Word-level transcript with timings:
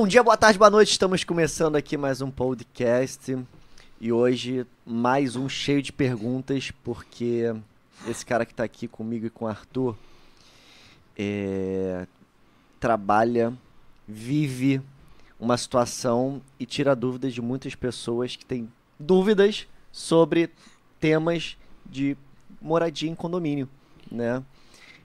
Bom 0.00 0.06
dia, 0.06 0.22
boa 0.22 0.36
tarde, 0.36 0.56
boa 0.56 0.70
noite. 0.70 0.92
Estamos 0.92 1.24
começando 1.24 1.74
aqui 1.74 1.96
mais 1.96 2.20
um 2.20 2.30
podcast 2.30 3.36
e 4.00 4.12
hoje 4.12 4.64
mais 4.86 5.34
um 5.34 5.48
cheio 5.48 5.82
de 5.82 5.92
perguntas, 5.92 6.70
porque 6.84 7.52
esse 8.06 8.24
cara 8.24 8.46
que 8.46 8.52
está 8.52 8.62
aqui 8.62 8.86
comigo 8.86 9.26
e 9.26 9.30
com 9.30 9.44
o 9.44 9.48
Arthur 9.48 9.96
é, 11.18 12.06
trabalha, 12.78 13.52
vive 14.06 14.80
uma 15.36 15.56
situação 15.56 16.40
e 16.60 16.64
tira 16.64 16.94
dúvidas 16.94 17.34
de 17.34 17.42
muitas 17.42 17.74
pessoas 17.74 18.36
que 18.36 18.46
têm 18.46 18.70
dúvidas 19.00 19.66
sobre 19.90 20.48
temas 21.00 21.56
de 21.84 22.16
moradia 22.62 23.10
em 23.10 23.16
condomínio, 23.16 23.68
né? 24.08 24.44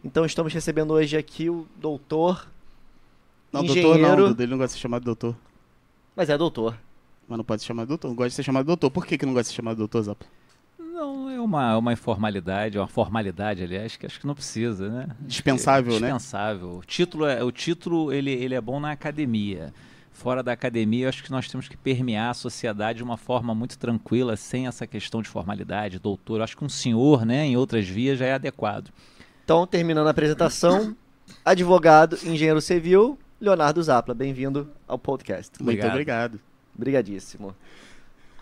Então 0.04 0.24
estamos 0.24 0.54
recebendo 0.54 0.92
hoje 0.92 1.18
aqui 1.18 1.50
o 1.50 1.68
doutor 1.78 2.53
Não, 3.54 3.64
engenheiro, 3.64 4.00
doutor 4.00 4.36
não, 4.36 4.44
ele 4.44 4.52
não 4.52 4.58
gosta 4.58 4.70
de 4.70 4.74
ser 4.74 4.80
chamado 4.82 5.04
doutor. 5.04 5.36
mas 6.16 6.30
é 6.30 6.38
doutor. 6.38 6.76
Mas 7.28 7.38
não 7.38 7.46
pode 7.46 7.62
ser 7.62 7.68
chamado 7.68 7.88
doutor, 7.88 8.08
não 8.08 8.16
gosta 8.16 8.30
de 8.30 8.36
ser 8.36 8.44
chamado 8.44 8.66
doutor. 8.66 8.90
Por 8.90 9.06
que, 9.06 9.18
que 9.18 9.26
não 9.26 9.34
gosta 9.34 9.44
de 9.44 9.50
ser 9.50 9.56
chamado 9.56 9.78
doutor, 9.78 10.02
Zap? 10.02 10.26
Não, 10.80 11.30
é 11.30 11.40
uma, 11.40 11.78
uma 11.78 11.94
informalidade, 11.94 12.78
uma 12.78 12.88
formalidade, 12.88 13.64
aliás, 13.64 13.96
que 13.96 14.06
acho 14.06 14.20
que 14.20 14.28
não 14.28 14.36
precisa, 14.36 14.90
né? 14.90 15.08
Dispensável, 15.22 15.94
né? 15.94 16.08
Dispensável. 16.08 16.78
O 16.78 16.82
título, 16.86 17.26
é, 17.26 17.44
o 17.44 17.52
título 17.52 18.12
ele, 18.12 18.32
ele 18.32 18.56
é 18.56 18.62
bom 18.62 18.80
na 18.80 18.92
academia. 18.92 19.74
Fora 20.12 20.44
da 20.44 20.52
academia, 20.52 21.06
eu 21.06 21.10
acho 21.10 21.24
que 21.24 21.32
nós 21.32 21.48
temos 21.48 21.68
que 21.68 21.76
permear 21.76 22.30
a 22.30 22.34
sociedade 22.36 22.98
de 22.98 23.04
uma 23.04 23.18
forma 23.18 23.56
muito 23.56 23.78
tranquila, 23.80 24.36
sem 24.36 24.68
essa 24.68 24.86
questão 24.86 25.22
de 25.22 25.30
formalidade, 25.30 25.98
doutor. 25.98 26.38
Eu 26.38 26.44
acho 26.44 26.56
que 26.56 26.64
um 26.64 26.70
senhor, 26.70 27.26
né, 27.26 27.46
em 27.46 27.58
outras 27.58 27.88
vias, 27.88 28.20
já 28.20 28.26
é 28.26 28.34
adequado. 28.34 28.90
Então, 29.44 29.66
terminando 29.66 30.08
a 30.08 30.12
apresentação, 30.12 30.96
advogado, 31.44 32.16
engenheiro 32.24 32.62
civil, 32.62 33.18
Leonardo 33.40 33.82
Zapla. 33.82 34.14
Bem-vindo 34.14 34.70
ao 34.88 34.98
podcast. 34.98 35.52
Muito 35.60 35.70
Obrigado. 35.70 35.92
obrigado. 35.92 36.40
Obrigadíssimo. 36.76 37.56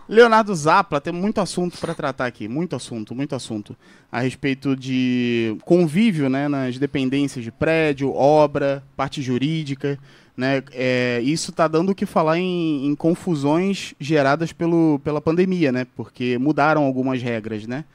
Leonardo 0.08 0.54
Zapla 0.54 1.00
tem 1.00 1.14
muito 1.14 1.40
assunto 1.40 1.78
para 1.78 1.96
tratar 1.96 2.26
aqui, 2.26 2.48
muito 2.48 2.76
assunto, 2.76 3.16
muito 3.16 3.34
assunto 3.34 3.76
a 4.12 4.20
respeito 4.20 4.76
de 4.76 5.56
convívio, 5.64 6.30
né, 6.30 6.50
nas 6.50 6.78
dependências 6.78 7.46
de 7.46 7.52
prédio, 7.52 8.14
obra, 8.14 8.84
parte 8.98 9.22
jurídica, 9.22 9.98
né, 10.36 10.64
é, 10.74 11.22
isso 11.24 11.52
está 11.52 11.66
dando 11.66 11.92
o 11.92 11.96
que 11.96 12.06
falar 12.06 12.38
em, 12.38 12.88
em 12.88 12.94
confusões 12.94 13.94
geradas 14.00 14.52
pelo, 14.52 15.00
pela 15.02 15.22
pandemia, 15.22 15.72
né, 15.72 15.88
porque 15.96 16.38
mudaram 16.38 16.84
algumas 16.84 17.22
regras, 17.22 17.66
né, 17.66 17.86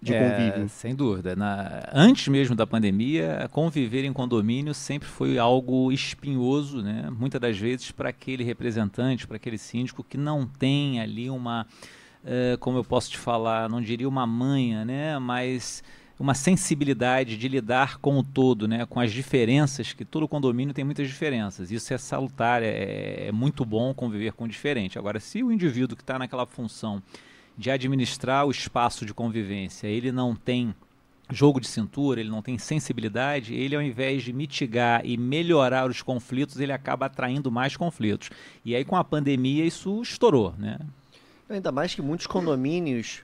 de 0.00 0.14
É, 0.14 0.18
convívio. 0.30 0.68
Sem 0.68 0.94
dúvida. 0.94 1.34
Na- 1.34 1.88
antes 1.92 2.28
mesmo 2.28 2.54
da 2.54 2.66
pandemia, 2.66 3.48
conviver 3.52 4.04
em 4.04 4.12
condomínio 4.12 4.72
sempre 4.72 5.08
foi 5.08 5.38
algo 5.38 5.90
espinhoso, 5.90 6.82
né? 6.82 7.08
muitas 7.10 7.40
das 7.40 7.58
vezes 7.58 7.90
para 7.90 8.08
aquele 8.08 8.44
representante, 8.44 9.26
para 9.26 9.36
aquele 9.36 9.58
síndico 9.58 10.04
que 10.04 10.16
não 10.16 10.46
tem 10.46 11.00
ali 11.00 11.28
uma, 11.28 11.66
eh, 12.24 12.56
como 12.60 12.78
eu 12.78 12.84
posso 12.84 13.10
te 13.10 13.18
falar, 13.18 13.68
não 13.68 13.80
diria 13.82 14.08
uma 14.08 14.26
manha, 14.26 14.84
né? 14.84 15.18
mas 15.18 15.82
uma 16.20 16.34
sensibilidade 16.34 17.36
de 17.36 17.46
lidar 17.48 17.98
com 17.98 18.18
o 18.18 18.22
todo, 18.24 18.66
né? 18.68 18.84
com 18.86 18.98
as 19.00 19.12
diferenças, 19.12 19.92
que 19.92 20.04
todo 20.04 20.26
condomínio 20.28 20.74
tem 20.74 20.84
muitas 20.84 21.06
diferenças. 21.08 21.70
Isso 21.70 21.92
é 21.92 21.98
salutar, 21.98 22.62
é, 22.62 23.26
é 23.28 23.32
muito 23.32 23.64
bom 23.64 23.92
conviver 23.94 24.32
com 24.32 24.44
o 24.44 24.48
diferente. 24.48 24.98
Agora, 24.98 25.18
se 25.20 25.42
o 25.42 25.50
indivíduo 25.52 25.96
que 25.96 26.02
está 26.02 26.18
naquela 26.18 26.46
função 26.46 27.02
de 27.58 27.72
administrar 27.72 28.46
o 28.46 28.52
espaço 28.52 29.04
de 29.04 29.12
convivência, 29.12 29.88
ele 29.88 30.12
não 30.12 30.32
tem 30.32 30.72
jogo 31.28 31.60
de 31.60 31.66
cintura, 31.66 32.20
ele 32.20 32.30
não 32.30 32.40
tem 32.40 32.56
sensibilidade, 32.56 33.52
ele 33.52 33.74
ao 33.74 33.82
invés 33.82 34.22
de 34.22 34.32
mitigar 34.32 35.04
e 35.04 35.16
melhorar 35.16 35.90
os 35.90 36.00
conflitos, 36.00 36.60
ele 36.60 36.72
acaba 36.72 37.06
atraindo 37.06 37.50
mais 37.50 37.76
conflitos. 37.76 38.30
E 38.64 38.76
aí 38.76 38.84
com 38.84 38.96
a 38.96 39.02
pandemia 39.02 39.64
isso 39.64 40.00
estourou, 40.00 40.54
né? 40.56 40.78
Ainda 41.50 41.72
mais 41.72 41.94
que 41.94 42.00
muitos 42.00 42.28
condomínios 42.28 43.22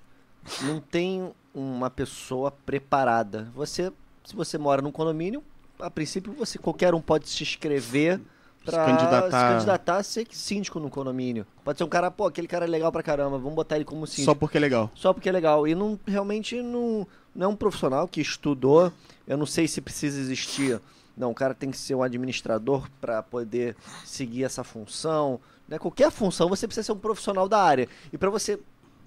não 0.62 0.80
tem 0.80 1.30
uma 1.54 1.88
pessoa 1.88 2.50
preparada. 2.50 3.50
Você, 3.54 3.92
se 4.24 4.34
você 4.34 4.58
mora 4.58 4.82
num 4.82 4.90
condomínio, 4.90 5.42
a 5.78 5.90
princípio 5.90 6.32
você 6.32 6.58
qualquer 6.58 6.92
um 6.92 7.00
pode 7.00 7.28
se 7.28 7.42
inscrever 7.42 8.20
para 8.64 8.84
candidatar. 8.86 9.48
se 9.48 9.54
candidatar 9.54 9.96
a 9.96 10.02
ser 10.02 10.26
síndico 10.30 10.80
no 10.80 10.88
condomínio. 10.88 11.46
Pode 11.62 11.78
ser 11.78 11.84
um 11.84 11.88
cara, 11.88 12.10
pô, 12.10 12.26
aquele 12.26 12.48
cara 12.48 12.64
é 12.64 12.68
legal 12.68 12.90
pra 12.90 13.02
caramba, 13.02 13.38
vamos 13.38 13.54
botar 13.54 13.76
ele 13.76 13.84
como 13.84 14.06
síndico. 14.06 14.24
Só 14.24 14.34
porque 14.34 14.56
é 14.56 14.60
legal. 14.60 14.90
Só 14.94 15.12
porque 15.12 15.28
é 15.28 15.32
legal. 15.32 15.66
E 15.68 15.74
não 15.74 15.98
realmente 16.06 16.60
não, 16.62 17.06
não 17.34 17.46
é 17.46 17.48
um 17.48 17.56
profissional 17.56 18.08
que 18.08 18.20
estudou. 18.20 18.92
Eu 19.26 19.36
não 19.36 19.46
sei 19.46 19.68
se 19.68 19.80
precisa 19.80 20.18
existir. 20.18 20.80
Não, 21.16 21.30
o 21.30 21.34
cara 21.34 21.54
tem 21.54 21.70
que 21.70 21.76
ser 21.76 21.94
um 21.94 22.02
administrador 22.02 22.88
para 23.00 23.22
poder 23.22 23.76
seguir 24.04 24.44
essa 24.44 24.64
função. 24.64 25.38
Né? 25.68 25.78
Qualquer 25.78 26.10
função 26.10 26.48
você 26.48 26.66
precisa 26.66 26.86
ser 26.86 26.92
um 26.92 26.98
profissional 26.98 27.48
da 27.48 27.60
área. 27.60 27.88
E 28.12 28.18
para 28.18 28.30
você, 28.30 28.58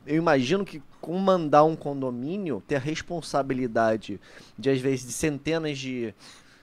eu 0.05 0.15
imagino 0.15 0.63
que 0.63 0.81
comandar 1.01 1.65
um 1.65 1.75
condomínio, 1.75 2.63
ter 2.65 2.75
a 2.75 2.79
responsabilidade 2.79 4.19
de 4.57 4.69
às 4.69 4.79
vezes 4.79 5.05
de 5.05 5.11
centenas 5.11 5.77
de, 5.77 6.13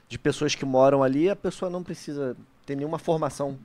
de 0.09 0.17
pessoas 0.17 0.55
que 0.55 0.65
moram 0.65 1.03
ali, 1.03 1.29
a 1.29 1.35
pessoa 1.35 1.69
não 1.69 1.83
precisa 1.83 2.35
ter 2.65 2.75
nenhuma 2.75 2.99
formação. 2.99 3.57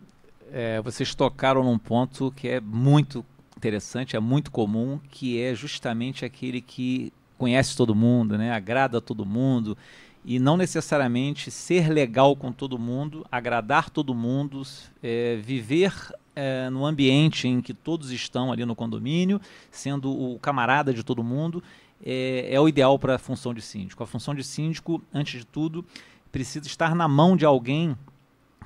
É, 0.52 0.80
vocês 0.82 1.14
tocaram 1.14 1.62
num 1.62 1.78
ponto 1.78 2.32
que 2.32 2.48
é 2.48 2.60
muito 2.60 3.24
interessante, 3.56 4.16
é 4.16 4.20
muito 4.20 4.50
comum, 4.50 4.98
que 5.10 5.40
é 5.40 5.54
justamente 5.54 6.24
aquele 6.24 6.60
que 6.60 7.12
conhece 7.38 7.76
todo 7.76 7.94
mundo, 7.94 8.36
né? 8.36 8.52
agrada 8.52 8.98
a 8.98 9.00
todo 9.00 9.24
mundo, 9.24 9.76
e 10.24 10.38
não 10.38 10.56
necessariamente 10.56 11.50
ser 11.50 11.88
legal 11.88 12.36
com 12.36 12.52
todo 12.52 12.78
mundo, 12.78 13.24
agradar 13.30 13.88
todo 13.88 14.14
mundo, 14.14 14.62
é, 15.02 15.36
viver 15.36 15.92
é, 16.36 16.68
no 16.68 16.84
ambiente 16.84 17.48
em 17.48 17.60
que 17.60 17.72
todos 17.72 18.10
estão 18.10 18.52
ali 18.52 18.64
no 18.64 18.74
condomínio, 18.74 19.40
sendo 19.70 20.10
o 20.10 20.38
camarada 20.38 20.92
de 20.92 21.02
todo 21.02 21.22
mundo, 21.24 21.62
é, 22.04 22.48
é 22.50 22.60
o 22.60 22.68
ideal 22.68 22.98
para 22.98 23.14
a 23.14 23.18
função 23.18 23.54
de 23.54 23.62
síndico. 23.62 24.02
A 24.02 24.06
função 24.06 24.34
de 24.34 24.44
síndico, 24.44 25.02
antes 25.12 25.40
de 25.40 25.46
tudo, 25.46 25.84
precisa 26.30 26.66
estar 26.66 26.94
na 26.94 27.08
mão 27.08 27.36
de 27.36 27.44
alguém 27.44 27.96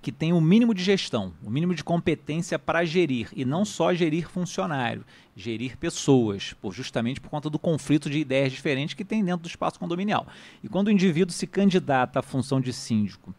que 0.04 0.12
tem 0.12 0.34
o 0.34 0.40
mínimo 0.40 0.74
de 0.74 0.84
gestão, 0.84 1.32
o 1.42 1.48
mínimo 1.48 1.74
de 1.74 1.82
competência 1.82 2.58
para 2.58 2.84
gerir 2.84 3.30
e 3.34 3.42
não 3.42 3.64
só 3.64 3.94
gerir 3.94 4.28
funcionário, 4.28 5.02
gerir 5.34 5.78
pessoas, 5.78 6.52
por 6.60 6.74
justamente 6.74 7.22
por 7.22 7.30
conta 7.30 7.48
do 7.48 7.58
conflito 7.58 8.10
de 8.10 8.18
ideias 8.18 8.52
diferentes 8.52 8.94
que 8.94 9.02
tem 9.02 9.24
dentro 9.24 9.44
do 9.44 9.48
espaço 9.48 9.80
condominial. 9.80 10.26
E 10.62 10.68
quando 10.68 10.88
o 10.88 10.90
indivíduo 10.90 11.32
se 11.32 11.46
candidata 11.46 12.18
à 12.18 12.22
função 12.22 12.60
de 12.60 12.70
síndico, 12.70 13.34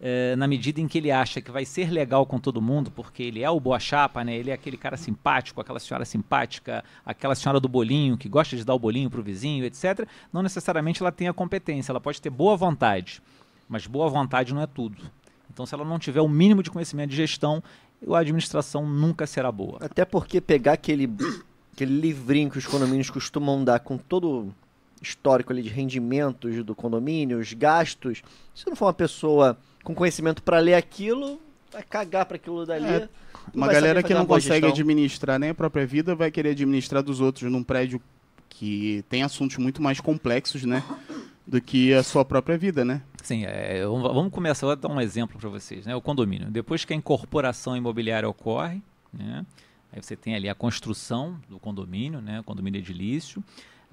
eh, 0.00 0.34
na 0.36 0.48
medida 0.48 0.80
em 0.80 0.88
que 0.88 0.96
ele 0.96 1.10
acha 1.10 1.42
que 1.42 1.50
vai 1.50 1.66
ser 1.66 1.90
legal 1.90 2.24
com 2.24 2.38
todo 2.38 2.62
mundo, 2.62 2.90
porque 2.90 3.22
ele 3.22 3.42
é 3.42 3.50
o 3.50 3.60
boa 3.60 3.78
chapa, 3.78 4.24
né? 4.24 4.34
Ele 4.34 4.50
é 4.50 4.54
aquele 4.54 4.78
cara 4.78 4.96
simpático, 4.96 5.60
aquela 5.60 5.78
senhora 5.78 6.06
simpática, 6.06 6.82
aquela 7.04 7.34
senhora 7.34 7.60
do 7.60 7.68
bolinho 7.68 8.16
que 8.16 8.26
gosta 8.26 8.56
de 8.56 8.64
dar 8.64 8.74
o 8.74 8.78
bolinho 8.78 9.10
pro 9.10 9.22
vizinho, 9.22 9.66
etc. 9.66 10.08
Não 10.32 10.42
necessariamente 10.42 11.02
ela 11.02 11.12
tem 11.12 11.28
a 11.28 11.34
competência, 11.34 11.92
ela 11.92 12.00
pode 12.00 12.22
ter 12.22 12.30
boa 12.30 12.56
vontade, 12.56 13.20
mas 13.68 13.86
boa 13.86 14.08
vontade 14.08 14.54
não 14.54 14.62
é 14.62 14.66
tudo. 14.66 15.14
Então, 15.56 15.64
se 15.64 15.74
ela 15.74 15.86
não 15.86 15.98
tiver 15.98 16.20
o 16.20 16.28
mínimo 16.28 16.62
de 16.62 16.70
conhecimento 16.70 17.08
de 17.08 17.16
gestão, 17.16 17.62
a 18.06 18.18
administração 18.18 18.86
nunca 18.86 19.26
será 19.26 19.50
boa. 19.50 19.78
Até 19.80 20.04
porque 20.04 20.38
pegar 20.38 20.74
aquele, 20.74 21.10
aquele 21.72 21.98
livrinho 21.98 22.50
que 22.50 22.58
os 22.58 22.66
condomínios 22.66 23.08
costumam 23.08 23.64
dar 23.64 23.80
com 23.80 23.96
todo 23.96 24.28
o 24.28 24.54
histórico 25.00 25.54
ali 25.54 25.62
de 25.62 25.70
rendimentos 25.70 26.62
do 26.62 26.74
condomínio, 26.74 27.38
os 27.38 27.54
gastos, 27.54 28.22
se 28.54 28.66
não 28.66 28.76
for 28.76 28.84
uma 28.84 28.92
pessoa 28.92 29.56
com 29.82 29.94
conhecimento 29.94 30.42
para 30.42 30.58
ler 30.58 30.74
aquilo, 30.74 31.40
vai 31.72 31.82
cagar 31.82 32.26
para 32.26 32.36
aquilo 32.36 32.66
dali. 32.66 32.84
É, 32.84 33.08
Uma 33.54 33.68
galera 33.68 34.02
que 34.02 34.12
não 34.12 34.26
consegue 34.26 34.66
gestão. 34.66 34.68
administrar 34.68 35.38
nem 35.38 35.48
a 35.48 35.54
própria 35.54 35.86
vida 35.86 36.14
vai 36.14 36.30
querer 36.30 36.50
administrar 36.50 37.02
dos 37.02 37.18
outros 37.18 37.50
num 37.50 37.62
prédio 37.62 37.98
que 38.50 39.02
tem 39.08 39.22
assuntos 39.22 39.56
muito 39.56 39.80
mais 39.80 40.00
complexos, 40.00 40.64
né? 40.64 40.84
Do 41.46 41.62
que 41.62 41.94
a 41.94 42.02
sua 42.02 42.26
própria 42.26 42.58
vida, 42.58 42.84
né? 42.84 43.00
Sim, 43.26 43.44
é, 43.44 43.84
vamos 43.84 44.02
vamos 44.14 44.32
começar, 44.32 44.68
vou 44.68 44.76
dar 44.76 44.88
um 44.88 45.00
exemplo 45.00 45.36
para 45.36 45.50
vocês. 45.50 45.84
Né? 45.84 45.96
O 45.96 46.00
condomínio. 46.00 46.48
Depois 46.48 46.84
que 46.84 46.92
a 46.92 46.96
incorporação 46.96 47.76
imobiliária 47.76 48.28
ocorre, 48.28 48.80
né? 49.12 49.44
aí 49.92 50.00
você 50.00 50.14
tem 50.14 50.36
ali 50.36 50.48
a 50.48 50.54
construção 50.54 51.36
do 51.48 51.58
condomínio, 51.58 52.20
né? 52.20 52.40
condomínio 52.46 52.78
edilício. 52.78 53.42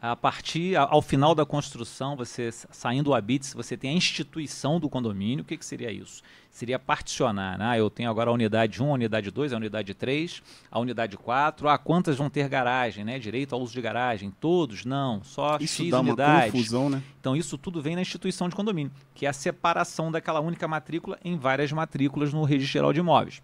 A 0.06 0.18
partir, 0.18 0.76
ao 0.76 1.02
final 1.02 1.34
da 1.34 1.46
construção, 1.46 2.18
você 2.18 2.52
saindo 2.52 3.06
do 3.06 3.14
habite, 3.14 3.56
você 3.56 3.78
tem 3.78 3.92
a 3.92 3.94
instituição 3.94 4.78
do 4.78 4.90
condomínio. 4.90 5.44
O 5.44 5.48
que, 5.48 5.56
que 5.56 5.66
seria 5.66 5.90
isso? 5.94 6.22
Seria 6.52 6.78
particionar. 6.78 7.58
Né? 7.58 7.66
Ah, 7.66 7.78
eu 7.78 7.90
tenho 7.90 8.10
agora 8.10 8.30
a 8.30 8.34
unidade 8.34 8.84
1, 8.84 8.90
a 8.90 8.94
unidade 8.96 9.32
2, 9.32 9.54
a 9.54 9.56
unidade 9.56 9.94
3, 9.94 10.44
a 10.70 10.78
unidade 10.78 11.16
4. 11.16 11.70
Ah, 11.70 11.78
quantas 11.78 12.18
vão 12.18 12.30
ter 12.30 12.50
garagem, 12.50 13.06
né? 13.06 13.18
Direito 13.18 13.56
ao 13.56 13.62
uso 13.62 13.72
de 13.72 13.80
garagem? 13.82 14.30
Todos? 14.42 14.84
Não, 14.84 15.24
só 15.24 15.56
Isso 15.62 15.82
X 15.84 15.92
dá 15.92 16.02
uma 16.02 16.10
unidades. 16.10 16.52
confusão, 16.52 16.90
né? 16.90 17.02
Então 17.22 17.34
isso 17.34 17.58
tudo 17.58 17.82
vem 17.82 17.96
na 17.96 18.02
instituição 18.02 18.50
de 18.50 18.56
condomínio, 18.58 18.92
que 19.16 19.26
é 19.26 19.30
a 19.30 19.34
separação 19.34 20.12
daquela 20.12 20.42
única 20.42 20.68
matrícula 20.68 21.18
em 21.24 21.38
várias 21.38 21.72
matrículas 21.72 22.34
no 22.34 22.44
Registro 22.44 22.74
Geral 22.74 22.92
de 22.92 23.00
Imóveis. 23.00 23.42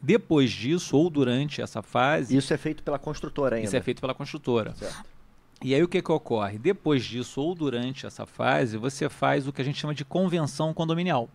Depois 0.00 0.52
disso, 0.52 0.96
ou 0.96 1.10
durante 1.10 1.60
essa 1.60 1.82
fase, 1.82 2.36
Isso 2.36 2.54
é 2.54 2.56
feito 2.56 2.84
pela 2.84 3.00
construtora 3.00 3.56
ainda. 3.56 3.66
isso 3.66 3.76
é 3.76 3.80
feito 3.80 4.00
pela 4.00 4.14
construtora. 4.14 4.72
Certo. 4.76 5.17
E 5.60 5.74
aí 5.74 5.82
o 5.82 5.88
que, 5.88 6.00
que 6.00 6.12
ocorre? 6.12 6.56
Depois 6.56 7.04
disso, 7.04 7.40
ou 7.40 7.52
durante 7.52 8.06
essa 8.06 8.24
fase, 8.24 8.76
você 8.76 9.08
faz 9.08 9.48
o 9.48 9.52
que 9.52 9.60
a 9.60 9.64
gente 9.64 9.80
chama 9.80 9.92
de 9.92 10.04
convenção 10.04 10.72
condominial. 10.72 11.28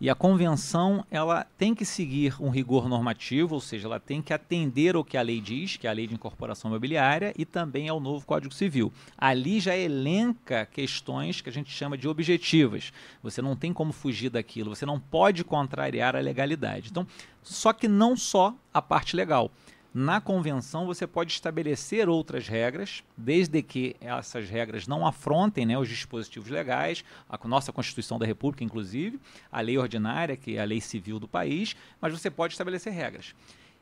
E 0.00 0.08
a 0.08 0.14
convenção 0.14 1.04
ela 1.10 1.46
tem 1.56 1.74
que 1.74 1.84
seguir 1.84 2.34
um 2.40 2.48
rigor 2.48 2.88
normativo, 2.88 3.54
ou 3.54 3.60
seja, 3.60 3.86
ela 3.86 4.00
tem 4.00 4.22
que 4.22 4.32
atender 4.32 4.94
ao 4.94 5.04
que 5.04 5.16
a 5.16 5.22
lei 5.22 5.40
diz, 5.40 5.76
que 5.76 5.86
é 5.86 5.90
a 5.90 5.92
lei 5.92 6.06
de 6.06 6.14
incorporação 6.14 6.70
imobiliária, 6.70 7.32
e 7.36 7.44
também 7.44 7.88
ao 7.88 8.00
novo 8.00 8.24
Código 8.26 8.54
Civil. 8.54 8.92
Ali 9.18 9.58
já 9.58 9.76
elenca 9.76 10.66
questões 10.66 11.40
que 11.40 11.48
a 11.48 11.52
gente 11.52 11.70
chama 11.70 11.98
de 11.98 12.08
objetivas. 12.08 12.92
Você 13.22 13.42
não 13.42 13.56
tem 13.56 13.72
como 13.72 13.92
fugir 13.92 14.28
daquilo, 14.30 14.74
você 14.74 14.86
não 14.86 14.98
pode 14.98 15.42
contrariar 15.44 16.14
a 16.14 16.20
legalidade. 16.20 16.88
Então, 16.90 17.06
só 17.42 17.72
que 17.72 17.86
não 17.86 18.16
só 18.16 18.54
a 18.72 18.82
parte 18.82 19.14
legal. 19.16 19.50
Na 19.94 20.22
convenção, 20.22 20.86
você 20.86 21.06
pode 21.06 21.32
estabelecer 21.32 22.08
outras 22.08 22.48
regras, 22.48 23.04
desde 23.14 23.62
que 23.62 23.94
essas 24.00 24.48
regras 24.48 24.86
não 24.86 25.06
afrontem 25.06 25.66
né, 25.66 25.78
os 25.78 25.86
dispositivos 25.86 26.48
legais, 26.48 27.04
a 27.28 27.38
nossa 27.46 27.72
Constituição 27.72 28.18
da 28.18 28.24
República, 28.24 28.64
inclusive, 28.64 29.20
a 29.50 29.60
lei 29.60 29.76
ordinária, 29.76 30.34
que 30.34 30.56
é 30.56 30.62
a 30.62 30.64
lei 30.64 30.80
civil 30.80 31.18
do 31.18 31.28
país, 31.28 31.76
mas 32.00 32.12
você 32.12 32.30
pode 32.30 32.54
estabelecer 32.54 32.90
regras. 32.90 33.34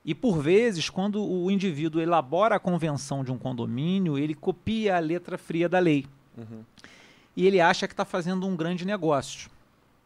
E 0.05 0.13
por 0.13 0.41
vezes, 0.41 0.91
quando 0.91 1.23
o 1.23 1.49
indivíduo 1.49 2.01
elabora 2.01 2.57
a 2.57 2.61
convenção 2.61 3.23
de 3.23 3.31
um 3.31 3.39
condomínio, 3.39 4.19
ele 4.19 4.35
copia 4.35 4.97
a 4.97 4.99
letra 4.99 5.39
fria 5.39 5.69
da 5.69 5.79
lei. 5.79 6.07
Uhum. 6.37 6.65
E 7.37 7.47
ele 7.47 7.61
acha 7.61 7.87
que 7.87 7.93
está 7.93 8.05
fazendo 8.05 8.47
um 8.47 8.57
grande 8.57 8.85
negócio. 8.85 9.49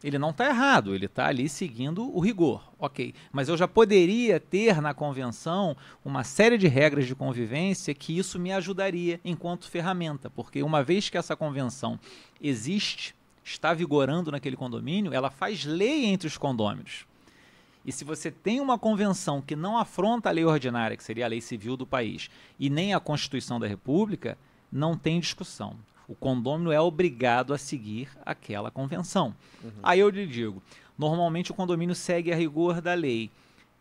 Ele 0.05 0.19
não 0.19 0.31
está 0.31 0.47
errado, 0.51 0.95
ele 0.95 1.07
está 1.07 1.29
ali 1.29 1.49
seguindo 1.49 2.15
o 2.15 2.21
rigor, 2.21 2.71
ok. 2.79 3.15
Mas 3.33 3.49
eu 3.49 3.57
já 3.57 3.67
poderia 3.67 4.39
ter 4.39 4.83
na 4.83 4.93
convenção 4.93 5.75
uma 6.05 6.23
série 6.23 6.59
de 6.59 6.69
regras 6.69 7.07
de 7.07 7.15
convivência 7.15 7.95
que 7.95 8.19
isso 8.19 8.39
me 8.39 8.53
ajudaria 8.53 9.19
enquanto 9.25 9.67
ferramenta, 9.67 10.29
porque 10.29 10.63
uma 10.63 10.85
vez 10.85 11.09
que 11.09 11.17
essa 11.17 11.35
convenção 11.35 11.99
existe, 12.39 13.15
está 13.43 13.73
vigorando 13.73 14.31
naquele 14.31 14.57
condomínio, 14.57 15.15
ela 15.15 15.31
faz 15.31 15.65
lei 15.65 16.05
entre 16.05 16.29
os 16.29 16.37
condôminos. 16.37 17.07
E 17.83 17.91
se 17.91 18.05
você 18.05 18.31
tem 18.31 18.61
uma 18.61 18.79
convenção 18.79 19.41
que 19.41 19.57
não 19.57 19.79
afronta 19.79 20.29
a 20.29 20.33
lei 20.33 20.45
ordinária, 20.45 20.99
que 20.99 21.03
seria 21.03 21.25
a 21.25 21.29
lei 21.29 21.41
civil 21.41 21.79
do 21.79 21.87
país, 21.87 22.29
e 22.61 22.69
nem 22.69 22.93
a 22.93 23.01
Constituição 23.01 23.59
da 23.59 23.67
República, 23.67 24.37
não 24.71 24.99
tem 24.99 25.19
discussão. 25.19 25.75
O 26.07 26.15
condômino 26.15 26.71
é 26.71 26.81
obrigado 26.81 27.55
a 27.55 27.59
seguir 27.59 28.09
aquela 28.25 28.71
convenção. 28.71 29.35
Uhum. 29.63 29.71
Aí 29.83 30.01
eu 30.01 30.09
lhe 30.11 30.27
digo: 30.27 30.63
normalmente 30.99 31.51
o 31.51 31.55
condomínio 31.55 31.95
segue 31.95 32.33
a 32.33 32.37
rigor 32.37 32.81
da 32.81 32.95
lei. 32.95 33.31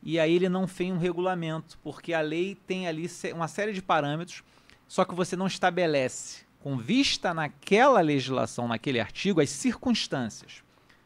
E 0.02 0.20
aí 0.20 0.36
ele 0.36 0.50
não 0.50 0.68
tem 0.68 0.92
um 0.92 0.98
regulamento, 0.98 1.78
porque 1.82 2.14
a 2.14 2.20
lei 2.22 2.56
tem 2.68 2.88
ali 2.88 3.10
uma 3.34 3.48
série 3.48 3.72
de 3.72 3.82
parâmetros, 3.82 4.44
só 4.88 5.06
que 5.06 5.16
você 5.16 5.36
não 5.36 5.48
estabelece, 5.48 6.44
com 6.60 6.78
vista 6.78 7.34
naquela 7.34 8.02
legislação, 8.02 8.68
naquele 8.68 9.00
artigo, 9.00 9.40
as 9.40 9.50
circunstâncias. 9.50 10.62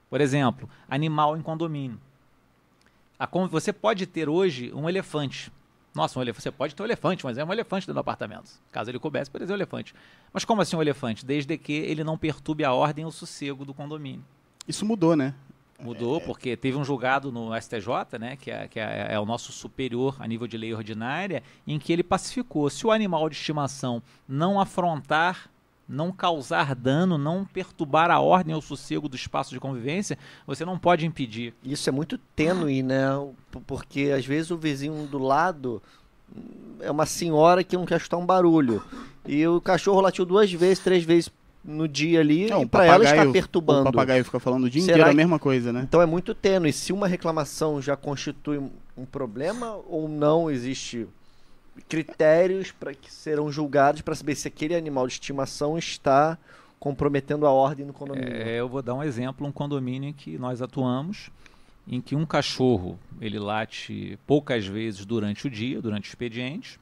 Por 0.09 0.19
exemplo, 0.19 0.67
animal 0.89 1.37
em 1.37 1.41
condomínio. 1.43 1.99
você 3.51 3.71
pode 3.71 4.07
ter 4.07 4.27
hoje 4.27 4.71
um 4.73 4.89
elefante 4.89 5.51
nossa, 5.97 6.19
um 6.19 6.21
elefante. 6.21 6.44
Você 6.44 6.51
pode 6.51 6.75
ter 6.75 6.83
um 6.83 6.85
elefante, 6.85 7.25
mas 7.25 7.38
é 7.38 7.44
um 7.44 7.51
elefante 7.51 7.88
dentro 7.88 7.95
do 7.95 7.99
apartamento. 7.99 8.51
Caso 8.71 8.91
ele 8.91 8.99
coubesse, 8.99 9.31
poderia 9.31 9.47
ser 9.47 9.53
um 9.53 9.57
elefante. 9.57 9.95
Mas 10.31 10.45
como 10.45 10.61
assim 10.61 10.75
um 10.75 10.81
elefante? 10.81 11.25
Desde 11.25 11.57
que 11.57 11.73
ele 11.73 12.03
não 12.03 12.17
perturbe 12.17 12.63
a 12.63 12.71
ordem 12.71 13.03
ou 13.03 13.09
o 13.09 13.11
sossego 13.11 13.65
do 13.65 13.73
condomínio. 13.73 14.23
Isso 14.67 14.85
mudou, 14.85 15.15
né? 15.15 15.33
Mudou, 15.79 16.17
é... 16.17 16.19
porque 16.19 16.55
teve 16.55 16.77
um 16.77 16.83
julgado 16.83 17.31
no 17.31 17.49
STJ, 17.59 18.17
né, 18.19 18.35
que, 18.35 18.49
é, 18.49 18.67
que 18.67 18.79
é, 18.79 19.07
é, 19.11 19.19
o 19.19 19.25
nosso 19.25 19.51
superior 19.51 20.15
a 20.19 20.27
nível 20.27 20.47
de 20.47 20.57
lei 20.57 20.73
ordinária, 20.73 21.44
em 21.65 21.77
que 21.77 21.91
ele 21.91 22.03
pacificou. 22.03 22.69
Se 22.69 22.85
o 22.85 22.91
animal 22.91 23.29
de 23.29 23.35
estimação 23.35 24.01
não 24.27 24.59
afrontar 24.59 25.50
não 25.88 26.12
causar 26.12 26.75
dano, 26.75 27.18
não 27.18 27.45
perturbar 27.45 28.12
a 28.12 28.19
ordem 28.19 28.54
ou 28.54 28.60
o 28.60 28.63
sossego 28.63 29.07
do 29.07 29.16
espaço 29.16 29.54
de 29.54 29.60
convivência, 29.60 30.18
você 30.45 30.66
não 30.66 30.78
pode 30.78 31.06
impedir. 31.06 31.54
Isso 31.63 31.88
é 31.89 31.92
muito 31.92 32.18
tênue, 32.36 32.84
né? 32.84 33.07
Porque 33.66 34.12
às 34.16 34.25
vezes 34.25 34.51
o 34.51 34.57
vizinho 34.57 35.07
do 35.07 35.18
lado 35.18 35.81
é 36.81 36.92
uma 36.92 37.06
senhora 37.06 37.63
que 37.63 37.78
não 37.78 37.86
quer 37.86 37.98
escutar 37.98 38.18
um 38.18 38.25
barulho. 38.25 38.84
E 39.25 39.45
o 39.48 39.62
cachorro 39.62 40.01
latiu 40.01 40.25
duas 40.25 40.51
vezes, 40.51 40.80
três 40.80 41.04
vezes 41.04 41.31
no 41.63 41.88
dia 41.88 42.22
ali 42.22 42.50
não, 42.50 42.62
e 42.62 42.66
para 42.66 42.86
ela 42.86 43.04
está 43.04 43.30
perturbando. 43.30 43.81
O 43.81 43.92
papagaio 43.92 44.24
fica 44.24 44.39
falando 44.39 44.66
o 44.66 44.69
dia 44.69 44.81
Será 44.81 44.98
inteiro 44.98 45.12
a 45.12 45.13
mesma 45.13 45.38
coisa, 45.38 45.74
né? 45.74 45.81
Então 45.84 46.01
é 46.01 46.06
muito 46.06 46.34
tênue. 46.34 46.72
Se 46.72 46.94
uma 46.94 47.07
reclamação 47.07 47.81
já 47.81 47.95
constitui 47.95 48.62
um 48.98 49.06
problema 49.06 49.78
ou 49.88 50.07
não 50.07 50.50
existe 50.50 51.07
critérios 51.88 52.71
para 52.71 52.94
que 52.94 53.12
serão 53.12 53.51
julgados 53.51 54.01
para 54.01 54.15
saber 54.15 54.35
se 54.35 54.47
aquele 54.47 54.75
animal 54.75 55.07
de 55.07 55.13
estimação 55.13 55.77
está 55.77 56.38
comprometendo 56.79 57.45
a 57.45 57.51
ordem 57.51 57.85
no 57.85 57.94
condomínio. 57.94 58.33
É, 58.33 58.59
eu 58.59 58.69
vou 58.69 58.81
dar 58.81 58.94
um 58.94 59.03
exemplo, 59.03 59.47
um 59.47 59.51
condomínio 59.51 60.09
em 60.09 60.13
que 60.13 60.38
nós 60.38 60.62
atuamos, 60.62 61.29
em 61.88 62.01
que 62.01 62.15
um 62.15 62.25
cachorro 62.25 63.00
ele 63.19 63.39
late 63.39 64.18
poucas 64.27 64.65
vezes 64.65 65.06
durante 65.06 65.47
o 65.47 65.50
dia, 65.50 65.81
durante 65.81 66.06
o 66.06 66.12
expediente, 66.12 66.79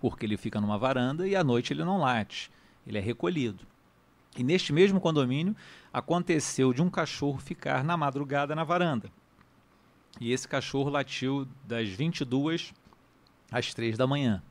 porque 0.00 0.26
ele 0.26 0.36
fica 0.36 0.60
numa 0.60 0.78
varanda 0.78 1.26
e 1.26 1.34
à 1.34 1.42
noite 1.42 1.72
ele 1.72 1.84
não 1.84 2.00
late, 2.00 2.50
ele 2.86 2.98
é 2.98 3.00
recolhido. 3.00 3.66
E 4.36 4.42
neste 4.42 4.72
mesmo 4.72 5.00
condomínio 5.00 5.54
aconteceu 5.92 6.72
de 6.72 6.80
um 6.80 6.88
cachorro 6.88 7.38
ficar 7.38 7.84
na 7.84 7.96
madrugada 7.96 8.54
na 8.54 8.64
varanda. 8.64 9.10
E 10.20 10.32
esse 10.32 10.46
cachorro 10.46 10.90
latiu 10.90 11.46
das 11.66 11.88
22 11.88 12.72
às 13.52 13.72
três 13.74 13.96
da 13.96 14.06
manhã. 14.06 14.42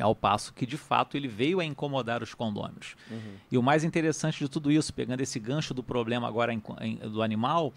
Ao 0.00 0.14
passo 0.14 0.54
que, 0.54 0.64
de 0.64 0.78
fato, 0.78 1.16
ele 1.16 1.28
veio 1.28 1.60
a 1.60 1.64
incomodar 1.64 2.22
os 2.22 2.32
condôminos. 2.32 2.96
Uhum. 3.10 3.34
E 3.50 3.58
o 3.58 3.62
mais 3.62 3.84
interessante 3.84 4.38
de 4.38 4.48
tudo 4.48 4.72
isso, 4.72 4.94
pegando 4.94 5.20
esse 5.20 5.38
gancho 5.38 5.74
do 5.74 5.82
problema 5.82 6.26
agora 6.26 6.52
em, 6.52 6.62
em, 6.80 6.96
do 6.96 7.22
animal, 7.22 7.74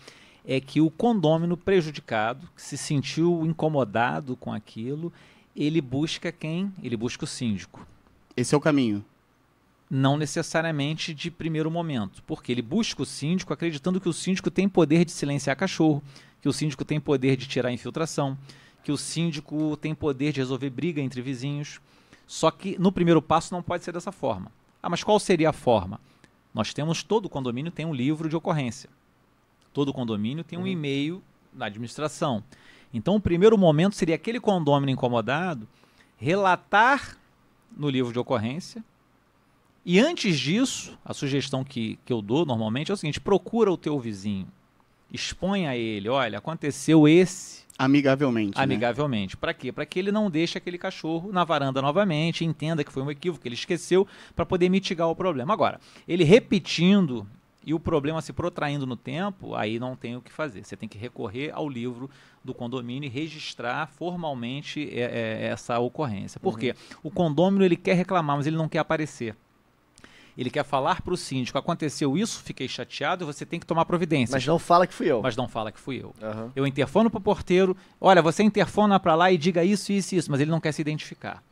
é 0.47 0.61
que 0.61 0.79
o 0.79 0.89
condômino 0.89 1.57
prejudicado, 1.57 2.47
que 2.55 2.61
se 2.61 2.77
sentiu 2.77 3.45
incomodado 3.45 4.37
com 4.37 4.53
aquilo, 4.53 5.11
ele 5.55 5.81
busca 5.81 6.31
quem? 6.31 6.71
Ele 6.81 6.95
busca 6.95 7.25
o 7.25 7.27
síndico. 7.27 7.85
Esse 8.37 8.53
é 8.53 8.57
o 8.57 8.61
caminho. 8.61 9.03
Não 9.89 10.17
necessariamente 10.17 11.13
de 11.13 11.29
primeiro 11.29 11.69
momento, 11.69 12.23
porque 12.25 12.51
ele 12.51 12.61
busca 12.61 13.01
o 13.01 13.05
síndico 13.05 13.53
acreditando 13.53 13.99
que 13.99 14.09
o 14.09 14.13
síndico 14.13 14.49
tem 14.49 14.67
poder 14.69 15.05
de 15.05 15.11
silenciar 15.11 15.55
cachorro, 15.55 16.01
que 16.41 16.49
o 16.49 16.53
síndico 16.53 16.83
tem 16.85 16.99
poder 16.99 17.35
de 17.35 17.47
tirar 17.47 17.69
a 17.69 17.73
infiltração, 17.73 18.37
que 18.85 18.91
o 18.91 18.97
síndico 18.97 19.75
tem 19.77 19.95
poder 19.95 20.31
de 20.31 20.39
resolver 20.39 20.69
briga 20.69 21.01
entre 21.01 21.19
vizinhos. 21.19 21.81
Só 22.27 22.51
que 22.51 22.77
no 22.77 22.91
primeiro 22.91 23.19
passo 23.19 23.51
não 23.51 23.63
pode 23.63 23.83
ser 23.83 23.91
dessa 23.91 24.11
forma. 24.11 24.51
Ah, 24.81 24.87
mas 24.87 25.03
qual 25.03 25.19
seria 25.19 25.49
a 25.49 25.53
forma? 25.53 25.99
Nós 26.53 26.71
temos, 26.71 27.01
todo 27.01 27.27
condomínio 27.27 27.71
tem 27.71 27.83
um 27.83 27.93
livro 27.93 28.29
de 28.29 28.35
ocorrência. 28.35 28.87
Todo 29.73 29.91
condomínio 29.91 30.43
tem 30.43 30.59
um 30.59 30.61
uhum. 30.61 30.67
e-mail 30.67 31.23
da 31.51 31.65
administração. 31.65 32.43
Então, 32.93 33.15
o 33.15 33.19
primeiro 33.19 33.57
momento 33.57 33.95
seria 33.95 34.13
aquele 34.13 34.39
condomínio 34.39 34.93
incomodado 34.93 35.67
relatar 36.15 37.17
no 37.75 37.89
livro 37.89 38.13
de 38.13 38.19
ocorrência. 38.19 38.83
E 39.83 39.99
antes 39.99 40.39
disso, 40.39 40.95
a 41.03 41.11
sugestão 41.11 41.63
que, 41.63 41.97
que 42.05 42.13
eu 42.13 42.21
dou 42.21 42.45
normalmente 42.45 42.91
é 42.91 42.93
o 42.93 42.97
seguinte: 42.97 43.19
procura 43.19 43.71
o 43.71 43.77
teu 43.77 43.99
vizinho, 43.99 44.47
expõe 45.11 45.65
a 45.65 45.75
ele, 45.75 46.07
olha, 46.07 46.37
aconteceu 46.37 47.07
esse 47.07 47.64
Amigavelmente. 47.77 48.59
Amigavelmente. 48.59 49.35
Né? 49.35 49.39
Para 49.39 49.53
quê? 49.53 49.71
Para 49.71 49.85
que 49.85 49.99
ele 49.99 50.11
não 50.11 50.29
deixe 50.29 50.57
aquele 50.57 50.77
cachorro 50.77 51.31
na 51.31 51.43
varanda 51.43 51.81
novamente, 51.81 52.45
entenda 52.45 52.83
que 52.83 52.91
foi 52.91 53.03
um 53.03 53.11
equívoco, 53.11 53.41
que 53.41 53.47
ele 53.47 53.55
esqueceu, 53.55 54.07
para 54.35 54.45
poder 54.45 54.69
mitigar 54.69 55.09
o 55.09 55.15
problema. 55.15 55.53
Agora, 55.53 55.79
ele 56.07 56.23
repetindo 56.23 57.27
e 57.65 57.73
o 57.73 57.79
problema 57.79 58.21
se 58.21 58.31
protraindo 58.31 58.85
no 58.85 58.95
tempo, 58.95 59.55
aí 59.55 59.79
não 59.79 59.95
tem 59.95 60.15
o 60.15 60.21
que 60.21 60.31
fazer. 60.31 60.63
Você 60.63 60.77
tem 60.77 60.87
que 60.87 60.97
recorrer 60.97 61.51
ao 61.51 61.67
livro 61.67 62.09
do 62.43 62.53
condomínio 62.53 63.07
e 63.07 63.09
registrar 63.09 63.87
formalmente 63.87 64.87
é, 64.93 65.01
é, 65.01 65.47
essa 65.47 65.79
ocorrência. 65.79 66.39
Por 66.39 66.53
uhum. 66.53 66.59
quê? 66.59 66.75
O 67.01 67.09
condomínio 67.09 67.65
ele 67.65 67.75
quer 67.75 67.95
reclamar, 67.95 68.37
mas 68.37 68.45
ele 68.45 68.55
não 68.55 68.69
quer 68.69 68.79
aparecer 68.79 69.35
ele 70.41 70.49
quer 70.49 70.63
falar 70.63 71.01
para 71.01 71.13
o 71.13 71.17
síndico, 71.17 71.57
aconteceu 71.57 72.17
isso, 72.17 72.41
fiquei 72.43 72.67
chateado, 72.67 73.25
você 73.25 73.45
tem 73.45 73.59
que 73.59 73.65
tomar 73.65 73.85
providência. 73.85 74.33
Mas 74.33 74.45
não 74.45 74.59
fala 74.59 74.85
que 74.85 74.93
fui 74.93 75.07
eu. 75.07 75.21
Mas 75.21 75.35
não 75.35 75.47
fala 75.47 75.71
que 75.71 75.79
fui 75.79 76.01
eu. 76.01 76.13
Uhum. 76.21 76.51
Eu 76.55 76.67
interfono 76.67 77.09
para 77.09 77.17
o 77.17 77.21
porteiro, 77.21 77.75
olha, 77.99 78.21
você 78.21 78.43
interfona 78.43 78.99
para 78.99 79.15
lá 79.15 79.31
e 79.31 79.37
diga 79.37 79.63
isso, 79.63 79.91
isso 79.91 80.15
e 80.15 80.17
isso, 80.17 80.29
mas 80.29 80.39
ele 80.41 80.51
não 80.51 80.59
quer 80.59 80.71
se 80.71 80.81
identificar. 80.81 81.43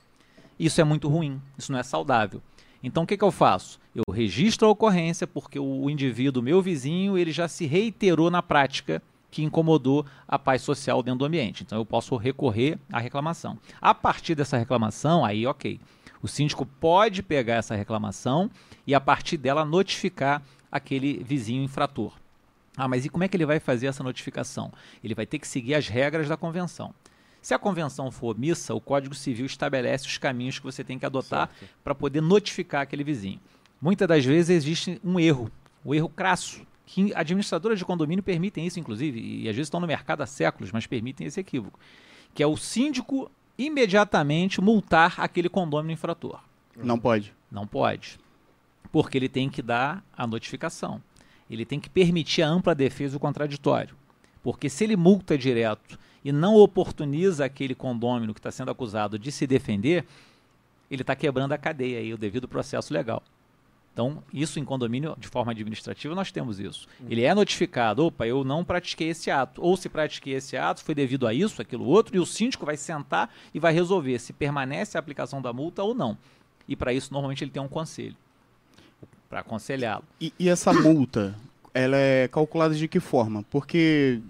Isso 0.60 0.80
é 0.82 0.84
muito 0.84 1.08
ruim, 1.08 1.42
isso 1.58 1.72
não 1.72 1.80
é 1.80 1.84
saudável. 1.84 2.42
Então 2.84 3.04
o 3.04 3.08
que, 3.08 3.18
que 3.18 3.24
eu 3.24 3.32
faço? 3.32 3.80
Eu 3.96 4.04
registro 4.14 4.68
a 4.68 4.72
ocorrência 4.72 5.26
porque 5.26 5.58
o 5.58 5.90
indivíduo, 5.90 6.44
meu 6.44 6.62
vizinho, 6.62 7.18
ele 7.18 7.32
já 7.32 7.48
se 7.48 7.66
reiterou 7.66 8.30
na 8.30 8.44
prática 8.44 9.02
que 9.32 9.44
incomodou 9.44 10.06
a 10.28 10.38
paz 10.38 10.62
social 10.62 11.02
dentro 11.02 11.20
do 11.20 11.26
ambiente. 11.26 11.64
Então 11.64 11.78
eu 11.78 11.86
posso 11.86 12.16
recorrer 12.18 12.78
à 12.92 13.00
reclamação. 13.00 13.58
A 13.82 13.94
partir 13.94 14.36
dessa 14.36 14.58
reclamação, 14.58 15.26
aí 15.26 15.48
ok. 15.48 15.80
O 16.24 16.28
síndico 16.28 16.66
pode 16.66 17.22
pegar 17.22 17.56
essa 17.56 17.76
reclamação 17.76 18.50
e, 18.88 18.96
a 18.96 19.02
partir 19.02 19.36
dela, 19.36 19.66
notificar 19.66 20.42
aquele 20.72 21.22
vizinho 21.22 21.62
infrator. 21.62 22.14
Ah, 22.78 22.88
mas 22.88 23.04
e 23.04 23.10
como 23.10 23.26
é 23.26 23.28
que 23.28 23.36
ele 23.36 23.46
vai 23.46 23.60
fazer 23.60 23.88
essa 23.88 24.02
notificação? 24.02 24.72
Ele 25.04 25.14
vai 25.14 25.26
ter 25.26 25.38
que 25.38 25.48
seguir 25.48 25.76
as 25.76 25.90
regras 25.90 26.30
da 26.30 26.38
convenção. 26.38 26.96
Se 27.42 27.54
a 27.54 27.60
convenção 27.60 28.10
for 28.10 28.34
omissa, 28.34 28.74
o 28.74 28.80
Código 28.80 29.14
Civil 29.14 29.46
estabelece 29.46 30.08
os 30.08 30.18
caminhos 30.18 30.60
que 30.60 30.66
você 30.66 30.82
tem 30.82 30.98
que 30.98 31.06
adotar 31.06 31.50
para 31.84 31.94
poder 31.94 32.22
notificar 32.22 32.82
aquele 32.84 33.04
vizinho. 33.04 33.42
Muitas 33.82 34.08
das 34.08 34.24
vezes 34.24 34.50
existe 34.50 35.02
um 35.04 35.20
erro, 35.20 35.52
um 35.86 35.94
erro 35.94 36.08
crasso. 36.08 36.66
que 36.86 37.14
administradoras 37.14 37.78
de 37.78 37.84
condomínio 37.84 38.24
permitem 38.24 38.66
isso, 38.66 38.80
inclusive, 38.80 39.20
e 39.20 39.50
às 39.50 39.56
vezes 39.56 39.68
estão 39.68 39.82
no 39.82 39.88
mercado 39.88 40.22
há 40.22 40.26
séculos, 40.26 40.72
mas 40.72 40.88
permitem 40.88 41.28
esse 41.28 41.40
equívoco, 41.40 41.78
que 42.34 42.42
é 42.42 42.48
o 42.48 42.56
síndico 42.56 43.30
imediatamente 43.58 44.62
multar 44.62 45.16
aquele 45.18 45.50
condomínio 45.50 45.94
infrator. 45.94 46.40
Não 46.76 46.98
pode. 46.98 47.34
Não 47.52 47.68
pode. 47.68 48.20
Porque 48.92 49.18
ele 49.18 49.30
tem 49.30 49.50
que 49.50 49.62
dar 49.62 50.04
a 50.16 50.26
notificação. 50.26 51.02
Ele 51.50 51.66
tem 51.66 51.80
que 51.80 51.90
permitir 51.90 52.42
a 52.42 52.48
ampla 52.48 52.74
defesa 52.74 53.16
e 53.16 53.18
o 53.18 53.20
contraditório. 53.20 53.96
Porque 54.42 54.70
se 54.70 54.84
ele 54.84 54.96
multa 54.96 55.38
direto 55.38 55.98
e 56.24 56.32
não 56.32 56.56
oportuniza 56.56 57.46
aquele 57.46 57.76
condômino 57.76 58.34
que 58.34 58.40
está 58.40 58.52
sendo 58.52 58.72
acusado 58.72 59.20
de 59.20 59.32
se 59.32 59.46
defender, 59.46 60.06
ele 60.90 61.02
está 61.02 61.16
quebrando 61.16 61.54
a 61.54 61.58
cadeia 61.58 62.02
e 62.02 62.14
o 62.14 62.18
devido 62.18 62.48
processo 62.48 62.94
legal. 62.94 63.22
Então, 63.94 64.24
isso 64.34 64.60
em 64.60 64.66
condomínio, 64.66 65.16
de 65.20 65.28
forma 65.28 65.52
administrativa, 65.52 66.16
nós 66.16 66.32
temos 66.32 66.60
isso. 66.60 66.88
Ele 67.08 67.24
é 67.24 67.34
notificado, 67.36 68.04
opa, 68.04 68.26
eu 68.26 68.44
não 68.44 68.66
pratiquei 68.66 69.10
esse 69.10 69.30
ato. 69.30 69.62
Ou 69.62 69.78
se 69.78 69.88
pratiquei 69.88 70.34
esse 70.34 70.58
ato, 70.58 70.84
foi 70.84 70.96
devido 70.96 71.28
a 71.28 71.34
isso, 71.34 71.62
aquilo 71.62 71.86
outro, 71.86 72.16
e 72.16 72.20
o 72.20 72.26
síndico 72.26 72.66
vai 72.66 72.76
sentar 72.76 73.32
e 73.54 73.60
vai 73.60 73.72
resolver 73.72 74.18
se 74.18 74.34
permanece 74.34 74.98
a 74.98 75.00
aplicação 75.00 75.40
da 75.40 75.54
multa 75.54 75.84
ou 75.84 75.94
não. 75.94 76.18
E 76.68 76.76
para 76.76 76.92
isso, 76.92 77.14
normalmente, 77.14 77.44
ele 77.44 77.52
tem 77.52 77.62
um 77.62 77.68
conselho 77.68 78.16
para 79.30 79.42
aconselhá-lo. 79.42 80.04
E, 80.20 80.34
e 80.40 80.50
essa 80.50 80.74
multa, 80.74 81.36
ela 81.72 81.96
é 81.96 82.28
calculada 82.28 82.74
de 82.74 82.88
que 82.88 83.00
forma? 83.00 83.44
Porque 83.44 84.22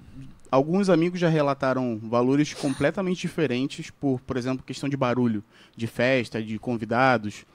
alguns 0.51 0.89
amigos 0.89 1.19
já 1.19 1.29
relataram 1.29 1.97
valores 2.03 2.53
completamente 2.53 3.21
diferentes 3.21 3.89
por, 3.89 4.19
por 4.21 4.35
exemplo, 4.37 4.63
questão 4.65 4.89
de 4.89 4.97
barulho, 4.97 5.43
de 5.75 5.87
festa, 5.87 6.43
de 6.43 6.59
convidados 6.59 7.45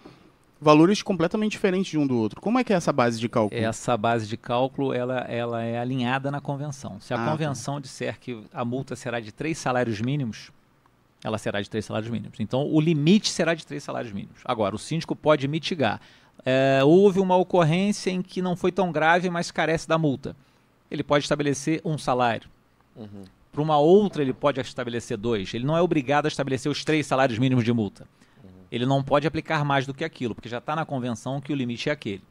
valores 0.61 1.03
completamente 1.03 1.53
diferentes 1.53 1.91
de 1.91 1.99
um 1.99 2.07
do 2.07 2.17
outro. 2.17 2.41
Como 2.41 2.59
é 2.59 2.65
que 2.65 2.73
é 2.73 2.77
essa 2.77 2.93
base 2.93 3.19
de 3.19 3.29
cálculo? 3.29 3.61
Essa 3.61 3.97
base 3.97 4.27
de 4.27 4.37
cálculo 4.37 4.93
ela, 4.93 5.21
ela 5.21 5.63
é 5.63 5.79
alinhada 5.79 6.31
na 6.31 6.41
convenção. 6.41 7.01
Se 7.01 7.15
a 7.15 7.17
ah, 7.17 7.25
tá. 7.25 7.31
convenção 7.31 7.75
tá. 7.75 7.81
disser 7.81 8.19
que 8.19 8.43
a 8.53 8.65
multa 8.65 8.97
será 8.97 9.21
de 9.21 9.33
três 9.33 9.59
salários 9.59 10.01
mínimos, 10.01 10.51
ela 11.23 11.39
será 11.39 11.61
de 11.61 11.71
três 11.71 11.85
salários 11.85 12.11
mínimos. 12.11 12.39
Então, 12.41 12.67
o 12.67 12.81
limite 12.81 13.29
será 13.31 13.55
de 13.55 13.67
três 13.67 13.83
salários 13.83 14.13
mínimos. 14.13 14.41
Agora, 14.45 14.75
o 14.75 14.79
síndico 14.79 15.15
pode 15.15 15.47
mitigar. 15.47 16.01
É, 16.45 16.81
houve 16.85 17.19
uma 17.21 17.37
ocorrência 17.37 18.11
em 18.11 18.23
que 18.23 18.41
não 18.41 18.57
foi 18.57 18.71
tão 18.71 18.93
grave, 18.93 19.29
mas 19.31 19.51
carece 19.51 19.89
da 19.89 19.99
multa. 19.99 20.37
Ele 20.91 21.03
pode 21.03 21.25
estabelecer 21.25 21.81
um 21.85 21.99
salário. 21.99 22.49
Uhum. 22.97 23.25
Para 23.51 23.63
uma 23.63 23.79
outra, 23.79 24.23
ele 24.23 24.33
pode 24.33 24.61
estabelecer 24.61 25.17
dois. 25.17 25.53
Ele 25.53 25.65
não 25.65 25.77
é 25.77 25.83
obrigado 25.83 26.27
a 26.27 26.29
estabelecer 26.29 26.71
os 26.71 26.85
três 26.85 27.07
salários 27.07 27.39
mínimos 27.39 27.65
de 27.65 27.73
multa 27.73 28.07
ele 28.71 28.87
não 28.87 29.03
pode 29.03 29.27
aplicar 29.27 29.65
mais 29.65 29.87
do 29.87 29.95
que 29.95 30.05
aquilo, 30.05 30.35
porque 30.35 30.49
já 30.49 30.59
está 30.59 30.77
na 30.77 30.85
convenção 30.85 31.41
que 31.41 31.53
o 31.53 31.57
limite 31.57 31.89
é 31.89 31.93
aquele. 31.93 32.23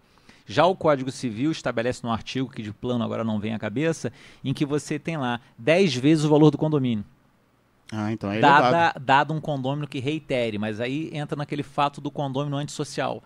Já 0.45 0.65
o 0.65 0.75
Código 0.75 1.11
Civil 1.11 1.51
estabelece 1.51 2.01
no 2.03 2.11
artigo, 2.11 2.49
que 2.49 2.63
de 2.63 2.71
plano 2.71 3.03
agora 3.03 3.23
não 3.23 3.39
vem 3.39 3.53
à 3.53 3.59
cabeça, 3.59 4.13
em 4.43 4.53
que 4.53 4.65
você 4.65 4.97
tem 4.97 5.17
lá 5.17 5.41
10 5.57 5.95
vezes 5.95 6.23
o 6.23 6.29
valor 6.29 6.51
do 6.51 6.57
condomínio. 6.57 7.03
Ah, 7.91 8.11
então 8.11 8.31
é 8.31 8.39
dada, 8.39 8.99
dado 8.99 9.33
um 9.33 9.41
condomínio 9.41 9.87
que 9.87 9.99
reitere, 9.99 10.57
mas 10.57 10.79
aí 10.79 11.09
entra 11.13 11.37
naquele 11.37 11.63
fato 11.63 11.99
do 11.99 12.11
condomínio 12.11 12.57
antissocial, 12.57 13.23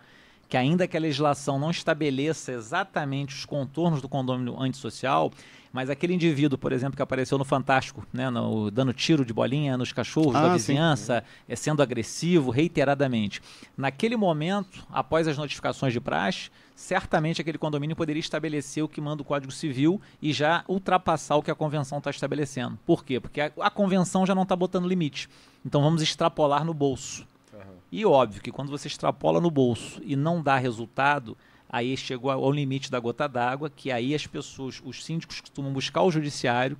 que 0.52 0.56
ainda 0.58 0.86
que 0.86 0.98
a 0.98 1.00
legislação 1.00 1.58
não 1.58 1.70
estabeleça 1.70 2.52
exatamente 2.52 3.34
os 3.34 3.46
contornos 3.46 4.02
do 4.02 4.08
condomínio 4.08 4.60
antissocial, 4.60 5.32
mas 5.72 5.88
aquele 5.88 6.12
indivíduo, 6.12 6.58
por 6.58 6.72
exemplo, 6.72 6.94
que 6.94 7.00
apareceu 7.00 7.38
no 7.38 7.44
Fantástico, 7.44 8.06
né, 8.12 8.28
no, 8.28 8.70
dando 8.70 8.92
tiro 8.92 9.24
de 9.24 9.32
bolinha 9.32 9.78
nos 9.78 9.94
cachorros 9.94 10.34
ah, 10.34 10.42
da 10.42 10.52
vizinhança, 10.52 11.24
é, 11.48 11.56
sendo 11.56 11.82
agressivo 11.82 12.50
reiteradamente. 12.50 13.40
Naquele 13.74 14.14
momento, 14.14 14.86
após 14.92 15.26
as 15.26 15.38
notificações 15.38 15.94
de 15.94 16.00
praxe, 16.02 16.50
certamente 16.76 17.40
aquele 17.40 17.56
condomínio 17.56 17.96
poderia 17.96 18.20
estabelecer 18.20 18.84
o 18.84 18.88
que 18.88 19.00
manda 19.00 19.22
o 19.22 19.24
Código 19.24 19.50
Civil 19.50 20.02
e 20.20 20.34
já 20.34 20.66
ultrapassar 20.68 21.36
o 21.36 21.42
que 21.42 21.50
a 21.50 21.54
convenção 21.54 21.96
está 21.96 22.10
estabelecendo. 22.10 22.78
Por 22.84 23.06
quê? 23.06 23.18
Porque 23.18 23.40
a, 23.40 23.50
a 23.58 23.70
convenção 23.70 24.26
já 24.26 24.34
não 24.34 24.42
está 24.42 24.54
botando 24.54 24.86
limite. 24.86 25.30
Então 25.64 25.80
vamos 25.80 26.02
extrapolar 26.02 26.62
no 26.62 26.74
bolso. 26.74 27.26
Uhum. 27.52 27.76
E 27.90 28.04
óbvio 28.04 28.42
que 28.42 28.50
quando 28.50 28.70
você 28.70 28.88
extrapola 28.88 29.40
no 29.40 29.50
bolso 29.50 30.00
e 30.04 30.16
não 30.16 30.42
dá 30.42 30.56
resultado, 30.56 31.36
aí 31.68 31.96
chegou 31.96 32.30
ao 32.30 32.50
limite 32.50 32.90
da 32.90 33.00
gota 33.00 33.28
d'água, 33.28 33.70
que 33.70 33.90
aí 33.90 34.14
as 34.14 34.26
pessoas, 34.26 34.80
os 34.84 35.04
síndicos 35.04 35.40
costumam 35.40 35.72
buscar 35.72 36.02
o 36.02 36.10
judiciário, 36.10 36.76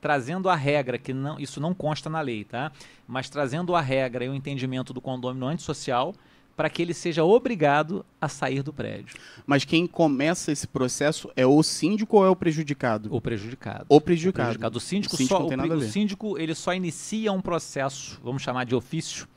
trazendo 0.00 0.48
a 0.48 0.54
regra, 0.54 0.98
que 0.98 1.12
não, 1.12 1.38
isso 1.38 1.60
não 1.60 1.74
consta 1.74 2.08
na 2.08 2.20
lei, 2.20 2.44
tá? 2.44 2.70
Mas 3.06 3.28
trazendo 3.28 3.74
a 3.74 3.80
regra 3.80 4.24
e 4.24 4.28
o 4.28 4.34
entendimento 4.34 4.92
do 4.92 5.00
condômino 5.00 5.46
antissocial 5.46 6.14
para 6.58 6.68
que 6.68 6.82
ele 6.82 6.92
seja 6.92 7.22
obrigado 7.22 8.04
a 8.20 8.28
sair 8.28 8.64
do 8.64 8.72
prédio. 8.72 9.16
Mas 9.46 9.64
quem 9.64 9.86
começa 9.86 10.50
esse 10.50 10.66
processo 10.66 11.30
é 11.36 11.46
o 11.46 11.62
síndico 11.62 12.16
ou 12.16 12.26
é 12.26 12.28
o 12.28 12.34
prejudicado? 12.34 13.14
O 13.14 13.20
prejudicado. 13.20 13.86
O 13.88 14.00
prejudicado. 14.00 14.42
O, 14.42 14.46
prejudicado. 14.46 14.76
o 14.76 14.80
síndico, 14.80 15.14
o 15.14 15.16
síndico 15.16 15.36
só, 15.36 15.46
o, 15.46 15.76
o 15.76 15.82
síndico 15.82 16.38
ele 16.38 16.56
só 16.56 16.74
inicia 16.74 17.30
um 17.30 17.40
processo, 17.40 18.20
vamos 18.24 18.42
chamar 18.42 18.66
de 18.66 18.74
ofício, 18.74 19.28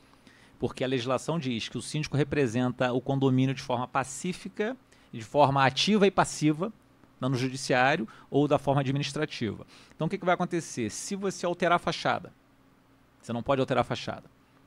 porque 0.62 0.84
a 0.84 0.86
legislação 0.86 1.40
diz 1.40 1.68
que 1.68 1.76
o 1.76 1.82
síndico 1.82 2.16
representa 2.16 2.92
o 2.92 3.00
condomínio 3.00 3.52
de 3.52 3.60
forma 3.60 3.88
pacífica 3.88 4.76
de 5.12 5.20
forma 5.24 5.66
ativa 5.66 6.06
e 6.06 6.10
passiva 6.10 6.72
no 7.20 7.34
judiciário 7.34 8.06
ou 8.30 8.46
da 8.46 8.60
forma 8.60 8.80
administrativa. 8.80 9.66
Então 9.92 10.06
o 10.06 10.08
que, 10.10 10.16
que 10.16 10.24
vai 10.24 10.34
acontecer? 10.34 10.88
Se 10.88 11.16
você 11.16 11.44
alterar 11.44 11.74
a 11.74 11.78
fachada, 11.80 12.32
você 13.20 13.32
não 13.32 13.42
pode 13.42 13.60
alterar 13.60 13.80
a 13.80 13.84
fachada 13.84 14.22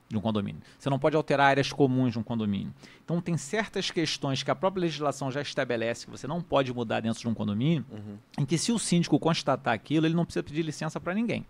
de 0.10 0.18
um 0.18 0.20
condomínio. 0.20 0.62
Você 0.78 0.90
não 0.90 1.00
pode 1.00 1.16
alterar 1.16 1.52
áreas 1.52 1.72
comuns 1.72 2.12
de 2.12 2.20
um 2.20 2.24
condomínio. 2.24 2.74
Então 3.06 3.22
tem 3.22 3.38
certas 3.38 3.90
questões 3.90 4.44
que 4.44 4.52
a 4.52 4.56
própria 4.56 4.82
legislação 4.82 5.32
já 5.32 5.42
estabelece 5.42 6.04
que 6.04 6.12
você 6.12 6.28
não 6.28 6.42
pode 6.42 6.74
mudar 6.74 7.00
dentro 7.00 7.22
de 7.22 7.28
um 7.30 7.34
condomínio, 7.34 7.86
uhum. 7.90 8.18
em 8.38 8.46
que 8.46 8.58
se 8.58 8.74
o 8.74 8.78
síndico 8.78 9.18
constatar 9.18 9.74
aquilo, 9.74 10.06
ele 10.06 10.14
não 10.14 10.26
precisa 10.26 10.44
pedir 10.44 10.62
licença 10.62 11.00
para 11.00 11.14
ninguém. 11.14 11.46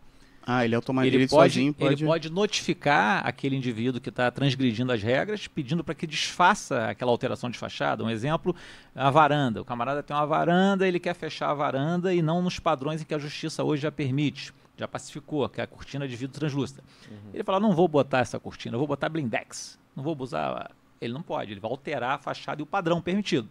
Ah, 0.48 0.64
ele 0.64 0.76
automaticamente 0.76 1.24
ele 1.24 1.28
pode, 1.28 1.54
sozinho 1.54 1.74
pode... 1.74 1.94
Ele 1.96 2.06
pode 2.06 2.30
notificar 2.30 3.26
aquele 3.26 3.56
indivíduo 3.56 4.00
que 4.00 4.10
está 4.10 4.30
transgredindo 4.30 4.92
as 4.92 5.02
regras, 5.02 5.48
pedindo 5.48 5.84
para 5.84 5.96
que 5.96 6.06
desfaça 6.06 6.88
aquela 6.88 7.10
alteração 7.10 7.50
de 7.50 7.58
fachada. 7.58 8.04
Um 8.04 8.10
exemplo, 8.12 8.56
a 8.94 9.10
varanda. 9.10 9.62
O 9.62 9.66
camarada 9.66 10.04
tem 10.04 10.16
uma 10.16 10.26
varanda, 10.26 10.88
ele 10.88 11.00
quer 11.00 11.16
fechar 11.16 11.50
a 11.50 11.54
varanda 11.56 12.14
e 12.14 12.22
não 12.22 12.44
nos 12.44 12.60
padrões 12.60 13.02
em 13.02 13.06
que 13.06 13.16
a 13.16 13.18
justiça 13.18 13.64
hoje 13.64 13.82
já 13.82 13.92
permite. 13.92 14.54
Já 14.78 14.88
pacificou, 14.88 15.50
que 15.50 15.60
é 15.60 15.64
a 15.64 15.68
cortina 15.68 16.08
de 16.08 16.16
vidro 16.16 16.38
translúcida. 16.40 16.84
Uhum. 17.10 17.32
Ele 17.34 17.44
fala, 17.44 17.60
não 17.60 17.74
vou 17.74 17.88
botar 17.88 18.20
essa 18.20 18.40
cortina, 18.40 18.76
eu 18.76 18.80
vou 18.80 18.88
botar 18.88 19.10
blindex. 19.10 19.80
Não 19.96 20.04
vou 20.04 20.16
usar... 20.20 20.70
Ele 21.02 21.12
não 21.12 21.22
pode, 21.22 21.52
ele 21.52 21.60
vai 21.60 21.72
alterar 21.72 22.16
a 22.16 22.18
fachada 22.18 22.62
e 22.62 22.64
o 22.64 22.66
padrão 22.66 23.02
permitido. 23.02 23.50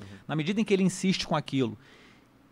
Uhum. 0.00 0.06
Na 0.26 0.34
medida 0.34 0.60
em 0.60 0.64
que 0.64 0.72
ele 0.72 0.82
insiste 0.82 1.26
com 1.26 1.36
aquilo 1.36 1.76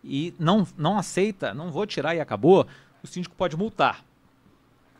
e 0.03 0.33
não, 0.37 0.65
não 0.77 0.97
aceita, 0.97 1.53
não 1.53 1.71
vou 1.71 1.85
tirar 1.87 2.15
e 2.15 2.19
acabou 2.19 2.67
o 3.03 3.07
síndico 3.07 3.35
pode 3.35 3.55
multar. 3.57 4.03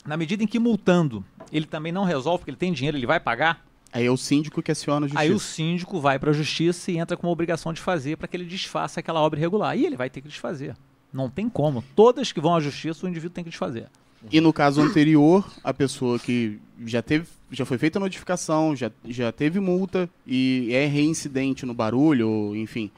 Na 0.05 0.15
medida 0.15 0.43
em 0.43 0.47
que 0.47 0.59
multando 0.59 1.23
ele 1.51 1.65
também 1.65 1.91
não 1.91 2.03
resolve, 2.03 2.39
porque 2.39 2.51
ele 2.51 2.57
tem 2.57 2.71
dinheiro, 2.71 2.97
ele 2.97 3.05
vai 3.05 3.19
pagar. 3.19 3.65
Aí 3.91 4.05
é 4.05 4.11
o 4.11 4.17
síndico 4.17 4.61
que 4.61 4.71
aciona 4.71 5.05
a 5.05 5.09
justiça. 5.09 5.21
Aí 5.21 5.31
o 5.31 5.39
síndico 5.39 5.99
vai 5.99 6.19
para 6.19 6.29
a 6.29 6.33
justiça 6.33 6.91
e 6.91 6.97
entra 6.97 7.17
com 7.17 7.25
uma 7.25 7.33
obrigação 7.33 7.73
de 7.73 7.81
fazer 7.81 8.17
para 8.17 8.27
que 8.27 8.37
ele 8.37 8.45
desfaça 8.45 8.99
aquela 8.99 9.19
obra 9.19 9.39
irregular. 9.39 9.75
E 9.75 9.85
ele 9.85 9.97
vai 9.97 10.09
ter 10.09 10.21
que 10.21 10.27
desfazer. 10.27 10.75
Não 11.11 11.29
tem 11.29 11.49
como. 11.49 11.83
Todas 11.95 12.31
que 12.31 12.39
vão 12.39 12.55
à 12.55 12.59
justiça, 12.59 13.05
o 13.05 13.09
indivíduo 13.09 13.33
tem 13.33 13.43
que 13.43 13.49
desfazer. 13.49 13.87
E 14.31 14.39
no 14.41 14.51
caso 14.51 14.81
anterior, 14.81 15.49
a 15.63 15.73
pessoa 15.73 16.19
que 16.19 16.59
já 16.85 17.01
teve, 17.01 17.25
já 17.51 17.65
foi 17.65 17.77
feita 17.77 17.97
a 17.97 18.01
notificação, 18.01 18.75
já, 18.75 18.91
já 19.05 19.31
teve 19.31 19.59
multa 19.59 20.09
e 20.27 20.69
é 20.73 20.85
reincidente 20.85 21.65
no 21.65 21.73
barulho, 21.73 22.53
enfim, 22.55 22.91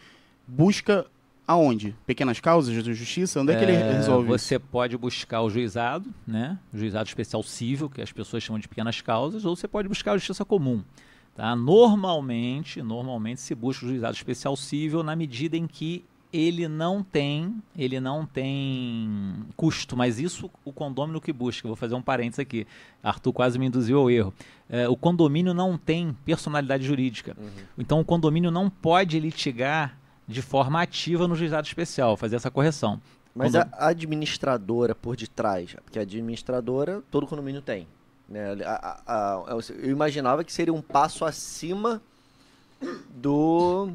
busca 0.48 1.06
aonde? 1.52 1.96
Pequenas 2.06 2.40
causas 2.40 2.84
da 2.84 2.94
justiça? 2.94 3.42
Onde 3.42 3.54
é, 3.54 3.58
que 3.58 3.64
ele 3.64 3.74
é, 3.74 3.94
resolve 3.94 4.28
Você 4.28 4.58
pode 4.58 4.98
buscar 4.98 5.42
o 5.42 5.50
juizado, 5.50 6.10
né? 6.26 6.58
O 6.74 6.78
juizado 6.78 7.08
especial 7.08 7.44
civil, 7.44 7.90
que 7.90 8.02
as 8.02 8.12
pessoas 8.12 8.44
chamam 8.44 8.60
de 8.60 8.68
pequenas 8.68 9.02
causas, 9.02 9.46
ou 9.46 9.56
você 9.56 9.68
pode 9.68 9.88
buscar 9.88 10.14
a 10.14 10.18
justiça 10.18 10.44
comum. 10.44 10.84
Tá? 11.36 11.56
Normalmente, 11.56 12.82
normalmente 12.82 13.42
se 13.42 13.56
busca 13.56 13.86
o 13.86 13.90
juizado 13.90 14.16
especial 14.16 14.56
civil 14.56 15.04
na 15.04 15.16
medida 15.16 15.56
em 15.56 15.66
que 15.66 16.04
ele 16.34 16.68
não 16.68 17.04
tem, 17.04 17.62
ele 17.78 18.00
não 18.00 18.26
tem 18.26 19.34
custo, 19.56 19.98
mas 19.98 20.20
isso 20.20 20.50
o 20.64 20.72
condomínio 20.72 21.20
que 21.20 21.34
busca. 21.34 21.68
Vou 21.68 21.76
fazer 21.76 21.96
um 21.96 22.02
parênteses 22.02 22.40
aqui. 22.40 22.66
Arthur 23.04 23.34
quase 23.34 23.60
me 23.60 23.66
induziu 23.66 24.00
ao 24.00 24.10
erro. 24.10 24.34
É, 24.70 24.88
o 24.88 24.96
condomínio 24.96 25.54
não 25.54 25.78
tem 25.78 26.16
personalidade 26.26 26.86
jurídica. 26.86 27.36
Uhum. 27.38 27.50
Então 27.78 28.00
o 28.00 28.06
condomínio 28.06 28.50
não 28.50 28.70
pode 28.70 29.20
litigar 29.20 29.98
de 30.32 30.42
forma 30.42 30.82
ativa 30.82 31.28
no 31.28 31.36
juizado 31.36 31.68
especial, 31.68 32.18
fazer 32.18 32.38
essa 32.38 32.50
correção. 32.50 33.00
Mas 33.36 33.52
Quando... 33.52 33.70
a 33.74 33.88
administradora 33.88 34.94
por 34.96 35.16
detrás, 35.16 35.76
porque 35.84 36.00
a 36.00 36.02
administradora 36.02 37.02
todo 37.12 37.28
condomínio 37.28 37.62
tem. 37.62 37.88
Né? 38.28 38.58
A, 38.66 39.02
a, 39.06 39.36
a, 39.36 39.58
eu 39.82 39.92
imaginava 39.92 40.44
que 40.44 40.52
seria 40.52 40.74
um 40.74 40.82
passo 40.82 41.24
acima 41.24 42.02
do, 43.10 43.90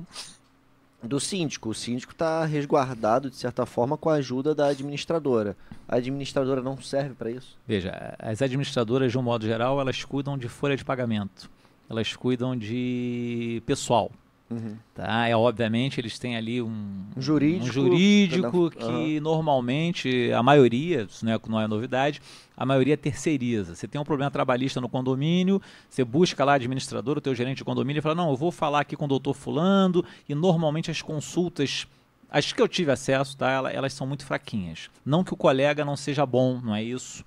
do 1.03 1.21
síndico. 1.21 1.71
O 1.71 1.75
síndico 1.75 2.13
está 2.13 2.45
resguardado, 2.45 3.29
de 3.31 3.37
certa 3.37 3.67
forma, 3.67 3.97
com 3.97 4.09
a 4.09 4.15
ajuda 4.15 4.55
da 4.55 4.69
administradora. 4.69 5.57
A 5.89 5.97
administradora 5.97 6.63
não 6.63 6.81
serve 6.81 7.15
para 7.15 7.31
isso? 7.31 7.57
Veja, 7.67 8.15
as 8.19 8.41
administradoras, 8.41 9.13
de 9.13 9.19
um 9.19 9.23
modo 9.23 9.45
geral, 9.45 9.81
elas 9.81 10.03
cuidam 10.05 10.39
de 10.39 10.49
folha 10.49 10.77
de 10.77 10.85
pagamento. 10.85 11.51
Elas 11.89 12.15
cuidam 12.15 12.57
de 12.57 13.63
pessoal 13.67 14.11
Uhum. 14.49 14.77
Tá? 14.95 15.27
É, 15.29 15.35
obviamente 15.37 16.01
eles 16.01 16.19
têm 16.21 16.37
ali 16.37 16.63
um, 16.63 17.05
Um 17.17 17.21
jurídico. 17.21 17.65
um 17.65 17.73
jurídico 17.73 18.71
que 18.71 19.19
normalmente 19.19 20.31
a 20.33 20.43
maioria, 20.43 21.03
isso 21.11 21.25
não 21.25 21.33
é, 21.33 21.41
não 21.49 21.61
é 21.61 21.67
novidade, 21.67 22.23
a 22.57 22.65
maioria 22.65 22.97
terceiriza. 22.97 23.75
Você 23.75 23.89
tem 23.89 24.01
um 24.01 24.05
problema 24.05 24.31
trabalhista 24.31 24.81
no 24.81 24.89
condomínio, 24.89 25.61
você 25.91 26.05
busca 26.05 26.45
lá 26.45 26.55
administrador, 26.55 27.19
o 27.19 27.21
teu 27.21 27.35
gerente 27.35 27.59
de 27.59 27.65
condomínio 27.65 27.99
e 27.99 28.03
fala, 28.03 28.15
não, 28.15 28.31
eu 28.31 28.37
vou 28.37 28.53
falar 28.53 28.81
aqui 28.81 28.95
com 28.97 29.05
o 29.07 29.09
doutor 29.09 29.35
fulano, 29.35 30.05
e 30.29 30.35
normalmente 30.35 30.91
as 30.91 31.03
consultas, 31.03 31.87
as 32.31 32.53
que 32.53 32.63
eu 32.63 32.69
tive 32.69 32.93
acesso, 32.93 33.37
tá, 33.37 33.51
ela- 33.51 33.73
elas 33.73 33.93
são 33.93 34.07
muito 34.07 34.25
fraquinhas. 34.25 34.89
Não 35.05 35.25
que 35.25 35.35
o 35.35 35.37
colega 35.37 35.85
não 35.85 35.97
seja 35.97 36.25
bom, 36.25 36.61
não 36.63 36.75
é 36.75 36.83
isso. 36.83 37.25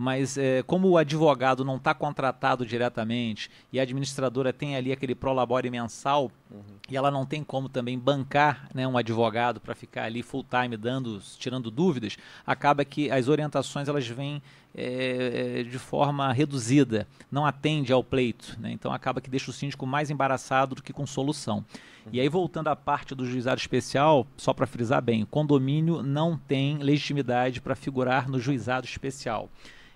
Mas 0.00 0.38
é, 0.38 0.62
como 0.62 0.88
o 0.88 0.96
advogado 0.96 1.64
não 1.64 1.74
está 1.74 1.92
contratado 1.92 2.64
diretamente 2.64 3.50
e 3.72 3.80
a 3.80 3.82
administradora 3.82 4.52
tem 4.52 4.76
ali 4.76 4.92
aquele 4.92 5.12
prolabore 5.12 5.68
mensal 5.68 6.30
e 6.88 6.96
ela 6.96 7.10
não 7.10 7.26
tem 7.26 7.42
como 7.42 7.68
também 7.68 7.98
bancar 7.98 8.68
né, 8.72 8.86
um 8.86 8.96
advogado 8.96 9.60
para 9.60 9.74
ficar 9.74 10.04
ali 10.04 10.22
full 10.22 10.44
time 10.44 10.76
dando, 10.76 11.20
tirando 11.36 11.68
dúvidas, 11.68 12.16
acaba 12.46 12.84
que 12.84 13.10
as 13.10 13.26
orientações 13.26 13.88
elas 13.88 14.06
vêm 14.06 14.40
é, 14.72 15.64
de 15.68 15.78
forma 15.80 16.32
reduzida, 16.32 17.08
não 17.28 17.44
atende 17.44 17.92
ao 17.92 18.04
pleito, 18.04 18.56
né? 18.60 18.70
então 18.70 18.92
acaba 18.92 19.20
que 19.20 19.28
deixa 19.28 19.50
o 19.50 19.54
síndico 19.54 19.84
mais 19.84 20.10
embaraçado 20.10 20.76
do 20.76 20.82
que 20.82 20.92
com 20.92 21.08
solução. 21.08 21.64
E 22.12 22.20
aí 22.20 22.28
voltando 22.28 22.68
à 22.68 22.76
parte 22.76 23.16
do 23.16 23.26
juizado 23.26 23.60
especial, 23.60 24.26
só 24.36 24.54
para 24.54 24.66
frisar 24.66 25.02
bem, 25.02 25.24
o 25.24 25.26
condomínio 25.26 26.02
não 26.04 26.38
tem 26.38 26.78
legitimidade 26.78 27.60
para 27.60 27.74
figurar 27.74 28.28
no 28.28 28.38
juizado 28.38 28.86
especial. 28.86 29.50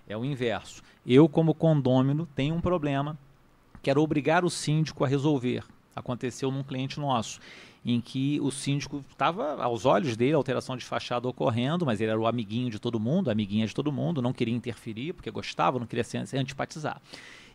É 0.08 0.16
o 0.16 0.24
inverso. 0.24 0.82
Eu 1.06 1.28
como 1.28 1.54
condômino 1.54 2.28
tenho 2.34 2.54
um 2.54 2.60
problema, 2.60 3.18
quero 3.82 4.02
obrigar 4.02 4.44
o 4.44 4.50
síndico 4.50 5.04
a 5.04 5.08
resolver. 5.08 5.64
Aconteceu 5.94 6.50
num 6.50 6.62
cliente 6.62 6.98
nosso, 6.98 7.40
em 7.84 8.00
que 8.00 8.40
o 8.40 8.50
síndico 8.50 9.04
estava 9.10 9.62
aos 9.62 9.84
olhos 9.84 10.16
dele, 10.16 10.34
alteração 10.34 10.76
de 10.76 10.84
fachada 10.84 11.28
ocorrendo, 11.28 11.84
mas 11.84 12.00
ele 12.00 12.10
era 12.10 12.20
o 12.20 12.26
amiguinho 12.26 12.70
de 12.70 12.78
todo 12.78 12.98
mundo, 12.98 13.30
amiguinha 13.30 13.66
de 13.66 13.74
todo 13.74 13.92
mundo, 13.92 14.22
não 14.22 14.32
queria 14.32 14.54
interferir, 14.54 15.12
porque 15.12 15.30
gostava, 15.30 15.78
não 15.78 15.86
queria 15.86 16.04
se, 16.04 16.16
antipatizar. 16.36 17.00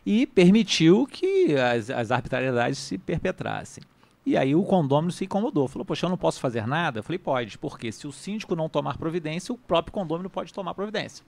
E 0.04 0.26
permitiu 0.26 1.06
que 1.06 1.54
as, 1.56 1.90
as 1.90 2.10
arbitrariedades 2.10 2.78
se 2.78 2.98
perpetrassem. 2.98 3.82
E 4.24 4.36
aí 4.36 4.54
o 4.54 4.62
condômino 4.62 5.10
se 5.10 5.24
incomodou, 5.24 5.66
falou, 5.66 5.86
poxa, 5.86 6.04
eu 6.04 6.10
não 6.10 6.18
posso 6.18 6.38
fazer 6.38 6.66
nada? 6.66 6.98
Eu 6.98 7.02
falei, 7.02 7.18
pode, 7.18 7.56
porque 7.56 7.90
se 7.90 8.06
o 8.06 8.12
síndico 8.12 8.54
não 8.54 8.68
tomar 8.68 8.98
providência, 8.98 9.54
o 9.54 9.58
próprio 9.58 9.92
condômino 9.92 10.28
pode 10.28 10.52
tomar 10.52 10.74
providência. 10.74 11.24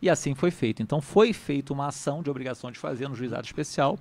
E 0.00 0.08
assim 0.08 0.34
foi 0.34 0.50
feito. 0.50 0.82
Então 0.82 1.00
foi 1.00 1.32
feita 1.32 1.72
uma 1.72 1.88
ação 1.88 2.22
de 2.22 2.30
obrigação 2.30 2.70
de 2.70 2.78
fazer 2.78 3.08
no 3.08 3.14
juizado 3.14 3.46
especial, 3.46 3.98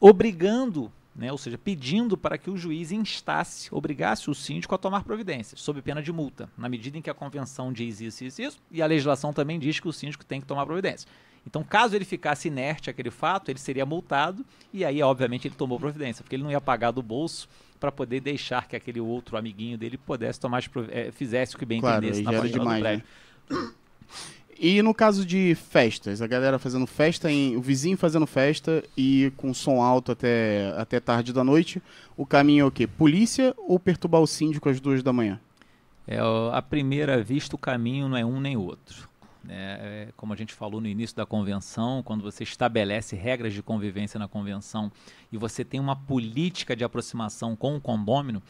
obrigando, 0.00 0.90
né, 1.14 1.30
ou 1.30 1.38
seja, 1.38 1.58
pedindo 1.58 2.16
para 2.16 2.38
que 2.38 2.50
o 2.50 2.56
juiz 2.56 2.92
instasse, 2.92 3.68
obrigasse 3.74 4.30
o 4.30 4.34
síndico 4.34 4.74
a 4.74 4.78
tomar 4.78 5.04
providências, 5.04 5.60
sob 5.60 5.82
pena 5.82 6.02
de 6.02 6.12
multa, 6.12 6.48
na 6.56 6.68
medida 6.68 6.96
em 6.96 7.02
que 7.02 7.10
a 7.10 7.14
convenção 7.14 7.72
diz 7.72 8.00
isso, 8.00 8.24
isso, 8.24 8.42
isso, 8.42 8.58
e 8.70 8.80
a 8.80 8.86
legislação 8.86 9.32
também 9.32 9.58
diz 9.58 9.78
que 9.78 9.88
o 9.88 9.92
síndico 9.92 10.24
tem 10.24 10.40
que 10.40 10.46
tomar 10.46 10.64
providência. 10.64 11.08
Então, 11.46 11.64
caso 11.64 11.96
ele 11.96 12.04
ficasse 12.04 12.48
inerte 12.48 12.90
àquele 12.90 13.10
fato, 13.10 13.50
ele 13.50 13.58
seria 13.58 13.86
multado 13.86 14.44
e 14.72 14.84
aí, 14.84 15.02
obviamente, 15.02 15.48
ele 15.48 15.54
tomou 15.54 15.78
providência, 15.78 16.22
porque 16.22 16.36
ele 16.36 16.42
não 16.42 16.50
ia 16.50 16.60
pagar 16.60 16.90
do 16.90 17.02
bolso 17.02 17.48
para 17.78 17.90
poder 17.90 18.20
deixar 18.20 18.68
que 18.68 18.76
aquele 18.76 19.00
outro 19.00 19.38
amiguinho 19.38 19.78
dele 19.78 19.96
pudesse 19.96 20.38
tomar, 20.38 20.62
eh, 20.90 21.10
fizesse 21.12 21.56
o 21.56 21.58
que 21.58 21.64
bem 21.64 21.80
Claro, 21.80 22.04
entendesse 22.04 22.22
na 22.22 22.32
parcela 22.32 22.64
do 22.64 22.80
prédio. 22.80 23.04
né? 23.48 23.72
E 24.62 24.82
no 24.82 24.92
caso 24.92 25.24
de 25.24 25.54
festas, 25.54 26.20
a 26.20 26.26
galera 26.26 26.58
fazendo 26.58 26.86
festa, 26.86 27.32
em, 27.32 27.56
o 27.56 27.62
vizinho 27.62 27.96
fazendo 27.96 28.26
festa 28.26 28.84
e 28.94 29.32
com 29.38 29.54
som 29.54 29.80
alto 29.80 30.12
até, 30.12 30.74
até 30.76 31.00
tarde 31.00 31.32
da 31.32 31.42
noite, 31.42 31.80
o 32.14 32.26
caminho 32.26 32.64
é 32.64 32.66
o 32.66 32.70
quê? 32.70 32.86
Polícia 32.86 33.54
ou 33.56 33.80
perturbar 33.80 34.20
o 34.20 34.26
síndico 34.26 34.68
às 34.68 34.78
duas 34.78 35.02
da 35.02 35.14
manhã? 35.14 35.40
É, 36.06 36.18
à 36.52 36.60
primeira 36.60 37.22
vista, 37.22 37.56
o 37.56 37.58
caminho 37.58 38.06
não 38.06 38.18
é 38.18 38.24
um 38.24 38.38
nem 38.38 38.54
outro. 38.54 39.08
né? 39.42 39.78
É, 39.80 40.08
como 40.14 40.34
a 40.34 40.36
gente 40.36 40.52
falou 40.52 40.78
no 40.78 40.88
início 40.88 41.16
da 41.16 41.24
convenção, 41.24 42.02
quando 42.02 42.20
você 42.20 42.44
estabelece 42.44 43.16
regras 43.16 43.54
de 43.54 43.62
convivência 43.62 44.18
na 44.18 44.28
convenção 44.28 44.92
e 45.32 45.38
você 45.38 45.64
tem 45.64 45.80
uma 45.80 45.96
política 45.96 46.76
de 46.76 46.84
aproximação 46.84 47.56
com 47.56 47.76
o 47.76 47.80
condômino, 47.80 48.42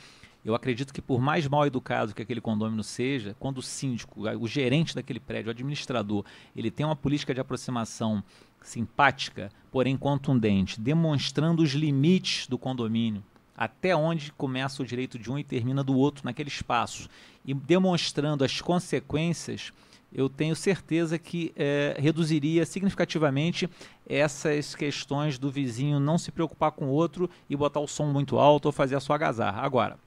eu 0.44 0.54
acredito 0.54 0.92
que 0.92 1.02
por 1.02 1.20
mais 1.20 1.46
mal 1.46 1.66
educado 1.66 2.14
que 2.14 2.22
aquele 2.22 2.40
condômino 2.40 2.82
seja, 2.82 3.36
quando 3.38 3.58
o 3.58 3.62
síndico, 3.62 4.22
o 4.38 4.48
gerente 4.48 4.94
daquele 4.94 5.20
prédio, 5.20 5.48
o 5.48 5.50
administrador, 5.50 6.24
ele 6.56 6.70
tem 6.70 6.86
uma 6.86 6.96
política 6.96 7.34
de 7.34 7.40
aproximação 7.40 8.22
simpática, 8.62 9.50
porém 9.70 9.96
contundente, 9.96 10.80
demonstrando 10.80 11.62
os 11.62 11.70
limites 11.70 12.46
do 12.46 12.58
condomínio, 12.58 13.22
até 13.56 13.94
onde 13.94 14.32
começa 14.32 14.82
o 14.82 14.86
direito 14.86 15.18
de 15.18 15.30
um 15.30 15.38
e 15.38 15.44
termina 15.44 15.84
do 15.84 15.96
outro 15.96 16.24
naquele 16.24 16.48
espaço, 16.48 17.08
e 17.44 17.52
demonstrando 17.52 18.44
as 18.44 18.60
consequências, 18.60 19.72
eu 20.12 20.28
tenho 20.28 20.56
certeza 20.56 21.18
que 21.18 21.52
eh, 21.54 21.96
reduziria 21.98 22.66
significativamente 22.66 23.68
essas 24.08 24.74
questões 24.74 25.38
do 25.38 25.50
vizinho 25.50 26.00
não 26.00 26.18
se 26.18 26.32
preocupar 26.32 26.72
com 26.72 26.86
o 26.86 26.90
outro 26.90 27.30
e 27.48 27.54
botar 27.54 27.80
o 27.80 27.86
som 27.86 28.06
muito 28.06 28.38
alto 28.38 28.66
ou 28.66 28.72
fazer 28.72 28.96
a 28.96 29.00
sua 29.00 29.14
agazarra. 29.14 29.62
Agora, 29.62 29.98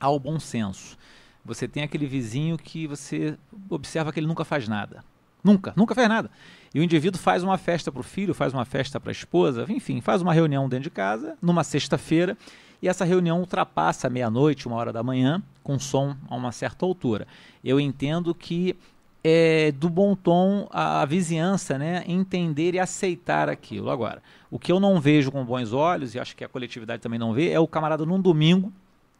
ao 0.00 0.18
bom 0.18 0.38
senso. 0.38 0.96
Você 1.44 1.68
tem 1.68 1.82
aquele 1.82 2.06
vizinho 2.06 2.58
que 2.58 2.86
você 2.86 3.36
observa 3.70 4.12
que 4.12 4.18
ele 4.18 4.26
nunca 4.26 4.44
faz 4.44 4.66
nada. 4.66 5.04
Nunca, 5.42 5.72
nunca 5.76 5.94
faz 5.94 6.08
nada. 6.08 6.30
E 6.74 6.80
o 6.80 6.82
indivíduo 6.82 7.20
faz 7.20 7.44
uma 7.44 7.56
festa 7.56 7.92
para 7.92 8.00
o 8.00 8.02
filho, 8.04 8.34
faz 8.34 8.52
uma 8.52 8.64
festa 8.64 8.98
para 8.98 9.10
a 9.10 9.12
esposa, 9.12 9.64
enfim, 9.68 10.00
faz 10.00 10.20
uma 10.20 10.32
reunião 10.32 10.68
dentro 10.68 10.84
de 10.84 10.90
casa, 10.90 11.36
numa 11.40 11.62
sexta-feira, 11.62 12.36
e 12.82 12.88
essa 12.88 13.04
reunião 13.04 13.38
ultrapassa 13.38 14.10
meia-noite, 14.10 14.66
uma 14.66 14.76
hora 14.76 14.92
da 14.92 15.02
manhã, 15.02 15.40
com 15.62 15.78
som 15.78 16.16
a 16.28 16.34
uma 16.34 16.50
certa 16.50 16.84
altura. 16.84 17.26
Eu 17.64 17.78
entendo 17.78 18.34
que 18.34 18.76
é 19.22 19.72
do 19.72 19.88
bom 19.88 20.14
tom 20.14 20.68
a, 20.70 21.02
a 21.02 21.04
vizinhança 21.04 21.78
né, 21.78 22.04
entender 22.06 22.74
e 22.74 22.78
aceitar 22.78 23.48
aquilo. 23.48 23.90
Agora, 23.90 24.22
o 24.50 24.58
que 24.58 24.70
eu 24.70 24.78
não 24.78 25.00
vejo 25.00 25.32
com 25.32 25.44
bons 25.44 25.72
olhos, 25.72 26.14
e 26.14 26.18
acho 26.18 26.36
que 26.36 26.44
a 26.44 26.48
coletividade 26.48 27.02
também 27.02 27.18
não 27.18 27.32
vê, 27.32 27.50
é 27.50 27.58
o 27.58 27.66
camarada 27.66 28.04
num 28.04 28.20
domingo, 28.20 28.72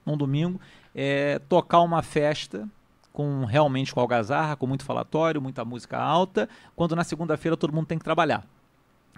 num 0.06 0.16
domingo, 0.16 0.58
é, 0.94 1.38
tocar 1.48 1.80
uma 1.80 2.00
festa 2.00 2.66
com 3.12 3.44
realmente 3.44 3.92
com 3.92 4.00
algazarra, 4.00 4.54
com 4.56 4.66
muito 4.66 4.84
falatório, 4.84 5.42
muita 5.42 5.64
música 5.64 5.98
alta, 5.98 6.48
quando 6.76 6.94
na 6.94 7.02
segunda-feira 7.02 7.56
todo 7.56 7.72
mundo 7.74 7.86
tem 7.86 7.98
que 7.98 8.04
trabalhar. 8.04 8.46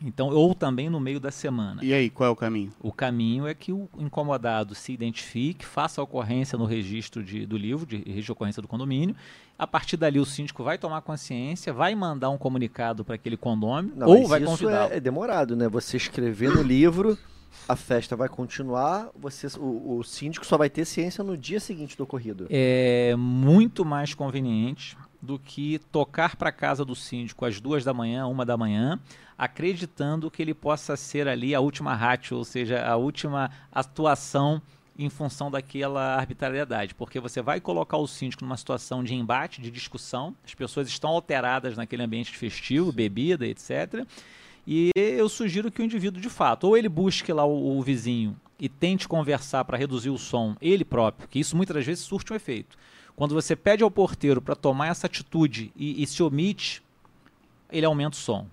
Então, 0.01 0.29
ou 0.29 0.55
também 0.55 0.89
no 0.89 1.01
meio 1.01 1.19
da 1.19 1.33
semana. 1.33 1.85
E 1.85 1.93
aí, 1.93 2.09
qual 2.09 2.29
é 2.29 2.31
o 2.31 2.37
caminho? 2.37 2.73
O 2.81 2.93
caminho 2.93 3.49
é 3.49 3.53
que 3.55 3.73
o 3.73 3.89
incomodado 3.99 4.73
se 4.73 4.93
identifique, 4.93 5.67
faça 5.67 6.01
a 6.01 6.05
ocorrência 6.05 6.57
no 6.57 6.65
registro 6.67 7.21
de- 7.25 7.45
do 7.45 7.57
livro, 7.59 7.85
de 7.85 7.97
registro 7.97 8.23
de 8.27 8.33
ocorrência 8.33 8.63
do 8.63 8.69
condomínio. 8.69 9.17
A 9.59 9.67
partir 9.67 9.97
dali, 9.97 10.21
o 10.21 10.25
síndico 10.25 10.63
vai 10.63 10.79
tomar 10.79 11.01
consciência, 11.01 11.73
vai 11.73 11.97
mandar 11.97 12.31
um 12.31 12.39
comunicado 12.39 13.05
para 13.05 13.17
aquele 13.17 13.37
condômino, 13.37 13.93
Não, 13.97 14.07
ou 14.07 14.29
vai 14.29 14.41
isso 14.41 14.49
convidá-lo. 14.49 14.93
é, 14.93 14.99
é 14.99 15.01
demorado, 15.01 15.57
né? 15.57 15.69
Você 15.69 15.97
escrever 15.97 16.55
no 16.55 16.63
livro, 16.63 17.19
a 17.69 17.77
festa 17.77 18.17
vai 18.17 18.29
continuar, 18.29 19.11
você, 19.15 19.47
o, 19.59 19.99
o 19.99 20.05
síndico 20.05 20.47
só 20.47 20.57
vai 20.57 20.71
ter 20.71 20.85
ciência 20.85 21.23
no 21.23 21.37
dia 21.37 21.61
seguinte 21.61 21.97
do 21.97 22.05
ocorrido. 22.05 22.47
é 22.51 23.15
muito 23.17 23.85
mais 23.85 24.15
conveniente 24.15 24.97
do 25.21 25.39
que 25.39 25.79
tocar 25.91 26.37
para 26.37 26.53
casa 26.53 26.85
do 26.85 26.95
síndico 26.95 27.45
às 27.45 27.61
duas 27.61 27.85
da 27.85 27.93
manhã, 27.93 28.27
uma 28.27 28.47
da 28.47 28.57
manhã, 28.57 28.99
acreditando 29.37 30.31
que 30.31 30.41
ele 30.43 30.55
possa 30.55 30.97
ser 30.97 31.29
ali 31.29 31.55
a 31.55 31.61
última 31.61 31.95
ratio, 31.95 32.37
ou 32.37 32.45
seja, 32.45 32.85
a 32.87 32.97
última 32.97 33.51
atuação 33.73 34.63
em 34.99 35.09
função 35.09 35.49
daquela 35.49 36.17
arbitrariedade, 36.17 36.93
porque 36.93 37.21
você 37.21 37.41
vai 37.41 37.61
colocar 37.61 37.97
o 37.99 38.07
síndico 38.07 38.45
numa 38.45 38.57
situação 38.57 39.05
de 39.05 39.15
embate, 39.15 39.61
de 39.63 39.71
discussão, 39.71 40.35
as 40.45 40.55
pessoas 40.55 40.89
estão 40.89 41.11
alteradas 41.11 41.77
naquele 41.77 42.03
ambiente 42.03 42.37
festivo, 42.37 42.91
bebida, 42.91 43.47
etc. 43.47 44.05
E 44.71 44.91
eu 44.95 45.31
sugiro 45.31 45.71
que 45.73 45.81
o 45.81 45.85
indivíduo, 45.85 46.21
de 46.21 46.29
fato, 46.29 46.65
ou 46.65 46.77
ele 46.77 46.91
busque 46.91 47.33
lá 47.33 47.43
o, 47.43 47.79
o 47.79 47.83
vizinho 47.83 48.37
e 48.61 48.69
tente 48.69 49.09
conversar 49.09 49.65
para 49.65 49.79
reduzir 49.79 50.11
o 50.11 50.19
som, 50.19 50.55
ele 50.61 50.85
próprio, 50.85 51.27
que 51.27 51.39
isso 51.39 51.57
muitas 51.57 51.87
vezes 51.87 52.05
surte 52.05 52.35
um 52.35 52.37
efeito. 52.37 52.77
Quando 53.17 53.35
você 53.35 53.57
pede 53.57 53.83
ao 53.83 53.91
porteiro 53.91 54.43
para 54.43 54.55
tomar 54.55 54.89
essa 54.89 55.07
atitude 55.07 55.73
e, 55.75 56.03
e 56.03 56.07
se 56.07 56.23
omite, 56.23 56.83
ele 57.73 57.87
aumenta 57.87 58.15
o 58.15 58.21
som. 58.21 58.47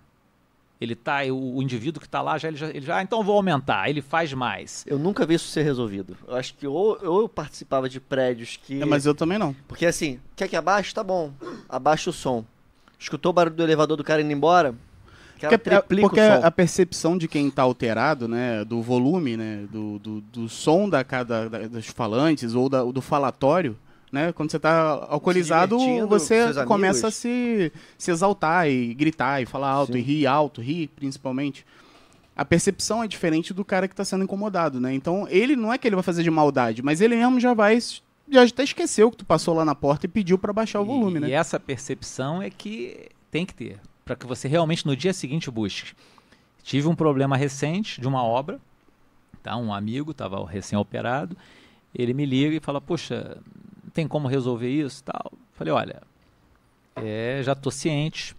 Ele 0.80 0.95
tá, 0.95 1.19
o, 1.25 1.58
o 1.58 1.62
indivíduo 1.62 1.99
que 1.99 2.08
está 2.08 2.21
lá, 2.21 2.38
já, 2.38 2.47
ele 2.47 2.56
já, 2.56 2.69
ele 2.69 2.86
já, 2.86 2.97
ah, 2.97 3.04
então 3.04 3.21
vou 3.21 3.36
aumentar, 3.36 3.89
ele 3.89 4.01
faz 4.01 4.32
mais. 4.32 4.86
Eu 4.88 4.97
nunca 4.97 5.25
vi 5.25 5.34
isso 5.34 5.49
ser 5.49 5.63
resolvido. 5.63 6.15
Eu 6.25 6.36
acho 6.38 6.54
que 6.54 6.65
ou, 6.65 6.97
ou 7.04 7.21
eu 7.23 7.30
participava 7.30 7.89
de 7.89 7.99
prédios 7.99 8.58
que. 8.63 8.82
É, 8.82 8.86
mas 8.86 9.06
eu 9.06 9.13
também 9.13 9.38
não. 9.38 9.54
Porque 9.67 9.86
assim, 9.86 10.17
quer 10.34 10.47
que 10.47 10.56
abaixe? 10.56 10.93
Tá 10.93 11.04
bom. 11.04 11.34
Abaixa 11.67 12.10
o 12.10 12.13
som. 12.13 12.45
Escutou 12.97 13.32
o 13.32 13.34
barulho 13.34 13.58
do 13.58 13.63
elevador 13.63 13.97
do 13.97 14.04
cara 14.04 14.21
indo 14.21 14.32
embora? 14.32 14.73
Porque, 15.39 15.45
é- 15.69 15.82
porque 16.02 16.19
a 16.21 16.50
percepção 16.52 17.17
de 17.17 17.28
quem 17.28 17.50
tá 17.52 17.62
alterado, 17.63 18.28
né, 18.28 18.63
do 18.65 18.82
volume, 18.82 19.36
né, 19.38 19.65
do, 19.71 20.00
do, 20.00 20.21
do 20.21 20.50
som 20.50 20.88
da, 20.89 21.04
cada, 21.04 21.50
da- 21.50 21.67
dos 21.67 21.88
falantes 21.88 22.56
ou 22.56 22.69
da- 22.69 22.84
do 22.84 23.02
falatório, 23.02 23.78
né, 24.12 24.32
quando 24.32 24.50
você 24.52 24.60
tá 24.60 25.06
alcoolizado, 25.10 25.78
você 26.08 26.36
começa 26.65 27.08
a 27.08 27.12
se, 27.12 27.71
se 27.98 28.12
exaltar 28.12 28.69
e 28.69 28.93
gritar 28.93 29.41
e 29.41 29.45
falar 29.45 29.69
alto 29.69 29.93
Sim. 29.93 30.00
e 30.00 30.02
rir 30.02 30.28
alto, 30.28 30.62
rir 30.62 30.88
principalmente. 30.95 31.65
a 32.38 32.43
percepção 32.43 33.02
é 33.04 33.08
diferente 33.08 33.54
do 33.54 33.63
cara 33.63 33.88
que 33.88 33.93
está 33.93 34.04
sendo 34.04 34.24
incomodado, 34.26 34.78
né? 34.80 34.93
Então, 34.93 35.26
ele 35.30 35.56
não 35.56 35.71
é 35.71 35.78
que 35.78 35.88
ele 35.88 35.95
vai 35.95 36.04
fazer 36.04 36.21
de 36.21 36.30
maldade, 36.30 36.82
mas 36.82 37.00
ele 37.00 37.15
mesmo 37.15 37.39
já 37.39 37.54
vai 37.54 37.78
já 38.30 38.43
até 38.43 38.63
esqueceu 38.63 39.10
que 39.12 39.17
tu 39.17 39.26
passou 39.26 39.54
lá 39.54 39.63
na 39.63 39.74
porta 39.76 40.06
e 40.06 40.10
pediu 40.10 40.38
para 40.38 40.52
baixar 40.52 40.82
o 40.82 40.86
volume, 40.86 41.17
e, 41.17 41.19
né? 41.21 41.30
E 41.30 41.32
essa 41.32 41.58
percepção 41.60 42.41
é 42.41 42.50
que 42.50 43.08
tem 43.32 43.45
que 43.45 43.54
ter, 43.54 43.80
para 44.06 44.15
que 44.15 44.28
você 44.28 44.48
realmente 44.48 44.86
no 44.86 44.96
dia 44.96 45.12
seguinte 45.12 45.50
busque. 45.50 45.94
Tive 46.63 46.88
um 46.88 46.96
problema 46.96 47.36
recente 47.36 48.00
de 48.00 48.08
uma 48.08 48.24
obra, 48.24 48.60
tá? 49.41 49.58
Um 49.58 49.74
amigo 49.74 50.12
estava 50.12 50.48
recém-operado, 50.48 51.36
ele 51.94 52.13
me 52.13 52.26
liga 52.26 52.56
e 52.56 52.60
fala: 52.60 52.80
"Poxa, 52.80 53.38
tem 53.94 54.08
como 54.08 54.28
resolver 54.28 54.70
isso?" 54.70 55.04
Tal. 55.04 55.34
Falei: 55.54 55.74
"Olha, 55.74 56.02
é, 56.96 57.41
já 57.44 57.56
tô 57.56 57.72
ciente 57.72 58.36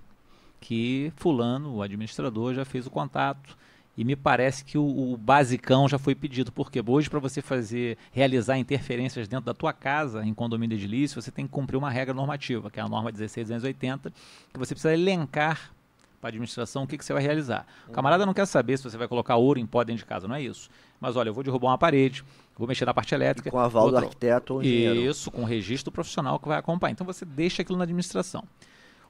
que 0.60 1.12
fulano, 1.16 1.74
o 1.74 1.82
administrador, 1.82 2.54
já 2.54 2.64
fez 2.64 2.86
o 2.86 2.90
contato 2.90 3.56
e 3.96 4.04
me 4.04 4.14
parece 4.14 4.64
que 4.64 4.76
o, 4.76 5.12
o 5.12 5.16
basicão 5.16 5.88
já 5.88 5.98
foi 5.98 6.14
pedido, 6.14 6.52
porque 6.52 6.82
hoje 6.86 7.08
para 7.08 7.18
você 7.18 7.40
fazer 7.40 7.96
realizar 8.12 8.58
interferências 8.58 9.26
dentro 9.26 9.46
da 9.46 9.54
tua 9.54 9.72
casa 9.72 10.24
em 10.24 10.34
condomínio 10.34 10.76
edilício, 10.76 11.20
você 11.20 11.30
tem 11.30 11.46
que 11.46 11.52
cumprir 11.52 11.76
uma 11.76 11.90
regra 11.90 12.12
normativa, 12.12 12.70
que 12.70 12.78
é 12.78 12.82
a 12.82 12.88
norma 12.88 13.10
16280, 13.10 14.12
que 14.52 14.58
você 14.58 14.74
precisa 14.74 14.92
elencar 14.92 15.72
para 16.20 16.28
a 16.28 16.30
administração 16.30 16.82
o 16.82 16.86
que, 16.86 16.98
que 16.98 17.04
você 17.04 17.12
vai 17.12 17.22
realizar. 17.22 17.66
O 17.88 17.92
camarada 17.92 18.26
não 18.26 18.34
quer 18.34 18.46
saber 18.46 18.76
se 18.76 18.84
você 18.84 18.96
vai 18.96 19.08
colocar 19.08 19.36
ouro 19.36 19.58
em 19.58 19.66
pó 19.66 19.82
dentro 19.84 20.00
de 20.00 20.06
casa, 20.06 20.28
não 20.28 20.34
é 20.34 20.42
isso. 20.42 20.68
Mas 21.00 21.16
olha, 21.16 21.28
eu 21.28 21.34
vou 21.34 21.44
derrubar 21.44 21.68
uma 21.68 21.78
parede, 21.78 22.24
vou 22.56 22.66
mexer 22.66 22.84
na 22.84 22.94
parte 22.94 23.14
elétrica. 23.14 23.48
E 23.48 23.52
com 23.52 23.58
aval 23.58 23.90
do 23.90 23.96
arquiteto 23.98 24.54
ou 24.54 24.62
engenheiro. 24.62 25.00
Isso, 25.00 25.30
com 25.30 25.44
registro 25.44 25.92
profissional 25.92 26.38
que 26.38 26.48
vai 26.48 26.58
acompanhar. 26.58 26.92
Então 26.92 27.06
você 27.06 27.24
deixa 27.24 27.62
aquilo 27.62 27.78
na 27.78 27.84
administração. 27.84 28.44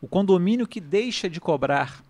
O 0.00 0.06
condomínio 0.06 0.66
que 0.66 0.80
deixa 0.80 1.28
de 1.28 1.40
cobrar 1.40 2.02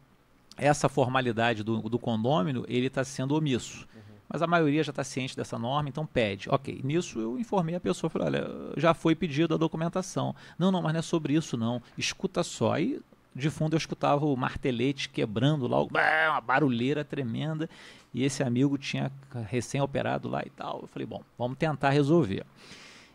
essa 0.57 0.89
formalidade 0.89 1.63
do, 1.63 1.81
do 1.83 1.99
condômino, 1.99 2.65
ele 2.69 2.87
está 2.87 3.05
sendo 3.05 3.35
omisso. 3.35 3.87
Uhum. 3.95 4.03
Mas 4.29 4.43
a 4.43 4.47
maioria 4.47 4.83
já 4.83 4.91
está 4.91 5.05
ciente 5.05 5.37
dessa 5.37 5.59
norma, 5.59 5.89
então 5.89 6.05
pede. 6.05 6.49
Ok, 6.51 6.81
nisso 6.83 7.21
eu 7.21 7.39
informei 7.39 7.75
a 7.75 7.81
pessoa, 7.81 8.11
falei, 8.11 8.29
olha, 8.29 8.49
já 8.77 8.93
foi 8.93 9.15
pedido 9.15 9.55
a 9.55 9.57
documentação. 9.57 10.35
Não, 10.59 10.73
não, 10.73 10.83
mas 10.83 10.93
não 10.93 11.01
é 11.01 11.03
sobre 11.03 11.35
isso 11.35 11.57
não. 11.57 11.81
Escuta 11.97 12.43
só. 12.43 12.73
Aí 12.73 13.01
de 13.37 13.51
fundo 13.51 13.75
eu 13.75 13.79
escutava 13.79 14.25
o 14.25 14.35
martelete 14.35 15.11
quebrando 15.11 15.69
lá, 15.69 15.83
uma 15.83 16.41
barulheira 16.41 17.05
tremenda, 17.05 17.69
e 18.15 18.25
esse 18.25 18.43
amigo 18.43 18.79
tinha 18.79 19.13
recém-operado 19.47 20.27
lá 20.27 20.43
e 20.45 20.49
tal. 20.49 20.81
Eu 20.83 20.89
falei, 20.89 21.07
bom, 21.07 21.23
vamos 21.37 21.59
tentar 21.59 21.91
resolver. 21.91 22.47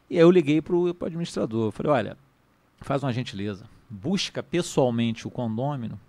E 0.08 0.18
aí 0.18 0.22
eu 0.22 0.30
liguei 0.30 0.62
para 0.62 0.76
o 0.76 0.90
administrador, 1.02 1.70
eu 1.70 1.72
falei, 1.72 1.92
olha, 1.92 2.18
faz 2.82 3.02
uma 3.02 3.12
gentileza, 3.12 3.66
busca 3.90 4.44
pessoalmente 4.44 5.28
o 5.28 5.32
condômino 5.32 6.00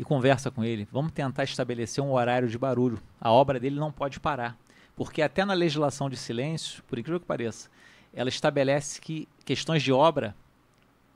e 0.00 0.02
conversa 0.02 0.50
com 0.50 0.64
ele. 0.64 0.88
Vamos 0.90 1.12
tentar 1.12 1.44
estabelecer 1.44 2.02
um 2.02 2.12
horário 2.12 2.48
de 2.48 2.56
barulho. 2.56 2.98
A 3.20 3.30
obra 3.30 3.60
dele 3.60 3.78
não 3.78 3.92
pode 3.92 4.18
parar. 4.18 4.56
Porque 4.96 5.20
até 5.20 5.44
na 5.44 5.52
legislação 5.52 6.08
de 6.08 6.16
silêncio, 6.16 6.82
por 6.84 6.98
incrível 6.98 7.20
que 7.20 7.26
pareça, 7.26 7.68
ela 8.14 8.30
estabelece 8.30 8.98
que 8.98 9.28
questões 9.44 9.82
de 9.82 9.92
obra 9.92 10.34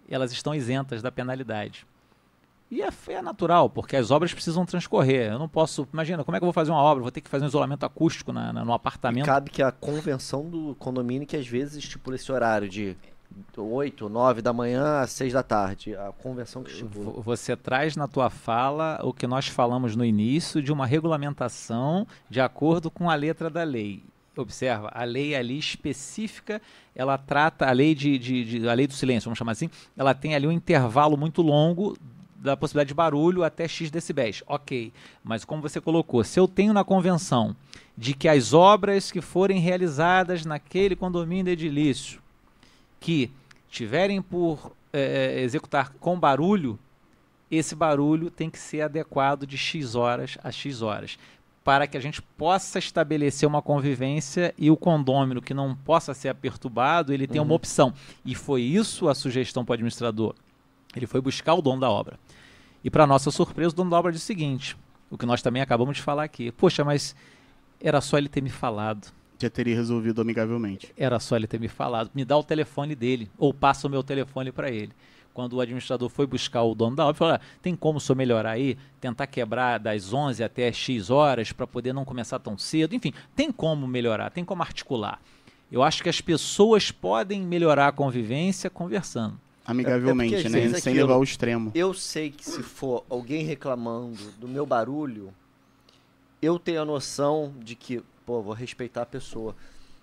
elas 0.06 0.32
estão 0.32 0.54
isentas 0.54 1.00
da 1.00 1.10
penalidade. 1.10 1.86
E 2.70 2.82
é, 2.82 2.90
é, 3.08 3.22
natural, 3.22 3.70
porque 3.70 3.96
as 3.96 4.10
obras 4.10 4.34
precisam 4.34 4.66
transcorrer. 4.66 5.32
Eu 5.32 5.38
não 5.38 5.48
posso. 5.48 5.88
Imagina, 5.90 6.22
como 6.22 6.36
é 6.36 6.38
que 6.38 6.44
eu 6.44 6.48
vou 6.48 6.52
fazer 6.52 6.70
uma 6.70 6.82
obra? 6.82 7.02
Vou 7.02 7.10
ter 7.10 7.22
que 7.22 7.30
fazer 7.30 7.46
um 7.46 7.48
isolamento 7.48 7.86
acústico 7.86 8.34
na, 8.34 8.52
na 8.52 8.66
no 8.66 8.72
apartamento. 8.74 9.24
E 9.24 9.26
cabe 9.26 9.48
que 9.48 9.62
a 9.62 9.72
convenção 9.72 10.50
do 10.50 10.74
condomínio 10.74 11.26
que 11.26 11.38
às 11.38 11.46
vezes 11.46 11.76
estipula 11.76 12.16
esse 12.16 12.30
horário 12.30 12.68
de 12.68 12.94
8, 13.56 14.08
9 14.08 14.42
da 14.42 14.52
manhã 14.52 15.00
às 15.00 15.10
6 15.12 15.32
da 15.32 15.42
tarde, 15.42 15.94
a 15.96 16.12
convenção 16.12 16.62
que 16.62 16.70
chegou. 16.70 17.22
Você 17.22 17.56
traz 17.56 17.96
na 17.96 18.08
tua 18.08 18.30
fala 18.30 18.98
o 19.02 19.12
que 19.12 19.26
nós 19.26 19.48
falamos 19.48 19.94
no 19.96 20.04
início 20.04 20.62
de 20.62 20.72
uma 20.72 20.86
regulamentação 20.86 22.06
de 22.28 22.40
acordo 22.40 22.90
com 22.90 23.10
a 23.10 23.14
letra 23.14 23.48
da 23.48 23.62
lei. 23.62 24.02
Observa, 24.36 24.90
a 24.92 25.04
lei 25.04 25.34
ali 25.34 25.56
específica, 25.56 26.60
ela 26.94 27.16
trata, 27.16 27.66
a 27.66 27.72
lei 27.72 27.94
de, 27.94 28.18
de, 28.18 28.44
de, 28.44 28.68
a 28.68 28.74
lei 28.74 28.86
do 28.86 28.92
silêncio, 28.92 29.28
vamos 29.28 29.38
chamar 29.38 29.52
assim, 29.52 29.70
ela 29.96 30.12
tem 30.12 30.34
ali 30.34 30.46
um 30.46 30.52
intervalo 30.52 31.16
muito 31.16 31.40
longo 31.40 31.96
da 32.36 32.56
possibilidade 32.56 32.88
de 32.88 32.94
barulho 32.94 33.44
até 33.44 33.68
X 33.68 33.90
decibéis. 33.90 34.42
Ok, 34.46 34.92
mas 35.22 35.44
como 35.44 35.62
você 35.62 35.80
colocou, 35.80 36.22
se 36.24 36.38
eu 36.38 36.48
tenho 36.48 36.72
na 36.72 36.82
convenção 36.82 37.54
de 37.96 38.12
que 38.12 38.28
as 38.28 38.52
obras 38.52 39.12
que 39.12 39.20
forem 39.20 39.60
realizadas 39.60 40.44
naquele 40.44 40.96
condomínio 40.96 41.52
edilício 41.52 42.23
que 43.04 43.30
tiverem 43.68 44.22
por 44.22 44.72
é, 44.90 45.42
executar 45.42 45.92
com 46.00 46.18
barulho, 46.18 46.78
esse 47.50 47.74
barulho 47.74 48.30
tem 48.30 48.48
que 48.48 48.58
ser 48.58 48.80
adequado 48.80 49.46
de 49.46 49.58
X 49.58 49.94
horas 49.94 50.38
a 50.42 50.50
X 50.50 50.80
horas. 50.80 51.18
Para 51.62 51.86
que 51.86 51.98
a 51.98 52.00
gente 52.00 52.22
possa 52.22 52.78
estabelecer 52.78 53.46
uma 53.46 53.60
convivência 53.60 54.54
e 54.56 54.70
o 54.70 54.76
condômino 54.76 55.42
que 55.42 55.52
não 55.52 55.76
possa 55.76 56.14
ser 56.14 56.34
perturbado, 56.34 57.12
ele 57.12 57.26
tem 57.26 57.42
uhum. 57.42 57.48
uma 57.48 57.54
opção. 57.54 57.92
E 58.24 58.34
foi 58.34 58.62
isso 58.62 59.06
a 59.06 59.14
sugestão 59.14 59.66
para 59.66 59.72
o 59.72 59.74
administrador. 59.74 60.34
Ele 60.96 61.06
foi 61.06 61.20
buscar 61.20 61.52
o 61.52 61.60
dono 61.60 61.82
da 61.82 61.90
obra. 61.90 62.18
E 62.82 62.88
para 62.88 63.06
nossa 63.06 63.30
surpresa, 63.30 63.74
o 63.74 63.76
dono 63.76 63.90
da 63.90 63.98
obra 63.98 64.12
disse 64.12 64.24
o 64.24 64.26
seguinte: 64.28 64.78
o 65.10 65.18
que 65.18 65.26
nós 65.26 65.42
também 65.42 65.60
acabamos 65.60 65.96
de 65.96 66.02
falar 66.02 66.24
aqui. 66.24 66.50
Poxa, 66.52 66.82
mas 66.82 67.14
era 67.82 68.00
só 68.00 68.16
ele 68.16 68.30
ter 68.30 68.40
me 68.40 68.50
falado 68.50 69.12
já 69.38 69.50
teria 69.50 69.74
resolvido 69.74 70.20
amigavelmente. 70.20 70.92
Era 70.96 71.18
só 71.18 71.36
ele 71.36 71.46
ter 71.46 71.60
me 71.60 71.68
falado. 71.68 72.10
Me 72.14 72.24
dá 72.24 72.36
o 72.36 72.42
telefone 72.42 72.94
dele, 72.94 73.30
ou 73.38 73.52
passa 73.52 73.86
o 73.86 73.90
meu 73.90 74.02
telefone 74.02 74.52
para 74.52 74.70
ele. 74.70 74.92
Quando 75.32 75.54
o 75.54 75.60
administrador 75.60 76.08
foi 76.08 76.26
buscar 76.26 76.62
o 76.62 76.76
dono 76.76 76.94
da 76.94 77.04
obra, 77.04 77.14
falou: 77.14 77.34
ah, 77.34 77.40
tem 77.60 77.74
como 77.74 77.98
só 77.98 78.14
melhorar 78.14 78.52
aí? 78.52 78.78
Tentar 79.00 79.26
quebrar 79.26 79.78
das 79.78 80.12
11 80.12 80.44
até 80.44 80.70
X 80.72 81.10
horas 81.10 81.50
para 81.50 81.66
poder 81.66 81.92
não 81.92 82.04
começar 82.04 82.38
tão 82.38 82.56
cedo? 82.56 82.94
Enfim, 82.94 83.12
tem 83.34 83.50
como 83.50 83.86
melhorar, 83.88 84.30
tem 84.30 84.44
como 84.44 84.62
articular. 84.62 85.20
Eu 85.72 85.82
acho 85.82 86.04
que 86.04 86.08
as 86.08 86.20
pessoas 86.20 86.92
podem 86.92 87.42
melhorar 87.42 87.88
a 87.88 87.92
convivência 87.92 88.70
conversando. 88.70 89.40
Amigavelmente, 89.66 90.36
é, 90.36 90.46
é 90.46 90.48
né? 90.48 90.78
Sem 90.78 90.94
levar 90.94 91.14
ao 91.14 91.24
extremo. 91.24 91.72
Eu 91.74 91.92
sei 91.92 92.30
que 92.30 92.44
se 92.44 92.62
for 92.62 93.04
alguém 93.10 93.44
reclamando 93.44 94.30
do 94.38 94.46
meu 94.46 94.64
barulho, 94.64 95.34
eu 96.40 96.60
tenho 96.60 96.82
a 96.82 96.84
noção 96.84 97.52
de 97.60 97.74
que 97.74 98.04
pô, 98.24 98.42
vou 98.42 98.54
respeitar 98.54 99.02
a 99.02 99.06
pessoa. 99.06 99.54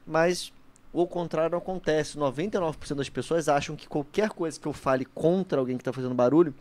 Mas 0.05 0.51
o 0.93 1.07
contrário 1.07 1.57
acontece. 1.57 2.17
99% 2.17 2.95
das 2.95 3.09
pessoas 3.09 3.47
acham 3.47 3.75
que 3.75 3.87
qualquer 3.87 4.29
coisa 4.29 4.59
que 4.59 4.67
eu 4.67 4.73
fale 4.73 5.05
contra 5.05 5.59
alguém 5.59 5.77
que 5.77 5.81
está 5.81 5.93
fazendo 5.93 6.13
barulho, 6.13 6.53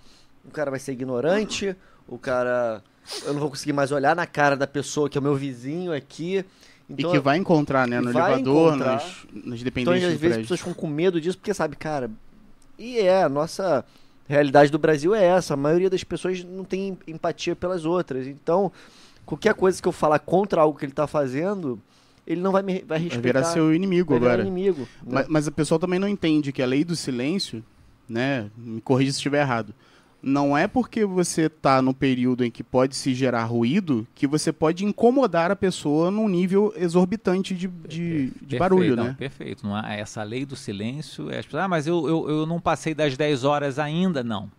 o 0.45 0.51
cara 0.51 0.71
vai 0.71 0.81
ser 0.81 0.93
ignorante, 0.93 1.77
o 2.07 2.19
cara. 2.19 2.83
Eu 3.25 3.33
não 3.33 3.41
vou 3.41 3.51
conseguir 3.51 3.73
mais 3.73 3.91
olhar 3.91 4.15
na 4.15 4.27
cara 4.27 4.57
da 4.57 4.67
pessoa 4.67 5.09
que 5.09 5.19
é 5.19 5.21
o 5.21 5.23
meu 5.23 5.35
vizinho 5.35 5.93
aqui. 5.93 6.45
Então, 6.89 7.11
e 7.11 7.13
que 7.15 7.21
vai 7.21 7.39
encontrar, 7.39 7.87
né? 7.87 8.01
No 8.01 8.11
elevador, 8.11 8.77
nos, 8.77 9.27
nos 9.33 9.63
dependentes 9.63 10.03
Então, 10.03 10.13
às 10.13 10.21
vezes, 10.21 10.37
as 10.39 10.43
pessoas 10.43 10.61
ficam 10.61 10.75
com 10.75 10.87
medo 10.87 11.21
disso, 11.21 11.39
porque 11.39 11.55
sabe, 11.55 11.77
cara. 11.77 12.11
E 12.79 12.99
é, 12.99 13.23
a 13.23 13.29
nossa 13.29 13.85
realidade 14.29 14.71
do 14.71 14.79
Brasil 14.79 15.15
é 15.15 15.25
essa. 15.25 15.55
A 15.55 15.57
maioria 15.57 15.89
das 15.91 16.03
pessoas 16.03 16.43
não 16.43 16.65
tem 16.65 16.99
empatia 17.07 17.55
pelas 17.55 17.85
outras. 17.85 18.27
Então, 18.27 18.73
qualquer 19.31 19.55
coisa 19.55 19.81
que 19.81 19.87
eu 19.87 19.93
falar 19.93 20.19
contra 20.19 20.61
algo 20.61 20.77
que 20.77 20.85
ele 20.85 20.93
está 20.93 21.07
fazendo, 21.07 21.81
ele 22.27 22.41
não 22.41 22.51
vai 22.51 22.63
me 22.63 22.83
vai 22.87 22.99
respeitar. 22.99 23.23
Vai 23.33 23.43
virar 23.43 23.45
seu 23.45 23.73
inimigo 23.73 24.19
vai 24.19 24.19
agora. 24.19 24.43
inimigo. 24.43 24.81
Né? 25.03 25.13
Mas, 25.13 25.29
mas 25.29 25.49
a 25.49 25.53
pessoa 25.53 25.79
também 25.79 26.01
não 26.01 26.09
entende 26.09 26.53
que 26.53 26.61
a 26.61 26.67
lei 26.67 26.85
do 26.85 26.97
silêncio, 26.97 27.65
né? 28.09 28.51
Me 28.57 28.81
corrija 28.81 29.13
se 29.13 29.19
estiver 29.19 29.41
errado. 29.41 29.73
Não 30.23 30.59
é 30.59 30.67
porque 30.67 31.05
você 31.07 31.43
está 31.43 31.81
no 31.81 31.95
período 31.95 32.45
em 32.45 32.51
que 32.51 32.63
pode 32.63 32.95
se 32.95 33.15
gerar 33.15 33.45
ruído 33.45 34.07
que 34.15 34.27
você 34.27 34.53
pode 34.53 34.85
incomodar 34.85 35.51
a 35.51 35.57
pessoa 35.57 36.11
num 36.11 36.29
nível 36.29 36.75
exorbitante 36.77 37.55
de, 37.55 37.69
de, 37.69 38.31
de 38.43 38.59
barulho, 38.59 38.97
não, 38.97 39.05
né? 39.05 39.17
Perfeito. 39.17 39.67
Não 39.67 39.79
é, 39.79 39.99
essa 39.99 40.23
lei 40.23 40.45
do 40.45 40.57
silêncio, 40.57 41.31
é, 41.31 41.41
ah, 41.55 41.69
mas 41.69 41.87
eu, 41.87 42.07
eu, 42.07 42.29
eu 42.29 42.47
não 42.47 42.61
passei 42.61 42.95
das 42.95 43.17
10 43.17 43.45
horas 43.45 43.79
ainda. 43.79 44.23
Não. 44.23 44.51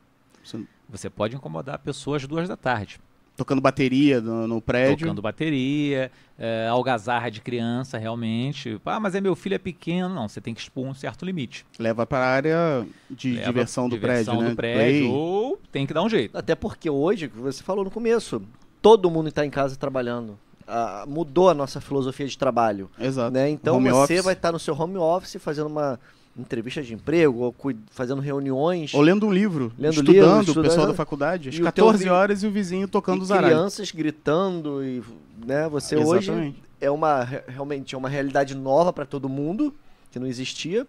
Você 0.89 1.09
pode 1.09 1.35
incomodar 1.35 1.75
a 1.75 1.79
pessoa 1.79 2.17
às 2.17 2.25
duas 2.25 2.47
da 2.47 2.57
tarde. 2.57 2.99
Tocando 3.41 3.59
bateria 3.59 4.21
no, 4.21 4.47
no 4.47 4.61
prédio. 4.61 5.07
Tocando 5.07 5.19
bateria, 5.19 6.11
é, 6.37 6.67
algazarra 6.67 7.31
de 7.31 7.41
criança, 7.41 7.97
realmente. 7.97 8.79
Ah, 8.85 8.99
mas 8.99 9.15
é 9.15 9.21
meu 9.21 9.35
filho 9.35 9.55
é 9.55 9.57
pequeno. 9.57 10.13
Não, 10.13 10.27
você 10.27 10.39
tem 10.39 10.53
que 10.53 10.61
expor 10.61 10.85
um 10.85 10.93
certo 10.93 11.25
limite. 11.25 11.65
Leva 11.79 12.05
para 12.05 12.23
a 12.23 12.29
área 12.29 12.87
de 13.09 13.33
Leva 13.33 13.47
diversão 13.47 13.89
do 13.89 13.95
diversão 13.95 14.35
prédio, 14.35 14.43
do 14.43 14.49
né? 14.49 14.55
prédio, 14.55 15.11
ou 15.11 15.59
tem 15.71 15.87
que 15.87 15.93
dar 15.93 16.03
um 16.03 16.09
jeito. 16.09 16.37
Até 16.37 16.53
porque 16.53 16.87
hoje, 16.87 17.25
você 17.25 17.63
falou 17.63 17.83
no 17.83 17.89
começo, 17.89 18.43
todo 18.79 19.09
mundo 19.09 19.29
está 19.29 19.43
em 19.43 19.49
casa 19.49 19.75
trabalhando. 19.75 20.37
Ah, 20.67 21.03
mudou 21.07 21.49
a 21.49 21.55
nossa 21.55 21.81
filosofia 21.81 22.27
de 22.27 22.37
trabalho. 22.37 22.91
Exato. 22.99 23.31
Né? 23.31 23.49
Então 23.49 23.77
home 23.77 23.89
você 23.89 24.13
office. 24.13 24.23
vai 24.23 24.33
estar 24.35 24.49
tá 24.49 24.51
no 24.51 24.59
seu 24.59 24.79
home 24.79 24.97
office 24.97 25.41
fazendo 25.41 25.65
uma 25.65 25.99
entrevista 26.37 26.81
de 26.81 26.93
emprego, 26.93 27.39
ou 27.39 27.55
fazendo 27.89 28.21
reuniões. 28.21 28.93
Ou 28.93 29.01
lendo 29.01 29.27
um 29.27 29.31
livro, 29.31 29.71
lendo 29.77 29.93
estudando, 29.93 30.41
estudando 30.41 30.65
o 30.65 30.69
pessoal 30.69 30.87
da 30.87 30.93
faculdade, 30.93 31.49
às 31.49 31.59
14 31.59 32.09
horas 32.09 32.43
e 32.43 32.47
o 32.47 32.51
vizinho 32.51 32.87
tocando 32.87 33.21
os 33.21 33.31
aralhos. 33.31 33.49
crianças 33.49 33.91
gritando 33.91 34.83
e 34.83 35.03
né, 35.45 35.67
você 35.67 35.95
Exatamente. 35.95 36.31
hoje 36.31 36.55
é 36.79 36.89
uma 36.89 37.23
realmente 37.23 37.93
é 37.93 37.97
uma 37.97 38.09
realidade 38.09 38.55
nova 38.55 38.91
para 38.91 39.05
todo 39.05 39.29
mundo, 39.29 39.73
que 40.11 40.19
não 40.19 40.27
existia. 40.27 40.87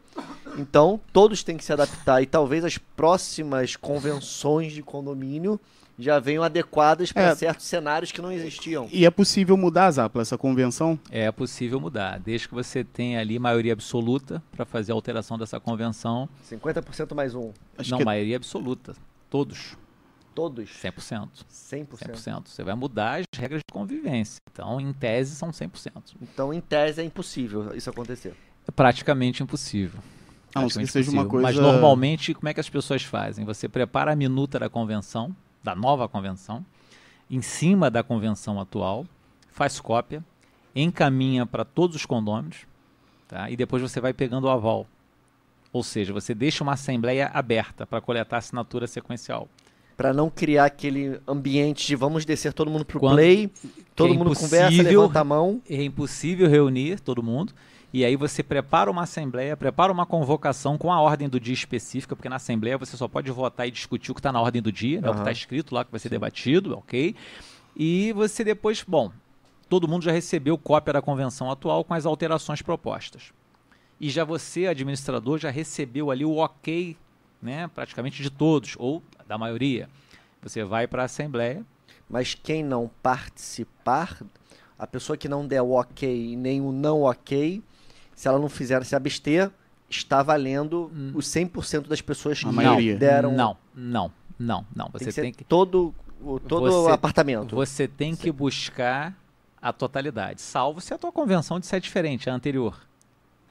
Então, 0.59 1.01
todos 1.13 1.43
têm 1.43 1.57
que 1.57 1.65
se 1.65 1.73
adaptar 1.73 2.23
e 2.23 2.27
talvez 2.27 2.65
as 2.65 2.79
próximas 2.79 3.77
convenções 3.77 4.73
de 4.73 4.83
condomínio 4.83 5.61
já 5.99 6.19
venham 6.19 6.43
adequadas 6.43 7.13
para 7.13 7.23
É. 7.29 7.35
certos 7.35 7.67
cenários 7.67 8.11
que 8.11 8.21
não 8.23 8.33
existiam. 8.33 8.89
E 8.91 9.05
é 9.07 9.11
possível 9.11 9.57
mudar, 9.57 9.91
Zapla, 9.91 10.23
essa 10.23 10.39
convenção? 10.39 10.99
É 11.11 11.31
possível 11.31 11.81
mudar, 11.81 12.19
desde 12.19 12.49
que 12.49 12.55
você 12.55 12.83
tenha 12.83 13.21
ali 13.21 13.39
maioria 13.39 13.73
absoluta 13.73 14.43
para 14.53 14.65
fazer 14.65 14.93
a 14.93 14.95
alteração 14.95 15.37
dessa 15.39 15.61
convenção. 15.61 16.29
50% 16.51 17.15
mais 17.15 17.35
um. 17.35 17.53
Acho 17.77 17.91
não, 17.91 17.99
que 17.99 18.05
maioria 18.05 18.37
absoluta. 18.37 18.95
Todos. 19.31 19.77
Todos. 20.35 20.71
100%. 20.83 21.29
100%. 21.51 21.87
100%. 21.99 22.49
Você 22.49 22.65
vai 22.65 22.75
mudar 22.75 23.21
as 23.21 23.25
regras 23.39 23.59
de 23.61 23.73
convivência. 23.73 24.39
Então, 24.51 24.81
em 24.81 24.91
tese, 24.93 25.35
são 25.37 25.51
100%. 25.51 26.15
Então, 26.23 26.53
em 26.55 26.61
tese, 26.61 27.03
é 27.03 27.05
impossível 27.05 27.75
isso 27.77 27.91
acontecer. 27.91 28.35
É 28.67 28.71
praticamente 28.71 29.43
impossível. 29.43 30.01
Não 30.55 30.69
ser 30.69 30.81
que 30.81 30.87
Praticamente 30.87 30.93
seja 30.93 31.11
uma 31.11 31.23
impossível. 31.23 31.31
coisa... 31.31 31.61
Mas 31.63 31.73
normalmente, 31.73 32.33
como 32.35 32.49
é 32.49 32.55
que 32.55 32.61
as 32.61 32.69
pessoas 32.69 33.03
fazem? 33.03 33.45
Você 33.45 33.69
prepara 33.69 34.13
a 34.13 34.17
minuta 34.17 34.59
da 34.59 34.71
convenção, 34.71 35.35
da 35.63 35.75
nova 35.75 36.09
convenção, 36.09 36.65
em 37.31 37.41
cima 37.41 37.91
da 37.91 38.03
convenção 38.03 38.61
atual, 38.61 39.07
faz 39.51 39.81
cópia, 39.81 40.23
encaminha 40.75 41.47
para 41.47 41.65
todos 41.65 41.97
os 41.97 42.07
condôminos, 42.07 42.59
tá? 43.29 43.51
e 43.51 43.57
depois 43.57 43.83
você 43.83 44.01
vai 44.01 44.13
pegando 44.13 44.45
o 44.45 44.51
aval. 44.51 44.87
Ou 45.73 45.83
seja, 45.83 46.13
você 46.13 46.35
deixa 46.35 46.63
uma 46.63 46.73
assembleia 46.75 47.31
aberta 47.33 47.87
para 47.87 48.01
coletar 48.01 48.39
assinatura 48.39 48.87
sequencial. 48.87 49.49
Para 49.97 50.13
não 50.13 50.29
criar 50.29 50.67
aquele 50.67 51.21
ambiente 51.27 51.87
de 51.87 51.95
vamos 51.97 52.25
descer 52.25 52.53
todo 52.53 52.71
mundo 52.71 52.85
pro 52.85 52.99
Quando- 53.01 53.15
play, 53.15 53.51
todo 53.95 54.13
é 54.13 54.17
mundo 54.17 54.35
conversa, 54.35 54.83
levanta 54.83 55.21
a 55.21 55.25
mão. 55.25 55.63
É 55.69 55.83
impossível 55.83 56.49
reunir 56.49 57.01
todo 57.01 57.23
mundo. 57.23 57.53
E 57.93 58.05
aí 58.05 58.17
você 58.17 58.43
prepara 58.43 58.91
uma 58.91 59.03
assembleia, 59.03 59.57
prepara 59.57 59.93
uma 59.93 60.07
convocação 60.07 60.79
com 60.79 60.91
a 60.91 60.99
ordem 61.01 61.29
do 61.29 61.39
dia 61.39 61.53
específica, 61.53 62.17
porque 62.17 62.29
na 62.29 62.37
assembleia 62.37 62.79
você 62.79 62.97
só 62.97 63.07
pode 63.07 63.31
votar 63.31 63.69
e 63.69 63.71
discutir 63.71 64.11
o 64.11 64.15
que 64.15 64.21
está 64.21 64.33
na 64.33 64.41
ordem 64.41 64.63
do 64.63 64.73
dia, 64.73 65.01
né, 65.01 65.11
o 65.11 65.13
que 65.13 65.19
está 65.19 65.31
escrito 65.31 65.75
lá, 65.75 65.85
que 65.85 65.91
vai 65.91 66.01
ser 66.01 66.09
debatido, 66.09 66.79
ok? 66.79 67.15
E 67.77 68.13
você 68.15 68.43
depois, 68.43 68.83
bom, 68.83 69.13
todo 69.69 69.87
mundo 69.87 70.05
já 70.05 70.13
recebeu 70.13 70.57
cópia 70.57 70.95
da 70.95 71.03
convenção 71.03 71.51
atual 71.51 71.85
com 71.85 71.93
as 71.93 72.07
alterações 72.07 72.63
propostas. 72.63 73.33
E 74.01 74.09
já 74.09 74.25
você, 74.25 74.67
administrador, 74.67 75.39
já 75.39 75.51
recebeu 75.51 76.11
ali 76.11 76.25
o 76.25 76.37
ok, 76.37 76.97
né, 77.43 77.69
praticamente 77.75 78.23
de 78.23 78.31
todos, 78.31 78.75
ou 78.79 79.03
da 79.29 79.37
maioria. 79.37 79.89
Você 80.43 80.65
vai 80.65 80.87
para 80.87 81.03
a 81.03 81.05
assembleia, 81.05 81.65
Mas 82.09 82.35
quem 82.35 82.63
não 82.63 82.91
participar, 83.03 84.21
a 84.79 84.87
pessoa 84.87 85.17
que 85.17 85.29
não 85.29 85.47
der 85.47 85.63
o 85.63 85.71
ok 85.71 86.33
e 86.33 86.37
nem 86.37 86.61
o 86.61 86.71
não 86.71 87.03
ok, 87.03 87.63
se 88.23 88.29
ela 88.29 88.39
não 88.39 88.49
fizer 88.49 88.85
se 88.85 88.95
abster, 88.95 89.51
está 89.91 90.23
valendo 90.23 90.89
Hum. 90.95 91.11
os 91.13 91.27
100% 91.27 91.89
das 91.89 92.01
pessoas 92.01 92.39
que 92.39 92.47
maioria. 92.47 92.97
deram. 92.97 93.33
Não, 93.33 93.57
não, 93.75 94.13
não, 94.39 94.65
não. 94.75 94.85
Tem 94.91 95.01
Você 95.01 95.05
que 95.07 95.13
ser 95.13 95.23
tem 95.23 95.33
que 95.33 95.43
todo 95.43 95.93
o 96.25 96.39
todo 96.39 96.71
Você- 96.71 96.89
o 96.91 96.93
apartamento. 96.93 97.57
Você 97.57 97.89
tem 97.89 98.15
que 98.15 98.31
buscar 98.31 99.13
a 99.61 99.73
totalidade, 99.73 100.41
salvo 100.41 100.81
se 100.81 100.95
a 100.95 100.99
tua 100.99 101.11
convenção 101.11 101.59
disser 101.59 101.81
diferente, 101.81 102.31
a 102.31 102.35
anterior. 102.35 102.79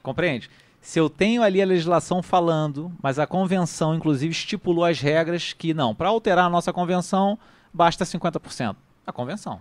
Compreende? 0.02 0.48
Se 0.80 0.98
eu 0.98 1.10
tenho 1.10 1.42
ali 1.42 1.60
a 1.60 1.66
legislação 1.66 2.22
falando, 2.22 2.90
mas 3.02 3.18
a 3.18 3.26
convenção, 3.26 3.94
inclusive, 3.94 4.32
estipulou 4.32 4.86
as 4.86 5.00
regras 5.00 5.52
que 5.52 5.74
não, 5.74 5.94
para 5.94 6.08
alterar 6.08 6.46
a 6.46 6.50
nossa 6.50 6.72
convenção, 6.72 7.38
basta 7.74 8.04
50%. 8.06 8.74
A 9.06 9.12
convenção. 9.12 9.60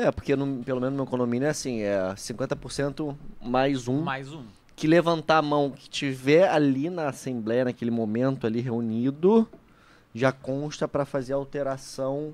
É, 0.00 0.12
porque 0.12 0.36
no- 0.36 0.62
pelo 0.62 0.80
menos 0.80 0.92
no 0.96 1.02
meu 1.02 1.10
condomínio 1.10 1.46
é 1.46 1.50
assim, 1.50 1.80
é 1.80 2.14
50% 2.16 3.16
mais 3.42 3.88
um. 3.88 4.00
Mais 4.00 4.32
um. 4.32 4.44
Que 4.76 4.86
levantar 4.86 5.38
a 5.38 5.42
mão 5.42 5.72
que 5.72 5.90
tiver 5.90 6.48
ali 6.48 6.88
na 6.88 7.08
assembleia, 7.08 7.64
naquele 7.64 7.90
momento 7.90 8.46
ali 8.46 8.60
reunido, 8.60 9.48
já 10.14 10.30
consta 10.30 10.86
para 10.86 11.04
fazer 11.04 11.32
alteração. 11.32 12.32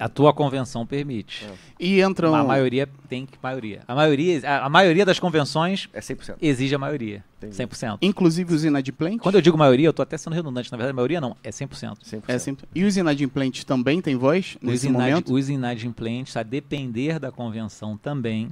A 0.00 0.08
tua 0.08 0.32
convenção 0.32 0.84
permite. 0.86 1.44
É. 1.44 1.52
E 1.78 2.00
entram... 2.02 2.34
A 2.34 2.42
maioria 2.42 2.88
tem 3.08 3.24
que 3.26 3.38
maioria. 3.42 3.82
A 3.86 3.94
maioria, 3.94 4.40
a, 4.48 4.66
a 4.66 4.68
maioria 4.68 5.04
das 5.04 5.18
convenções 5.20 5.88
É 5.92 6.00
100%. 6.00 6.36
exige 6.40 6.74
a 6.74 6.78
maioria, 6.78 7.22
Entendi. 7.38 7.54
100%. 7.56 7.98
Inclusive 8.02 8.54
os 8.54 8.64
inadimplentes? 8.64 9.20
Quando 9.20 9.34
eu 9.36 9.40
digo 9.40 9.56
maioria, 9.56 9.86
eu 9.86 9.92
tô 9.92 10.02
até 10.02 10.16
sendo 10.16 10.32
redundante, 10.34 10.72
na 10.72 10.76
verdade, 10.78 10.92
a 10.92 10.96
maioria 10.96 11.20
não, 11.20 11.36
é 11.44 11.50
100%. 11.50 11.98
100%. 12.04 12.22
É 12.26 12.38
sempre... 12.38 12.66
E 12.74 12.84
os 12.84 12.96
inadimplentes 12.96 13.64
também 13.64 14.00
têm 14.00 14.16
voz 14.16 14.56
Os, 14.60 14.68
nesse 14.68 14.86
inad, 14.88 15.10
momento? 15.10 15.32
os 15.34 15.48
inadimplentes, 15.48 16.36
a 16.36 16.42
depender 16.42 17.18
da 17.20 17.30
convenção 17.30 17.96
também, 17.96 18.48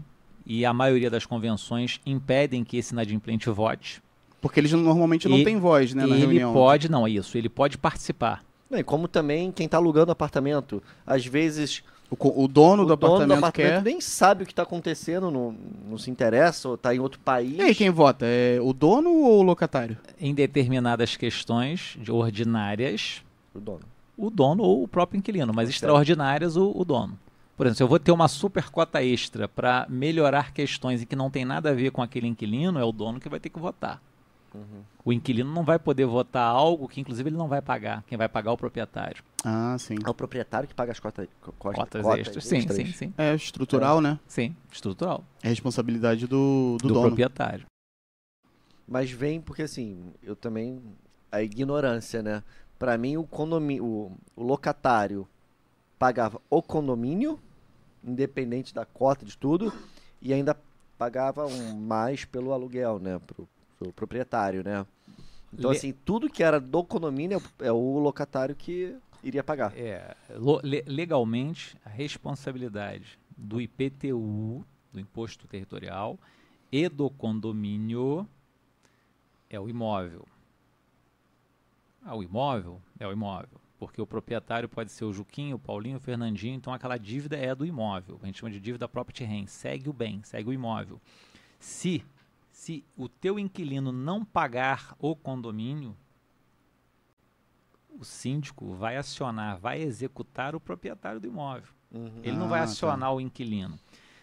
e 0.46 0.64
a 0.64 0.72
maioria 0.74 1.10
das 1.10 1.24
convenções 1.26 2.00
impedem 2.04 2.62
que 2.62 2.76
esse 2.76 2.92
inadimplente 2.92 3.48
vote. 3.50 4.02
Porque 4.40 4.60
eles 4.60 4.70
normalmente 4.72 5.26
não 5.26 5.38
E- 5.38 5.44
têm 5.44 5.58
voz, 5.58 5.94
né, 5.94 6.04
na 6.04 6.14
ele 6.14 6.20
reunião. 6.26 6.52
pode, 6.52 6.90
não, 6.90 7.06
é 7.06 7.10
isso, 7.10 7.36
ele 7.38 7.48
pode 7.48 7.78
participar. 7.78 8.44
E 8.70 8.82
como 8.82 9.06
também 9.06 9.52
quem 9.52 9.66
está 9.66 9.76
alugando 9.76 10.10
apartamento, 10.12 10.82
às 11.06 11.24
vezes 11.24 11.82
O, 12.10 12.44
o 12.44 12.48
dono 12.48 12.82
o 12.82 12.86
do 12.86 12.96
dono 12.96 13.14
apartamento, 13.14 13.28
do 13.28 13.32
apartamento 13.34 13.52
quer... 13.52 13.82
nem 13.82 14.00
sabe 14.00 14.42
o 14.42 14.46
que 14.46 14.52
está 14.52 14.62
acontecendo, 14.62 15.30
não, 15.30 15.54
não 15.88 15.98
se 15.98 16.10
interessa, 16.10 16.68
ou 16.68 16.74
está 16.74 16.94
em 16.94 16.98
outro 16.98 17.20
país. 17.20 17.56
E 17.58 17.62
aí, 17.62 17.74
quem 17.74 17.90
vota? 17.90 18.24
É 18.26 18.58
o 18.60 18.72
dono 18.72 19.10
ou 19.10 19.40
o 19.40 19.42
locatário? 19.42 19.96
Em 20.20 20.34
determinadas 20.34 21.16
questões 21.16 21.96
de 22.00 22.10
ordinárias, 22.10 23.22
O 23.54 23.60
dono. 23.60 23.80
o 24.16 24.30
dono 24.30 24.62
ou 24.62 24.82
o 24.82 24.88
próprio 24.88 25.18
inquilino, 25.18 25.52
mas 25.54 25.68
Certo. 25.68 25.76
extraordinárias, 25.76 26.56
o, 26.56 26.72
o 26.74 26.84
dono. 26.84 27.18
Por 27.56 27.66
exemplo, 27.66 27.76
se 27.76 27.82
eu 27.84 27.88
vou 27.88 28.00
ter 28.00 28.10
uma 28.10 28.26
super 28.26 28.68
cota 28.70 29.00
extra 29.02 29.46
para 29.46 29.86
melhorar 29.88 30.52
questões 30.52 31.02
em 31.02 31.06
que 31.06 31.14
não 31.14 31.30
tem 31.30 31.44
nada 31.44 31.70
a 31.70 31.74
ver 31.74 31.92
com 31.92 32.02
aquele 32.02 32.26
inquilino, 32.26 32.78
é 32.80 32.84
o 32.84 32.90
dono 32.90 33.20
que 33.20 33.28
vai 33.28 33.38
ter 33.38 33.48
que 33.48 33.60
votar. 33.60 34.02
Uhum. 34.54 34.82
O 35.04 35.12
inquilino 35.12 35.52
não 35.52 35.64
vai 35.64 35.78
poder 35.78 36.06
votar 36.06 36.46
algo 36.46 36.86
que, 36.88 37.00
inclusive, 37.00 37.28
ele 37.28 37.36
não 37.36 37.48
vai 37.48 37.60
pagar. 37.60 38.04
Quem 38.06 38.16
vai 38.16 38.28
pagar 38.28 38.50
é 38.50 38.54
o 38.54 38.56
proprietário. 38.56 39.22
Ah, 39.44 39.76
sim. 39.78 39.96
É 40.04 40.08
o 40.08 40.14
proprietário 40.14 40.68
que 40.68 40.74
paga 40.74 40.92
as 40.92 41.00
cotas, 41.00 41.28
co- 41.40 41.52
costa- 41.58 41.82
Cotas, 41.82 42.06
extras. 42.18 42.44
Sim, 42.44 42.56
extras. 42.58 42.76
sim, 42.76 42.86
sim. 42.92 43.14
É 43.18 43.34
estrutural, 43.34 44.00
né? 44.00 44.18
Sim, 44.28 44.54
estrutural. 44.72 45.24
É 45.42 45.48
responsabilidade 45.48 46.26
do, 46.26 46.76
do, 46.80 46.88
do 46.88 46.94
dono. 46.94 47.08
proprietário. 47.08 47.66
Mas 48.86 49.10
vem 49.10 49.40
porque 49.40 49.62
assim, 49.62 50.12
eu 50.22 50.36
também 50.36 50.80
a 51.32 51.42
ignorância, 51.42 52.22
né? 52.22 52.42
Para 52.78 52.96
mim 52.98 53.16
o 53.16 53.24
condomínio, 53.24 53.84
o, 53.84 54.16
o 54.36 54.42
locatário 54.42 55.26
pagava 55.98 56.40
o 56.50 56.62
condomínio, 56.62 57.40
independente 58.02 58.74
da 58.74 58.84
cota 58.84 59.24
de 59.24 59.36
tudo, 59.36 59.72
e 60.20 60.32
ainda 60.32 60.56
pagava 60.98 61.46
um 61.46 61.74
mais 61.80 62.24
pelo 62.24 62.52
aluguel, 62.52 62.98
né, 62.98 63.18
pro, 63.26 63.48
pro 63.78 63.92
proprietário, 63.92 64.62
né? 64.64 64.86
Então 65.52 65.70
Le- 65.70 65.76
assim, 65.76 65.92
tudo 65.92 66.28
que 66.28 66.42
era 66.42 66.60
do 66.60 66.82
condomínio 66.84 67.40
é 67.60 67.70
o- 67.72 67.98
locatário 67.98 68.54
que 68.54 68.96
iria 69.22 69.42
pagar. 69.44 69.72
É, 69.76 70.16
legalmente, 70.86 71.76
a 71.84 71.88
responsabilidade 71.88 73.18
do 73.36 73.60
IPTU, 73.60 74.64
do 74.92 75.00
Imposto 75.00 75.46
Territorial, 75.46 76.18
e 76.70 76.88
do 76.88 77.08
condomínio 77.10 78.28
é 79.48 79.58
o 79.60 79.68
imóvel. 79.68 80.26
Ah, 82.04 82.14
o 82.16 82.22
imóvel 82.22 82.80
é 82.98 83.06
o 83.06 83.12
imóvel. 83.12 83.60
Porque 83.78 84.00
o 84.00 84.06
proprietário 84.06 84.68
pode 84.68 84.90
ser 84.92 85.04
o 85.04 85.12
Juquinho, 85.12 85.56
o 85.56 85.58
Paulinho, 85.58 85.96
o 85.96 86.00
Fernandinho, 86.00 86.54
então 86.54 86.72
aquela 86.72 86.96
dívida 86.96 87.36
é 87.36 87.54
do 87.54 87.66
imóvel. 87.66 88.18
A 88.22 88.26
gente 88.26 88.38
chama 88.38 88.50
de 88.52 88.60
dívida 88.60 88.88
property 88.88 89.24
rent. 89.24 89.48
Segue 89.48 89.88
o 89.88 89.92
bem, 89.92 90.22
segue 90.22 90.48
o 90.48 90.52
imóvel. 90.52 91.00
Se, 91.58 92.04
se 92.54 92.84
o 92.96 93.08
teu 93.08 93.36
inquilino 93.36 93.90
não 93.90 94.24
pagar 94.24 94.94
o 95.00 95.16
condomínio, 95.16 95.96
o 97.90 98.04
síndico 98.04 98.72
vai 98.74 98.96
acionar, 98.96 99.58
vai 99.58 99.82
executar 99.82 100.54
o 100.54 100.60
proprietário 100.60 101.18
do 101.18 101.26
imóvel. 101.26 101.68
Uhum. 101.90 102.20
Ele 102.22 102.36
não 102.36 102.48
vai 102.48 102.60
Ah, 102.60 102.62
acionar 102.62 103.12
o 103.12 103.20
inquilino. 103.20 103.76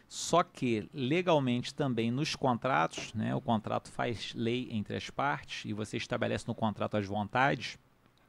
Só 0.08 0.44
que, 0.44 0.90
legalmente, 0.94 1.76
também 1.76 2.10
nos 2.10 2.34
contratos, 2.34 3.14
né, 3.14 3.36
o 3.36 3.42
contrato 3.42 3.92
faz 3.92 4.34
lei 4.34 4.70
entre 4.72 4.96
as 4.96 5.10
partes 5.10 5.66
e 5.66 5.74
você 5.74 5.98
estabelece 5.98 6.48
no 6.48 6.56
contrato 6.56 6.96
as 6.96 7.06
vontades. 7.06 7.78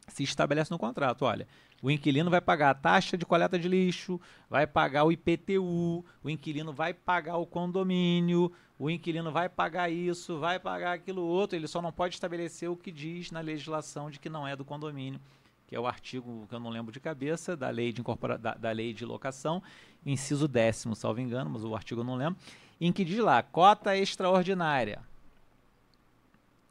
Se 0.09 0.23
estabelece 0.23 0.71
no 0.71 0.79
contrato, 0.79 1.25
olha, 1.25 1.47
o 1.83 1.91
inquilino 1.91 2.31
vai 2.31 2.41
pagar 2.41 2.71
a 2.71 2.75
taxa 2.75 3.19
de 3.19 3.27
coleta 3.27 3.59
de 3.59 3.69
lixo, 3.69 4.21
vai 4.49 4.67
pagar 4.67 5.05
o 5.05 5.13
IPTU, 5.13 6.05
o 6.23 6.31
inquilino 6.31 6.73
vai 6.73 6.95
pagar 6.95 7.37
o 7.39 7.47
condomínio, 7.47 8.53
o 8.79 8.89
inquilino 8.91 9.33
vai 9.33 9.49
pagar 9.49 9.91
isso, 9.91 10.39
vai 10.39 10.61
pagar 10.61 10.93
aquilo 10.93 11.23
outro, 11.23 11.57
ele 11.57 11.67
só 11.67 11.83
não 11.83 11.93
pode 11.93 12.15
estabelecer 12.15 12.71
o 12.71 12.77
que 12.77 12.93
diz 12.93 13.31
na 13.31 13.41
legislação 13.41 14.11
de 14.11 14.21
que 14.21 14.29
não 14.29 14.47
é 14.47 14.55
do 14.55 14.65
condomínio, 14.65 15.21
que 15.67 15.75
é 15.75 15.81
o 15.81 15.87
artigo 15.87 16.47
que 16.49 16.55
eu 16.55 16.61
não 16.61 16.71
lembro 16.71 16.93
de 16.93 17.01
cabeça, 17.01 17.57
da 17.57 17.71
lei 17.71 17.93
de, 17.93 18.01
incorpora 18.01 18.39
da, 18.39 18.55
da 18.55 18.71
lei 18.71 18.93
de 18.93 19.05
locação, 19.05 19.63
inciso 20.07 20.47
décimo, 20.47 20.95
salvo 20.95 21.21
engano, 21.21 21.51
mas 21.51 21.65
o 21.65 21.75
artigo 21.75 22.03
eu 22.03 22.05
não 22.05 22.15
lembro, 22.15 22.39
em 22.81 22.93
que 22.93 23.05
diz 23.05 23.19
lá, 23.19 23.43
cota 23.43 23.97
extraordinária. 23.97 25.01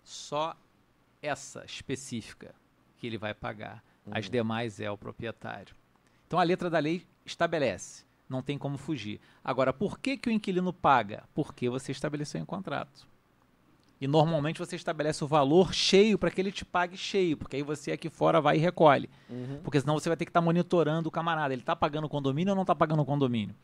Só 0.04 0.56
essa 1.22 1.66
específica 1.66 2.61
que 3.02 3.08
ele 3.08 3.18
vai 3.18 3.34
pagar. 3.34 3.84
As 4.12 4.30
demais 4.30 4.80
é 4.80 4.90
o 4.90 4.98
proprietário. 4.98 5.76
Então 6.28 6.40
a 6.40 6.44
letra 6.44 6.70
da 6.70 6.78
lei 6.78 7.04
estabelece, 7.26 8.06
não 8.30 8.44
tem 8.44 8.60
como 8.60 8.78
fugir. 8.78 9.20
Agora, 9.44 9.74
por 9.74 10.00
que, 10.00 10.16
que 10.18 10.30
o 10.30 10.32
inquilino 10.32 10.72
paga? 10.72 11.24
Porque 11.34 11.68
você 11.68 11.92
estabeleceu 11.92 12.40
em 12.40 12.46
contrato. 12.46 13.08
E 14.00 14.08
normalmente 14.08 14.60
você 14.60 14.76
estabelece 14.76 15.24
o 15.24 15.28
valor 15.28 15.74
cheio 15.74 16.18
para 16.18 16.30
que 16.30 16.40
ele 16.40 16.52
te 16.52 16.64
pague 16.64 16.96
cheio, 16.96 17.38
porque 17.38 17.56
aí 17.56 17.64
você 17.64 17.92
aqui 17.92 18.10
fora 18.10 18.40
vai 18.40 18.58
e 18.58 18.60
recolhe. 18.60 19.10
Uhum. 19.28 19.60
Porque 19.64 19.80
senão 19.80 19.96
você 19.96 20.08
vai 20.08 20.16
ter 20.16 20.26
que 20.26 20.30
estar 20.30 20.42
monitorando 20.42 21.10
o 21.10 21.12
camarada. 21.12 21.54
Ele 21.54 21.64
está 21.64 21.76
pagando 21.76 22.06
o 22.06 22.10
condomínio 22.10 22.52
ou 22.52 22.56
não 22.56 22.64
está 22.64 22.76
pagando 22.76 23.02
o 23.02 23.06
condomínio? 23.06 23.56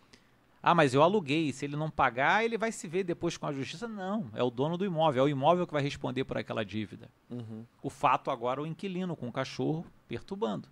Ah, 0.69 0.75
mas 0.75 0.93
eu 0.93 1.01
aluguei. 1.01 1.53
Se 1.53 1.63
ele 1.63 1.77
não 1.77 1.89
pagar, 1.89 2.43
ele 2.43 2.57
vai 2.57 2.73
se 2.73 2.89
ver 2.89 3.05
depois 3.05 3.37
com 3.37 3.47
a 3.47 3.53
justiça. 3.53 3.87
Não, 3.87 4.29
é 4.33 4.43
o 4.43 4.49
dono 4.49 4.77
do 4.77 4.83
imóvel. 4.83 5.23
É 5.23 5.25
o 5.25 5.29
imóvel 5.29 5.65
que 5.65 5.71
vai 5.71 5.81
responder 5.81 6.25
por 6.25 6.37
aquela 6.37 6.65
dívida. 6.65 7.09
Uhum. 7.29 7.65
O 7.81 7.89
fato 7.89 8.29
agora 8.29 8.59
é 8.59 8.63
o 8.63 8.67
inquilino 8.67 9.15
com 9.15 9.29
o 9.29 9.31
cachorro 9.31 9.85
perturbando. 10.09 10.67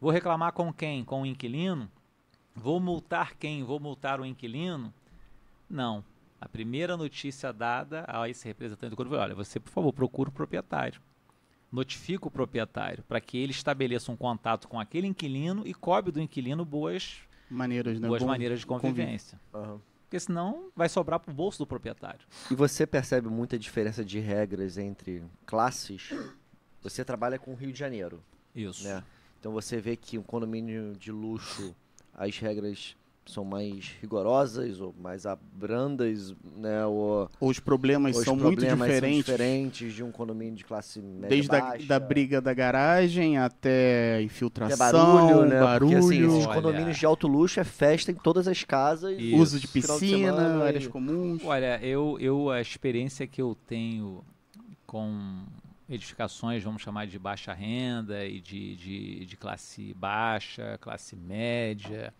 Vou 0.00 0.10
reclamar 0.10 0.52
com 0.52 0.72
quem? 0.72 1.04
Com 1.04 1.22
o 1.22 1.26
inquilino? 1.26 1.88
Vou 2.56 2.80
multar 2.80 3.36
quem? 3.36 3.62
Vou 3.62 3.78
multar 3.78 4.20
o 4.20 4.26
inquilino? 4.26 4.92
Não. 5.68 6.02
A 6.40 6.48
primeira 6.48 6.96
notícia 6.96 7.52
dada 7.52 8.04
a 8.08 8.28
esse 8.28 8.48
representante 8.48 8.96
do 8.96 9.06
foi: 9.06 9.16
olha, 9.16 9.34
você, 9.36 9.60
por 9.60 9.70
favor, 9.70 9.92
procure 9.92 10.30
o 10.30 10.32
proprietário. 10.32 11.00
Notifica 11.70 12.26
o 12.26 12.32
proprietário 12.32 13.04
para 13.04 13.20
que 13.20 13.38
ele 13.38 13.52
estabeleça 13.52 14.10
um 14.10 14.16
contato 14.16 14.66
com 14.66 14.80
aquele 14.80 15.06
inquilino 15.06 15.64
e 15.64 15.72
cobre 15.72 16.10
do 16.10 16.20
inquilino 16.20 16.64
boas, 16.64 17.20
Maneiras, 17.50 17.98
né? 17.98 18.08
boas 18.08 18.22
Bom 18.22 18.28
maneiras 18.28 18.60
de 18.60 18.66
convivência. 18.66 19.40
Aham. 19.52 19.80
Porque 20.04 20.18
senão 20.18 20.70
vai 20.74 20.88
sobrar 20.88 21.20
para 21.20 21.30
o 21.30 21.34
bolso 21.34 21.58
do 21.58 21.66
proprietário. 21.66 22.20
E 22.50 22.54
você 22.54 22.84
percebe 22.84 23.28
muita 23.28 23.56
diferença 23.56 24.04
de 24.04 24.18
regras 24.18 24.76
entre 24.76 25.22
classes? 25.46 26.10
Você 26.82 27.04
trabalha 27.04 27.38
com 27.38 27.52
o 27.52 27.54
Rio 27.54 27.72
de 27.72 27.78
Janeiro, 27.78 28.20
Isso. 28.54 28.82
né? 28.84 29.04
Então 29.38 29.52
você 29.52 29.80
vê 29.80 29.96
que 29.96 30.18
um 30.18 30.22
condomínio 30.22 30.96
de 30.96 31.12
luxo, 31.12 31.74
as 32.12 32.36
regras 32.38 32.96
são 33.30 33.44
mais 33.44 33.92
rigorosas 34.00 34.80
ou 34.80 34.94
mais 35.00 35.24
abrandas, 35.26 36.34
né? 36.56 36.84
Ou 36.86 37.30
Os 37.40 37.58
problemas 37.58 38.16
os 38.16 38.24
são 38.24 38.34
muito 38.36 38.56
problemas 38.56 38.78
são 38.78 38.86
diferentes. 38.88 39.24
diferentes 39.24 39.92
de 39.94 40.02
um 40.02 40.10
condomínio 40.10 40.54
de 40.56 40.64
classe 40.64 41.00
média 41.00 41.28
Desde 41.28 41.54
a 41.54 41.60
baixa. 41.60 41.86
da 41.86 41.98
briga 42.00 42.40
da 42.40 42.52
garagem 42.52 43.38
até 43.38 44.14
Até 44.16 44.22
infiltração, 44.24 45.14
barulho, 45.14 45.46
né? 45.48 45.60
barulho, 45.60 45.90
Porque 46.00 46.14
assim, 46.14 46.26
esses 46.26 46.46
Olha. 46.46 46.54
condomínios 46.54 46.96
de 46.98 47.06
alto 47.06 47.26
luxo 47.28 47.60
é 47.60 47.64
festa 47.64 48.10
em 48.10 48.14
todas 48.16 48.46
as 48.48 48.64
casas. 48.64 49.16
Isso. 49.18 49.36
uso 49.36 49.60
de 49.60 49.66
final 49.66 49.96
de 49.98 50.00
piscina, 50.06 50.32
semana 50.36 50.64
áreas 50.64 50.84
e- 50.84 50.88
comuns. 50.88 51.42
Olha, 51.44 51.78
eu, 51.82 52.16
eu 52.20 52.50
a 52.50 52.60
experiência 52.60 53.26
que 53.26 53.40
eu 53.40 53.56
tenho 53.66 54.24
com 54.86 55.44
edificações, 55.88 56.62
vamos 56.62 56.82
chamar 56.82 57.06
de 57.06 57.18
baixa 57.18 57.52
renda 57.52 58.24
e 58.24 58.40
de, 58.40 58.76
de, 58.76 59.26
de 59.26 59.36
classe 59.36 59.92
baixa, 59.94 60.78
classe 60.80 61.16
média, 61.16 62.14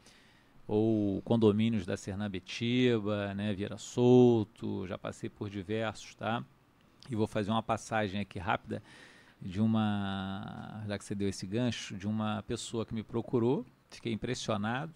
ou 0.71 1.21
condomínios 1.23 1.85
da 1.85 1.97
Sernambetiba, 1.97 3.35
né, 3.35 3.53
Vieira 3.53 3.77
Solto, 3.77 4.87
já 4.87 4.97
passei 4.97 5.29
por 5.29 5.51
diversos, 5.51 6.15
tá? 6.15 6.45
E 7.11 7.17
vou 7.17 7.27
fazer 7.27 7.51
uma 7.51 7.63
passagem 7.63 8.21
aqui 8.21 8.39
rápida 8.39 8.81
de 9.43 9.61
uma, 9.61 10.85
já 10.87 10.97
que 10.97 11.05
você 11.05 11.13
deu 11.13 11.29
esse 11.29 11.45
gancho, 11.45 11.97
de 11.97 12.07
uma 12.07 12.45
pessoa 12.47 12.87
que 12.87 12.95
me 12.95 13.03
procurou, 13.03 13.67
fiquei 13.91 14.13
impressionado, 14.13 14.95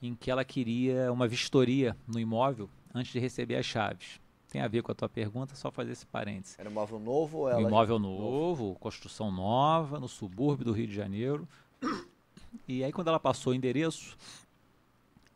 em 0.00 0.14
que 0.14 0.30
ela 0.30 0.46
queria 0.46 1.12
uma 1.12 1.28
vistoria 1.28 1.94
no 2.08 2.18
imóvel 2.18 2.70
antes 2.94 3.12
de 3.12 3.18
receber 3.18 3.56
as 3.56 3.66
chaves. 3.66 4.18
Tem 4.48 4.62
a 4.62 4.68
ver 4.68 4.82
com 4.82 4.90
a 4.92 4.94
tua 4.94 5.10
pergunta, 5.10 5.54
só 5.56 5.70
fazer 5.70 5.92
esse 5.92 6.06
parênteses. 6.06 6.58
Era 6.58 6.70
um 6.70 6.72
imóvel 6.72 6.98
novo 6.98 7.38
ou 7.40 7.46
Um 7.48 7.50
ela... 7.50 7.60
imóvel 7.60 7.98
novo, 7.98 8.76
construção 8.80 9.30
nova, 9.30 10.00
no 10.00 10.08
subúrbio 10.08 10.64
do 10.64 10.72
Rio 10.72 10.86
de 10.86 10.94
Janeiro. 10.94 11.46
E 12.66 12.82
aí, 12.82 12.90
quando 12.90 13.08
ela 13.08 13.20
passou 13.20 13.52
o 13.52 13.54
endereço, 13.54 14.16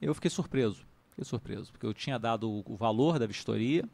eu 0.06 0.14
fiquei 0.14 0.30
surpreso. 0.30 0.86
Fiquei 1.10 1.24
surpreso, 1.24 1.72
porque 1.72 1.86
eu 1.86 1.94
tinha 1.94 2.18
dado 2.18 2.62
o, 2.66 2.76
valor 2.76 3.18
da 3.18 3.26
vistoria 3.26 3.84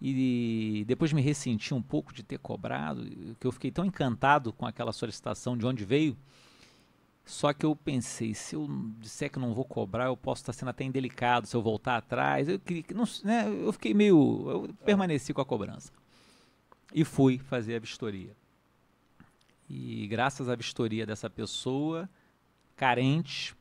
e 0.00 0.84
depois 0.86 1.12
me 1.12 1.22
ressenti 1.22 1.72
um 1.72 1.80
pouco 1.80 2.12
de 2.12 2.22
ter 2.22 2.38
cobrado, 2.38 3.04
que 3.40 3.46
eu 3.46 3.52
fiquei 3.52 3.70
tão 3.70 3.84
encantado 3.84 4.52
com 4.52 4.66
aquela 4.66 4.92
solicitação 4.92 5.56
de 5.56 5.64
onde 5.64 5.84
veio. 5.84 6.16
Só 7.24 7.52
que 7.52 7.66
eu 7.66 7.74
pensei, 7.74 8.34
se 8.34 8.54
eu 8.54 8.68
disser 8.98 9.30
que 9.30 9.38
não 9.38 9.52
vou 9.52 9.64
cobrar, 9.64 10.06
eu 10.06 10.16
posso 10.16 10.42
estar 10.42 10.52
sendo 10.52 10.68
até 10.68 10.84
indelicado 10.84 11.46
se 11.46 11.56
eu 11.56 11.62
voltar 11.62 11.96
atrás. 11.96 12.48
Eu, 12.48 12.60
não, 12.94 13.04
né, 13.24 13.48
eu 13.48 13.72
fiquei 13.72 13.94
meio. 13.94 14.48
Eu 14.48 14.74
permaneci 14.84 15.34
com 15.34 15.40
a 15.40 15.44
cobrança 15.44 15.92
e 16.94 17.04
fui 17.04 17.38
fazer 17.38 17.76
a 17.76 17.78
vistoria. 17.80 18.36
E 19.68 20.06
graças 20.06 20.48
à 20.48 20.54
vistoria 20.54 21.04
dessa 21.04 21.28
pessoa, 21.28 22.08
carente, 22.76 23.56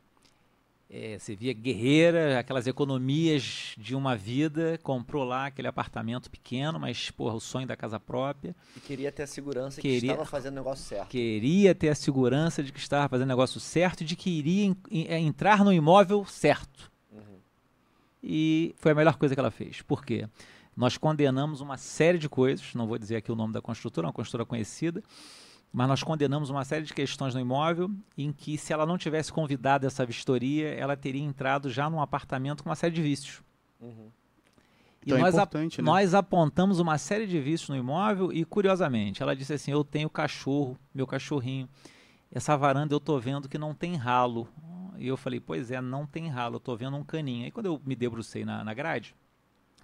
eh, 0.90 1.18
você 1.20 1.36
via 1.36 1.52
guerreira, 1.54 2.40
aquelas 2.40 2.68
economias 2.68 3.74
de 3.78 3.96
uma 3.96 4.16
vida, 4.16 4.80
comprou 4.84 5.24
lá 5.24 5.48
aquele 5.48 5.68
apartamento 5.68 6.30
pequeno, 6.30 6.80
mas 6.80 7.10
porra, 7.12 7.36
o 7.36 7.40
sonho 7.40 7.68
da 7.68 7.76
casa 7.76 8.00
própria. 8.00 8.56
E 8.78 8.80
queria 8.80 9.12
ter 9.12 9.24
a 9.24 9.28
segurança 9.28 9.82
Queria- 9.82 10.00
que 10.00 10.06
estava 10.08 10.26
fazendo 10.26 10.54
o 10.54 10.56
negócio 10.58 10.86
certo. 10.86 11.10
Queria 11.10 11.74
ter 11.74 11.90
a 11.90 11.96
segurança 11.96 12.62
de 12.64 12.72
que 12.72 12.80
estava 12.80 13.10
fazendo 13.10 13.26
o 13.28 13.30
negócio 13.30 13.60
certo 13.60 14.02
e 14.02 14.06
de 14.06 14.16
que 14.16 14.30
iria 14.30 14.76
eh, 14.92 15.20
entrar 15.20 15.64
no 15.64 15.74
imóvel 15.74 16.24
certo. 16.26 16.92
Uhum. 17.12 17.40
E 18.24 18.76
foi 18.78 18.92
a 18.92 18.96
melhor 18.96 19.18
coisa 19.18 19.34
que 19.36 19.40
ela 19.40 19.52
fez. 19.52 19.82
Por 19.82 20.06
quê? 20.06 20.28
Nós 20.76 20.98
condenamos 20.98 21.62
uma 21.62 21.78
série 21.78 22.18
de 22.18 22.28
coisas, 22.28 22.74
não 22.76 22.86
vou 22.86 22.98
dizer 22.98 23.16
aqui 23.16 23.32
o 23.32 23.36
nome 23.36 23.54
da 23.54 23.62
construtora, 23.62 24.06
é 24.06 24.10
uma 24.10 24.14
construtora 24.14 24.46
conhecida, 24.46 25.02
mas 25.76 25.88
nós 25.88 26.04
condenamos 26.04 26.50
uma 26.50 26.64
série 26.64 26.86
de 26.86 26.94
questões 26.94 27.34
no 27.34 27.40
imóvel 27.42 27.92
em 28.18 28.32
que, 28.32 28.58
se 28.58 28.72
ela 28.72 28.86
não 28.86 28.98
tivesse 28.98 29.32
convidado 29.32 29.86
essa 29.86 30.06
vistoria, 30.06 30.70
ela 30.74 30.96
teria 30.96 31.22
entrado 31.22 31.70
já 31.70 31.90
num 31.90 32.02
apartamento 32.02 32.64
com 32.64 32.70
uma 32.70 32.76
série 32.76 32.94
de 32.96 33.02
vícios. 33.02 33.42
Uhum. 33.82 34.10
Então 35.06 35.18
é 35.18 35.22
nós, 35.22 35.38
ap- 35.38 35.50
importante, 35.50 35.82
né? 35.82 35.86
nós 35.86 36.14
apontamos 36.16 36.80
uma 36.80 36.98
série 36.98 37.28
de 37.28 37.40
vícios 37.40 37.70
no 37.70 37.76
imóvel 37.76 38.32
e, 38.34 38.44
curiosamente, 38.44 39.22
ela 39.22 39.36
disse 39.36 39.54
assim: 39.54 39.72
Eu 39.72 39.84
tenho 39.84 40.10
cachorro, 40.10 40.78
meu 40.94 41.06
cachorrinho. 41.06 41.70
Essa 42.32 42.58
varanda 42.58 42.94
eu 42.94 43.00
tô 43.00 43.20
vendo 43.20 43.48
que 43.48 43.58
não 43.58 43.74
tem 43.76 43.96
ralo. 43.96 44.48
E 44.98 45.08
eu 45.08 45.16
falei: 45.18 45.40
Pois 45.40 45.70
é, 45.70 45.80
não 45.80 46.08
tem 46.08 46.28
ralo, 46.28 46.56
eu 46.56 46.60
tô 46.60 46.76
vendo 46.76 46.98
um 46.98 47.04
caninho. 47.04 47.46
Aí, 47.46 47.52
quando 47.52 47.68
eu 47.68 47.80
me 47.86 47.96
debrucei 47.96 48.44
na, 48.46 48.64
na 48.64 48.74
grade, 48.74 49.14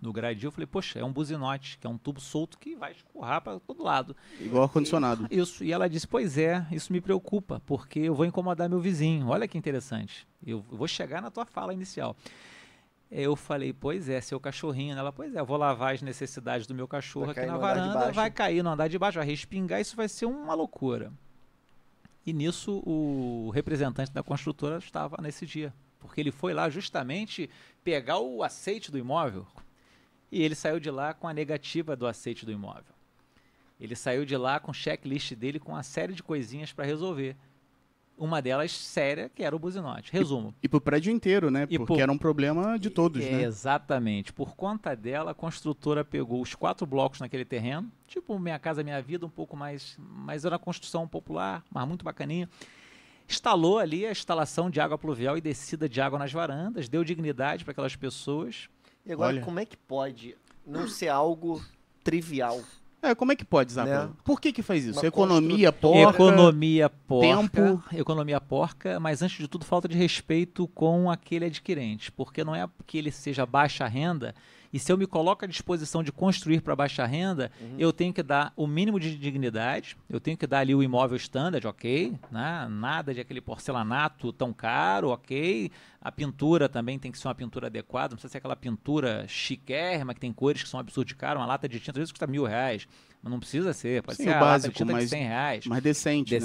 no 0.02 0.12
grade, 0.12 0.44
eu 0.44 0.52
falei: 0.52 0.66
Poxa, 0.66 1.00
é 1.00 1.06
um 1.06 1.14
buzinote, 1.14 1.78
que 1.78 1.86
é 1.86 1.90
um 1.90 1.98
tubo 1.98 2.20
solto 2.20 2.58
que 2.58 2.76
vai 2.76 2.92
escorrar 2.92 3.42
para 3.42 3.60
todo 3.60 3.84
lado. 3.84 4.16
Igual 4.40 4.64
ar-condicionado. 4.64 5.28
Isso. 5.30 5.64
E 5.64 5.72
ela 5.72 5.88
disse: 5.88 6.08
Pois 6.08 6.38
é, 6.38 6.66
isso 6.72 6.92
me 6.92 7.00
preocupa, 7.00 7.62
porque 7.66 8.00
eu 8.00 8.16
vou 8.16 8.26
incomodar 8.26 8.68
meu 8.68 8.80
vizinho. 8.80 9.28
Olha 9.28 9.48
que 9.48 9.58
interessante. 9.58 10.28
Eu 10.46 10.66
vou 10.72 10.88
chegar 10.88 11.22
na 11.22 11.30
tua 11.30 11.46
fala 11.46 11.74
inicial. 11.74 12.16
Eu 13.12 13.36
falei, 13.36 13.74
pois 13.74 14.08
é, 14.08 14.22
seu 14.22 14.40
cachorrinho. 14.40 14.98
Ela, 14.98 15.12
pois 15.12 15.36
é, 15.36 15.40
eu 15.42 15.46
vou 15.46 15.58
lavar 15.58 15.94
as 15.94 16.02
necessidades 16.02 16.66
do 16.66 16.74
meu 16.74 16.88
cachorro 16.88 17.26
Vai 17.26 17.36
aqui 17.36 17.46
na 17.46 17.58
varanda, 17.58 18.12
vai 18.12 18.32
cair 18.32 18.64
no 18.64 18.70
andar 18.70 18.88
de 18.88 18.98
baixo, 18.98 19.18
vai 19.18 19.28
respingar, 19.28 19.82
isso 19.82 19.98
vai 19.98 20.08
ser 20.08 20.26
uma 20.26 20.54
loucura. 20.54 21.12
E 22.26 22.32
nisso 22.32 22.82
o 22.86 23.52
representante 23.54 24.14
da 24.14 24.24
construtora 24.24 24.78
estava 24.78 25.18
nesse 25.22 25.46
dia, 25.46 25.74
porque 26.00 26.22
ele 26.22 26.32
foi 26.32 26.54
lá 26.54 26.70
justamente 26.70 27.50
pegar 27.84 28.20
o 28.20 28.44
aceite 28.44 28.90
do 28.90 28.98
imóvel 28.98 29.46
e 30.32 30.41
ele 30.41 30.56
saiu 30.56 30.80
de 30.80 30.89
lá 30.89 31.13
com 31.13 31.28
a 31.28 31.34
negativa 31.34 31.96
do 31.96 32.08
aceite 32.08 32.46
do 32.46 32.52
imóvel. 32.52 32.94
Ele 33.80 33.96
saiu 33.96 34.26
de 34.26 34.38
lá 34.38 34.60
com 34.60 34.72
o 34.72 34.74
checklist 34.74 35.34
dele 35.34 35.60
com 35.60 35.72
uma 35.72 35.84
série 35.84 36.13
de 36.13 36.22
coisinhas 36.24 36.72
para 36.72 36.86
resolver. 36.86 37.36
Uma 38.17 38.39
delas 38.39 38.72
séria, 38.72 39.32
que 39.34 39.44
era 39.44 39.56
o 39.56 39.58
buzinote. 39.58 40.12
Resumo. 40.13 40.54
E 40.62 40.70
pro 40.70 40.80
prédio 40.80 41.12
inteiro, 41.12 41.50
né? 41.50 41.65
E 41.67 41.80
Porque 41.80 41.94
pro- 41.96 42.02
era 42.04 42.12
um 42.12 42.17
problema 42.20 42.78
de 42.78 42.91
todos, 42.91 43.24
É, 43.26 43.32
né? 43.32 43.44
Exatamente. 43.44 44.32
Por 44.32 44.56
conta 44.56 44.96
dela, 44.96 45.32
a 45.32 45.34
construtora 45.34 46.06
pegou 46.06 46.39
os 46.39 46.54
quatro 46.54 46.86
blocos 46.86 47.20
naquele 47.20 47.44
terreno, 47.44 47.91
tipo 48.08 48.38
Minha 48.38 48.60
Casa 48.60 48.84
Minha 48.84 49.02
Vida, 49.02 49.26
um 49.26 49.30
pouco 49.30 49.58
mais. 49.58 49.98
Mas 50.00 50.46
era 50.46 50.54
uma 50.54 50.60
construção 50.60 51.08
popular, 51.08 51.63
mas 51.72 51.88
muito 51.88 52.06
bacaninha. 52.06 52.48
Instalou 53.28 53.80
ali 53.80 54.06
a 54.06 54.12
instalação 54.12 54.70
de 54.70 54.80
água 54.80 54.98
pluvial 55.00 55.36
e 55.36 55.41
descida 55.41 55.89
de 55.89 56.00
água 56.00 56.20
nas 56.20 56.32
varandas, 56.32 56.88
deu 56.88 57.04
dignidade 57.04 57.63
para 57.63 57.72
aquelas 57.72 57.96
pessoas. 57.96 58.70
E 59.06 59.12
agora, 59.12 59.34
Olha. 59.34 59.42
como 59.42 59.60
é 59.60 59.66
que 59.66 59.78
pode 59.78 60.36
não 60.66 60.88
ser 60.88 61.08
algo 61.10 61.64
trivial? 62.04 62.62
É, 63.02 63.16
como 63.16 63.32
é 63.32 63.36
que 63.36 63.43
pode, 63.43 63.74
Zappa? 63.74 64.06
Né? 64.06 64.14
Por 64.24 64.39
que 64.39 64.54
que 64.54 64.62
faz 64.62 64.86
isso? 64.86 64.99
Uma 64.99 65.08
Economia, 65.08 65.72
porca... 65.72 66.12
Economia 66.12 66.89
porca. 66.89 67.28
tempo. 67.28 67.84
Economia 67.91 68.39
porca, 68.39 68.99
mas 68.99 69.24
antes 69.24 69.39
de 69.39 69.47
tudo, 69.47 69.66
falta 69.66 69.88
de 69.88 69.97
respeito 69.97 70.68
com 70.68 71.10
aquele 71.10 71.45
adquirente. 71.45 72.12
Porque 72.12 72.43
não 72.43 72.56
é 72.56 72.70
que 72.86 72.99
ele 72.99 73.12
seja 73.12 73.43
baixa 73.43 73.88
renda. 73.88 74.36
E 74.74 74.80
se 74.80 74.91
eu 74.91 74.97
me 74.97 75.05
coloco 75.05 75.43
à 75.43 75.47
disposição 75.47 76.01
de 76.01 76.11
construir 76.13 76.61
para 76.61 76.76
baixa 76.76 77.05
renda, 77.05 77.51
eu 77.78 77.91
tenho 77.91 78.13
que 78.13 78.24
dar 78.24 78.53
o 78.55 78.65
mínimo 78.65 78.99
de 78.99 79.17
dignidade, 79.17 79.97
eu 80.09 80.19
tenho 80.19 80.38
que 80.38 80.47
dar 80.47 80.59
ali 80.59 80.74
o 80.74 80.82
imóvel 80.82 81.17
standard, 81.17 81.67
ok? 81.67 82.13
Né? 82.32 82.67
Nada 82.69 83.13
de 83.13 83.19
aquele 83.19 83.41
porcelanato 83.41 84.32
tão 84.32 84.53
caro, 84.53 85.09
ok? 85.09 85.69
A 86.01 86.11
pintura 86.11 86.69
também 86.69 86.97
tem 86.97 87.11
que 87.11 87.17
ser 87.19 87.28
uma 87.28 87.36
pintura 87.36 87.67
adequada, 87.67 88.11
não 88.11 88.15
precisa 88.15 88.32
ser 88.32 88.38
aquela 88.38 88.55
pintura 88.55 89.26
chiquérrima 89.28 90.13
que 90.13 90.19
tem 90.22 90.32
cores 90.32 90.63
que 90.63 90.69
são 90.69 90.80
absurdo 90.80 91.07
de 91.07 91.15
caro. 91.15 91.39
Uma 91.39 91.45
lata 91.45 91.67
de 91.67 91.78
tinta 91.80 91.91
às 91.91 91.97
vezes 91.97 92.11
custa 92.11 92.26
mil 92.26 92.45
reais, 92.45 92.88
mas 93.22 93.30
não 93.32 93.39
precisa 93.39 93.74
ser, 93.74 94.01
pode 94.01 94.17
Sim, 94.17 94.24
ser 94.24 94.30
o 94.30 94.36
a 94.36 94.39
básico, 94.39 94.47
lata 94.51 94.69
de 94.69 94.74
tinta 94.78 94.93
mas- 94.93 95.03
de 95.03 95.09
100 95.09 95.24
reais 95.24 95.65
Mais 95.65 95.84
decente, 95.84 96.34
né? 96.34 96.39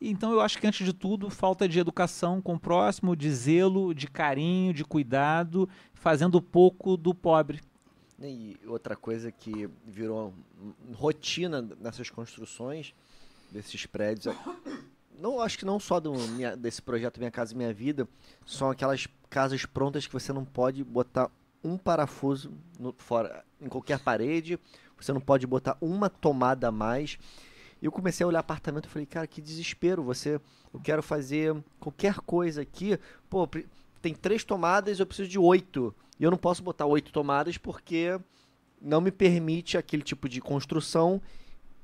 Então 0.00 0.32
eu 0.32 0.40
acho 0.40 0.58
que 0.58 0.66
antes 0.66 0.86
de 0.86 0.92
tudo, 0.92 1.28
falta 1.28 1.68
de 1.68 1.78
educação 1.78 2.40
com 2.40 2.54
o 2.54 2.60
próximo, 2.60 3.16
de 3.16 3.30
zelo, 3.32 3.92
de 3.92 4.06
carinho, 4.06 4.72
de 4.72 4.84
cuidado, 4.84 5.68
fazendo 5.92 6.40
pouco 6.40 6.96
do 6.96 7.12
pobre. 7.12 7.60
E 8.20 8.56
outra 8.66 8.96
coisa 8.96 9.30
que 9.30 9.68
virou 9.84 10.32
rotina 10.94 11.62
nessas 11.80 12.10
construções 12.10 12.94
desses 13.50 13.86
prédios, 13.86 14.34
não 15.18 15.40
acho 15.40 15.58
que 15.58 15.64
não 15.64 15.80
só 15.80 15.98
do 15.98 16.12
minha, 16.12 16.56
desse 16.56 16.80
projeto 16.80 17.18
Minha 17.18 17.30
Casa 17.30 17.54
Minha 17.54 17.72
Vida, 17.72 18.08
são 18.46 18.70
aquelas 18.70 19.06
casas 19.28 19.64
prontas 19.66 20.06
que 20.06 20.12
você 20.12 20.32
não 20.32 20.44
pode 20.44 20.82
botar 20.84 21.30
um 21.62 21.76
parafuso 21.76 22.52
no, 22.78 22.94
fora 22.98 23.44
em 23.60 23.68
qualquer 23.68 23.98
parede, 23.98 24.58
você 24.96 25.12
não 25.12 25.20
pode 25.20 25.46
botar 25.46 25.76
uma 25.80 26.08
tomada 26.08 26.68
a 26.68 26.72
mais. 26.72 27.18
E 27.80 27.86
eu 27.86 27.92
comecei 27.92 28.24
a 28.24 28.26
olhar 28.26 28.40
apartamento 28.40 28.86
e 28.86 28.88
falei, 28.88 29.06
cara, 29.06 29.26
que 29.26 29.40
desespero. 29.40 30.02
Você, 30.02 30.40
eu 30.72 30.80
quero 30.82 31.02
fazer 31.02 31.56
qualquer 31.78 32.16
coisa 32.16 32.62
aqui. 32.62 32.98
Pô, 33.28 33.48
tem 34.02 34.14
três 34.14 34.44
tomadas, 34.44 34.98
eu 34.98 35.06
preciso 35.06 35.28
de 35.28 35.38
oito. 35.38 35.94
E 36.18 36.24
eu 36.24 36.30
não 36.30 36.38
posso 36.38 36.62
botar 36.62 36.86
oito 36.86 37.12
tomadas 37.12 37.56
porque 37.56 38.18
não 38.80 39.00
me 39.00 39.10
permite 39.10 39.76
aquele 39.76 40.02
tipo 40.02 40.28
de 40.28 40.40
construção 40.40 41.20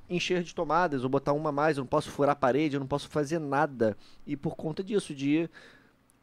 encher 0.08 0.42
de 0.42 0.54
tomadas 0.54 1.02
ou 1.02 1.08
botar 1.08 1.32
uma 1.32 1.52
mais. 1.52 1.76
Eu 1.76 1.82
não 1.82 1.88
posso 1.88 2.10
furar 2.10 2.32
a 2.32 2.36
parede, 2.36 2.76
eu 2.76 2.80
não 2.80 2.86
posso 2.86 3.08
fazer 3.08 3.38
nada. 3.38 3.96
E 4.26 4.36
por 4.36 4.56
conta 4.56 4.82
disso, 4.82 5.14
de 5.14 5.48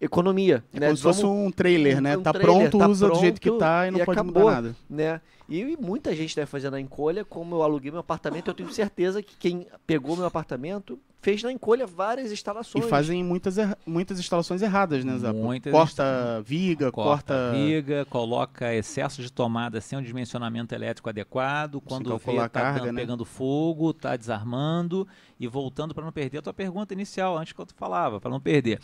economia. 0.01 0.63
É 0.73 0.79
né? 0.79 0.87
como 0.87 0.97
se 0.97 1.03
fosse 1.03 1.25
um 1.25 1.51
trailer, 1.51 2.01
né? 2.01 2.17
Um 2.17 2.23
tá 2.23 2.33
trailer, 2.33 2.69
pronto, 2.69 2.77
tá 2.79 2.87
usa 2.87 3.05
pronto, 3.05 3.19
do 3.19 3.21
jeito 3.21 3.39
que 3.39 3.51
tá 3.51 3.87
e 3.87 3.91
não 3.91 3.99
e 3.99 4.05
pode 4.05 4.19
acabou, 4.19 4.43
mudar 4.43 4.55
nada. 4.55 4.75
Né? 4.89 5.21
E, 5.47 5.77
muita 5.79 6.15
gente 6.15 6.35
deve 6.35 6.47
fazer 6.47 6.69
na 6.69 6.79
encolha, 6.79 7.23
como 7.23 7.55
eu 7.55 7.63
aluguei 7.63 7.91
meu 7.91 7.99
apartamento, 7.99 8.47
eu 8.49 8.53
tenho 8.53 8.71
certeza 8.71 9.21
que 9.21 9.35
quem 9.37 9.67
pegou 9.85 10.15
meu 10.15 10.25
apartamento 10.25 10.99
fez 11.21 11.43
na 11.43 11.51
encolha 11.51 11.85
várias 11.85 12.31
instalações. 12.31 12.83
E 12.83 12.89
fazem 12.89 13.23
muitas, 13.23 13.55
muitas 13.85 14.19
instalações 14.19 14.61
erradas, 14.61 15.05
né, 15.05 15.17
Zé? 15.19 15.31
Muitas 15.31 15.71
corta 15.71 16.41
viga, 16.43 16.91
corta... 16.91 17.33
corta... 17.33 17.51
viga, 17.55 18.05
coloca 18.05 18.73
excesso 18.73 19.21
de 19.21 19.31
tomada 19.31 19.79
sem 19.79 19.97
um 19.97 20.01
dimensionamento 20.01 20.73
elétrico 20.73 21.07
adequado, 21.07 21.79
quando 21.79 22.17
vê 22.17 22.35
tá 22.35 22.49
carga, 22.49 22.79
dando, 22.79 22.93
né? 22.93 23.01
pegando 23.01 23.23
fogo, 23.23 23.93
tá 23.93 24.17
desarmando 24.17 25.07
e 25.39 25.47
voltando 25.47 25.93
para 25.93 26.03
não 26.03 26.11
perder 26.11 26.39
a 26.39 26.41
tua 26.41 26.53
pergunta 26.53 26.93
inicial, 26.93 27.37
antes 27.37 27.53
que 27.53 27.61
eu 27.61 27.67
falava, 27.75 28.19
para 28.19 28.31
não 28.31 28.41
perder. 28.41 28.79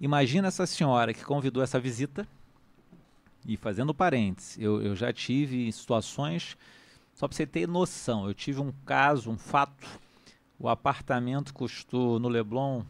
Imagina 0.00 0.48
essa 0.48 0.66
senhora 0.66 1.12
que 1.12 1.22
convidou 1.22 1.62
essa 1.62 1.78
visita, 1.78 2.26
e 3.46 3.56
fazendo 3.56 3.92
parênteses, 3.92 4.56
eu, 4.58 4.80
eu 4.80 4.96
já 4.96 5.12
tive 5.12 5.70
situações, 5.72 6.56
só 7.12 7.28
para 7.28 7.36
você 7.36 7.44
ter 7.44 7.68
noção, 7.68 8.26
eu 8.26 8.32
tive 8.32 8.60
um 8.60 8.72
caso, 8.86 9.30
um 9.30 9.36
fato 9.36 9.86
o 10.62 10.68
apartamento 10.68 11.52
custou 11.52 12.20
no 12.20 12.28
Leblon 12.28 12.84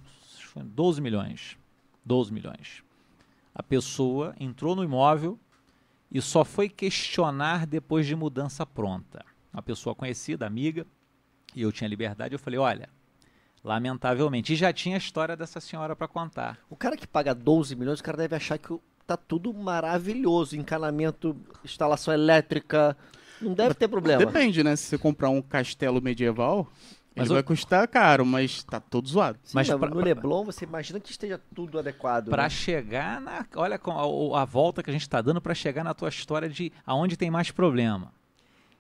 12 0.55 1.01
milhões. 1.01 1.57
12 2.05 2.31
milhões. 2.31 2.85
A 3.55 3.63
pessoa 3.63 4.35
entrou 4.39 4.77
no 4.77 4.85
imóvel 4.85 5.41
e 6.11 6.21
só 6.21 6.45
foi 6.45 6.69
questionar 6.69 7.67
depois 7.67 8.07
de 8.07 8.15
mudança 8.15 8.67
pronta. 8.67 9.25
Uma 9.51 9.63
pessoa 9.63 9.95
conhecida, 9.95 10.47
amiga, 10.47 10.87
e 11.57 11.63
eu 11.63 11.73
tinha 11.73 11.89
liberdade, 11.89 12.35
eu 12.35 12.39
falei: 12.39 12.59
olha, 12.59 12.91
lamentavelmente. 13.65 14.53
E 14.53 14.57
já 14.57 14.71
tinha 14.71 14.97
a 14.97 14.99
história 14.99 15.35
dessa 15.35 15.59
senhora 15.59 15.97
para 15.97 16.07
contar. 16.07 16.59
O 16.69 16.77
cara 16.77 16.95
que 16.95 17.07
paga 17.07 17.35
12 17.35 17.75
milhões, 17.75 18.01
o 18.01 18.05
cara 18.05 18.19
deve 18.19 18.37
achar 18.37 18.59
que 18.59 18.79
tá 19.07 19.17
tudo 19.17 19.53
maravilhoso 19.55 20.57
encanamento, 20.57 21.35
instalação 21.65 22.13
elétrica. 22.13 22.95
Não 23.41 23.55
deve 23.55 23.75
ter 23.75 23.89
problema. 23.89 24.25
Depende, 24.27 24.63
né? 24.63 24.77
Se 24.77 24.85
você 24.85 24.99
comprar 24.99 25.31
um 25.31 25.41
castelo 25.41 26.03
medieval, 26.03 26.71
mas 27.15 27.27
Ele 27.27 27.35
vai 27.35 27.43
custar 27.43 27.87
caro, 27.89 28.25
mas 28.25 28.65
tá 28.65 28.81
todo 28.81 29.09
zoado. 29.09 29.39
Sim, 29.43 29.53
mas 29.55 29.69
pra, 29.69 29.89
no 29.89 30.01
Leblon 30.01 30.45
você 30.45 30.65
imagina 30.65 30.99
que 30.99 31.11
esteja 31.11 31.41
tudo 31.55 31.79
adequado. 31.79 32.31
Para 32.31 32.45
né? 32.45 32.51
chegar 32.51 33.21
na, 33.21 33.47
olha 33.57 33.77
a, 33.77 34.43
a 34.43 34.45
volta 34.45 34.83
que 34.83 34.91
a 34.91 34.93
gente 34.93 35.03
está 35.03 35.21
dando 35.21 35.41
para 35.41 35.55
chegar 35.55 35.85
na 35.85 35.95
tua 35.95 36.09
história 36.09 36.49
de 36.49 36.73
aonde 36.87 37.17
tem 37.17 37.31
mais 37.31 37.51
problema. 37.51 38.13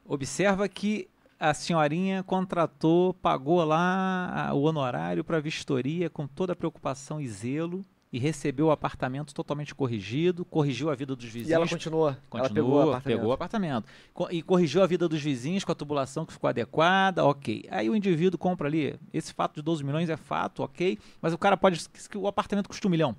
Observa 0.04 0.68
que 0.68 1.08
a 1.38 1.52
senhorinha 1.52 2.22
contratou, 2.22 3.14
pagou 3.14 3.64
lá 3.64 4.50
o 4.54 4.62
honorário 4.62 5.24
para 5.24 5.40
vistoria 5.40 6.08
com 6.08 6.26
toda 6.26 6.52
a 6.52 6.56
preocupação 6.56 7.20
e 7.20 7.28
zelo 7.28 7.84
e 8.12 8.18
recebeu 8.18 8.66
o 8.66 8.70
apartamento 8.70 9.32
totalmente 9.32 9.74
corrigido, 9.74 10.44
corrigiu 10.44 10.90
a 10.90 10.94
vida 10.94 11.16
dos 11.16 11.24
vizinhos. 11.24 11.48
E 11.48 11.54
ela 11.54 11.66
continua. 11.66 12.18
Continua, 12.28 12.40
ela 12.40 12.50
pegou 12.50 12.74
o 12.74 12.80
apartamento. 12.82 13.16
Pegou 13.18 13.30
o 13.30 13.32
apartamento. 13.32 13.88
E 14.30 14.42
corrigiu 14.42 14.82
a 14.82 14.86
vida 14.86 15.08
dos 15.08 15.22
vizinhos 15.22 15.64
com 15.64 15.72
a 15.72 15.74
tubulação 15.74 16.26
que 16.26 16.32
ficou 16.32 16.48
adequada, 16.48 17.24
ok. 17.24 17.64
Aí 17.70 17.88
o 17.88 17.96
indivíduo 17.96 18.38
compra 18.38 18.68
ali, 18.68 19.00
esse 19.14 19.32
fato 19.32 19.54
de 19.54 19.62
12 19.62 19.82
milhões 19.82 20.10
é 20.10 20.16
fato, 20.16 20.62
ok, 20.62 20.98
mas 21.22 21.32
o 21.32 21.38
cara 21.38 21.56
pode. 21.56 21.88
que 21.88 22.18
o 22.18 22.26
apartamento 22.26 22.68
custa 22.68 22.86
um 22.86 22.90
milhão. 22.90 23.16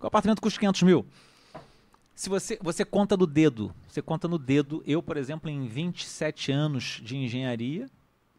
O 0.00 0.06
apartamento 0.08 0.42
custa 0.42 0.58
500 0.58 0.82
mil. 0.82 1.06
Se 2.12 2.28
você, 2.28 2.58
você 2.60 2.84
conta 2.84 3.16
no 3.16 3.26
dedo, 3.26 3.72
você 3.86 4.02
conta 4.02 4.26
no 4.26 4.38
dedo, 4.38 4.82
eu, 4.84 5.00
por 5.00 5.16
exemplo, 5.16 5.48
em 5.48 5.66
27 5.66 6.50
anos 6.50 7.00
de 7.04 7.16
engenharia, 7.16 7.88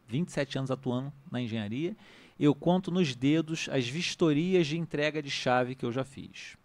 27 0.08 0.58
anos 0.58 0.70
atuando 0.70 1.12
na 1.30 1.40
engenharia, 1.40 1.96
eu 2.38 2.54
conto 2.54 2.90
nos 2.90 3.14
dedos 3.14 3.68
as 3.72 3.88
vistorias 3.88 4.66
de 4.66 4.78
entrega 4.78 5.22
de 5.22 5.30
chave 5.30 5.74
que 5.74 5.84
eu 5.84 5.92
já 5.92 6.04
fiz. 6.04 6.56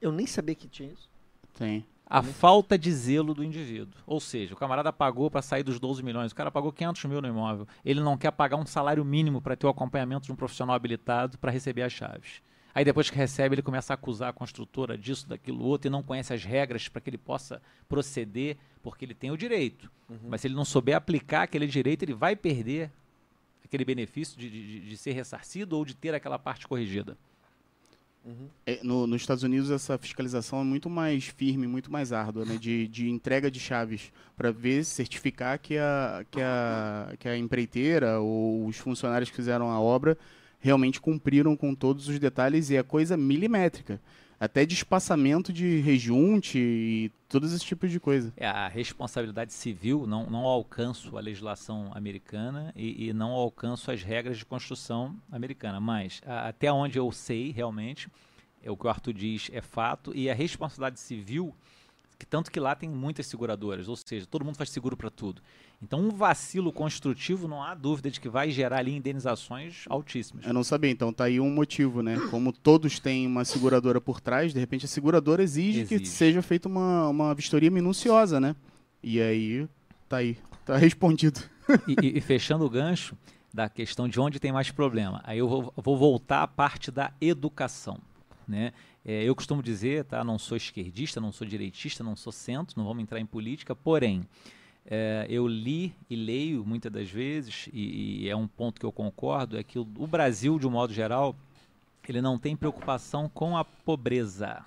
Eu 0.00 0.10
nem 0.10 0.26
sabia 0.26 0.54
que 0.54 0.68
tinha 0.68 0.90
isso. 0.90 1.08
Tem. 1.56 1.84
A 2.06 2.22
falta 2.22 2.76
de 2.76 2.90
zelo 2.92 3.32
do 3.32 3.44
indivíduo. 3.44 3.94
Ou 4.04 4.18
seja, 4.18 4.54
o 4.54 4.56
camarada 4.56 4.92
pagou 4.92 5.30
para 5.30 5.42
sair 5.42 5.62
dos 5.62 5.78
12 5.78 6.02
milhões, 6.02 6.32
o 6.32 6.34
cara 6.34 6.50
pagou 6.50 6.72
500 6.72 7.04
mil 7.04 7.22
no 7.22 7.28
imóvel. 7.28 7.68
Ele 7.84 8.00
não 8.00 8.18
quer 8.18 8.32
pagar 8.32 8.56
um 8.56 8.66
salário 8.66 9.04
mínimo 9.04 9.40
para 9.40 9.54
ter 9.54 9.66
o 9.66 9.70
acompanhamento 9.70 10.26
de 10.26 10.32
um 10.32 10.36
profissional 10.36 10.74
habilitado 10.74 11.38
para 11.38 11.52
receber 11.52 11.82
as 11.82 11.92
chaves. 11.92 12.42
Aí 12.74 12.84
depois 12.84 13.10
que 13.10 13.16
recebe, 13.16 13.54
ele 13.54 13.62
começa 13.62 13.92
a 13.92 13.94
acusar 13.94 14.30
a 14.30 14.32
construtora 14.32 14.96
disso, 14.98 15.28
daquilo 15.28 15.64
outro, 15.64 15.88
e 15.88 15.90
não 15.90 16.02
conhece 16.02 16.32
as 16.32 16.44
regras 16.44 16.88
para 16.88 17.00
que 17.00 17.10
ele 17.10 17.18
possa 17.18 17.60
proceder, 17.88 18.56
porque 18.82 19.04
ele 19.04 19.14
tem 19.14 19.30
o 19.30 19.36
direito. 19.36 19.90
Uhum. 20.08 20.18
Mas 20.28 20.40
se 20.40 20.46
ele 20.48 20.54
não 20.54 20.64
souber 20.64 20.96
aplicar 20.96 21.42
aquele 21.42 21.66
direito, 21.66 22.04
ele 22.04 22.14
vai 22.14 22.34
perder 22.34 22.90
aquele 23.70 23.84
benefício 23.84 24.36
de, 24.36 24.50
de, 24.50 24.80
de 24.80 24.96
ser 24.96 25.12
ressarcido 25.12 25.76
ou 25.76 25.84
de 25.84 25.94
ter 25.94 26.12
aquela 26.12 26.38
parte 26.38 26.66
corrigida? 26.66 27.16
Uhum. 28.24 28.48
É, 28.66 28.80
no, 28.82 29.06
nos 29.06 29.22
Estados 29.22 29.44
Unidos 29.44 29.70
essa 29.70 29.96
fiscalização 29.96 30.60
é 30.60 30.64
muito 30.64 30.90
mais 30.90 31.26
firme, 31.26 31.66
muito 31.68 31.90
mais 31.90 32.12
árdua, 32.12 32.44
né? 32.44 32.58
de, 32.58 32.86
de 32.88 33.08
entrega 33.08 33.50
de 33.50 33.60
chaves 33.60 34.12
para 34.36 34.50
ver, 34.50 34.84
certificar 34.84 35.58
que 35.58 35.78
a, 35.78 36.26
que, 36.30 36.40
a, 36.40 37.14
que 37.18 37.28
a 37.28 37.38
empreiteira 37.38 38.20
ou 38.20 38.66
os 38.66 38.76
funcionários 38.76 39.30
que 39.30 39.36
fizeram 39.36 39.70
a 39.70 39.80
obra 39.80 40.18
realmente 40.58 41.00
cumpriram 41.00 41.56
com 41.56 41.74
todos 41.74 42.08
os 42.08 42.18
detalhes 42.18 42.68
e 42.70 42.76
é 42.76 42.82
coisa 42.82 43.16
milimétrica 43.16 44.00
até 44.40 44.64
de 44.64 44.72
espaçamento 44.72 45.52
de 45.52 45.80
rejunte 45.80 46.58
e 46.58 47.12
todos 47.28 47.52
esses 47.52 47.62
tipos 47.62 47.90
de 47.90 48.00
coisa. 48.00 48.32
É, 48.38 48.46
a 48.46 48.68
responsabilidade 48.68 49.52
civil 49.52 50.06
não, 50.06 50.24
não 50.30 50.46
alcanço 50.46 51.18
a 51.18 51.20
legislação 51.20 51.90
americana 51.94 52.72
e, 52.74 53.08
e 53.08 53.12
não 53.12 53.32
alcanço 53.32 53.90
as 53.90 54.02
regras 54.02 54.38
de 54.38 54.46
construção 54.46 55.14
americana, 55.30 55.78
mas 55.78 56.22
a, 56.24 56.48
até 56.48 56.72
onde 56.72 56.98
eu 56.98 57.12
sei 57.12 57.52
realmente, 57.52 58.08
é 58.62 58.70
o 58.70 58.76
que 58.76 58.86
o 58.86 58.88
Arthur 58.88 59.12
diz 59.12 59.50
é 59.52 59.60
fato, 59.60 60.16
e 60.16 60.30
a 60.30 60.34
responsabilidade 60.34 61.00
civil 61.00 61.54
que 62.20 62.26
tanto 62.26 62.50
que 62.50 62.60
lá 62.60 62.74
tem 62.74 62.86
muitas 62.86 63.26
seguradoras, 63.26 63.88
ou 63.88 63.96
seja, 63.96 64.26
todo 64.26 64.44
mundo 64.44 64.56
faz 64.56 64.68
seguro 64.68 64.94
para 64.94 65.08
tudo. 65.08 65.40
Então, 65.82 65.98
um 65.98 66.10
vacilo 66.10 66.70
construtivo, 66.70 67.48
não 67.48 67.62
há 67.62 67.74
dúvida 67.74 68.10
de 68.10 68.20
que 68.20 68.28
vai 68.28 68.50
gerar 68.50 68.80
ali 68.80 68.94
indenizações 68.94 69.84
altíssimas. 69.88 70.44
Eu 70.44 70.52
não 70.52 70.62
sabia, 70.62 70.90
então 70.90 71.14
tá 71.14 71.24
aí 71.24 71.40
um 71.40 71.50
motivo, 71.50 72.02
né? 72.02 72.20
Como 72.30 72.52
todos 72.52 73.00
têm 73.00 73.26
uma 73.26 73.42
seguradora 73.46 74.02
por 74.02 74.20
trás, 74.20 74.52
de 74.52 74.60
repente 74.60 74.84
a 74.84 74.88
seguradora 74.88 75.42
exige, 75.42 75.80
exige. 75.80 76.02
que 76.02 76.06
seja 76.06 76.42
feita 76.42 76.68
uma, 76.68 77.08
uma 77.08 77.34
vistoria 77.34 77.70
minuciosa, 77.70 78.38
né? 78.38 78.54
E 79.02 79.18
aí, 79.18 79.66
tá 80.06 80.18
aí, 80.18 80.36
tá 80.66 80.76
respondido. 80.78 81.40
E, 81.88 82.18
e, 82.18 82.20
fechando 82.20 82.66
o 82.66 82.70
gancho 82.70 83.16
da 83.50 83.70
questão 83.70 84.06
de 84.06 84.20
onde 84.20 84.38
tem 84.38 84.52
mais 84.52 84.70
problema, 84.70 85.22
aí 85.24 85.38
eu 85.38 85.48
vou, 85.48 85.72
vou 85.74 85.96
voltar 85.96 86.42
à 86.42 86.46
parte 86.46 86.90
da 86.90 87.14
educação, 87.18 87.98
né? 88.46 88.74
É, 89.04 89.24
eu 89.24 89.34
costumo 89.34 89.62
dizer, 89.62 90.04
tá? 90.04 90.22
Não 90.22 90.38
sou 90.38 90.56
esquerdista, 90.56 91.20
não 91.20 91.32
sou 91.32 91.46
direitista, 91.46 92.04
não 92.04 92.14
sou 92.14 92.32
centro, 92.32 92.78
não 92.78 92.86
vamos 92.86 93.02
entrar 93.02 93.18
em 93.18 93.26
política, 93.26 93.74
porém, 93.74 94.26
é, 94.86 95.26
eu 95.28 95.46
li 95.46 95.94
e 96.08 96.16
leio 96.16 96.64
muitas 96.64 96.92
das 96.92 97.08
vezes, 97.08 97.68
e, 97.72 98.24
e, 98.24 98.28
é 98.28 98.36
um 98.36 98.46
ponto 98.46 98.78
que 98.78 98.86
eu 98.86 98.92
concordo, 98.92 99.58
é 99.58 99.62
que 99.62 99.78
o, 99.78 99.82
o 99.96 100.06
Brasil, 100.06 100.58
de 100.58 100.66
um 100.66 100.70
modo 100.70 100.92
geral, 100.92 101.34
ele 102.10 102.20
não 102.20 102.38
tem 102.38 102.56
preocupação 102.56 103.28
com 103.28 103.56
a 103.56 103.64
pobreza. 103.64 104.64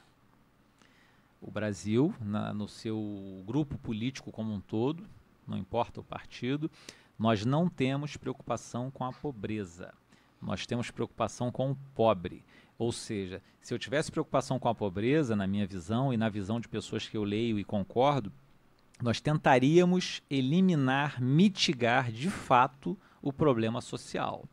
O 1.41 1.51
Brasil, 1.51 2.15
na, 2.21 2.53
no 2.53 2.69
seu 2.69 3.43
grupo 3.45 3.77
político 3.77 4.31
como 4.31 4.53
um 4.53 4.61
todo, 4.61 5.03
não 5.45 5.57
importa 5.57 5.99
o 5.99 6.03
partido, 6.03 6.71
nós 7.19 7.43
não 7.45 7.67
temos 7.67 8.15
preocupação 8.15 8.89
com 8.89 9.03
a 9.03 9.11
pobreza. 9.11 9.93
Nós 10.41 10.65
temos 10.65 10.89
preocupação 10.89 11.51
com 11.51 11.71
o 11.71 11.77
pobre. 11.93 12.43
Ou 12.77 12.91
seja, 12.91 13.41
se 13.61 13.73
eu 13.73 13.79
tivesse 13.79 14.11
preocupação 14.11 14.59
com 14.59 14.67
a 14.67 14.75
pobreza, 14.75 15.35
na 15.35 15.47
minha 15.47 15.65
visão 15.65 16.13
e 16.13 16.17
na 16.17 16.29
visão 16.29 16.59
de 16.59 16.67
pessoas 16.67 17.07
que 17.07 17.15
eu 17.15 17.23
leio 17.23 17.59
e 17.59 17.63
concordo, 17.63 18.31
nós 19.01 19.19
tentaríamos 19.19 20.21
eliminar, 20.29 21.21
mitigar 21.21 22.11
de 22.11 22.29
fato 22.29 22.97
o 23.21 23.31
problema 23.31 23.81
social. 23.81 24.45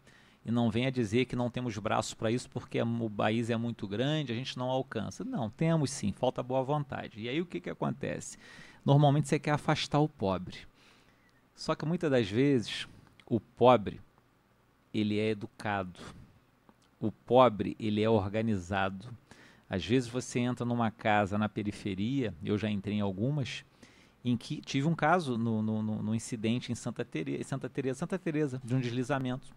E 0.45 0.51
não 0.51 0.71
venha 0.71 0.91
dizer 0.91 1.27
que 1.27 1.37
não 1.37 1.51
temos 1.51 1.77
braços 1.79 2.14
para 2.14 2.31
isso 2.31 2.49
porque 2.49 2.81
o 2.81 3.11
país 3.11 3.51
é 3.51 3.57
muito 3.57 3.87
grande, 3.87 4.33
a 4.33 4.35
gente 4.35 4.57
não 4.57 4.71
alcança. 4.71 5.25
Não, 5.25 5.51
temos 5.51 5.91
sim, 5.91 6.12
falta 6.12 6.43
boa 6.43 6.62
vontade. 6.62 7.21
E 7.21 7.29
aí 7.29 7.41
o 7.41 7.47
que, 7.47 7.61
que 7.61 7.71
acontece? 7.71 8.39
Normalmente 8.85 9.29
você 9.29 9.39
quer 9.39 9.53
afastar 9.53 10.01
o 10.01 10.09
pobre. 10.09 10.59
Só 11.55 11.75
que 11.75 11.85
muitas 11.85 12.11
das 12.11 12.29
vezes 12.29 12.89
o 13.27 13.39
pobre 13.39 14.01
ele 14.93 15.18
é 15.18 15.31
educado. 15.31 16.01
O 17.01 17.11
pobre 17.11 17.75
ele 17.81 18.03
é 18.03 18.11
organizado. 18.11 19.09
Às 19.69 19.85
vezes 19.87 20.09
você 20.09 20.41
entra 20.41 20.67
numa 20.67 20.91
casa 20.91 21.39
na 21.39 21.49
periferia, 21.49 22.35
eu 22.45 22.59
já 22.59 22.69
entrei 22.69 22.97
em 22.97 23.01
algumas, 23.01 23.65
em 24.25 24.37
que 24.37 24.61
tive 24.61 24.87
um 24.87 24.95
caso 24.95 25.39
no, 25.39 25.63
no, 25.63 25.83
no 25.83 26.15
incidente 26.15 26.71
em 26.71 26.75
Santa 26.75 27.05
Teresa, 27.05 27.45
Santa 27.45 27.69
Teresa, 27.69 28.01
Santa 28.01 28.19
Teresa, 28.19 28.61
de 28.63 28.75
um 28.75 28.81
deslizamento. 28.81 29.49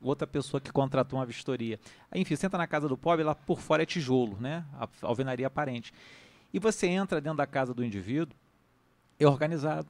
Outra 0.00 0.26
pessoa 0.26 0.60
que 0.60 0.70
contratou 0.70 1.18
uma 1.18 1.26
vistoria. 1.26 1.80
Enfim, 2.14 2.36
você 2.36 2.46
entra 2.46 2.58
na 2.58 2.66
casa 2.66 2.88
do 2.88 2.96
pobre, 2.96 3.24
lá 3.24 3.34
por 3.34 3.60
fora 3.60 3.82
é 3.82 3.86
tijolo, 3.86 4.36
né? 4.40 4.64
A 4.74 4.88
alvenaria 5.02 5.46
aparente. 5.46 5.92
E 6.52 6.58
você 6.58 6.86
entra 6.86 7.20
dentro 7.20 7.38
da 7.38 7.46
casa 7.46 7.74
do 7.74 7.84
indivíduo, 7.84 8.36
é 9.18 9.26
organizado. 9.26 9.88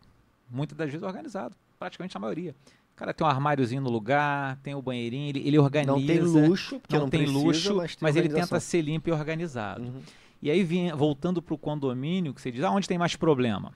Muitas 0.50 0.76
das 0.76 0.90
vezes 0.90 1.02
é 1.02 1.06
organizado, 1.06 1.54
praticamente 1.78 2.16
a 2.16 2.20
maioria. 2.20 2.54
O 2.98 3.04
cara 3.06 3.14
tem 3.14 3.24
um 3.24 3.30
armáriozinho 3.30 3.80
no 3.80 3.90
lugar, 3.90 4.56
tem 4.56 4.74
o 4.74 4.82
banheirinho, 4.82 5.28
ele, 5.28 5.46
ele 5.46 5.56
organiza. 5.56 5.96
Não 5.96 6.04
tem 6.04 6.18
luxo, 6.18 6.80
porque 6.80 6.96
não, 6.96 7.02
não 7.02 7.08
tem 7.08 7.20
precisa, 7.20 7.44
luxo, 7.44 7.76
mas, 7.76 7.94
tem 7.94 7.98
mas 8.02 8.16
ele 8.16 8.28
tenta 8.28 8.58
ser 8.58 8.82
limpo 8.82 9.08
e 9.08 9.12
organizado. 9.12 9.84
Uhum. 9.84 10.02
E 10.42 10.50
aí, 10.50 10.64
vinha, 10.64 10.96
voltando 10.96 11.40
para 11.40 11.54
o 11.54 11.58
condomínio, 11.58 12.34
que 12.34 12.42
você 12.42 12.50
diz, 12.50 12.64
aonde 12.64 12.88
tem 12.88 12.98
mais 12.98 13.14
problema? 13.14 13.72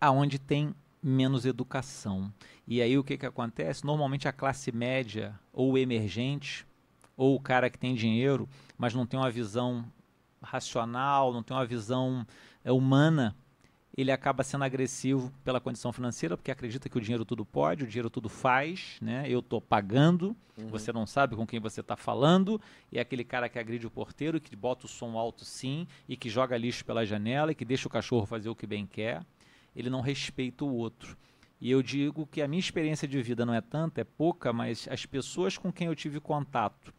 Aonde 0.00 0.36
tem 0.36 0.74
menos 1.00 1.46
educação. 1.46 2.32
E 2.66 2.82
aí 2.82 2.98
o 2.98 3.04
que, 3.04 3.16
que 3.16 3.24
acontece? 3.24 3.84
Normalmente 3.84 4.26
a 4.26 4.32
classe 4.32 4.72
média, 4.72 5.38
ou 5.52 5.78
emergente, 5.78 6.66
ou 7.16 7.36
o 7.36 7.40
cara 7.40 7.70
que 7.70 7.78
tem 7.78 7.94
dinheiro, 7.94 8.48
mas 8.76 8.94
não 8.94 9.06
tem 9.06 9.20
uma 9.20 9.30
visão 9.30 9.84
racional, 10.42 11.32
não 11.32 11.44
tem 11.44 11.56
uma 11.56 11.64
visão 11.64 12.26
é, 12.64 12.72
humana, 12.72 13.36
ele 14.00 14.12
acaba 14.12 14.44
sendo 14.44 14.62
agressivo 14.62 15.32
pela 15.42 15.60
condição 15.60 15.92
financeira, 15.92 16.36
porque 16.36 16.52
acredita 16.52 16.88
que 16.88 16.96
o 16.96 17.00
dinheiro 17.00 17.24
tudo 17.24 17.44
pode, 17.44 17.82
o 17.82 17.86
dinheiro 17.86 18.08
tudo 18.08 18.28
faz, 18.28 18.96
né? 19.02 19.24
Eu 19.28 19.40
estou 19.40 19.60
pagando, 19.60 20.36
Uhum. 20.56 20.68
você 20.68 20.92
não 20.92 21.04
sabe 21.04 21.34
com 21.34 21.44
quem 21.44 21.58
você 21.58 21.80
está 21.80 21.96
falando, 21.96 22.60
e 22.92 22.98
é 22.98 23.00
aquele 23.00 23.24
cara 23.24 23.48
que 23.48 23.58
agride 23.58 23.86
o 23.88 23.90
porteiro, 23.90 24.40
que 24.40 24.54
bota 24.54 24.86
o 24.86 24.88
som 24.88 25.18
alto 25.18 25.44
sim, 25.44 25.86
e 26.08 26.16
que 26.16 26.30
joga 26.30 26.56
lixo 26.56 26.84
pela 26.84 27.04
janela, 27.04 27.50
e 27.50 27.54
que 27.56 27.64
deixa 27.64 27.88
o 27.88 27.90
cachorro 27.90 28.24
fazer 28.24 28.48
o 28.48 28.54
que 28.54 28.66
bem 28.68 28.86
quer. 28.86 29.24
Ele 29.74 29.90
não 29.90 30.00
respeita 30.00 30.64
o 30.64 30.72
outro. 30.72 31.16
E 31.60 31.68
eu 31.68 31.82
digo 31.82 32.24
que 32.24 32.40
a 32.40 32.46
minha 32.46 32.60
experiência 32.60 33.06
de 33.08 33.20
vida 33.20 33.44
não 33.44 33.52
é 33.54 33.60
tanta, 33.60 34.00
é 34.00 34.04
pouca, 34.04 34.52
mas 34.52 34.86
as 34.90 35.04
pessoas 35.06 35.58
com 35.58 35.72
quem 35.72 35.88
eu 35.88 35.96
tive 35.96 36.20
contato, 36.20 36.94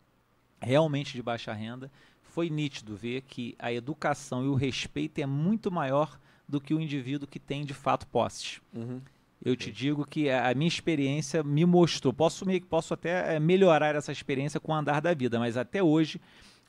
realmente 0.62 1.14
de 1.14 1.22
baixa 1.24 1.54
renda, 1.54 1.90
foi 2.22 2.50
nítido 2.50 2.94
ver 2.96 3.22
que 3.22 3.56
a 3.58 3.72
educação 3.72 4.44
e 4.44 4.48
o 4.50 4.54
respeito 4.56 5.20
é 5.20 5.26
muito 5.26 5.72
maior 5.72 6.20
do 6.50 6.60
que 6.60 6.74
o 6.74 6.82
indivíduo 6.82 7.28
que 7.28 7.40
tem 7.40 7.64
de 7.64 7.76
fato 7.76 8.08
posses. 8.08 8.60
Uhum. 8.74 9.00
Eu 9.42 9.56
te 9.56 9.72
digo 9.72 10.06
que 10.06 10.30
a 10.30 10.54
minha 10.54 10.68
experiência 10.68 11.44
me 11.44 11.66
mostrou. 11.66 12.12
Posso, 12.12 12.44
posso 12.68 12.94
até 12.94 13.36
eh, 13.36 13.40
melhorar 13.40 13.96
essa 13.96 14.12
experiência 14.12 14.60
com 14.60 14.74
o 14.74 14.76
andar 14.76 15.00
da 15.00 15.14
vida, 15.14 15.40
mas 15.40 15.56
até 15.56 15.82
hoje, 15.82 16.20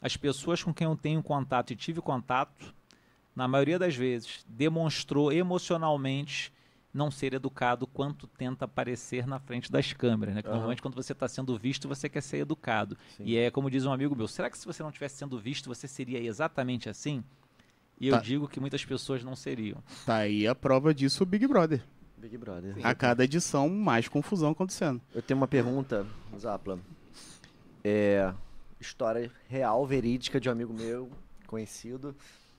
as 0.01 0.17
pessoas 0.17 0.63
com 0.63 0.73
quem 0.73 0.87
eu 0.87 0.95
tenho 0.95 1.21
contato 1.21 1.73
e 1.73 1.77
tive 1.77 2.01
contato, 2.01 2.73
na 3.35 3.49
maioria 3.49 3.79
das 3.79 3.97
vezes, 3.97 4.45
demonstrou 4.47 5.33
emocionalmente 5.33 6.53
não 6.93 7.11
ser 7.11 7.35
educado 7.35 7.87
quanto 7.87 8.27
tenta 8.27 8.67
aparecer 8.67 9.27
na 9.27 9.39
frente 9.39 9.71
das 9.71 9.93
câmeras. 9.93 10.35
Né? 10.35 10.43
Aham. 10.45 10.53
Normalmente, 10.53 10.83
quando 10.83 10.95
você 10.95 11.13
está 11.13 11.27
sendo 11.27 11.57
visto, 11.57 11.89
você 11.89 12.09
quer 12.09 12.21
ser 12.21 12.39
educado. 12.39 12.97
Sim. 13.17 13.25
E 13.25 13.37
é 13.37 13.51
como 13.51 13.71
diz 13.71 13.85
um 13.85 13.93
amigo 13.93 14.15
meu: 14.15 14.29
será 14.29 14.51
que 14.51 14.59
se 14.59 14.67
você 14.67 14.83
não 14.83 14.91
estivesse 14.91 15.17
sendo 15.17 15.39
visto, 15.39 15.69
você 15.69 15.89
seria 15.89 16.21
exatamente 16.21 16.89
assim? 16.89 17.25
E 18.01 18.09
eu 18.09 18.15
Tá. 18.17 18.21
digo 18.23 18.49
que 18.49 18.59
muitas 18.59 18.85
pessoas 18.85 19.23
não 19.23 19.37
seriam. 19.37 19.83
Tá 20.07 20.17
aí 20.17 20.47
a 20.49 20.55
prova 20.55 20.95
disso 20.95 21.23
o 21.23 21.27
Big 21.27 21.47
Brother. 21.47 21.83
Big 22.17 22.37
Brother. 22.39 22.75
A 22.83 22.95
cada 22.95 23.25
edição, 23.25 23.69
mais 23.69 24.09
confusão 24.09 24.51
acontecendo. 24.53 25.01
Eu 25.15 25.23
tenho 25.23 25.39
uma 25.39 25.47
pergunta, 25.49 26.07
Zapla. 26.39 26.79
É. 27.85 28.33
História 28.81 29.31
real, 29.49 29.87
verídica 29.87 30.41
de 30.41 30.49
um 30.49 30.53
amigo 30.53 30.73
meu, 30.73 31.11
conhecido, 31.47 32.17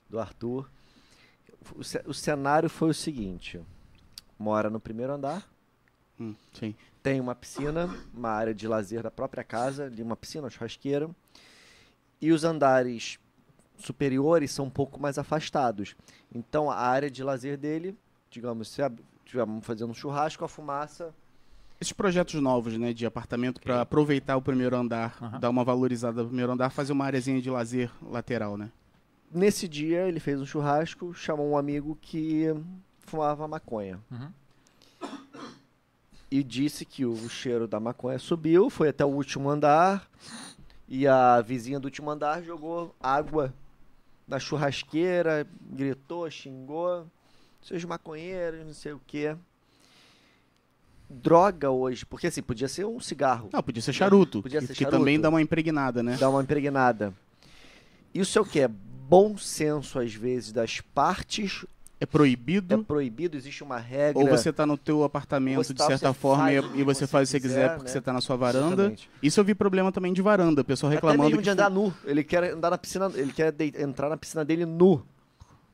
do 0.07 0.19
Arthur. 0.19 0.69
O, 1.75 1.83
ce- 1.83 2.03
o 2.05 2.13
cenário 2.13 2.69
foi 2.69 2.89
o 2.89 2.93
seguinte: 2.93 3.59
mora 4.37 4.69
no 4.69 4.79
primeiro 4.79 5.13
andar, 5.13 5.43
Hum, 6.19 6.35
sim. 6.53 6.75
tem 7.01 7.19
uma 7.19 7.33
piscina, 7.33 7.89
uma 8.13 8.29
área 8.29 8.53
de 8.53 8.67
lazer 8.67 9.01
da 9.01 9.09
própria 9.09 9.43
casa, 9.43 9.85
ali 9.85 10.03
uma 10.03 10.15
piscina, 10.15 10.43
uma 10.43 10.49
churrasqueira. 10.51 11.09
E 12.21 12.31
os 12.31 12.43
andares 12.43 13.17
superiores 13.85 14.51
são 14.51 14.65
um 14.65 14.69
pouco 14.69 14.99
mais 14.99 15.17
afastados. 15.17 15.95
Então 16.33 16.69
a 16.69 16.75
área 16.75 17.09
de 17.09 17.23
lazer 17.23 17.57
dele, 17.57 17.97
digamos, 18.29 18.67
se 18.69 18.81
estivermos 19.25 19.65
fazendo 19.65 19.91
um 19.91 19.93
churrasco, 19.93 20.43
a 20.43 20.47
fumaça 20.47 21.13
Esses 21.79 21.93
projetos 21.93 22.35
novos, 22.41 22.77
né, 22.77 22.93
de 22.93 23.05
apartamento 23.05 23.59
para 23.61 23.81
aproveitar 23.81 24.37
o 24.37 24.41
primeiro 24.41 24.75
andar, 24.75 25.17
Aham. 25.21 25.39
dar 25.39 25.49
uma 25.49 25.63
valorizada 25.63 26.21
no 26.21 26.27
primeiro 26.27 26.51
andar, 26.51 26.69
fazer 26.69 26.93
uma 26.93 27.05
areazinha 27.05 27.41
de 27.41 27.49
lazer 27.49 27.89
lateral, 28.01 28.55
né? 28.57 28.71
Nesse 29.33 29.67
dia 29.67 30.07
ele 30.07 30.19
fez 30.19 30.39
um 30.41 30.45
churrasco, 30.45 31.13
chamou 31.13 31.49
um 31.49 31.57
amigo 31.57 31.97
que 32.01 32.45
fumava 32.99 33.47
maconha 33.47 33.99
Uhum. 34.11 34.29
e 36.29 36.43
disse 36.43 36.85
que 36.85 37.05
o 37.05 37.27
cheiro 37.29 37.67
da 37.67 37.79
maconha 37.79 38.19
subiu, 38.19 38.69
foi 38.69 38.89
até 38.89 39.03
o 39.03 39.09
último 39.09 39.49
andar 39.49 40.07
e 40.87 41.07
a 41.07 41.41
vizinha 41.41 41.79
do 41.79 41.85
último 41.85 42.09
andar 42.09 42.41
jogou 42.43 42.93
água 42.99 43.53
na 44.27 44.39
churrasqueira, 44.39 45.47
gritou, 45.71 46.29
xingou, 46.29 47.05
seus 47.61 47.83
maconheiros, 47.83 48.65
não 48.65 48.73
sei 48.73 48.93
o 48.93 49.01
quê. 49.05 49.35
Droga 51.09 51.69
hoje, 51.69 52.05
porque 52.05 52.27
assim, 52.27 52.41
podia 52.41 52.69
ser 52.69 52.85
um 52.85 52.99
cigarro, 52.99 53.49
Não, 53.51 53.61
podia 53.61 53.81
ser 53.81 53.91
charuto, 53.91 54.41
Podia 54.41 54.61
que, 54.61 54.67
ser 54.67 54.73
que 54.73 54.79
charuto. 54.83 54.97
também 54.97 55.19
dá 55.19 55.27
uma 55.27 55.41
impregnada, 55.41 56.01
né? 56.01 56.15
dá 56.17 56.29
uma 56.29 56.41
impregnada. 56.41 57.13
Isso 58.13 58.37
é 58.39 58.41
o 58.41 58.45
que? 58.45 58.61
É 58.61 58.67
bom 58.67 59.37
senso, 59.37 59.99
às 59.99 60.13
vezes, 60.13 60.53
das 60.53 60.79
partes 60.79 61.65
É 62.01 62.03
é 62.03 62.07
proibido, 62.07 62.83
proibido, 62.83 63.37
existe 63.37 63.63
uma 63.63 63.77
regra. 63.77 64.19
ou 64.19 64.27
você 64.27 64.51
tá 64.51 64.65
no 64.65 64.75
teu 64.75 65.03
apartamento 65.03 65.71
de 65.71 65.83
certa 65.83 66.11
forma 66.13 66.51
e- 66.51 66.55
e 66.57 66.83
você 66.83 67.01
você 67.01 67.07
faz 67.07 67.29
o 67.29 67.31
que 67.31 67.39
você 67.39 67.47
quiser, 67.47 67.55
quiser, 67.55 67.69
porque 67.75 67.83
né? 67.85 67.91
você 67.93 68.01
tá 68.01 68.11
na 68.11 68.19
sua 68.21 68.35
varanda. 68.35 68.73
Exatamente. 68.73 69.09
Isso 69.21 69.39
eu 69.39 69.43
vi 69.43 69.53
problema 69.53 69.91
também 69.91 70.11
de 70.11 70.21
varanda, 70.21 70.61
o 70.61 70.65
pessoal 70.65 70.89
Até 70.91 70.95
reclamando 70.97 71.29
mesmo 71.29 71.37
que 71.37 71.43
de 71.43 71.49
andar 71.51 71.69
nu. 71.69 71.93
Ele 72.03 72.23
quer 72.23 72.43
andar 72.53 72.71
na 72.71 72.77
piscina, 72.77 73.11
ele 73.13 73.31
quer 73.31 73.53
entrar 73.79 74.09
na 74.09 74.17
piscina 74.17 74.43
dele 74.43 74.65
nu. 74.65 75.05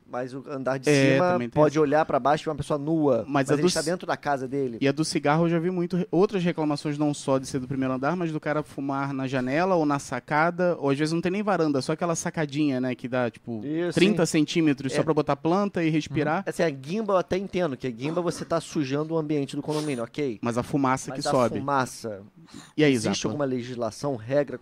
Mas 0.10 0.34
o 0.34 0.43
andar 0.49 0.78
de 0.78 0.89
É, 0.89 1.14
cima 1.18 1.38
pode 1.51 1.78
olhar 1.78 2.05
pra 2.05 2.18
baixo 2.20 2.47
e 2.47 2.49
uma 2.49 2.55
pessoa 2.55 2.78
nua. 2.80 3.26
Mas 3.28 3.47
Mas, 3.47 3.49
a 3.49 3.53
ele 3.53 3.62
do 3.64 3.68
está 3.68 3.82
c- 3.82 3.89
dentro 3.91 4.08
da 4.08 4.16
casa 4.16 4.47
dele. 4.47 4.78
E 4.80 4.88
a 4.88 4.91
do 4.91 5.03
cigarro 5.03 5.45
eu 5.45 5.49
já 5.49 5.60
vi 5.60 5.70
muito 5.70 6.08
outras 6.10 6.43
reclamações, 6.43 6.97
não 6.97 7.14
só 7.14 7.38
de 7.38 7.45
ser 7.45 7.60
do 7.60 7.68
primeiro 7.68 7.93
andar, 7.93 8.16
mas 8.16 8.32
do 8.32 8.39
cara 8.39 8.64
fumar 8.64 9.14
na 9.14 9.28
janela 9.28 9.76
ou 9.76 9.86
na 9.86 9.99
sacada, 9.99 10.78
ou 10.80 10.89
às 10.89 10.97
vezes 10.97 11.12
não 11.14 11.20
tem 11.22 11.32
nem 11.32 11.43
varanda, 11.43 11.82
só 11.82 11.91
aquela 11.91 12.16
sacadinha, 12.16 12.80
né, 12.80 12.95
que 12.95 13.08
dá 13.08 13.30
tipo 13.30 13.62
Isso, 13.66 13.99
30 13.99 14.26
centímetros 14.26 14.93
só 14.93 15.01
É. 15.01 15.03
pra 15.03 15.14
botar 15.14 15.36
planta 15.36 15.84
e 15.84 15.89
respirar, 15.89 16.43
Assim, 16.47 16.64
a 16.64 16.70
guimba 16.70 17.14
eu 17.14 17.18
até 17.18 17.38
entendo, 17.38 17.76
que 17.76 17.86
a 17.88 17.91
guimba 17.91 18.22
você 18.22 18.45
tá 18.45 18.62
sujando 18.62 19.14
o 19.14 19.18
ambiente 19.18 19.55
do 19.55 19.62
condomínio, 19.62 20.03
ok? 20.03 20.39
mas 20.41 20.58
a 20.58 20.64
fumaça 20.64 21.12
Mas 21.12 21.22
que 21.22 21.28
a 21.28 21.32
sobe. 21.32 21.60
fumaça, 21.60 22.22
E 22.78 22.84
aí, 22.84 22.93
existe 22.93 23.24
Zappa? 23.24 23.28
alguma 23.30 23.45
legislação, 23.45 24.16
regra 24.16 24.58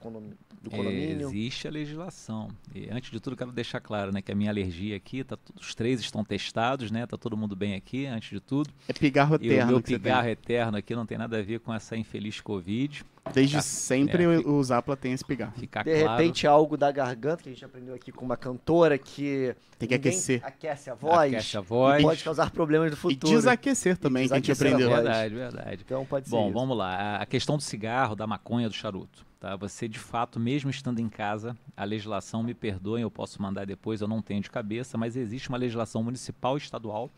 do 0.66 0.70
condomínio? 0.72 1.28
Existe 1.30 1.68
a 1.68 1.72
legislação. 1.72 2.50
E 2.74 2.90
antes 2.92 3.10
de 3.12 3.20
tudo, 3.20 3.36
quero 3.38 3.52
deixar 3.52 3.80
claro 3.80 4.12
né, 4.12 4.22
que 4.22 4.32
a 4.32 4.36
minha 4.36 4.50
alergia 4.50 4.96
aqui, 4.98 5.24
tá, 5.24 5.38
tudo- 5.38 5.60
os 5.60 5.74
três 5.74 6.00
estão 6.02 6.24
testados, 6.24 6.92
né? 6.92 7.06
Tá 7.08 7.18
todo 7.18 7.38
mundo 7.38 7.56
bem 7.56 7.76
aqui, 7.76 8.06
antes 8.06 8.30
de 8.30 8.40
tudo. 8.40 8.70
É 8.88 8.94
pigarro 8.94 9.38
E 9.42 9.48
o 9.48 9.52
eterno 9.54 9.72
meu 9.74 9.82
que 9.82 9.90
você 9.90 9.98
pigarro 10.00 10.28
eterno 10.28 10.78
aqui 10.78 10.96
não 10.96 11.06
tem 11.06 11.18
nada 11.18 11.40
a 11.40 11.42
ver 11.42 11.60
com 11.62 11.74
essa 11.74 11.96
infeliz 11.96 12.42
Covid. 12.42 13.04
Desde 13.34 13.58
Ah, 13.58 13.62
sempre 13.62 14.24
é, 14.24 14.28
o, 14.28 14.62
Zapla 14.64 14.96
tem 14.96 15.12
esse 15.12 15.26
pigarro. 15.26 15.54
Ficar 15.58 15.84
De 15.84 15.90
claro. 16.00 16.12
repente, 16.22 16.46
algo 16.46 16.78
da 16.78 16.92
garganta, 16.92 17.42
que 17.42 17.50
a 17.50 17.52
gente 17.52 17.66
aprendeu 17.66 17.96
aqui 17.96 18.12
com 18.12 18.24
uma 18.24 18.38
cantora 18.38 19.00
que. 19.00 19.56
Tem 19.80 19.90
que 19.90 19.96
aquecer. 19.96 20.42
Aquece 20.46 20.92
a 20.92 20.94
voz. 20.94 21.34
Aquece 21.34 21.58
a 21.58 21.62
voz. 21.62 22.04
Pode 22.04 22.24
causar 22.24 22.52
problemas 22.52 22.92
no 22.92 22.98
E 22.98 23.00
futuro. 23.00 23.34
desaquecer 23.34 23.98
também, 23.98 24.28
que 24.28 24.34
a 24.34 24.38
gente 24.38 24.46
desaquecer 24.52 24.68
a 24.68 24.76
aprendeu. 24.76 24.90
voz. 24.92 25.04
Verdade, 25.04 25.34
verdade. 25.34 25.82
Então 25.84 26.06
pode 26.06 26.26
ser. 26.30 26.32
Bom, 26.36 26.46
isso. 26.46 26.54
vamos 26.54 26.78
lá. 26.78 26.94
A- 26.96 27.22
A 27.24 27.26
questão 27.26 27.58
do 27.58 27.64
cigarro, 27.64 28.16
da 28.16 28.28
maconha, 28.28 28.70
do 28.70 28.76
charuto. 28.76 29.26
Tá? 29.46 29.56
Você, 29.58 29.88
de 29.88 30.00
fato, 30.00 30.40
mesmo 30.40 30.72
estando 30.72 30.98
em 30.98 31.08
casa, 31.08 31.56
a 31.78 31.84
legislação, 31.84 32.42
me 32.42 32.56
perdoem, 32.56 33.04
eu 33.04 33.12
posso 33.12 33.40
mandar 33.40 33.64
depois, 33.64 34.02
eu 34.02 34.08
não 34.08 34.20
tenho 34.20 34.42
de 34.42 34.50
cabeça, 34.50 34.98
mas 34.98 35.16
existe 35.16 35.50
uma 35.50 35.58
legislação 35.60 36.02
municipal 36.02 36.56
e 36.56 36.58
estadual 36.58 37.12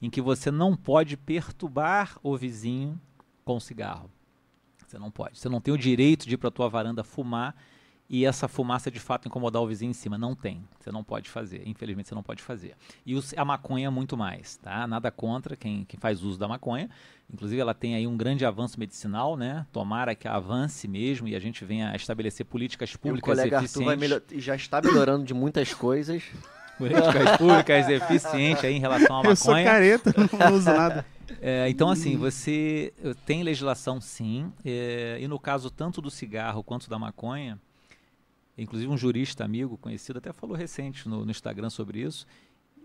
em 0.00 0.08
que 0.08 0.22
você 0.22 0.50
não 0.50 0.74
pode 0.74 1.14
perturbar 1.14 2.18
o 2.22 2.34
vizinho 2.38 2.98
com 3.44 3.60
cigarro. 3.60 4.10
Você 4.86 4.98
não 4.98 5.10
pode. 5.10 5.38
Você 5.38 5.50
não 5.50 5.60
tem 5.60 5.74
o 5.74 5.76
direito 5.76 6.26
de 6.26 6.36
ir 6.36 6.38
para 6.38 6.50
tua 6.50 6.70
varanda 6.70 7.04
fumar 7.04 7.54
e 8.10 8.24
essa 8.24 8.48
fumaça 8.48 8.90
de 8.90 8.98
fato 8.98 9.28
incomodar 9.28 9.60
o 9.62 9.66
vizinho 9.66 9.90
em 9.90 9.94
cima. 9.94 10.16
Não 10.16 10.34
tem. 10.34 10.62
Você 10.80 10.90
não 10.90 11.04
pode 11.04 11.28
fazer. 11.28 11.62
Infelizmente 11.66 12.08
você 12.08 12.14
não 12.14 12.22
pode 12.22 12.42
fazer. 12.42 12.74
E 13.04 13.14
o- 13.14 13.22
a 13.36 13.44
maconha 13.44 13.90
muito 13.90 14.16
mais, 14.16 14.56
tá? 14.56 14.86
Nada 14.86 15.10
contra 15.10 15.54
quem, 15.56 15.84
quem 15.84 16.00
faz 16.00 16.22
uso 16.22 16.38
da 16.38 16.48
maconha. 16.48 16.88
Inclusive 17.30 17.60
ela 17.60 17.74
tem 17.74 17.94
aí 17.94 18.06
um 18.06 18.16
grande 18.16 18.46
avanço 18.46 18.80
medicinal, 18.80 19.36
né? 19.36 19.66
Tomara 19.72 20.14
que 20.14 20.26
avance 20.26 20.88
mesmo 20.88 21.28
e 21.28 21.36
a 21.36 21.40
gente 21.40 21.64
venha 21.64 21.90
a 21.90 21.96
estabelecer 21.96 22.46
políticas 22.46 22.90
E 22.90 22.96
o 22.96 22.98
públicas 22.98 23.36
colega 23.36 23.58
Arthur 23.58 23.84
vai 23.84 23.94
eficientes. 23.94 24.00
melhor... 24.00 24.22
e 24.32 24.40
já 24.40 24.54
está 24.56 24.80
melhorando 24.80 25.24
de 25.24 25.34
muitas 25.34 25.74
coisas. 25.74 26.22
políticas 26.78 27.36
públicas 27.36 27.86
deficiente 27.86 28.64
aí 28.64 28.74
em 28.76 28.80
relação 28.80 29.16
à 29.16 29.18
maconha. 29.18 29.32
Eu 29.32 29.36
sou 29.36 29.54
careta, 29.54 30.14
não 30.40 30.54
uso 30.54 30.72
nada. 30.72 31.04
É, 31.42 31.68
então, 31.68 31.90
assim, 31.90 32.16
você 32.16 32.90
tem 33.26 33.42
legislação 33.42 34.00
sim, 34.00 34.50
é, 34.64 35.18
e 35.20 35.28
no 35.28 35.38
caso 35.38 35.70
tanto 35.70 36.00
do 36.00 36.10
cigarro 36.10 36.64
quanto 36.64 36.88
da 36.88 36.98
maconha, 36.98 37.60
inclusive 38.58 38.90
um 38.90 38.98
jurista 38.98 39.44
amigo 39.44 39.78
conhecido 39.78 40.18
até 40.18 40.32
falou 40.32 40.56
recente 40.56 41.08
no, 41.08 41.24
no 41.24 41.30
Instagram 41.30 41.70
sobre 41.70 42.00
isso, 42.00 42.26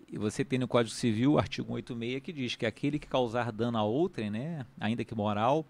e 0.08 0.18
você 0.18 0.46
tem 0.46 0.60
no 0.60 0.68
Código 0.68 0.94
Civil 0.94 1.34
o 1.34 1.38
artigo 1.40 1.68
186 1.70 2.22
que 2.22 2.32
diz 2.32 2.56
que 2.56 2.66
aquele 2.66 3.00
que 3.00 3.08
causar 3.08 3.52
dano 3.52 3.78
a 3.78 3.84
outrem, 3.84 4.30
né, 4.30 4.66
ainda 4.80 5.04
que 5.04 5.16
moral, 5.16 5.68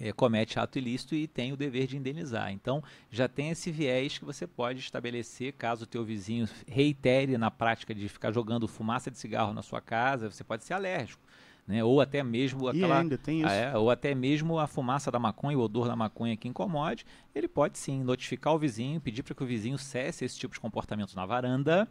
é, 0.00 0.12
comete 0.12 0.58
ato 0.58 0.78
ilícito 0.78 1.14
e 1.14 1.26
tem 1.26 1.52
o 1.52 1.56
dever 1.56 1.86
de 1.86 1.96
indenizar. 1.96 2.52
Então, 2.52 2.82
já 3.10 3.28
tem 3.28 3.50
esse 3.50 3.70
viés 3.70 4.18
que 4.18 4.24
você 4.24 4.46
pode 4.46 4.80
estabelecer 4.80 5.52
caso 5.52 5.84
o 5.84 5.86
teu 5.86 6.04
vizinho 6.04 6.48
reitere 6.66 7.36
na 7.38 7.50
prática 7.50 7.94
de 7.94 8.08
ficar 8.08 8.32
jogando 8.32 8.68
fumaça 8.68 9.10
de 9.10 9.18
cigarro 9.18 9.52
na 9.52 9.62
sua 9.62 9.80
casa, 9.80 10.30
você 10.30 10.44
pode 10.44 10.64
ser 10.64 10.74
alérgico. 10.74 11.22
Né? 11.66 11.82
Ou 11.82 12.00
até 12.00 12.22
mesmo 12.22 12.68
aquela, 12.68 13.00
ainda 13.00 13.16
tem 13.16 13.40
isso. 13.40 13.48
É, 13.48 13.76
ou 13.76 13.90
até 13.90 14.14
mesmo 14.14 14.58
a 14.58 14.66
fumaça 14.66 15.10
da 15.10 15.18
maconha, 15.18 15.56
o 15.56 15.60
odor 15.60 15.86
da 15.86 15.94
maconha 15.94 16.36
que 16.36 16.48
incomode, 16.48 17.06
ele 17.34 17.46
pode 17.46 17.78
sim 17.78 18.02
notificar 18.02 18.52
o 18.54 18.58
vizinho, 18.58 19.00
pedir 19.00 19.22
para 19.22 19.34
que 19.34 19.42
o 19.42 19.46
vizinho 19.46 19.78
cesse 19.78 20.24
esse 20.24 20.38
tipo 20.38 20.54
de 20.54 20.60
comportamento 20.60 21.14
na 21.14 21.24
varanda 21.24 21.88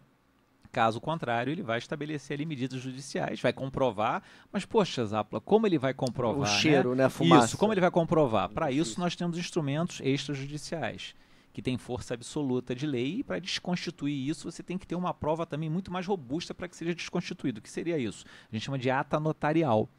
Caso 0.71 1.01
contrário, 1.01 1.51
ele 1.51 1.61
vai 1.61 1.79
estabelecer 1.79 2.35
ali 2.35 2.45
medidas 2.45 2.79
judiciais, 2.79 3.41
vai 3.41 3.51
comprovar. 3.51 4.23
Mas, 4.51 4.63
poxa, 4.63 5.05
Zapla, 5.05 5.41
como 5.41 5.67
ele 5.67 5.77
vai 5.77 5.93
comprovar? 5.93 6.39
O 6.39 6.43
né? 6.43 6.59
cheiro, 6.59 6.95
né? 6.95 7.05
A 7.05 7.09
fumaça. 7.09 7.47
Isso, 7.47 7.57
como 7.57 7.73
ele 7.73 7.81
vai 7.81 7.91
comprovar? 7.91 8.47
Para 8.49 8.71
isso, 8.71 8.97
nós 8.97 9.13
temos 9.13 9.37
instrumentos 9.37 9.99
extrajudiciais 10.01 11.13
que 11.53 11.61
têm 11.61 11.77
força 11.77 12.13
absoluta 12.13 12.73
de 12.73 12.87
lei, 12.87 13.19
e 13.19 13.23
para 13.23 13.39
desconstituir 13.39 14.29
isso, 14.29 14.49
você 14.49 14.63
tem 14.63 14.77
que 14.77 14.87
ter 14.87 14.95
uma 14.95 15.13
prova 15.13 15.45
também 15.45 15.69
muito 15.69 15.91
mais 15.91 16.05
robusta 16.05 16.53
para 16.53 16.67
que 16.67 16.75
seja 16.75 16.95
desconstituído. 16.95 17.59
O 17.59 17.61
que 17.61 17.69
seria 17.69 17.97
isso? 17.97 18.25
A 18.49 18.55
gente 18.55 18.63
chama 18.63 18.79
de 18.79 18.89
ata 18.89 19.19
notarial. 19.19 19.89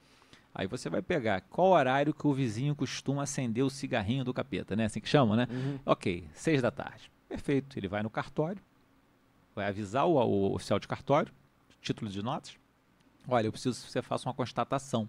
Aí 0.55 0.67
você 0.67 0.91
vai 0.91 1.01
pegar 1.01 1.41
qual 1.43 1.69
horário 1.69 2.13
que 2.13 2.27
o 2.27 2.33
vizinho 2.33 2.75
costuma 2.75 3.23
acender 3.23 3.65
o 3.65 3.71
cigarrinho 3.71 4.25
do 4.25 4.35
capeta, 4.35 4.77
né? 4.77 4.85
Assim 4.85 5.01
que 5.01 5.09
chama, 5.09 5.35
né? 5.35 5.49
Uhum. 5.51 5.79
Ok, 5.87 6.29
seis 6.35 6.61
da 6.61 6.71
tarde. 6.71 7.11
Perfeito. 7.29 7.79
Ele 7.79 7.89
vai 7.89 8.03
no 8.03 8.11
cartório, 8.11 8.61
vai 9.55 9.67
avisar 9.67 10.07
o, 10.07 10.13
o 10.13 10.55
oficial 10.55 10.79
de 10.79 10.87
cartório, 10.87 11.33
título 11.81 12.11
de 12.11 12.23
notas. 12.23 12.55
Olha, 13.27 13.47
eu 13.47 13.53
preciso 13.53 13.83
que 13.83 13.91
você 13.91 14.03
faça 14.03 14.29
uma 14.29 14.35
constatação. 14.35 15.09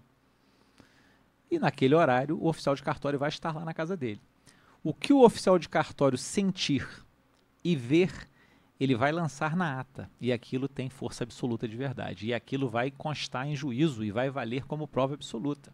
E 1.52 1.60
naquele 1.60 1.94
horário, 1.94 2.38
o 2.42 2.48
oficial 2.48 2.74
de 2.74 2.82
cartório 2.82 3.20
vai 3.20 3.30
estar 3.30 3.54
lá 3.54 3.66
na 3.66 3.74
casa 3.74 3.98
dele. 3.98 4.22
O 4.84 4.94
que 4.94 5.14
o 5.14 5.24
oficial 5.24 5.58
de 5.58 5.70
cartório 5.70 6.18
sentir 6.18 6.88
e 7.64 7.76
ver, 7.76 8.28
ele 8.78 8.96
vai 8.96 9.12
lançar 9.12 9.56
na 9.56 9.80
ata. 9.80 10.10
E 10.20 10.34
aquilo 10.34 10.68
tem 10.68 10.90
força 10.90 11.24
absoluta 11.24 11.68
de 11.68 11.78
verdade. 11.78 12.28
E 12.28 12.34
aquilo 12.34 12.68
vai 12.68 12.92
constar 12.92 13.48
em 13.48 13.56
juízo 13.56 14.04
e 14.04 14.12
vai 14.12 14.30
valer 14.30 14.66
como 14.66 14.88
prova 14.88 15.14
absoluta. 15.14 15.74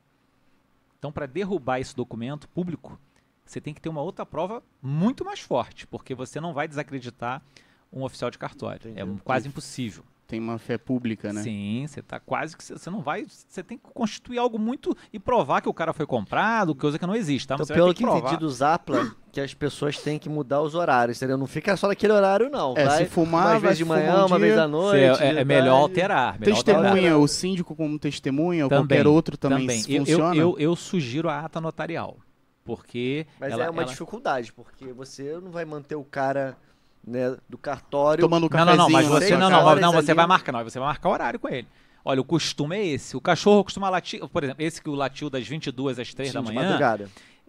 Então, 0.99 1.11
para 1.11 1.25
derrubar 1.25 1.79
esse 1.79 1.95
documento 1.95 2.47
público, 2.49 2.99
você 3.43 3.59
tem 3.59 3.73
que 3.73 3.81
ter 3.81 3.89
uma 3.89 4.01
outra 4.01 4.25
prova 4.25 4.61
muito 4.81 5.25
mais 5.25 5.39
forte, 5.39 5.87
porque 5.87 6.13
você 6.13 6.39
não 6.39 6.53
vai 6.53 6.67
desacreditar 6.67 7.41
um 7.91 8.03
oficial 8.03 8.29
de 8.29 8.37
cartório. 8.37 8.93
É 8.95 9.03
quase 9.23 9.47
impossível. 9.47 10.03
Tem 10.29 10.39
uma 10.39 10.59
fé 10.59 10.77
pública, 10.77 11.33
né? 11.33 11.41
Sim, 11.41 11.87
você 11.87 12.03
tá 12.03 12.19
quase 12.19 12.55
que 12.55 12.63
você 12.63 12.87
não 12.91 13.01
vai, 13.01 13.25
você 13.25 13.63
tem 13.63 13.79
que 13.79 13.83
constituir 13.91 14.37
algo 14.37 14.59
muito 14.59 14.95
e 15.11 15.19
provar 15.19 15.59
que 15.59 15.67
o 15.67 15.73
cara 15.73 15.91
foi 15.91 16.05
comprado, 16.05 16.75
coisa 16.75 16.99
que 16.99 17.05
não 17.07 17.15
existe, 17.15 17.47
tá? 17.47 17.55
Então, 17.55 17.65
você 17.65 17.73
pelo 17.73 17.91
que, 17.95 18.03
que 18.03 18.09
entendi 18.11 18.37
do 18.37 18.47
Zapla, 18.47 19.11
que 19.31 19.41
as 19.41 19.55
pessoas 19.55 19.97
têm 19.97 20.19
que 20.19 20.29
mudar 20.29 20.61
os 20.61 20.75
horários, 20.75 21.17
entendeu? 21.17 21.35
Não 21.35 21.47
fica 21.47 21.75
só 21.75 21.87
naquele 21.87 22.13
horário 22.13 22.47
não. 22.47 22.75
É, 22.77 22.85
vai, 22.85 22.97
se 22.99 23.05
fumar, 23.09 23.53
uma 23.53 23.59
vez 23.59 23.77
de 23.79 23.83
manhã, 23.83 24.23
uma 24.27 24.37
vez 24.37 24.55
à 24.55 24.67
noite. 24.67 25.19
é, 25.19 25.39
é 25.39 25.43
melhor 25.43 25.81
alterar. 25.81 26.39
Melhor 26.39 26.53
testemunha, 26.53 26.89
alterar. 26.89 27.17
o 27.17 27.27
síndico 27.27 27.75
como 27.75 27.97
testemunha 27.97 28.65
ou 28.65 28.69
qualquer 28.69 29.07
outro 29.07 29.35
também, 29.35 29.65
também. 29.65 29.81
funciona? 29.81 30.35
Eu, 30.35 30.51
eu, 30.51 30.59
eu 30.59 30.75
sugiro 30.75 31.27
a 31.27 31.39
ata 31.39 31.59
notarial, 31.59 32.17
porque 32.63 33.25
Mas 33.39 33.51
ela, 33.51 33.65
é 33.65 33.69
uma 33.71 33.81
ela... 33.81 33.89
dificuldade, 33.89 34.53
porque 34.53 34.93
você 34.93 35.39
não 35.41 35.49
vai 35.49 35.65
manter 35.65 35.95
o 35.95 36.03
cara 36.03 36.55
né, 37.05 37.37
do 37.47 37.57
cartório. 37.57 38.21
Tomando 38.21 38.45
um 38.45 38.49
cafezinho. 38.49 38.77
Não, 38.77 38.85
não, 38.85 38.89
mas 38.91 39.07
você 39.07 39.37
não, 39.37 39.49
não, 39.49 39.75
não, 39.75 39.91
você 39.91 40.13
vai 40.13 40.27
marcar, 40.27 40.51
não, 40.51 40.63
você 40.63 40.79
vai 40.79 40.87
marcar 40.87 41.09
horário 41.09 41.39
com 41.39 41.49
ele. 41.49 41.67
Olha, 42.03 42.21
o 42.21 42.23
costume 42.23 42.77
é 42.77 42.85
esse. 42.85 43.15
O 43.15 43.21
cachorro 43.21 43.63
costuma 43.63 43.89
latir, 43.89 44.25
por 44.27 44.43
exemplo, 44.43 44.63
esse 44.63 44.81
que 44.81 44.89
o 44.89 44.95
latiu 44.95 45.29
das 45.29 45.47
22 45.47 45.99
às 45.99 46.13
3 46.13 46.29
Sim, 46.29 46.33
da 46.33 46.41
manhã. 46.41 46.79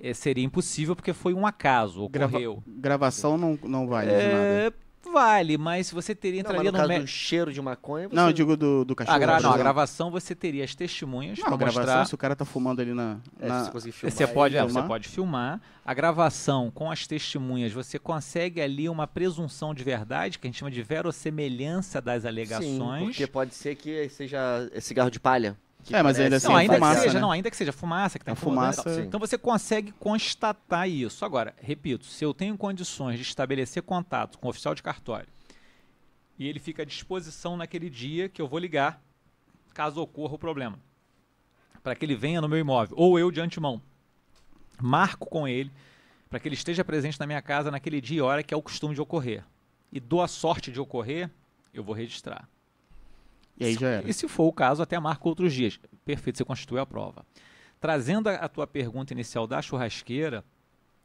É, 0.02 0.14
seria 0.14 0.44
impossível 0.44 0.96
porque 0.96 1.12
foi 1.12 1.34
um 1.34 1.46
acaso, 1.46 2.04
ocorreu. 2.04 2.62
Grava 2.66 2.80
gravação 2.80 3.36
não, 3.36 3.58
não 3.62 3.86
vale 3.86 4.10
é, 4.10 4.32
nada. 4.32 4.76
Vale, 5.12 5.58
mas 5.58 5.88
se 5.88 5.94
você 5.94 6.14
teria 6.14 6.40
entraria 6.40 6.70
não, 6.70 6.78
no, 6.78 6.84
no 6.84 6.88
caso 6.88 7.00
me... 7.00 7.04
do 7.04 7.06
cheiro 7.06 7.52
de 7.52 7.60
maconha. 7.60 8.08
Você... 8.08 8.14
Não, 8.14 8.26
eu 8.28 8.32
digo 8.32 8.56
do, 8.56 8.84
do 8.84 8.94
cachorro. 8.94 9.16
A, 9.16 9.18
gra... 9.18 9.40
não, 9.40 9.52
a 9.52 9.56
gravação 9.56 10.10
você 10.10 10.34
teria 10.34 10.64
as 10.64 10.74
testemunhas 10.74 11.38
para 11.38 11.50
mostrar. 11.50 11.82
gravação, 11.82 12.06
se 12.06 12.14
o 12.14 12.18
cara 12.18 12.36
tá 12.36 12.44
fumando 12.44 12.80
ali 12.80 12.94
na. 12.94 13.18
É, 13.40 13.48
na... 13.48 13.70
Você, 13.70 13.90
você 13.90 14.26
pode, 14.26 14.56
é, 14.56 14.62
você 14.62 14.82
pode 14.82 15.08
filmar. 15.08 15.60
A 15.84 15.94
gravação 15.94 16.70
com 16.70 16.90
as 16.90 17.06
testemunhas, 17.06 17.72
você 17.72 17.98
consegue 17.98 18.60
ali 18.60 18.88
uma 18.88 19.06
presunção 19.06 19.74
de 19.74 19.82
verdade, 19.82 20.38
que 20.38 20.46
a 20.46 20.48
gente 20.48 20.58
chama 20.58 20.70
de 20.70 20.82
verossemelhança 20.82 22.00
das 22.00 22.24
alegações. 22.24 23.00
Sim, 23.00 23.04
porque 23.06 23.26
pode 23.26 23.54
ser 23.54 23.74
que 23.74 24.08
seja 24.08 24.70
cigarro 24.80 25.10
de 25.10 25.18
palha. 25.18 25.56
Que 25.84 25.94
é, 25.94 26.02
mas 26.02 26.18
ainda 26.18 26.36
assim 26.36 26.48
não, 26.48 26.58
é 26.58 26.60
ainda 26.60 26.74
fumaça, 26.74 26.94
que 26.94 27.02
seja, 27.02 27.14
né? 27.14 27.20
não, 27.20 27.30
ainda 27.30 27.50
que 27.50 27.56
seja 27.56 27.72
fumaça 27.72 28.18
que 28.18 28.24
tá 28.24 28.32
a 28.32 28.36
fumaça. 28.36 29.02
Então 29.02 29.18
você 29.18 29.38
consegue 29.38 29.92
constatar 29.92 30.88
isso. 30.88 31.24
Agora, 31.24 31.54
repito, 31.60 32.04
se 32.04 32.24
eu 32.24 32.34
tenho 32.34 32.56
condições 32.56 33.16
de 33.16 33.22
estabelecer 33.22 33.82
contato 33.82 34.38
com 34.38 34.46
o 34.46 34.50
oficial 34.50 34.74
de 34.74 34.82
cartório 34.82 35.28
e 36.38 36.46
ele 36.46 36.58
fica 36.58 36.82
à 36.82 36.84
disposição 36.84 37.56
naquele 37.56 37.90
dia 37.90 38.28
que 38.28 38.40
eu 38.40 38.48
vou 38.48 38.58
ligar, 38.58 39.02
caso 39.74 40.00
ocorra 40.00 40.34
o 40.34 40.38
problema, 40.38 40.78
para 41.82 41.94
que 41.94 42.04
ele 42.04 42.14
venha 42.14 42.40
no 42.40 42.48
meu 42.48 42.58
imóvel 42.58 42.96
ou 42.98 43.18
eu 43.18 43.30
de 43.30 43.40
antemão 43.40 43.80
marco 44.80 45.28
com 45.28 45.46
ele 45.46 45.70
para 46.28 46.38
que 46.38 46.48
ele 46.48 46.54
esteja 46.54 46.84
presente 46.84 47.18
na 47.18 47.26
minha 47.26 47.42
casa 47.42 47.70
naquele 47.70 48.00
dia 48.00 48.18
e 48.18 48.20
hora 48.20 48.42
que 48.42 48.54
é 48.54 48.56
o 48.56 48.62
costume 48.62 48.94
de 48.94 49.00
ocorrer 49.00 49.44
e 49.92 49.98
dou 49.98 50.22
a 50.22 50.28
sorte 50.28 50.70
de 50.70 50.80
ocorrer, 50.80 51.30
eu 51.74 51.82
vou 51.82 51.94
registrar. 51.94 52.48
E 53.60 53.66
aí 53.66 53.74
já 53.74 53.88
era. 53.88 54.08
E 54.08 54.12
se 54.12 54.26
for 54.26 54.44
o 54.44 54.52
caso, 54.52 54.82
até 54.82 54.98
marca 54.98 55.28
outros 55.28 55.52
dias. 55.52 55.78
Perfeito, 56.04 56.38
você 56.38 56.44
constitui 56.44 56.80
a 56.80 56.86
prova. 56.86 57.24
Trazendo 57.78 58.28
a, 58.28 58.34
a 58.34 58.48
tua 58.48 58.66
pergunta 58.66 59.12
inicial 59.12 59.46
da 59.46 59.60
churrasqueira, 59.60 60.44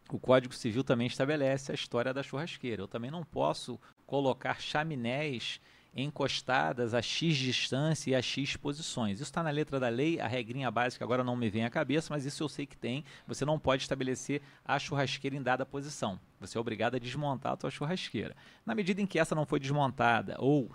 o 0.10 0.18
Código 0.18 0.54
Civil 0.54 0.84
também 0.84 1.08
estabelece 1.08 1.72
a 1.72 1.76
história 1.76 2.14
da 2.14 2.24
churrasqueira. 2.24 2.82
Eu 2.82 2.88
também 2.88 3.12
não 3.12 3.24
posso 3.24 3.80
colocar 4.06 4.60
chaminés 4.62 5.60
encostadas 5.96 6.94
a 6.94 7.02
X 7.02 7.38
distância 7.38 8.12
e 8.12 8.16
a 8.16 8.22
X 8.22 8.58
posições. 8.58 9.16
Isso 9.16 9.24
está 9.24 9.42
na 9.42 9.50
letra 9.50 9.80
da 9.80 9.88
lei, 9.88 10.20
a 10.20 10.28
regrinha 10.28 10.70
básica 10.70 11.06
agora 11.06 11.24
não 11.24 11.38
me 11.38 11.50
vem 11.50 11.64
à 11.64 11.70
cabeça, 11.70 12.14
mas 12.14 12.26
isso 12.26 12.44
eu 12.44 12.50
sei 12.50 12.66
que 12.66 12.76
tem. 12.76 13.06
Você 13.26 13.46
não 13.46 13.58
pode 13.58 13.84
estabelecer 13.84 14.42
a 14.66 14.78
churrasqueira 14.78 15.38
em 15.38 15.42
dada 15.42 15.66
posição. 15.66 16.20
Você 16.42 16.58
é 16.58 16.62
obrigado 16.62 16.96
a 16.96 17.00
desmontar 17.00 17.54
a 17.54 17.58
tua 17.58 17.72
churrasqueira. 17.72 18.36
Na 18.66 18.76
medida 18.76 19.02
em 19.02 19.08
que 19.08 19.18
essa 19.18 19.34
não 19.34 19.46
foi 19.46 19.60
desmontada 19.60 20.36
ou 20.38 20.70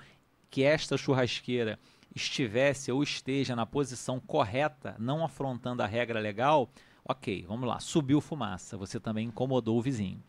que 0.51 0.63
esta 0.63 0.97
churrasqueira 0.97 1.79
estivesse 2.15 2.91
ou 2.91 3.03
esteja 3.03 3.55
na 3.55 3.65
posição 3.65 4.19
correta, 4.19 4.97
não 4.99 5.25
afrontando 5.25 5.83
a 5.83 5.87
regra 5.87 6.19
legal, 6.19 6.69
ok, 7.05 7.45
vamos 7.47 7.69
lá, 7.69 7.79
subiu 7.79 8.21
fumaça, 8.21 8.77
você 8.77 8.99
também 8.99 9.29
incomodou 9.29 9.79
o 9.79 9.83
vizinho. 9.83 10.21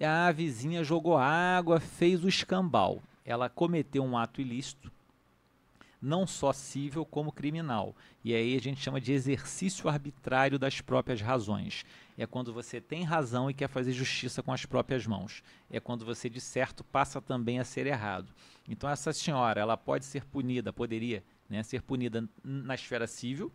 A 0.00 0.32
vizinha 0.32 0.82
jogou 0.82 1.18
água, 1.18 1.78
fez 1.78 2.24
o 2.24 2.28
escambau. 2.28 3.02
Ela 3.22 3.50
cometeu 3.50 4.02
um 4.02 4.16
ato 4.16 4.40
ilícito, 4.40 4.90
não 6.00 6.26
só 6.26 6.52
civil 6.52 7.04
como 7.04 7.32
criminal. 7.32 7.94
E 8.24 8.34
aí 8.34 8.56
a 8.56 8.60
gente 8.60 8.80
chama 8.80 9.00
de 9.00 9.12
exercício 9.12 9.88
arbitrário 9.88 10.58
das 10.58 10.80
próprias 10.80 11.20
razões. 11.20 11.84
É 12.16 12.26
quando 12.26 12.52
você 12.52 12.80
tem 12.80 13.02
razão 13.02 13.50
e 13.50 13.54
quer 13.54 13.68
fazer 13.68 13.92
justiça 13.92 14.42
com 14.42 14.52
as 14.52 14.64
próprias 14.64 15.06
mãos. 15.06 15.42
É 15.70 15.80
quando 15.80 16.04
você 16.04 16.28
de 16.28 16.40
certo 16.40 16.84
passa 16.84 17.20
também 17.20 17.58
a 17.58 17.64
ser 17.64 17.86
errado. 17.86 18.32
Então 18.68 18.88
essa 18.88 19.12
senhora, 19.12 19.60
ela 19.60 19.76
pode 19.76 20.04
ser 20.04 20.24
punida, 20.24 20.72
poderia 20.72 21.22
né, 21.48 21.62
ser 21.62 21.82
punida 21.82 22.28
na 22.44 22.74
esfera 22.74 23.06
civil, 23.06 23.52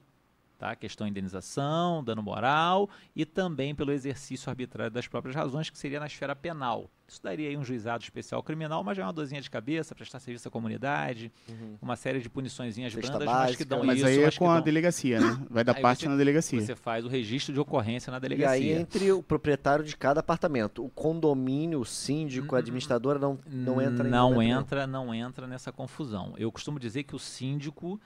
tá? 0.58 0.76
questão 0.76 1.06
de 1.06 1.12
indenização, 1.12 2.03
dano 2.03 2.24
moral 2.24 2.89
e 3.16 3.26
também 3.26 3.76
pelo 3.76 3.91
exercício 3.91 4.49
arbitrário 4.49 4.91
das 4.91 5.08
próprias 5.08 5.36
razões, 5.36 5.70
que 5.70 5.78
seria 5.78 5.99
na 5.99 6.08
esfera 6.08 6.36
penal. 6.36 6.89
Isso 7.08 7.22
daria 7.22 7.49
aí 7.49 7.58
um 7.58 7.64
juizado 7.64 8.03
especial 8.03 8.41
criminal, 8.41 8.84
mas 8.84 8.97
já 8.97 9.03
é 9.03 9.06
uma 9.06 9.14
dorzinha 9.14 9.39
de 9.39 9.49
cabeça, 9.49 9.93
prestar 9.93 10.20
serviço 10.20 10.47
à 10.47 10.51
comunidade, 10.51 11.32
uhum. 11.47 11.78
uma 11.80 11.95
série 11.95 12.20
de 12.20 12.28
puniçõezinhas 12.28 12.95
brandas, 12.95 13.26
básica, 13.26 13.45
mas 13.47 13.56
que 13.56 13.66
dão 13.66 13.84
mas 13.84 13.97
isso. 13.97 14.06
Mas 14.06 14.18
aí 14.18 14.24
é 14.24 14.32
com 14.32 14.49
a 14.49 14.56
dão... 14.56 14.64
delegacia, 14.64 15.20
né? 15.20 15.39
Vai 15.49 15.64
dar 15.64 15.76
parte 15.76 16.01
você, 16.01 16.10
na 16.10 16.16
delegacia. 16.16 16.62
Você 16.62 16.76
faz 16.76 17.06
o 17.06 17.08
registro 17.08 17.53
de 17.53 17.60
ocorrência 17.60 18.10
na 18.10 18.18
delegacia. 18.18 18.58
E 18.58 18.74
aí 18.74 18.80
entre 18.80 19.12
o 19.12 19.22
proprietário 19.22 19.86
de 19.86 19.95
cada 19.95 20.20
apartamento, 20.20 20.84
o 20.84 20.89
condomínio, 20.89 21.80
o 21.80 21.86
síndico, 21.86 22.56
a 22.56 22.60
administradora 22.60 23.20
não, 23.20 23.38
não 23.45 23.80
entra 23.80 24.03
Não 24.03 24.41
entra, 24.41 24.88
não 24.88 25.14
entra 25.14 25.45
nessa 25.45 25.72
confusão. 25.72 26.34
Eu 26.38 26.51
costumo 26.51 26.80
dizer 26.80 27.03
que 27.03 27.16
o 27.16 27.20
síndico 27.20 27.99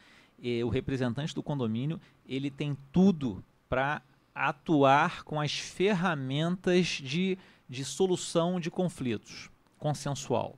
eh, 0.43 0.63
o 0.63 0.69
representante 0.69 1.33
do 1.35 1.43
condomínio 1.43 1.99
ele 2.27 2.49
tem 2.49 2.77
tudo 2.91 3.43
para 3.67 4.01
atuar 4.33 5.23
com 5.23 5.39
as 5.39 5.57
ferramentas 5.57 6.87
de, 6.87 7.37
de 7.67 7.83
solução 7.83 8.59
de 8.59 8.71
conflitos 8.71 9.49
consensual. 9.77 10.57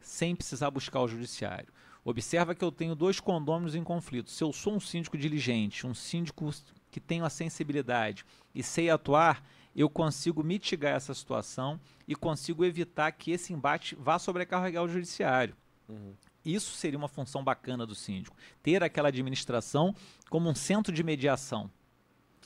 sem 0.00 0.36
precisar 0.36 0.70
buscar 0.70 1.00
o 1.00 1.08
judiciário. 1.08 1.72
Observa 2.04 2.54
que 2.54 2.62
eu 2.62 2.70
tenho 2.70 2.94
dois 2.94 3.18
condôminos 3.18 3.74
em 3.74 3.82
conflito. 3.82 4.30
Se 4.30 4.44
eu 4.44 4.52
sou 4.52 4.74
um 4.74 4.80
síndico 4.80 5.16
diligente, 5.16 5.86
um 5.86 5.94
síndico 5.94 6.50
que 6.90 7.00
tenho 7.00 7.24
a 7.24 7.30
sensibilidade 7.30 8.26
e 8.54 8.62
sei 8.62 8.90
atuar, 8.90 9.42
eu 9.74 9.88
consigo 9.88 10.44
mitigar 10.44 10.94
essa 10.94 11.14
situação 11.14 11.80
e 12.06 12.14
consigo 12.14 12.64
evitar 12.64 13.10
que 13.12 13.30
esse 13.30 13.52
embate 13.54 13.94
vá 13.94 14.18
sobrecarregar 14.18 14.84
o 14.84 14.88
judiciário. 14.88 15.56
Uhum. 15.88 16.12
Isso 16.44 16.72
seria 16.72 16.98
uma 16.98 17.08
função 17.08 17.42
bacana 17.42 17.86
do 17.86 17.94
síndico. 17.94 18.36
Ter 18.62 18.82
aquela 18.82 19.08
administração 19.08 19.94
como 20.28 20.48
um 20.48 20.54
centro 20.54 20.92
de 20.92 21.02
mediação. 21.02 21.70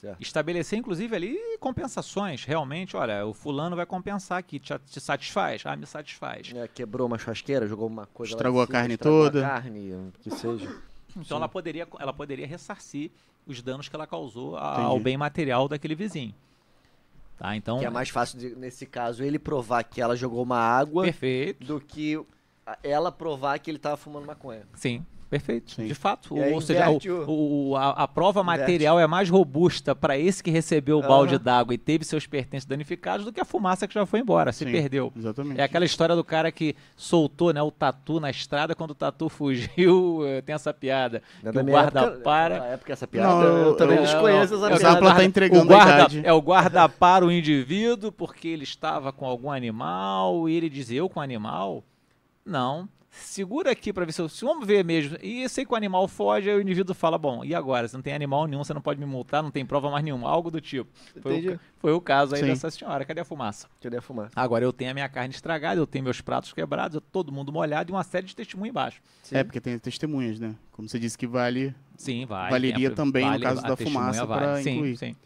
Certo. 0.01 0.23
Estabelecer, 0.23 0.79
inclusive, 0.79 1.15
ali 1.15 1.37
compensações. 1.59 2.45
Realmente, 2.45 2.97
olha, 2.97 3.27
o 3.27 3.35
fulano 3.35 3.75
vai 3.75 3.85
compensar 3.85 4.39
aqui, 4.39 4.61
te, 4.61 4.73
te 4.87 5.01
satisfaz? 5.01 5.63
Ah, 5.65 5.75
me 5.75 5.87
satisfaz. 5.87 6.53
É, 6.55 6.69
quebrou 6.69 7.09
uma 7.09 7.19
churrasqueira, 7.19 7.67
jogou 7.67 7.89
uma 7.89 8.07
coisa 8.07 8.33
Estragou 8.33 8.65
cima, 8.65 8.79
a 8.79 8.81
carne 8.81 8.97
toda. 8.97 9.45
A 9.45 9.51
carne, 9.51 10.13
que 10.21 10.31
seja. 10.31 10.73
Então 11.17 11.39
ela 11.39 11.49
poderia, 11.49 11.89
ela 11.99 12.13
poderia 12.13 12.47
ressarcir 12.47 13.11
os 13.45 13.61
danos 13.61 13.89
que 13.89 13.97
ela 13.97 14.07
causou 14.07 14.57
ao 14.57 15.01
bem 15.01 15.17
material 15.17 15.67
daquele 15.67 15.97
vizinho. 15.97 16.35
Tá, 17.37 17.57
então, 17.57 17.79
que 17.79 17.85
é 17.85 17.91
mais 17.91 18.09
fácil, 18.09 18.39
de, 18.39 18.55
nesse 18.57 18.85
caso, 18.85 19.23
ele 19.23 19.39
provar 19.39 19.85
que 19.85 20.01
ela 20.01 20.17
jogou 20.17 20.43
uma 20.43 20.59
água 20.59 21.05
perfeito. 21.05 21.65
do 21.65 21.81
que 21.81 22.21
ela 22.83 23.13
provar 23.13 23.59
que 23.59 23.71
ele 23.71 23.79
estava 23.79 23.97
fumando 23.97 24.27
maconha. 24.27 24.63
Sim, 24.75 25.05
Perfeito, 25.29 25.73
Sim. 25.73 25.87
de 25.87 25.95
fato. 25.95 26.35
ou 26.35 26.61
seja, 26.61 26.89
o, 26.91 27.71
o, 27.71 27.77
a, 27.77 27.91
a, 27.91 28.09
prova 28.09 28.41
inverte. 28.41 28.61
material 28.61 28.99
é 28.99 29.07
mais 29.07 29.29
robusta 29.29 29.95
para 29.95 30.17
esse 30.17 30.43
que 30.43 30.51
recebeu 30.51 30.99
o 30.99 31.03
balde 31.03 31.35
uhum. 31.35 31.43
d'água 31.43 31.75
e 31.75 31.79
teve 31.79 32.03
seus 32.05 32.27
pertences 32.27 32.65
danificados 32.65 33.27
do 33.27 33.33
que 33.33 33.39
a 33.39 33.45
fumaça 33.45 33.87
que 33.87 33.93
já 33.93 34.07
foi 34.07 34.21
embora, 34.21 34.53
se 34.53 34.65
Sim, 34.65 34.73
perdeu. 34.73 35.13
Exatamente. 35.15 35.61
É 35.61 35.65
aquela 35.65 35.85
história 35.85 36.17
do 36.17 36.25
cara 36.25 36.51
que 36.51 36.75
soltou 36.97 37.53
né, 37.53 37.61
o 37.61 37.71
tatu 37.71 38.19
na 38.19 38.31
estrada, 38.31 38.75
quando 38.75 38.93
o 38.93 38.95
tatu 38.95 39.29
fugiu, 39.29 40.23
eh, 40.27 40.41
tem 40.41 40.55
essa 40.55 40.73
piada. 40.73 41.23
Na 41.43 41.53
que 41.53 41.59
o 41.59 41.65
guarda 41.65 42.01
época, 42.01 42.21
para. 42.23 42.59
Na 42.61 42.67
época 42.67 42.93
essa 42.95 43.07
piada, 43.07 43.29
não, 43.29 43.43
eu, 43.43 43.57
eu 43.67 43.77
também 43.77 43.99
desconheço 43.99 44.55
essa 44.55 44.79
piada. 44.79 45.05
O 45.05 45.15
tá 45.15 45.25
entregando 45.25 45.63
o 45.63 45.67
guarda, 45.67 46.21
É 46.25 46.33
o 46.33 46.41
guarda 46.41 46.89
para 46.89 47.27
o 47.27 47.31
indivíduo 47.31 48.11
porque 48.11 48.49
ele 48.49 48.65
estava 48.65 49.13
com 49.13 49.27
algum 49.27 49.51
animal 49.51 50.49
e 50.49 50.57
ele 50.57 50.71
diz: 50.71 50.91
Eu 50.91 51.07
com 51.09 51.21
animal? 51.21 51.85
Não 52.49 52.89
segura 53.19 53.71
aqui 53.71 53.93
para 53.93 54.05
ver 54.05 54.13
se, 54.13 54.27
se 54.29 54.45
vamos 54.45 54.67
ver 54.67 54.85
mesmo. 54.85 55.17
E 55.23 55.49
sei 55.49 55.65
que 55.65 55.73
o 55.73 55.77
animal 55.77 56.07
foge, 56.09 56.49
aí 56.49 56.57
o 56.57 56.61
indivíduo 56.61 56.95
fala: 56.95 57.19
Bom, 57.19 57.45
e 57.45 57.55
agora? 57.55 57.87
Você 57.87 57.97
não 57.97 58.03
tem 58.03 58.15
animal 58.15 58.47
nenhum, 58.47 58.63
você 58.63 58.75
não 58.75 58.81
pode 58.81 59.01
me 59.01 59.07
multar, 59.07 59.43
não 59.43 59.51
tem 59.51 59.65
prova 59.65 59.91
mais 59.91 60.05
nenhuma, 60.05 60.29
algo 60.29 60.51
do 60.51 60.61
tipo. 60.61 60.91
Foi, 61.21 61.55
o, 61.55 61.61
foi 61.79 61.93
o, 61.93 62.01
caso 62.01 62.35
aí 62.35 62.43
Sim. 62.43 62.49
dessa 62.49 62.71
senhora. 62.71 63.05
Cadê 63.05 63.21
a 63.21 63.25
fumaça? 63.25 63.69
Cadê 63.81 63.97
a 63.97 64.03
fumaça? 64.03 64.31
Agora 64.35 64.65
eu 64.65 64.73
tenho 64.73 64.91
a 64.91 64.95
minha 64.95 65.09
carne 65.09 65.35
estragada, 65.35 65.81
eu 65.81 65.87
tenho 65.87 66.05
meus 66.05 66.21
pratos 66.21 66.53
quebrados, 66.53 67.01
todo 67.13 67.33
mundo 67.33 67.53
molhado 67.53 67.91
e 67.91 67.93
uma 67.93 68.05
série 68.05 68.27
de 68.27 68.35
testemunhos 68.35 68.71
embaixo. 68.71 69.01
Sim. 69.23 69.37
É, 69.37 69.45
porque 69.45 69.61
tem 69.61 69.79
testemunhas, 69.79 70.39
né? 70.39 70.55
Como 70.73 70.89
você 70.89 70.99
disse 70.99 71.19
que 71.19 71.27
vale. 71.27 71.75
Sim, 71.97 72.27
vale. 72.27 72.51
Valeria 72.51 72.91
também 72.91 73.25
vale, 73.25 73.39
no 73.39 73.43
caso 73.45 73.63
da 73.63 73.77
fumaça 73.77 74.25
vale. 74.25 74.41
para 74.41 74.61
incluir. 74.61 74.97
Sim, 74.97 75.15
sim 75.15 75.17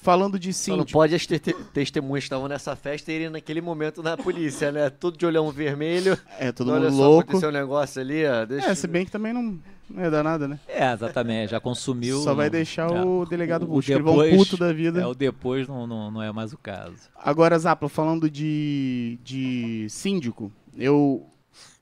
falando 0.00 0.38
de 0.38 0.52
síndico. 0.52 0.78
Não 0.78 0.92
pode 0.92 1.14
as 1.14 1.26
te 1.26 1.38
testemunhas 1.38 2.24
estavam 2.24 2.48
nessa 2.48 2.74
festa 2.74 3.12
irem 3.12 3.30
naquele 3.30 3.60
momento 3.60 4.02
na 4.02 4.16
polícia, 4.16 4.72
né? 4.72 4.90
Tudo 4.90 5.16
de 5.16 5.26
olhão 5.26 5.50
vermelho. 5.50 6.18
É, 6.38 6.50
todo 6.52 6.72
mundo 6.72 6.90
louco. 6.90 7.20
aconteceu 7.30 7.50
um 7.50 7.52
negócio 7.52 8.00
ali, 8.00 8.26
ó. 8.26 8.44
Deixa... 8.44 8.70
É, 8.70 8.74
se 8.74 8.86
bem 8.86 9.04
que 9.04 9.10
também 9.10 9.32
não, 9.32 9.58
não 9.88 10.02
ia 10.02 10.10
dar 10.10 10.24
nada, 10.24 10.48
né? 10.48 10.58
É, 10.66 10.92
exatamente. 10.92 11.50
Já 11.50 11.60
consumiu. 11.60 12.20
Só 12.22 12.34
vai 12.34 12.48
deixar 12.48 12.90
é, 12.90 13.02
o 13.02 13.24
delegado 13.24 13.66
Bush, 13.66 13.88
ele 13.88 14.02
vai 14.02 14.32
um 14.32 14.36
puto 14.38 14.56
da 14.56 14.72
vida. 14.72 15.00
É, 15.00 15.06
o 15.06 15.14
depois 15.14 15.68
não, 15.68 15.86
não, 15.86 16.10
não 16.10 16.22
é 16.22 16.32
mais 16.32 16.52
o 16.52 16.58
caso. 16.58 16.96
Agora, 17.16 17.58
Zapla, 17.58 17.88
falando 17.88 18.30
de, 18.30 19.18
de 19.22 19.86
síndico, 19.88 20.50
eu 20.76 21.26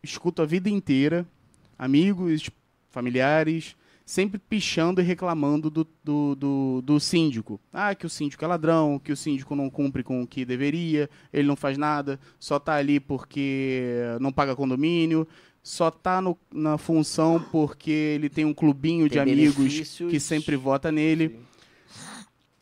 escuto 0.02 0.42
a 0.42 0.46
vida 0.46 0.68
inteira 0.68 1.26
amigos, 1.78 2.50
familiares 2.90 3.76
sempre 4.08 4.38
pichando 4.38 5.02
e 5.02 5.04
reclamando 5.04 5.68
do, 5.68 5.86
do, 6.02 6.34
do, 6.34 6.82
do, 6.82 6.98
síndico. 6.98 7.60
Ah, 7.70 7.94
que 7.94 8.06
o 8.06 8.08
síndico 8.08 8.42
é 8.42 8.48
ladrão, 8.48 8.98
que 8.98 9.12
o 9.12 9.16
síndico 9.16 9.54
não 9.54 9.68
cumpre 9.68 10.02
com 10.02 10.22
o 10.22 10.26
que 10.26 10.46
deveria, 10.46 11.10
ele 11.30 11.46
não 11.46 11.54
faz 11.54 11.76
nada, 11.76 12.18
só 12.40 12.58
tá 12.58 12.76
ali 12.76 12.98
porque 12.98 14.00
não 14.18 14.32
paga 14.32 14.56
condomínio, 14.56 15.28
só 15.62 15.90
tá 15.90 16.22
no, 16.22 16.38
na 16.50 16.78
função 16.78 17.38
porque 17.52 17.90
ele 17.90 18.30
tem 18.30 18.46
um 18.46 18.54
clubinho 18.54 19.10
tem 19.10 19.10
de 19.10 19.18
amigos 19.18 19.98
que 19.98 20.18
sempre 20.18 20.56
vota 20.56 20.90
nele. 20.90 21.28
Sim. 21.28 21.36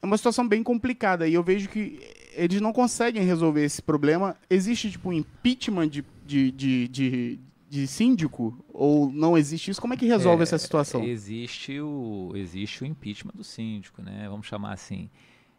É 0.03 0.07
uma 0.07 0.17
situação 0.17 0.49
bem 0.49 0.65
complicada 0.65 1.29
e 1.29 1.35
eu 1.35 1.45
vejo 1.45 1.69
que 1.69 2.01
eles 2.33 2.61
não 2.61 2.73
conseguem 2.73 3.23
resolver 3.23 3.65
esse 3.65 3.81
problema. 3.81 4.37
Existe, 4.51 4.91
tipo, 4.91 5.11
um 5.11 5.13
impeachment 5.13 5.91
de, 5.91 6.05
de, 6.27 6.51
de, 6.51 6.89
de 6.89 7.39
de 7.69 7.87
síndico? 7.87 8.65
Ou 8.73 9.11
não 9.11 9.37
existe 9.37 9.71
isso? 9.71 9.81
Como 9.81 9.95
é 9.95 9.97
que 9.97 10.07
resolve 10.07 10.41
é, 10.41 10.45
essa 10.45 10.59
situação? 10.59 11.03
Existe 11.03 11.81
o, 11.81 12.33
existe 12.35 12.83
o 12.83 12.87
impeachment 12.87 13.33
do 13.35 13.45
síndico, 13.45 14.03
né? 14.03 14.27
Vamos 14.29 14.47
chamar 14.47 14.73
assim. 14.73 15.11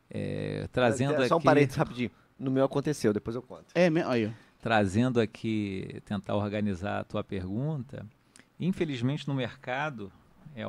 É, 0.09 0.67
trazendo 0.71 1.25
Só 1.27 1.35
um 1.35 1.37
aqui... 1.37 1.45
parênteses 1.45 1.75
rapidinho. 1.75 2.11
No 2.39 2.51
meu 2.51 2.65
aconteceu, 2.65 3.13
depois 3.13 3.35
eu 3.35 3.41
conto. 3.41 3.65
É, 3.73 3.87
aí. 4.05 4.31
Trazendo 4.59 5.19
aqui, 5.19 6.01
tentar 6.05 6.35
organizar 6.35 6.99
a 6.99 7.03
tua 7.03 7.23
pergunta. 7.23 8.05
Infelizmente 8.59 9.27
no 9.27 9.33
mercado, 9.33 10.11
é, 10.55 10.63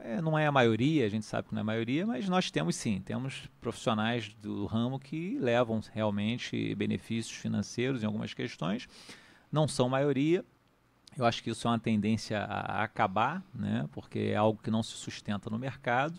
é, 0.00 0.20
não 0.20 0.38
é 0.38 0.46
a 0.46 0.52
maioria, 0.52 1.06
a 1.06 1.08
gente 1.08 1.24
sabe 1.24 1.48
que 1.48 1.54
não 1.54 1.60
é 1.60 1.62
a 1.62 1.64
maioria, 1.64 2.06
mas 2.06 2.28
nós 2.28 2.50
temos 2.50 2.76
sim, 2.76 3.00
temos 3.00 3.48
profissionais 3.60 4.34
do 4.34 4.66
ramo 4.66 4.98
que 4.98 5.38
levam 5.38 5.80
realmente 5.92 6.74
benefícios 6.74 7.34
financeiros 7.34 8.02
em 8.02 8.06
algumas 8.06 8.34
questões, 8.34 8.86
não 9.50 9.66
são 9.66 9.88
maioria, 9.88 10.44
eu 11.16 11.24
acho 11.24 11.42
que 11.42 11.50
isso 11.50 11.66
é 11.66 11.70
uma 11.70 11.78
tendência 11.78 12.38
a 12.40 12.82
acabar, 12.82 13.42
né? 13.54 13.88
porque 13.92 14.18
é 14.18 14.36
algo 14.36 14.60
que 14.62 14.70
não 14.70 14.82
se 14.82 14.92
sustenta 14.92 15.50
no 15.50 15.58
mercado. 15.58 16.18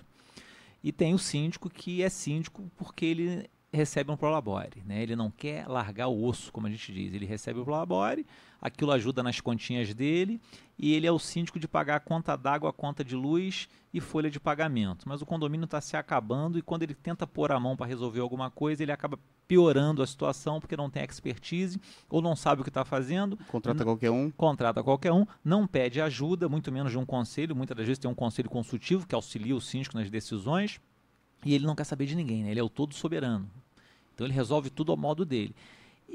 E 0.84 0.91
tem 0.91 1.14
o 1.14 1.18
síndico 1.18 1.70
que 1.70 2.04
é 2.04 2.10
síndico 2.10 2.70
porque 2.76 3.06
ele 3.06 3.50
recebe 3.72 4.12
um 4.12 4.18
prolabore, 4.18 4.84
né? 4.86 5.02
Ele 5.02 5.16
não 5.16 5.32
quer 5.32 5.68
largar 5.68 6.08
o 6.08 6.24
osso, 6.24 6.52
como 6.52 6.68
a 6.68 6.70
gente 6.70 6.94
diz. 6.94 7.14
Ele 7.14 7.26
recebe 7.26 7.60
o 7.60 7.64
prolabore, 7.64 8.26
aquilo 8.62 8.91
ajuda 8.91 9.24
nas 9.24 9.41
continhas 9.41 9.94
dele 9.94 10.39
e 10.78 10.93
ele 10.93 11.05
é 11.05 11.11
o 11.11 11.19
síndico 11.19 11.59
de 11.59 11.67
pagar 11.67 11.95
a 11.95 11.99
conta 11.99 12.36
d'água, 12.36 12.69
a 12.69 12.74
conta 12.74 13.03
de 13.03 13.15
luz 13.15 13.69
e 13.93 14.01
folha 14.01 14.30
de 14.30 14.39
pagamento. 14.39 15.07
Mas 15.07 15.21
o 15.21 15.26
condomínio 15.26 15.65
está 15.65 15.80
se 15.80 15.95
acabando 15.95 16.57
e 16.57 16.61
quando 16.61 16.84
ele 16.84 16.95
tenta 16.95 17.28
pôr 17.28 17.51
a 17.51 17.59
mão 17.59 17.76
para 17.76 17.86
resolver 17.86 18.19
alguma 18.19 18.49
coisa, 18.49 18.82
ele 18.82 18.91
acaba 18.91 19.19
piorando 19.47 20.01
a 20.01 20.07
situação 20.07 20.59
porque 20.59 20.76
não 20.76 20.89
tem 20.89 21.03
expertise 21.03 21.80
ou 22.09 22.21
não 22.21 22.36
sabe 22.36 22.61
o 22.61 22.63
que 22.63 22.69
está 22.69 22.84
fazendo. 22.84 23.38
Contrata 23.47 23.84
qualquer 23.84 24.09
um. 24.09 24.32
Contrata 24.32 24.84
qualquer 24.84 25.11
um, 25.11 25.26
não 25.43 25.67
pede 25.67 26.01
ajuda, 26.01 26.49
muito 26.49 26.71
menos 26.71 26.91
de 26.91 26.97
um 26.97 27.05
conselho. 27.05 27.55
Muitas 27.55 27.78
das 27.78 27.86
vezes 27.86 27.99
tem 27.99 28.09
um 28.09 28.15
conselho 28.15 28.49
consultivo 28.49 29.05
que 29.05 29.13
auxilia 29.13 29.55
o 29.55 29.61
síndico 29.61 29.97
nas 29.97 30.09
decisões 30.09 30.82
e 31.45 31.53
ele 31.53 31.65
não 31.65 31.76
quer 31.76 31.84
saber 31.84 32.05
de 32.05 32.15
ninguém, 32.15 32.43
né? 32.43 32.51
ele 32.51 32.59
é 32.59 32.63
o 32.63 32.69
todo 32.69 32.93
soberano. 32.95 33.49
Então 34.13 34.26
ele 34.26 34.34
resolve 34.34 34.69
tudo 34.69 34.91
ao 34.91 34.97
modo 34.97 35.26
dele. 35.26 35.55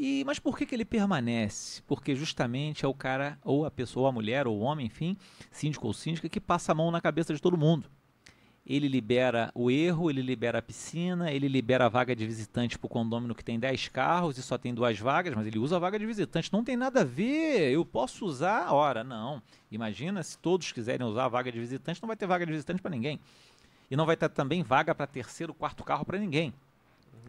E, 0.00 0.22
mas 0.24 0.38
por 0.38 0.56
que, 0.56 0.64
que 0.64 0.74
ele 0.74 0.84
permanece? 0.84 1.82
Porque 1.82 2.14
justamente 2.14 2.84
é 2.84 2.88
o 2.88 2.94
cara, 2.94 3.36
ou 3.44 3.66
a 3.66 3.70
pessoa, 3.70 4.10
a 4.10 4.12
mulher, 4.12 4.46
ou 4.46 4.56
o 4.56 4.60
homem, 4.60 4.86
enfim, 4.86 5.16
síndico 5.50 5.88
ou 5.88 5.92
síndica, 5.92 6.28
que 6.28 6.40
passa 6.40 6.70
a 6.70 6.74
mão 6.74 6.92
na 6.92 7.00
cabeça 7.00 7.34
de 7.34 7.42
todo 7.42 7.58
mundo 7.58 7.90
ele 8.68 8.86
libera 8.86 9.50
o 9.54 9.70
erro, 9.70 10.10
ele 10.10 10.20
libera 10.20 10.58
a 10.58 10.62
piscina, 10.62 11.32
ele 11.32 11.48
libera 11.48 11.86
a 11.86 11.88
vaga 11.88 12.14
de 12.14 12.26
visitante 12.26 12.78
para 12.78 12.86
o 12.86 12.88
condomínio 12.88 13.34
que 13.34 13.42
tem 13.42 13.58
10 13.58 13.88
carros 13.88 14.36
e 14.36 14.42
só 14.42 14.58
tem 14.58 14.74
duas 14.74 14.98
vagas, 14.98 15.34
mas 15.34 15.46
ele 15.46 15.58
usa 15.58 15.76
a 15.76 15.78
vaga 15.78 15.98
de 15.98 16.04
visitante. 16.04 16.52
Não 16.52 16.62
tem 16.62 16.76
nada 16.76 17.00
a 17.00 17.04
ver, 17.04 17.72
eu 17.72 17.82
posso 17.82 18.26
usar, 18.26 18.70
ora, 18.70 19.02
não. 19.02 19.42
Imagina 19.70 20.22
se 20.22 20.36
todos 20.38 20.70
quiserem 20.70 21.06
usar 21.06 21.24
a 21.24 21.28
vaga 21.28 21.50
de 21.50 21.58
visitante, 21.58 22.02
não 22.02 22.08
vai 22.08 22.16
ter 22.16 22.26
vaga 22.26 22.44
de 22.44 22.52
visitante 22.52 22.82
para 22.82 22.90
ninguém. 22.90 23.18
E 23.90 23.96
não 23.96 24.04
vai 24.04 24.18
ter 24.18 24.28
também 24.28 24.62
vaga 24.62 24.94
para 24.94 25.06
terceiro, 25.06 25.54
quarto 25.54 25.82
carro 25.82 26.04
para 26.04 26.18
ninguém. 26.18 26.52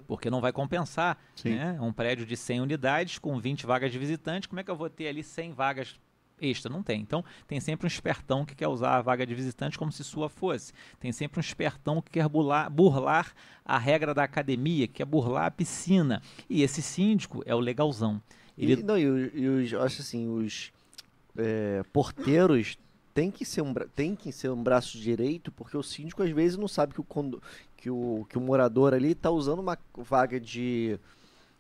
Porque 0.07 0.29
não 0.29 0.41
vai 0.41 0.51
compensar. 0.51 1.17
Né? 1.43 1.77
Um 1.81 1.93
prédio 1.93 2.25
de 2.25 2.35
100 2.35 2.61
unidades 2.61 3.19
com 3.19 3.39
20 3.39 3.65
vagas 3.65 3.91
de 3.91 3.99
visitante, 3.99 4.47
como 4.47 4.59
é 4.59 4.63
que 4.63 4.71
eu 4.71 4.75
vou 4.75 4.89
ter 4.89 5.07
ali 5.07 5.23
100 5.23 5.53
vagas 5.53 5.99
extra, 6.41 6.71
não 6.71 6.81
tem. 6.81 7.01
Então, 7.01 7.23
tem 7.47 7.59
sempre 7.59 7.85
um 7.85 7.87
espertão 7.87 8.45
que 8.45 8.55
quer 8.55 8.67
usar 8.67 8.95
a 8.95 9.01
vaga 9.01 9.25
de 9.25 9.35
visitante 9.35 9.77
como 9.77 9.91
se 9.91 10.03
sua 10.03 10.29
fosse. 10.29 10.73
Tem 10.99 11.11
sempre 11.11 11.39
um 11.39 11.41
espertão 11.41 12.01
que 12.01 12.11
quer 12.11 12.27
burlar, 12.27 12.69
burlar 12.69 13.33
a 13.63 13.77
regra 13.77 14.13
da 14.13 14.23
academia, 14.23 14.87
que 14.87 14.95
quer 14.95 15.05
burlar 15.05 15.45
a 15.45 15.51
piscina. 15.51 16.21
E 16.49 16.63
esse 16.63 16.81
síndico 16.81 17.43
é 17.45 17.53
o 17.53 17.59
legalzão. 17.59 18.21
Ele... 18.57 18.73
E, 18.73 18.83
não, 18.83 18.97
e, 18.97 19.03
e 19.03 19.47
os, 19.47 19.73
acho 19.73 20.01
assim, 20.01 20.27
os 20.27 20.71
é, 21.37 21.83
porteiros 21.93 22.77
tem 23.13 23.31
que 23.31 23.43
ser 23.43 23.61
um 23.61 23.73
tem 23.73 24.15
que 24.15 24.31
ser 24.31 24.49
um 24.49 24.61
braço 24.61 24.97
direito 24.97 25.51
porque 25.51 25.75
o 25.75 25.83
síndico 25.83 26.21
às 26.23 26.29
vezes 26.29 26.57
não 26.57 26.67
sabe 26.67 26.93
que 26.93 27.01
o 27.01 27.03
que 27.79 27.89
o, 27.89 28.25
que 28.29 28.37
o 28.37 28.41
morador 28.41 28.93
ali 28.93 29.11
está 29.11 29.31
usando 29.31 29.59
uma 29.59 29.77
vaga 29.97 30.39
de 30.39 30.99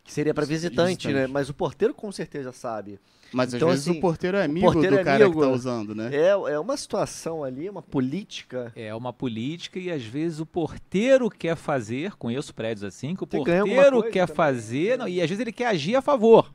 que 0.03 0.11
seria 0.11 0.33
para 0.33 0.45
visitante, 0.45 1.07
visitante, 1.07 1.13
né? 1.13 1.27
Mas 1.27 1.49
o 1.49 1.53
porteiro 1.53 1.93
com 1.93 2.11
certeza 2.11 2.51
sabe. 2.51 2.99
Mas 3.31 3.53
então, 3.53 3.69
às 3.69 3.75
vezes 3.75 3.87
assim, 3.89 3.97
o 3.99 4.01
porteiro 4.01 4.37
é 4.37 4.43
amigo 4.45 4.65
porteiro 4.65 4.95
do 4.95 4.99
é 4.99 5.03
cara 5.03 5.23
amigo, 5.25 5.39
que 5.39 5.47
tá 5.47 5.53
usando, 5.53 5.95
né? 5.95 6.09
É, 6.11 6.29
é 6.29 6.59
uma 6.59 6.75
situação 6.75 7.43
ali, 7.43 7.69
uma 7.69 7.81
política. 7.81 8.73
É 8.75 8.93
uma 8.93 9.13
política 9.13 9.79
e 9.79 9.91
às 9.91 10.03
vezes 10.03 10.39
o 10.39 10.45
porteiro 10.45 11.29
quer 11.29 11.55
fazer, 11.55 12.15
conheço 12.15 12.53
prédios 12.53 12.83
assim, 12.83 13.15
que 13.15 13.23
o 13.23 13.27
Você 13.29 13.37
porteiro 13.37 14.03
quer 14.03 14.25
também. 14.25 14.35
fazer, 14.35 14.97
não, 14.97 15.07
e 15.07 15.21
às 15.21 15.29
vezes 15.29 15.39
ele 15.39 15.51
quer 15.51 15.67
agir 15.67 15.95
a 15.95 16.01
favor. 16.01 16.51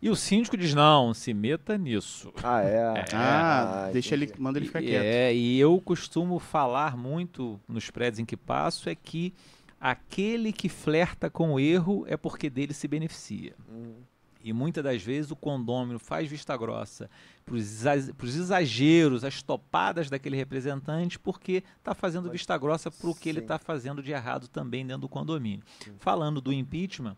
E 0.00 0.08
o 0.10 0.14
síndico 0.16 0.56
diz: 0.56 0.74
não, 0.74 1.12
se 1.12 1.34
meta 1.34 1.76
nisso. 1.76 2.32
Ah, 2.42 2.62
é. 2.62 2.78
É. 2.98 3.04
Ah, 3.14 3.86
Ah, 3.86 3.90
deixa 3.92 4.14
ele, 4.14 4.26
entendi. 4.26 4.40
manda 4.40 4.58
ele 4.58 4.66
ficar 4.66 4.82
E- 4.82 4.86
quieto. 4.86 5.02
É, 5.04 5.34
e 5.34 5.58
eu 5.58 5.80
costumo 5.80 6.38
falar 6.38 6.96
muito 6.96 7.58
nos 7.68 7.90
prédios 7.90 8.18
em 8.20 8.24
que 8.24 8.36
passo 8.36 8.88
é 8.88 8.94
que 8.94 9.34
aquele 9.80 10.52
que 10.52 10.68
flerta 10.68 11.28
com 11.30 11.52
o 11.54 11.60
erro 11.60 12.04
é 12.08 12.16
porque 12.16 12.48
dele 12.50 12.72
se 12.74 12.86
beneficia. 12.88 13.54
Hum. 13.70 13.94
E 14.42 14.52
muitas 14.52 14.82
das 14.84 15.02
vezes 15.02 15.30
o 15.32 15.36
condômino 15.36 15.98
faz 15.98 16.28
vista 16.30 16.56
grossa 16.56 17.10
para 17.44 17.54
os 17.56 18.36
exageros, 18.36 19.24
as 19.24 19.42
topadas 19.42 20.08
daquele 20.08 20.36
representante, 20.36 21.18
porque 21.18 21.62
está 21.78 21.92
fazendo 21.92 22.30
vista 22.30 22.56
grossa 22.56 22.88
para 22.90 23.10
o 23.10 23.14
que 23.14 23.28
ele 23.28 23.40
está 23.40 23.58
fazendo 23.58 24.00
de 24.02 24.12
errado 24.12 24.46
também 24.48 24.86
dentro 24.86 25.02
do 25.02 25.08
condomínio. 25.08 25.64
Sim. 25.84 25.92
Falando 25.98 26.40
do 26.40 26.52
impeachment, 26.52 27.16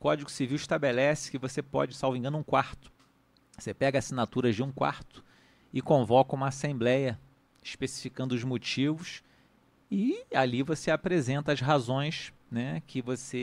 Código 0.00 0.30
Civil 0.30 0.56
estabelece 0.56 1.30
que 1.30 1.36
você 1.36 1.62
pode, 1.62 1.94
salvo 1.94 2.16
engano, 2.16 2.38
um 2.38 2.42
quarto. 2.42 2.90
Você 3.58 3.74
pega 3.74 3.98
assinaturas 3.98 4.56
de 4.56 4.62
um 4.62 4.72
quarto 4.72 5.22
e 5.70 5.82
convoca 5.82 6.34
uma 6.34 6.48
assembleia 6.48 7.20
especificando 7.62 8.34
os 8.34 8.42
motivos 8.42 9.22
e 9.90 10.24
ali 10.34 10.62
você 10.62 10.90
apresenta 10.90 11.52
as 11.52 11.60
razões 11.60 12.32
né, 12.50 12.82
que 12.86 13.02
você 13.02 13.42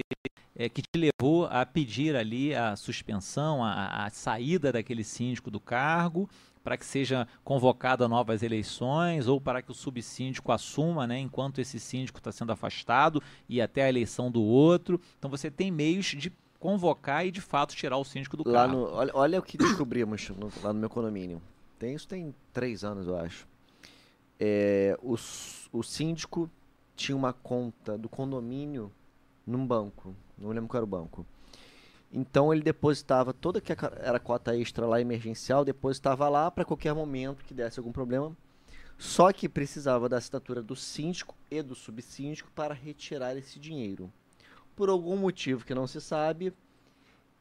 é, 0.56 0.68
que 0.68 0.82
te 0.82 0.98
levou 0.98 1.46
a 1.46 1.64
pedir 1.64 2.16
ali 2.16 2.56
a 2.56 2.76
suspensão, 2.76 3.64
a, 3.64 4.06
a 4.06 4.10
saída 4.10 4.72
daquele 4.72 5.04
síndico 5.04 5.52
do 5.52 5.60
cargo, 5.60 6.28
para 6.64 6.76
que 6.76 6.86
seja 6.86 7.28
convocada 7.44 8.08
novas 8.08 8.42
eleições 8.42 9.28
ou 9.28 9.40
para 9.40 9.62
que 9.62 9.70
o 9.70 9.76
subsíndico 9.76 10.52
assuma, 10.52 11.06
né, 11.06 11.20
enquanto 11.20 11.62
esse 11.62 11.80
síndico 11.80 12.18
está 12.18 12.32
sendo 12.32 12.52
afastado 12.52 13.22
e 13.48 13.62
até 13.62 13.84
a 13.84 13.90
eleição 13.90 14.32
do 14.32 14.42
outro. 14.42 15.00
Então 15.20 15.30
você 15.30 15.52
tem 15.52 15.70
meios 15.70 16.08
de 16.08 16.34
convocar 16.60 17.26
e 17.26 17.32
de 17.32 17.42
fato 17.42 17.76
tirar 17.76 17.98
o 17.98 18.04
síndico 18.04 18.36
do 18.38 18.48
Lá 18.50 18.62
cargo. 18.68 18.76
no, 18.76 18.84
olha, 18.94 19.12
olha 19.14 19.40
o 19.40 19.44
que 19.44 19.58
descobrimos 19.58 20.30
no- 20.30 20.52
lá 20.64 20.74
no 20.74 20.80
meu 20.80 20.90
condomínio. 20.90 21.42
Tem, 21.80 21.94
isso 21.94 22.08
tem 22.08 22.34
três 22.52 22.84
anos, 22.84 23.06
eu 23.08 23.16
acho. 23.18 23.48
É, 24.40 24.98
o, 25.02 25.14
o 25.72 25.84
síndico 25.84 26.50
tinha 26.96 27.16
uma 27.16 27.34
conta 27.34 27.98
do 27.98 28.10
condomínio 28.10 28.92
num 29.46 29.66
banco. 29.66 30.16
Não 30.38 30.50
lembro 30.50 30.68
qual 30.68 30.80
era 30.80 30.86
o 30.86 30.88
banco. 30.88 31.26
Então 32.12 32.54
ele 32.54 32.62
depositava 32.64 33.34
toda 33.34 33.60
que 33.60 33.72
era 33.72 34.20
cota 34.20 34.56
extra 34.58 34.86
lá 34.88 35.00
emergencial, 35.02 35.66
depositava 35.66 36.30
lá 36.30 36.50
para 36.50 36.64
qualquer 36.66 36.94
momento 36.94 37.44
que 37.44 37.54
desse 37.54 37.80
algum 37.80 37.92
problema. 37.92 38.36
Só 38.98 39.32
que 39.32 39.48
precisava 39.48 40.10
da 40.10 40.18
assinatura 40.18 40.62
do 40.64 40.76
síndico 40.76 41.36
e 41.52 41.62
do 41.62 41.76
subsíndico 41.76 42.50
para 42.56 42.74
retirar 42.74 43.36
esse 43.38 43.60
dinheiro. 43.60 44.12
Por 44.78 44.90
algum 44.90 45.18
motivo 45.18 45.66
que 45.66 45.74
não 45.74 45.88
se 45.88 46.00
sabe, 46.00 46.54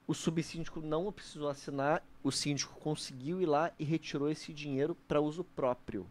o 0.07 0.15
subsíndico 0.15 0.81
não 0.81 1.13
precisou 1.13 1.51
assinar, 1.51 2.03
o 2.25 2.33
síndico 2.33 2.81
conseguiu 2.81 3.43
ir 3.43 3.45
lá 3.45 3.71
e 3.79 3.85
retirou 3.85 4.31
esse 4.31 4.55
dinheiro 4.55 4.97
para 5.07 5.21
uso 5.21 5.45
próprio. 5.45 6.07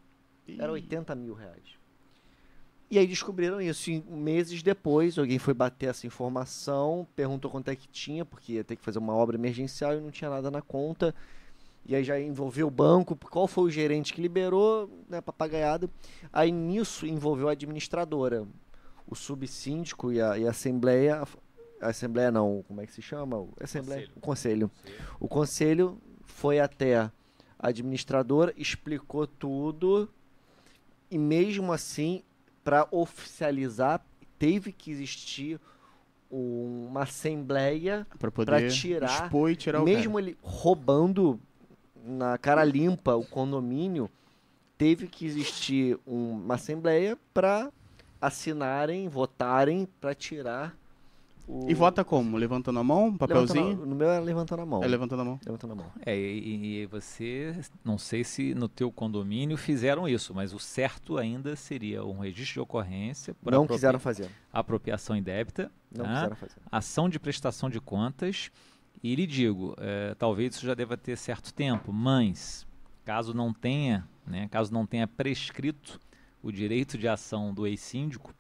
Era 0.48 0.72
80 0.72 1.16
mil 1.16 1.34
reais. 1.34 1.64
E 2.92 3.00
aí 3.00 3.08
descobriram 3.08 3.60
isso. 3.60 3.90
E 3.90 4.02
meses 4.02 4.62
depois, 4.62 5.18
alguém 5.18 5.40
foi 5.40 5.56
bater 5.56 5.88
essa 5.88 6.06
informação, 6.06 7.08
perguntou 7.16 7.50
quanto 7.50 7.70
é 7.70 7.76
que 7.76 7.88
tinha, 7.88 8.24
porque 8.24 8.54
ia 8.54 8.64
ter 8.64 8.76
que 8.76 8.84
fazer 8.84 9.00
uma 9.00 9.16
obra 9.16 9.36
emergencial 9.36 9.96
e 9.98 10.00
não 10.00 10.12
tinha 10.12 10.30
nada 10.30 10.52
na 10.52 10.62
conta. 10.62 11.16
E 11.88 11.96
aí 11.96 12.04
já 12.04 12.20
envolveu 12.20 12.68
o 12.68 12.72
banco, 12.72 13.16
qual 13.16 13.48
foi 13.48 13.64
o 13.64 13.72
gerente 13.72 14.14
que 14.14 14.22
liberou, 14.22 14.88
né, 15.10 15.22
papagaiado. 15.22 15.90
Aí 16.32 16.52
nisso 16.52 17.08
envolveu 17.08 17.50
a 17.50 17.54
administradora, 17.54 18.48
o 19.08 19.16
subsíndico 19.16 20.12
e 20.12 20.22
a, 20.22 20.38
e 20.38 20.48
a 20.48 20.52
assembleia. 20.52 21.24
A 21.82 21.88
assembleia 21.90 22.32
não, 22.32 22.64
como 22.68 22.82
é 22.82 22.86
que 22.86 22.94
se 22.94 23.02
chama? 23.02 23.38
O, 23.38 23.50
assembleia, 23.60 24.08
Conselho. 24.08 24.18
o 24.18 24.20
conselho. 24.22 24.72
O 25.20 25.28
conselho 25.28 25.98
foi 26.24 26.60
até 26.60 26.96
a 26.98 27.12
administradora, 27.60 28.54
explicou 28.58 29.28
tudo 29.28 30.10
e 31.12 31.18
mesmo 31.18 31.72
assim, 31.72 32.24
para 32.64 32.88
oficializar, 32.92 34.04
teve 34.40 34.72
que 34.72 34.90
existir 34.90 35.60
um- 36.32 36.88
uma 36.90 37.04
assembleia, 37.04 38.08
Pra 38.18 38.32
poder 38.32 38.46
pra 38.46 38.68
tirar- 38.70 39.24
expor 39.26 39.52
e 39.52 39.56
tirar 39.56 39.82
o 39.82 39.86
mesmo 39.86 40.18
ele 40.20 40.36
roubando 40.42 41.40
na 42.04 42.38
cara 42.38 42.64
limpa 42.64 43.16
o 43.16 43.26
condomínio, 43.26 44.10
teve 44.78 45.08
que 45.08 45.26
existir 45.26 45.98
um- 46.06 46.32
uma 46.32 46.56
assembleia 46.56 47.18
para 47.34 47.72
assinarem, 48.22 49.08
votarem 49.08 49.88
para 50.00 50.14
tirar 50.14 50.76
o. 51.48 51.70
E 51.70 51.74
vota 51.74 52.04
como? 52.04 52.38
Levantando 52.38 52.80
a 52.80 52.84
mão? 52.84 53.08
Um 53.08 53.18
papelzinho? 53.18 53.66
Levantando 53.68 53.86
no 53.90 53.96
meu 53.96 54.10
é 54.10 54.20
levantando 54.20 54.62
a 54.62 54.66
mão. 54.66 54.84
É 54.84 54.88
levantando 54.88 55.22
a 55.22 55.26
mão. 55.26 55.40
Levantando 55.46 55.74
a 55.74 55.76
mão. 55.76 55.86
É, 56.06 56.18
e, 56.18 56.82
e 56.82 56.86
você, 56.88 57.56
não 57.84 57.98
sei 57.98 58.24
se 58.24 58.56
no 58.56 58.68
teu 58.68 58.92
condomínio 58.92 59.56
fizeram 59.58 60.08
isso, 60.08 60.34
mas 60.34 60.54
o 60.54 60.60
certo 60.60 61.18
ainda 61.18 61.56
seria 61.56 62.04
um 62.04 62.20
registro 62.20 62.56
de 62.56 62.60
ocorrência 62.62 63.36
por 63.36 63.52
Não 63.52 63.68
quiseram 63.68 64.00
fazer. 64.00 64.30
apropriação 64.52 65.16
indébita, 65.16 65.72
Não 65.96 66.06
tá? 66.06 66.14
quiseram 66.14 66.36
fazer. 66.36 66.56
ação 66.72 67.08
de 67.08 67.20
prestação 67.20 67.70
de 67.70 67.80
contas 67.80 68.50
e 69.04 69.14
lhe 69.14 69.28
digo, 69.28 69.76
é, 69.78 70.16
talvez 70.16 70.56
isso 70.56 70.66
já 70.66 70.74
deva 70.74 70.98
ter 70.98 71.16
certo 71.16 71.54
tempo, 71.54 71.94
mas 71.94 72.66
caso 73.04 73.36
não 73.36 73.54
tenha, 73.54 74.08
né, 74.26 74.48
caso 74.50 74.74
não 74.74 74.84
tenha 74.84 75.08
prescrito 75.08 76.00
o 76.46 76.52
direito 76.52 76.96
de 76.96 77.08
ação 77.08 77.52
do 77.52 77.66
ex-síndico, 77.66 78.32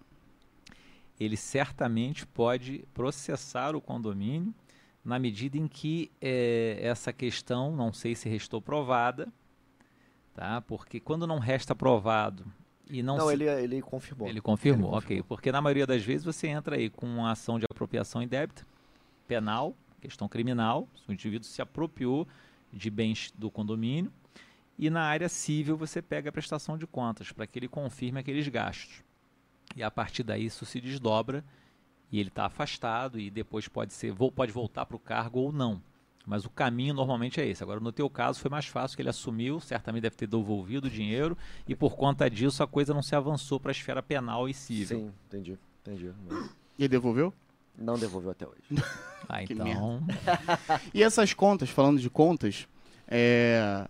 ele 1.19 1.35
certamente 1.35 2.23
pode 2.23 2.85
processar 2.93 3.75
o 3.75 3.81
condomínio 3.81 4.53
na 5.03 5.17
medida 5.17 5.57
em 5.57 5.67
que 5.67 6.11
é, 6.21 6.77
essa 6.81 7.11
questão, 7.11 7.75
não 7.75 7.91
sei 7.91 8.13
se 8.13 8.29
restou 8.29 8.61
provada, 8.61 9.27
tá? 10.35 10.61
Porque 10.61 10.99
quando 10.99 11.25
não 11.25 11.39
resta 11.39 11.73
provado 11.73 12.45
e 12.87 13.01
não, 13.01 13.17
Não, 13.17 13.27
se- 13.27 13.33
ele, 13.33 13.45
ele 13.49 13.81
confirmou. 13.81 14.27
ele 14.27 14.39
confirmou, 14.41 14.89
Ele 14.89 14.97
ok. 14.97 15.01
confirmou. 15.07 15.23
Porque 15.23 15.51
na 15.51 15.59
maioria 15.61 15.87
das 15.87 16.03
vezes 16.03 16.23
você 16.23 16.47
entra 16.47 16.75
aí 16.75 16.91
com 16.91 17.07
uma 17.07 17.31
ação 17.31 17.57
de 17.57 17.65
apropriação 17.65 18.21
indébita, 18.21 18.63
penal, 19.27 19.75
questão 19.99 20.27
criminal, 20.29 20.87
se 20.95 21.09
o 21.09 21.13
indivíduo 21.13 21.47
se 21.47 21.59
apropriou 21.59 22.27
de 22.71 22.91
bens 22.91 23.31
do 23.35 23.49
condomínio, 23.49 24.11
e 24.77 24.89
na 24.89 25.03
área 25.03 25.29
civil 25.29 25.77
você 25.77 26.01
pega 26.01 26.29
a 26.29 26.33
prestação 26.33 26.77
de 26.77 26.85
contas 26.85 27.31
para 27.31 27.47
que 27.47 27.59
ele 27.59 27.67
confirme 27.67 28.19
aqueles 28.19 28.47
gastos. 28.47 29.03
E 29.75 29.83
a 29.83 29.89
partir 29.89 30.23
daí 30.23 30.45
isso 30.45 30.65
se 30.65 30.79
desdobra 30.79 31.43
e 32.11 32.19
ele 32.19 32.29
está 32.29 32.45
afastado 32.45 33.19
e 33.19 33.29
depois 33.29 33.67
pode 33.67 33.93
ser 33.93 34.13
pode 34.35 34.51
voltar 34.51 34.85
para 34.85 34.95
o 34.95 34.99
cargo 34.99 35.39
ou 35.39 35.51
não. 35.51 35.81
Mas 36.25 36.43
o 36.43 36.49
caminho 36.49 36.93
normalmente 36.93 37.39
é 37.39 37.47
esse. 37.47 37.61
Agora, 37.61 37.79
no 37.79 37.91
teu 37.91 38.09
caso, 38.09 38.39
foi 38.39 38.49
mais 38.49 38.65
fácil 38.65 38.95
que 38.95 39.01
ele 39.01 39.09
assumiu, 39.09 39.59
certamente 39.59 40.01
deve 40.01 40.15
ter 40.15 40.25
devolvido 40.25 40.87
o 40.87 40.89
dinheiro, 40.89 41.37
e 41.67 41.75
por 41.75 41.95
conta 41.95 42.27
disso 42.29 42.63
a 42.63 42.67
coisa 42.67 42.95
não 42.95 43.03
se 43.03 43.15
avançou 43.15 43.59
para 43.59 43.69
a 43.69 43.73
esfera 43.73 44.01
penal 44.01 44.49
e 44.49 44.53
civil. 44.53 44.87
Sim, 44.87 45.11
entendi. 45.27 45.59
Entendi. 45.81 46.11
Mas 46.27 46.49
E 46.79 46.83
ele 46.83 46.89
devolveu? 46.89 47.31
Não 47.77 47.95
devolveu 47.95 48.31
até 48.31 48.47
hoje. 48.47 48.83
Ah, 49.29 49.43
então. 49.43 50.01
E 50.95 51.03
essas 51.03 51.31
contas, 51.31 51.69
falando 51.69 51.99
de 51.99 52.09
contas, 52.09 52.67
é, 53.07 53.87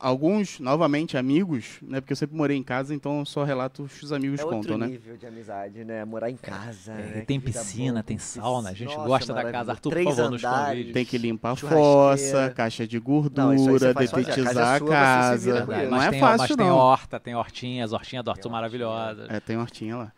alguns, 0.00 0.58
novamente, 0.60 1.16
amigos, 1.16 1.78
né? 1.82 2.00
Porque 2.00 2.12
eu 2.12 2.16
sempre 2.16 2.36
morei 2.36 2.56
em 2.56 2.62
casa, 2.62 2.94
então 2.94 3.20
eu 3.20 3.24
só 3.24 3.44
relato 3.44 3.88
os 4.02 4.12
amigos 4.12 4.40
é 4.40 4.44
contam, 4.44 4.78
né? 4.78 4.86
nível 4.86 5.16
de 5.16 5.26
amizade, 5.26 5.84
né? 5.84 6.04
Morar 6.04 6.30
em 6.30 6.36
casa. 6.36 6.92
É, 6.92 7.16
né? 7.16 7.20
tem 7.26 7.40
piscina, 7.40 7.94
boa, 7.94 8.02
tem 8.02 8.18
sauna, 8.18 8.70
a 8.70 8.72
gente 8.72 8.94
Nossa, 8.94 9.06
gosta 9.06 9.34
da 9.34 9.50
casa. 9.50 9.72
Arthur, 9.72 9.90
por 9.90 9.94
Três 9.96 10.16
favor, 10.16 10.30
nos 10.30 10.44
andares. 10.44 10.70
convide. 10.70 10.92
Tem 10.92 11.04
que 11.04 11.18
limpar 11.18 11.52
a 11.52 11.56
fossa, 11.56 12.52
caixa 12.54 12.86
de 12.86 12.98
gordura. 12.98 13.90
A 13.90 13.92
detetizar 13.94 14.54
casa 14.54 14.60
é 14.60 14.76
a 14.76 14.80
casa. 14.80 15.52
Verdade, 15.54 15.82
isso. 15.82 15.90
Não 15.90 16.02
é 16.02 16.10
tem, 16.10 16.20
fácil, 16.20 16.38
mas 16.38 16.50
não. 16.50 16.56
tem 16.56 16.70
horta, 16.70 17.20
tem 17.20 17.34
hortinha, 17.34 17.84
as 17.84 17.92
hortinhas 17.92 18.24
do 18.24 18.30
Arthur 18.30 18.42
Tem 18.42 18.52
maravilhosas. 18.52 19.30
É, 19.30 19.40
tem 19.40 19.56
hortinha 19.56 19.96
lá. 19.96 20.12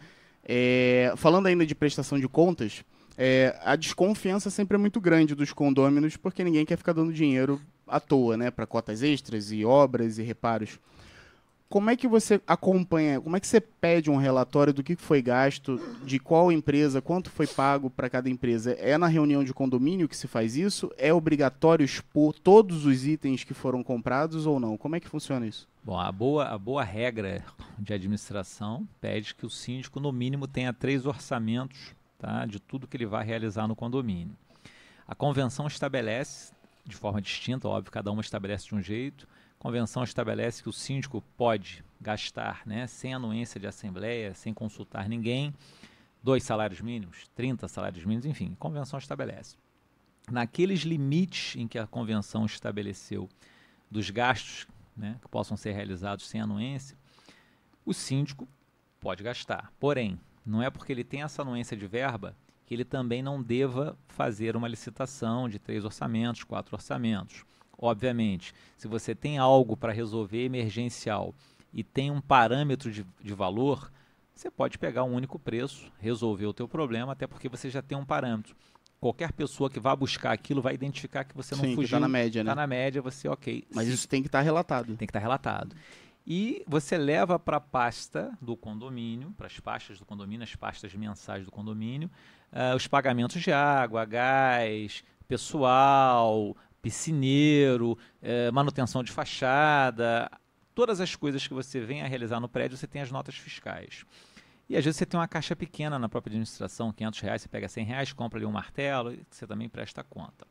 É, 0.45 1.13
falando 1.17 1.47
ainda 1.47 1.67
de 1.67 1.75
prestação 1.75 2.19
de 2.19 2.27
contas, 2.27 2.83
é, 3.17 3.59
a 3.65 3.77
desconfiança 3.77 4.49
sempre 4.49 4.77
é 4.77 4.79
muito 4.79 5.01
grande 5.01 5.35
dos 5.35 5.53
condôminos, 5.53 6.17
porque 6.17 6.43
ninguém 6.43 6.65
quer 6.65 6.77
ficar 6.77 6.93
dando 6.93 7.13
dinheiro 7.13 7.61
à 7.89 8.01
toa, 8.01 8.37
né? 8.37 8.51
Para 8.51 8.67
cotas 8.67 9.03
extras 9.03 9.51
e 9.53 9.65
obras 9.65 10.19
e 10.19 10.23
reparos. 10.23 10.79
Como 11.69 11.91
é 11.91 11.97
que 11.97 12.09
você 12.09 12.41
acompanha, 12.47 13.21
como 13.21 13.37
é 13.37 13.41
que 13.41 13.47
você 13.47 13.61
pede 13.61 14.11
um 14.11 14.17
relatório 14.17 14.73
do 14.73 14.83
que 14.83 14.97
foi 14.97 15.21
gasto, 15.21 15.79
de 16.03 16.19
qual 16.19 16.51
empresa, 16.51 17.03
quanto 17.03 17.31
foi 17.31 17.47
pago 17.47 17.91
para 17.91 18.09
cada 18.09 18.31
empresa? 18.31 18.73
É 18.73 18.97
na 18.97 19.07
reunião 19.07 19.45
de 19.45 19.53
condomínio 19.53 20.09
que 20.09 20.17
se 20.17 20.27
faz 20.27 20.57
isso? 20.57 20.91
É 20.97 21.13
obrigatório 21.13 21.85
expor 21.85 22.33
todos 22.33 22.87
os 22.87 23.07
itens 23.07 23.45
que 23.45 23.53
foram 23.53 23.83
comprados 23.83 24.47
ou 24.47 24.59
não? 24.59 24.79
Como 24.79 24.97
é 24.97 25.01
que 25.01 25.09
funciona 25.09 25.47
isso? 25.47 25.69
Bom, 25.85 25.99
a 25.99 26.11
boa, 26.11 26.47
a 26.47 26.57
boa 26.57 26.83
regra 26.83 27.45
de 27.79 27.93
administração 27.93 28.89
pede 28.99 29.35
que 29.35 29.45
o 29.45 29.51
síndico, 29.51 30.01
no 30.01 30.11
mínimo, 30.11 30.47
tenha 30.47 30.73
três 30.73 31.05
orçamentos 31.05 31.95
tá, 32.19 32.47
de 32.47 32.59
tudo 32.59 32.87
que 32.87 32.97
ele 32.97 33.07
vai 33.07 33.27
realizar 33.27 33.69
no 33.69 33.77
condomínio. 33.77 34.35
A 35.07 35.15
convenção 35.15 35.67
estabelece, 35.67 36.53
de 36.89 36.97
forma 36.97 37.21
distinta, 37.21 37.69
óbvio, 37.69 37.93
cada 37.93 38.11
uma 38.11 38.23
estabelece 38.23 38.67
de 38.67 38.75
um 38.75 38.81
jeito. 38.81 39.29
A 39.61 39.63
convenção 39.63 40.03
estabelece 40.03 40.63
que 40.63 40.69
o 40.69 40.73
síndico 40.73 41.23
pode 41.37 41.85
gastar, 42.01 42.63
né, 42.65 42.87
sem 42.87 43.13
anuência 43.13 43.61
de 43.61 43.67
assembleia, 43.67 44.33
sem 44.35 44.55
consultar 44.55 45.09
ninguém, 45.09 45.55
dois 46.23 46.43
salários 46.43 46.81
mínimos, 46.81 47.29
30 47.35 47.69
salários 47.69 48.05
mínimos, 48.05 48.25
enfim, 48.25 48.53
a 48.55 48.57
convenção 48.57 48.99
estabelece. 48.99 49.57
naqueles 50.31 50.81
limites 50.81 51.57
em 51.57 51.67
que 51.67 51.79
a 51.79 51.87
convenção 51.87 52.45
estabeleceu 52.45 53.31
dos 53.91 54.11
gastos 54.11 54.67
né, 54.95 55.17
que 55.23 55.29
possam 55.29 55.57
ser 55.57 55.73
realizados 55.73 56.29
sem 56.29 56.39
anuência, 56.39 56.99
o 57.85 57.95
síndico 57.95 58.47
pode 59.01 59.23
gastar. 59.23 59.73
Porém, 59.81 60.21
não 60.45 60.63
é 60.63 60.69
porque 60.69 60.93
ele 60.93 61.05
tem 61.05 61.23
essa 61.23 61.41
anuência 61.41 61.75
de 61.75 61.87
verba 61.87 62.37
que 62.69 62.75
ele 62.75 62.85
também 62.85 63.23
não 63.23 63.43
deva 63.43 63.97
fazer 64.09 64.55
uma 64.55 64.69
licitação 64.69 65.49
de 65.49 65.59
três 65.59 65.87
orçamentos, 65.87 66.45
quatro 66.45 66.77
orçamentos. 66.77 67.43
Obviamente, 67.79 68.53
se 68.77 68.87
você 68.87 69.15
tem 69.15 69.39
algo 69.39 69.75
para 69.75 69.91
resolver 69.91 70.45
emergencial 70.45 71.35
e 71.73 71.83
tem 71.83 72.11
um 72.11 72.21
parâmetro 72.21 72.93
de, 72.93 73.07
de 73.23 73.33
valor, 73.33 73.91
você 74.35 74.51
pode 74.51 74.77
pegar 74.77 75.03
um 75.05 75.15
único 75.15 75.39
preço, 75.39 75.91
resolver 75.99 76.45
o 76.45 76.53
teu 76.53 76.69
problema, 76.69 77.13
até 77.13 77.27
porque 77.27 77.49
você 77.49 77.71
já 77.71 77.81
tem 77.81 77.97
um 77.97 78.05
parâmetro. 78.05 78.55
Qualquer 79.01 79.33
pessoa 79.33 79.71
que 79.71 79.81
vá 79.81 79.97
buscar 79.97 80.33
aquilo 80.33 80.61
vai 80.61 80.75
identificar 80.75 81.25
que 81.25 81.35
você 81.35 81.55
não 81.55 81.63
Sim, 81.63 81.71
que 81.71 81.77
fugiu. 81.77 81.97
tá 81.97 82.01
na 82.01 82.09
média, 82.09 82.45
né? 82.45 82.51
Tá 82.51 82.55
na 82.55 82.67
média, 82.67 83.01
você 83.01 83.29
ok. 83.29 83.65
Mas 83.75 83.89
isso 83.89 84.07
tem 84.07 84.21
que 84.21 84.29
estar 84.29 84.43
relatado. 84.43 84.89
tem 84.89 84.97
que 84.97 85.05
estar 85.05 85.21
relatado. 85.21 85.75
E 86.31 86.63
você 86.67 86.99
leva 86.99 87.39
para 87.39 87.57
a 87.57 87.61
pasta 87.61 88.37
do 88.39 88.55
condomínio, 88.55 89.31
para 89.31 89.47
as 89.47 89.59
pastas 89.59 89.99
do 89.99 90.05
condomínio, 90.05 90.45
as 90.45 90.55
pastas 90.55 90.93
mensais 90.93 91.43
do 91.47 91.51
condomínio, 91.51 92.11
ah, 92.53 92.75
os 92.77 92.87
pagamentos 92.87 93.41
de 93.41 93.51
água, 93.51 94.05
gás, 94.05 95.03
pessoal, 95.27 96.55
piscineiro, 96.83 97.97
eh, 98.21 98.51
manutenção 98.51 99.03
de 99.03 99.11
fachada, 99.11 100.31
todas 100.75 101.01
as 101.01 101.17
coisas 101.17 101.47
que 101.47 101.55
você 101.55 101.81
vem 101.81 102.03
a 102.03 102.07
realizar 102.07 102.41
no 102.41 102.49
prédio, 102.49 102.77
você 102.77 102.87
tem 102.87 103.01
as 103.01 103.11
notas 103.11 103.35
fiscais. 103.35 104.05
E 104.69 104.77
às 104.77 104.85
vezes 104.85 104.99
você 104.99 105.07
tem 105.07 105.19
uma 105.19 105.27
caixa 105.27 105.57
pequena 105.57 105.99
na 105.99 106.11
própria 106.11 106.31
administração, 106.31 106.93
500 106.93 107.21
reais, 107.21 107.41
você 107.41 107.49
pega 107.49 107.69
100 107.69 107.85
reais, 107.87 108.13
compra 108.13 108.39
ali 108.39 108.45
um 108.45 108.53
martelo, 108.53 109.15
e 109.15 109.25
você 109.31 109.47
também 109.47 109.67
presta 109.67 110.05
conta. 110.05 110.47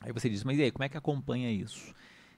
Aí 0.00 0.12
você 0.12 0.28
diz, 0.28 0.42
mas 0.42 0.58
e 0.58 0.62
aí, 0.62 0.72
como 0.72 0.82
é 0.82 0.88
que 0.88 0.96
acompanha 0.96 1.52
isso? 1.52 1.94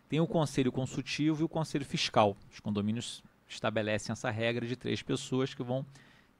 Tem 0.08 0.20
o 0.20 0.26
conselho 0.26 0.70
consultivo 0.70 1.42
e 1.42 1.44
o 1.44 1.48
conselho 1.48 1.84
fiscal. 1.84 2.36
Os 2.50 2.60
condomínios 2.60 3.22
estabelecem 3.48 4.12
essa 4.12 4.30
regra 4.30 4.66
de 4.66 4.76
três 4.76 5.02
pessoas 5.02 5.54
que 5.54 5.62
vão 5.62 5.84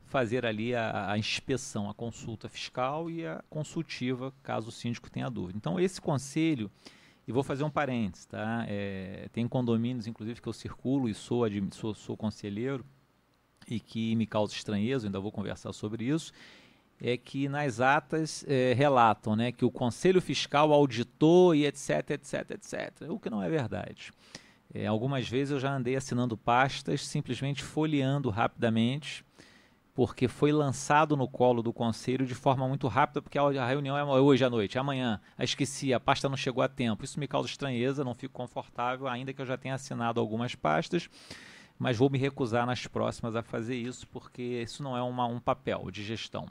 fazer 0.07 0.47
ali 0.47 0.75
a, 0.75 1.11
a 1.11 1.19
inspeção, 1.19 1.91
a 1.91 1.95
consulta 1.95 2.49
fiscal 2.49 3.11
e 3.11 3.27
a 3.27 3.43
consultiva, 3.51 4.33
caso 4.43 4.69
o 4.69 4.73
síndico 4.73 5.11
tenha 5.11 5.29
dúvida. 5.29 5.59
Então, 5.59 5.81
esse 5.81 6.01
conselho, 6.01 6.71
e 7.27 7.33
vou 7.33 7.43
fazer 7.43 7.65
um 7.65 7.71
parênteses, 7.71 8.27
tá? 8.27 8.65
É, 8.69 9.29
tem 9.33 9.49
condomínios, 9.49 10.07
inclusive, 10.07 10.41
que 10.41 10.49
eu 10.49 10.53
circulo 10.53 11.09
e 11.09 11.15
sou, 11.15 11.45
sou, 11.73 11.95
sou 11.95 12.17
conselheiro 12.17 12.85
e 13.69 13.81
que 13.81 14.15
me 14.15 14.27
causa 14.27 14.55
estranheza, 14.55 15.09
ainda 15.09 15.19
vou 15.19 15.33
conversar 15.33 15.73
sobre 15.73 16.05
isso, 16.05 16.33
é 17.01 17.17
que 17.17 17.49
nas 17.49 17.81
atas 17.81 18.45
eh, 18.49 18.73
relatam 18.75 19.37
né, 19.37 19.53
que 19.53 19.65
o 19.65 19.71
Conselho 19.71 20.21
Fiscal 20.21 20.73
auditou 20.73 21.55
e 21.55 21.67
etc, 21.67 22.11
etc, 22.11 22.51
etc. 22.53 23.11
O 23.11 23.19
que 23.19 23.29
não 23.29 23.43
é 23.43 23.49
verdade. 23.49 24.13
Eh, 24.75 24.87
algumas 24.87 25.29
vezes 25.29 25.53
eu 25.53 25.61
já 25.61 25.75
andei 25.75 25.95
assinando 25.97 26.37
pastas, 26.37 27.07
simplesmente 27.07 27.63
folheando 27.63 28.31
rapidamente, 28.31 29.25
porque 29.95 30.29
foi 30.29 30.53
lançado 30.53 31.17
no 31.17 31.27
colo 31.27 31.63
do 31.63 31.73
conselho 31.73 32.27
de 32.27 32.35
forma 32.35 32.69
muito 32.69 32.87
rápida, 32.87 33.23
porque 33.23 33.39
a 33.39 33.67
reunião 33.67 33.97
é 33.97 34.05
hoje 34.21 34.45
à 34.45 34.51
noite, 34.51 34.79
amanhã. 34.79 35.21
Esqueci, 35.39 35.95
a 35.95 36.01
pasta 36.01 36.29
não 36.29 36.37
chegou 36.37 36.63
a 36.63 36.69
tempo. 36.69 37.03
Isso 37.05 37.19
me 37.19 37.27
causa 37.27 37.49
estranheza, 37.49 38.05
não 38.05 38.15
fico 38.15 38.35
confortável, 38.35 39.07
ainda 39.09 39.33
que 39.33 39.41
eu 39.41 39.47
já 39.47 39.57
tenha 39.57 39.75
assinado 39.75 40.21
algumas 40.21 40.55
pastas 40.55 41.09
mas 41.79 41.95
vou 41.95 42.09
me 42.09 42.17
recusar 42.17 42.65
nas 42.65 42.87
próximas 42.87 43.37
a 43.37 43.43
fazer 43.43 43.77
isso, 43.77 44.07
porque 44.09 44.43
isso 44.43 44.83
não 44.83 44.97
é 44.97 45.03
uma- 45.03 45.27
um 45.27 45.39
papel 45.39 45.91
de 45.91 46.03
gestão. 46.03 46.47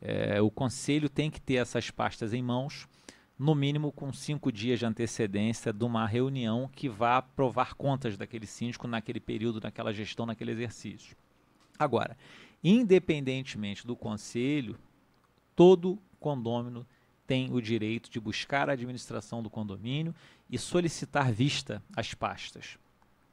É, 0.00 0.40
o 0.40 0.50
conselho 0.50 1.08
tem 1.08 1.30
que 1.30 1.40
ter 1.40 1.54
essas 1.54 1.90
pastas 1.90 2.32
em 2.32 2.42
mãos, 2.42 2.88
no 3.38 3.54
mínimo 3.54 3.92
com 3.92 4.12
cinco 4.12 4.50
dias 4.50 4.78
de 4.78 4.86
antecedência 4.86 5.72
de 5.72 5.84
uma 5.84 6.06
reunião 6.06 6.70
que 6.74 6.88
vá 6.88 7.20
provar 7.20 7.74
contas 7.74 8.16
daquele 8.16 8.46
síndico 8.46 8.88
naquele 8.88 9.20
período, 9.20 9.60
naquela 9.60 9.92
gestão, 9.92 10.24
naquele 10.24 10.52
exercício. 10.52 11.16
Agora, 11.78 12.16
independentemente 12.64 13.86
do 13.86 13.94
conselho, 13.94 14.78
todo 15.54 15.98
condômino 16.18 16.86
tem 17.26 17.52
o 17.52 17.60
direito 17.60 18.10
de 18.10 18.20
buscar 18.20 18.70
a 18.70 18.72
administração 18.72 19.42
do 19.42 19.50
condomínio 19.50 20.14
e 20.48 20.58
solicitar 20.58 21.32
vista 21.32 21.82
às 21.94 22.14
pastas 22.14 22.78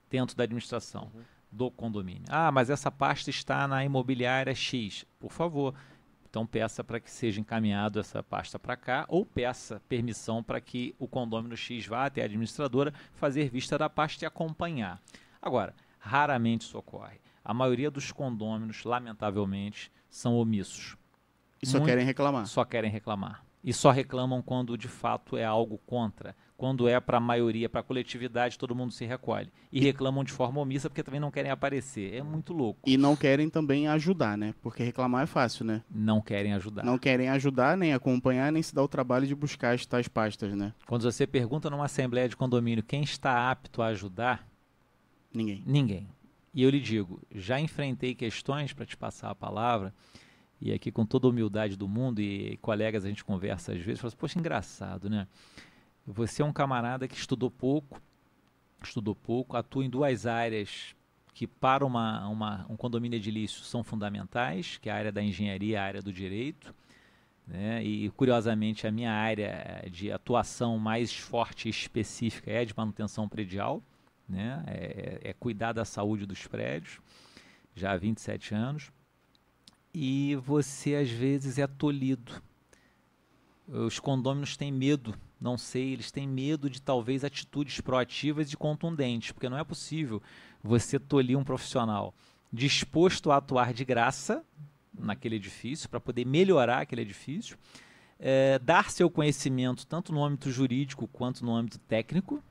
dentro 0.09 0.35
da 0.35 0.43
administração 0.43 1.11
do 1.51 1.69
condomínio. 1.69 2.23
Ah, 2.27 2.51
mas 2.51 2.69
essa 2.69 2.91
pasta 2.91 3.29
está 3.29 3.67
na 3.67 3.85
imobiliária 3.85 4.53
X. 4.55 5.05
Por 5.19 5.31
favor, 5.31 5.75
então 6.33 6.47
peça 6.47 6.83
para 6.83 6.99
que 6.99 7.11
seja 7.11 7.39
encaminhado 7.39 7.99
essa 7.99 8.23
pasta 8.23 8.57
para 8.57 8.75
cá 8.75 9.05
ou 9.07 9.23
peça 9.23 9.79
permissão 9.87 10.41
para 10.41 10.59
que 10.59 10.95
o 10.97 11.07
condomínio 11.07 11.55
X 11.55 11.85
vá 11.85 12.05
até 12.07 12.23
a 12.23 12.25
administradora 12.25 12.91
fazer 13.13 13.51
vista 13.51 13.77
da 13.77 13.87
pasta 13.87 14.25
e 14.25 14.27
acompanhar. 14.27 14.99
Agora, 15.39 15.75
raramente 15.99 16.61
isso 16.65 16.75
ocorre. 16.75 17.21
A 17.45 17.53
maioria 17.53 17.91
dos 17.91 18.11
condôminos, 18.11 18.83
lamentavelmente, 18.83 19.91
são 20.09 20.35
omissos. 20.35 20.97
E 21.61 21.67
só 21.67 21.77
Muito- 21.77 21.89
querem 21.91 22.03
reclamar. 22.03 22.47
Só 22.47 22.65
querem 22.65 22.89
reclamar. 22.89 23.45
E 23.63 23.71
só 23.71 23.91
reclamam 23.91 24.41
quando 24.41 24.75
de 24.75 24.87
fato 24.87 25.37
é 25.37 25.45
algo 25.45 25.77
contra. 25.85 26.35
Quando 26.63 26.87
é 26.87 26.97
para 26.97 27.17
a 27.17 27.19
maioria, 27.19 27.67
para 27.67 27.81
a 27.81 27.83
coletividade, 27.83 28.57
todo 28.57 28.73
mundo 28.73 28.93
se 28.93 29.03
recolhe. 29.03 29.49
E 29.69 29.81
reclamam 29.81 30.23
de 30.23 30.31
forma 30.31 30.61
omissa 30.61 30.89
porque 30.89 31.03
também 31.03 31.19
não 31.19 31.29
querem 31.29 31.51
aparecer. 31.51 32.13
É 32.13 32.23
muito 32.23 32.53
louco. 32.53 32.79
E 32.89 32.95
não 32.95 33.17
querem 33.17 33.49
também 33.49 33.89
ajudar, 33.89 34.37
né? 34.37 34.55
Porque 34.61 34.81
reclamar 34.81 35.23
é 35.23 35.25
fácil, 35.25 35.65
né? 35.65 35.83
Não 35.93 36.21
querem 36.21 36.53
ajudar. 36.53 36.85
Não 36.85 36.97
querem 36.97 37.27
ajudar, 37.27 37.75
nem 37.75 37.93
acompanhar, 37.93 38.49
nem 38.49 38.63
se 38.63 38.73
dar 38.73 38.81
o 38.81 38.87
trabalho 38.87 39.27
de 39.27 39.35
buscar 39.35 39.75
as 39.75 39.85
tais 39.85 40.07
pastas, 40.07 40.55
né? 40.55 40.73
Quando 40.87 41.01
você 41.01 41.27
pergunta 41.27 41.69
numa 41.69 41.83
assembleia 41.83 42.29
de 42.29 42.37
condomínio 42.37 42.81
quem 42.81 43.03
está 43.03 43.51
apto 43.51 43.81
a 43.81 43.87
ajudar, 43.87 44.47
Ninguém. 45.33 45.63
Ninguém. 45.67 46.07
E 46.53 46.63
eu 46.63 46.69
lhe 46.69 46.79
digo, 46.79 47.21
já 47.29 47.59
enfrentei 47.59 48.15
questões 48.15 48.71
para 48.71 48.85
te 48.85 48.95
passar 48.95 49.29
a 49.29 49.35
palavra, 49.35 49.93
e 50.61 50.71
aqui 50.71 50.93
com 50.93 51.05
toda 51.05 51.27
a 51.27 51.29
humildade 51.29 51.75
do 51.75 51.89
mundo, 51.89 52.21
e 52.21 52.55
colegas 52.61 53.03
a 53.03 53.09
gente 53.09 53.25
conversa 53.25 53.73
às 53.73 53.81
vezes, 53.81 53.99
fala 53.99 54.07
assim, 54.07 54.17
poxa, 54.17 54.39
engraçado, 54.39 55.09
né? 55.09 55.27
Você 56.05 56.41
é 56.41 56.45
um 56.45 56.53
camarada 56.53 57.07
que 57.07 57.15
estudou 57.15 57.49
pouco, 57.49 58.01
estudou 58.83 59.15
pouco, 59.15 59.55
atua 59.55 59.85
em 59.85 59.89
duas 59.89 60.25
áreas 60.25 60.95
que 61.33 61.47
para 61.47 61.85
uma, 61.85 62.27
uma, 62.27 62.65
um 62.69 62.75
condomínio 62.75 63.17
edilício 63.17 63.63
são 63.63 63.83
fundamentais, 63.83 64.77
que 64.77 64.89
é 64.89 64.91
a 64.91 64.95
área 64.95 65.11
da 65.11 65.23
engenharia 65.23 65.73
e 65.73 65.75
a 65.75 65.83
área 65.83 66.01
do 66.01 66.13
direito. 66.13 66.73
Né? 67.47 67.83
E 67.83 68.09
curiosamente 68.11 68.85
a 68.85 68.91
minha 68.91 69.11
área 69.11 69.83
de 69.89 70.11
atuação 70.11 70.77
mais 70.77 71.13
forte 71.13 71.67
e 71.67 71.71
específica 71.71 72.51
é 72.51 72.63
de 72.63 72.73
manutenção 72.75 73.27
predial 73.27 73.81
né? 74.27 74.63
É, 74.67 75.19
é 75.29 75.33
cuidar 75.33 75.73
da 75.73 75.85
saúde 75.85 76.25
dos 76.25 76.45
prédios, 76.47 76.99
já 77.75 77.91
há 77.91 77.97
27 77.97 78.53
anos, 78.53 78.91
e 79.93 80.35
você 80.37 80.95
às 80.95 81.09
vezes 81.09 81.57
é 81.57 81.67
tolhido. 81.67 82.41
Os 83.67 83.99
condôminos 83.99 84.57
têm 84.57 84.71
medo, 84.71 85.15
não 85.43 85.57
sei, 85.57 85.91
eles 85.91 86.09
têm 86.09 86.25
medo 86.25 86.69
de 86.69 86.81
talvez 86.81 87.25
atitudes 87.25 87.81
proativas 87.81 88.53
e 88.53 88.55
contundentes, 88.55 89.33
porque 89.33 89.49
não 89.49 89.57
é 89.57 89.63
possível 89.63 90.23
você 90.63 90.97
tolir 90.97 91.37
um 91.37 91.43
profissional 91.43 92.15
disposto 92.51 93.29
a 93.29 93.37
atuar 93.37 93.73
de 93.73 93.83
graça 93.83 94.41
naquele 94.97 95.35
edifício, 95.35 95.89
para 95.89 95.99
poder 95.99 96.25
melhorar 96.25 96.81
aquele 96.81 97.01
edifício, 97.01 97.57
é, 98.19 98.57
dar 98.59 98.89
seu 98.89 99.09
conhecimento 99.09 99.85
tanto 99.85 100.13
no 100.13 100.23
âmbito 100.23 100.49
jurídico 100.49 101.07
quanto 101.07 101.43
no 101.43 101.53
âmbito 101.53 101.77
técnico, 101.79 102.41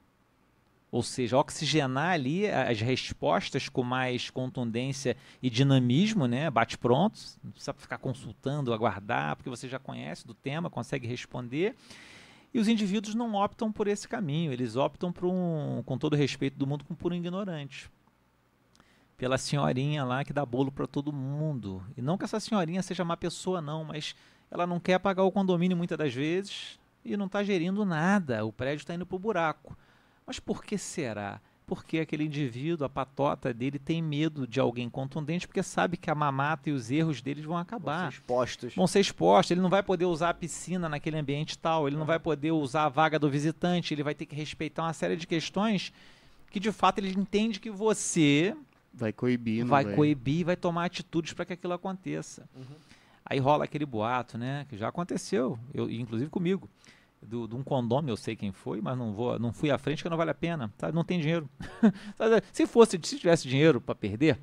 ou 0.91 1.03
seja, 1.03 1.39
oxigenar 1.39 2.11
ali 2.11 2.47
as 2.47 2.79
respostas 2.81 3.71
com 3.71 3.83
mais 3.83 4.29
contundência 4.29 5.17
e 5.43 5.49
dinamismo, 5.49 6.27
né? 6.27 6.51
Bate 6.51 6.77
pronto, 6.77 7.19
não 7.43 7.53
precisa 7.53 7.73
ficar 7.73 7.97
consultando, 7.97 8.75
aguardar, 8.75 9.37
porque 9.37 9.49
você 9.49 9.67
já 9.67 9.79
conhece 9.79 10.27
do 10.27 10.35
tema, 10.35 10.69
consegue 10.69 11.07
responder. 11.07 11.75
E 12.55 12.59
os 12.59 12.69
indivíduos 12.69 13.15
não 13.15 13.35
optam 13.35 13.73
por 13.73 13.89
esse 13.89 14.07
caminho, 14.07 14.53
eles 14.53 14.77
optam 14.77 15.11
por 15.11 15.27
um, 15.27 15.83
com 15.85 15.97
todo 15.97 16.13
o 16.13 16.17
respeito 16.17 16.59
do 16.59 16.67
mundo, 16.67 16.85
por 16.85 17.13
um 17.13 17.17
ignorante. 17.17 17.91
Pela 19.17 19.39
senhorinha 19.39 20.05
lá 20.05 20.25
que 20.25 20.33
dá 20.33 20.45
bolo 20.45 20.71
para 20.71 20.87
todo 20.87 21.13
mundo. 21.13 21.83
E 21.97 22.03
não 22.03 22.19
que 22.19 22.25
essa 22.25 22.41
senhorinha 22.41 22.83
seja 22.83 23.05
má 23.05 23.17
pessoa, 23.17 23.61
não, 23.61 23.85
mas 23.85 24.15
ela 24.51 24.67
não 24.67 24.79
quer 24.79 24.99
pagar 24.99 25.23
o 25.23 25.33
condomínio 25.33 25.77
muitas 25.77 25.97
das 25.97 26.13
vezes 26.13 26.79
e 27.05 27.17
não 27.17 27.27
está 27.27 27.43
gerindo 27.43 27.85
nada. 27.85 28.45
O 28.45 28.53
prédio 28.53 28.83
está 28.83 28.95
indo 28.95 29.07
para 29.07 29.17
o 29.17 29.19
buraco. 29.19 29.77
Mas 30.27 30.39
por 30.39 30.63
que 30.63 30.77
será? 30.77 31.41
Porque 31.67 32.01
aquele 32.01 32.25
indivíduo, 32.25 32.85
a 32.85 32.89
patota 32.89 33.53
dele, 33.55 33.79
tem 33.79 34.03
medo 34.03 34.47
de 34.47 34.61
alguém 34.61 34.91
contundente, 34.91 35.47
porque 35.47 35.63
sabe 35.63 35.97
que 35.97 36.11
a 36.11 36.15
mamata 36.15 36.69
e 36.69 36.73
os 36.73 36.91
erros 36.91 37.23
deles 37.23 37.45
vão 37.45 37.57
acabar. 37.57 38.03
Vão 38.03 38.11
ser 38.11 38.17
expostos. 38.19 38.75
Vão 38.75 38.87
ser 38.87 39.01
expostos. 39.01 39.51
Ele 39.53 39.61
não 39.61 39.71
vai 39.71 39.83
poder 39.83 40.05
usar 40.05 40.31
a 40.31 40.35
piscina 40.35 40.89
naquele 40.89 41.17
ambiente 41.17 41.57
tal, 41.59 41.87
ele 41.87 41.97
não 41.97 42.05
vai 42.05 42.19
poder 42.19 42.51
usar 42.51 42.85
a 42.85 42.89
vaga 42.89 43.19
do 43.19 43.31
visitante, 43.31 43.95
ele 43.95 44.03
vai 44.03 44.15
ter 44.15 44.27
que 44.27 44.35
respeitar 44.35 44.83
uma 44.83 44.93
série 44.93 45.17
de 45.17 45.27
questões 45.27 45.93
que 46.51 46.61
de 46.61 46.71
fato 46.71 46.99
ele 46.99 47.09
entende 47.19 47.59
que 47.59 47.71
você 47.71 48.55
Vai 48.95 49.11
coibir, 49.13 49.63
não 49.65 49.71
vai, 49.71 49.85
vai 49.85 49.95
coibir 49.95 50.41
e 50.41 50.45
vai 50.45 50.57
tomar 50.57 50.85
atitudes 50.85 51.33
para 51.33 51.47
que 51.47 51.55
aquilo 51.55 51.73
aconteça. 51.73 52.47
Aí 53.25 53.39
rola 53.39 53.65
aquele 53.65 53.87
boato, 53.87 54.37
né? 54.37 54.67
Que 54.69 54.77
já 54.77 54.89
aconteceu, 54.89 55.59
eu, 55.73 55.91
inclusive 55.91 56.29
comigo. 56.29 56.69
Do, 57.23 57.47
de 57.47 57.55
um 57.55 57.63
condômino, 57.63 58.13
eu 58.13 58.17
sei 58.17 58.35
quem 58.35 58.53
foi, 58.53 58.81
mas 58.81 58.97
não 58.97 59.13
vou, 59.13 59.39
não 59.39 59.53
fui 59.53 59.71
à 59.71 59.79
frente 59.79 60.03
que 60.03 60.09
não 60.09 60.17
vale 60.17 60.31
a 60.31 60.35
pena, 60.35 60.73
sabe? 60.79 60.95
Não 60.95 61.05
tem 61.05 61.21
dinheiro. 61.21 61.49
se 62.53 62.67
fosse, 62.67 62.99
se 63.03 63.19
tivesse 63.19 63.49
dinheiro 63.49 63.81
para 63.81 63.95
perder, 63.95 64.39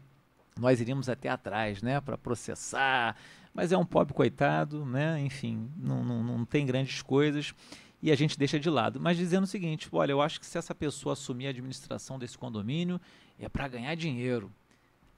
nós 0.60 0.80
iríamos 0.82 1.10
até 1.10 1.30
atrás, 1.30 1.82
né, 1.82 2.02
para 2.02 2.18
processar. 2.18 3.16
Mas 3.54 3.72
é 3.72 3.78
um 3.78 3.86
pobre 3.86 4.14
coitado, 4.14 4.86
né? 4.86 5.20
Enfim, 5.22 5.70
não, 5.76 6.04
não, 6.04 6.24
não 6.24 6.46
tem 6.46 6.66
grandes 6.66 7.02
coisas 7.02 7.54
e 8.02 8.12
a 8.12 8.16
gente 8.16 8.38
deixa 8.38 8.60
de 8.60 8.70
lado. 8.70 9.00
Mas 9.00 9.18
dizendo 9.18 9.44
o 9.44 9.48
seguinte: 9.48 9.90
olha, 9.92 10.12
eu 10.12 10.22
acho 10.22 10.40
que 10.40 10.46
se 10.46 10.58
essa 10.58 10.74
pessoa 10.74 11.14
assumir 11.14 11.48
a 11.48 11.50
administração 11.50 12.18
desse 12.18 12.38
condomínio 12.38 13.00
é 13.40 13.50
para 13.50 13.68
ganhar 13.68 13.96
dinheiro. 13.96 14.52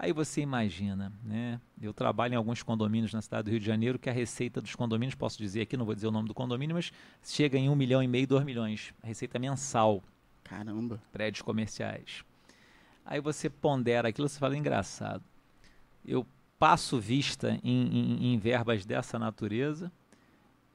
Aí 0.04 0.12
você 0.12 0.41
imagina, 0.41 1.14
né? 1.24 1.62
Eu 1.80 1.93
trabalho 1.93 2.34
em 2.34 2.36
alguns 2.36 2.64
condomínios 2.64 3.14
na 3.14 3.22
cidade 3.22 3.43
do 3.43 3.52
Rio 3.52 3.60
de 3.60 3.66
Janeiro 3.68 3.99
que 3.99 4.10
a 4.10 4.12
receita 4.12 4.60
dos 4.60 4.74
condomínios, 4.74 5.14
posso 5.14 5.38
dizer 5.38 5.62
aqui, 5.62 5.78
não 5.78 5.86
vou 5.86 5.93
dizer 5.93 6.08
o 6.08 6.12
nome 6.12 6.28
do 6.28 6.34
condomínio, 6.34 6.76
mas 6.76 6.91
chega 7.22 7.56
em 7.56 7.70
um 7.70 7.76
milhão 7.76 8.02
e 8.02 8.08
meio, 8.08 8.26
dois 8.26 8.43
milhões. 8.43 8.95
A 9.04 9.06
receita 9.06 9.38
mensal. 9.38 10.02
Caramba. 10.43 10.99
Prédios 11.12 11.43
comerciais. 11.43 12.26
Aí 13.06 13.22
você 13.22 13.47
pondera 13.47 14.10
aquilo, 14.10 14.28
você 14.28 14.39
fala 14.39 14.58
engraçado. 14.58 15.24
Eu 16.04 16.26
passo 16.58 16.99
vista 16.99 17.60
em, 17.64 17.70
em, 17.72 18.34
em 18.34 18.39
verbas 18.39 18.88
dessa 18.88 19.20
natureza 19.20 19.91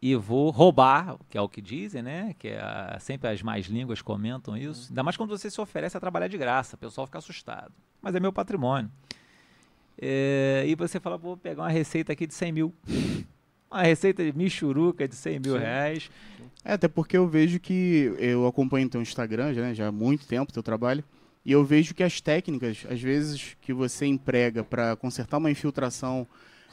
e 0.01 0.15
vou 0.15 0.51
roubar, 0.51 1.17
que 1.31 1.39
é 1.39 1.41
o 1.41 1.49
que 1.49 1.61
dizem, 1.61 2.03
né? 2.03 2.35
Que 2.39 2.49
é 2.49 2.61
a, 2.61 2.99
sempre 3.01 3.29
as 3.29 3.43
mais 3.43 3.67
línguas 3.67 4.03
comentam 4.03 4.57
isso. 4.57 4.89
Ainda 4.91 5.03
mais 5.03 5.17
quando 5.17 5.31
você 5.31 5.51
se 5.51 5.61
oferece 5.61 5.97
a 5.97 6.01
trabalhar 6.01 6.29
de 6.29 6.37
graça, 6.37 6.77
o 6.77 6.79
pessoal 6.79 7.07
fica 7.07 7.19
assustado. 7.19 7.73
Mas 8.01 8.15
é 8.15 8.21
meu 8.21 8.33
patrimônio. 8.33 8.91
É, 9.99 10.65
e 10.67 10.75
você 10.75 11.01
fala, 11.01 11.17
vou 11.17 11.37
pegar 11.37 11.63
uma 11.63 11.71
receita 11.71 12.13
aqui 12.13 12.27
de 12.27 12.35
100 12.35 12.53
mil. 12.53 12.75
Uma 13.69 13.83
receita 13.83 14.25
de 14.25 14.33
michuruca 14.33 15.09
de 15.09 15.17
100 15.17 15.41
mil 15.41 15.55
Sim. 15.55 15.59
reais. 15.59 16.11
É, 16.65 16.75
até 16.75 16.87
porque 16.87 17.17
eu 17.17 17.27
vejo 17.27 17.59
que 17.59 18.15
eu 18.17 18.47
acompanho 18.47 18.89
teu 18.89 19.03
Instagram 19.03 19.53
já, 19.53 19.61
né, 19.61 19.75
já 19.75 19.89
há 19.89 19.93
muito 19.93 20.25
tempo, 20.25 20.53
teu 20.53 20.63
trabalho. 20.63 21.03
E 21.45 21.51
eu 21.51 21.65
vejo 21.65 21.93
que 21.93 22.03
as 22.03 22.21
técnicas, 22.21 22.87
às 22.89 23.03
vezes, 23.03 23.57
que 23.61 23.73
você 23.73 24.07
emprega 24.07 24.63
para 24.63 24.95
consertar 24.95 25.39
uma 25.39 25.51
infiltração 25.51 26.27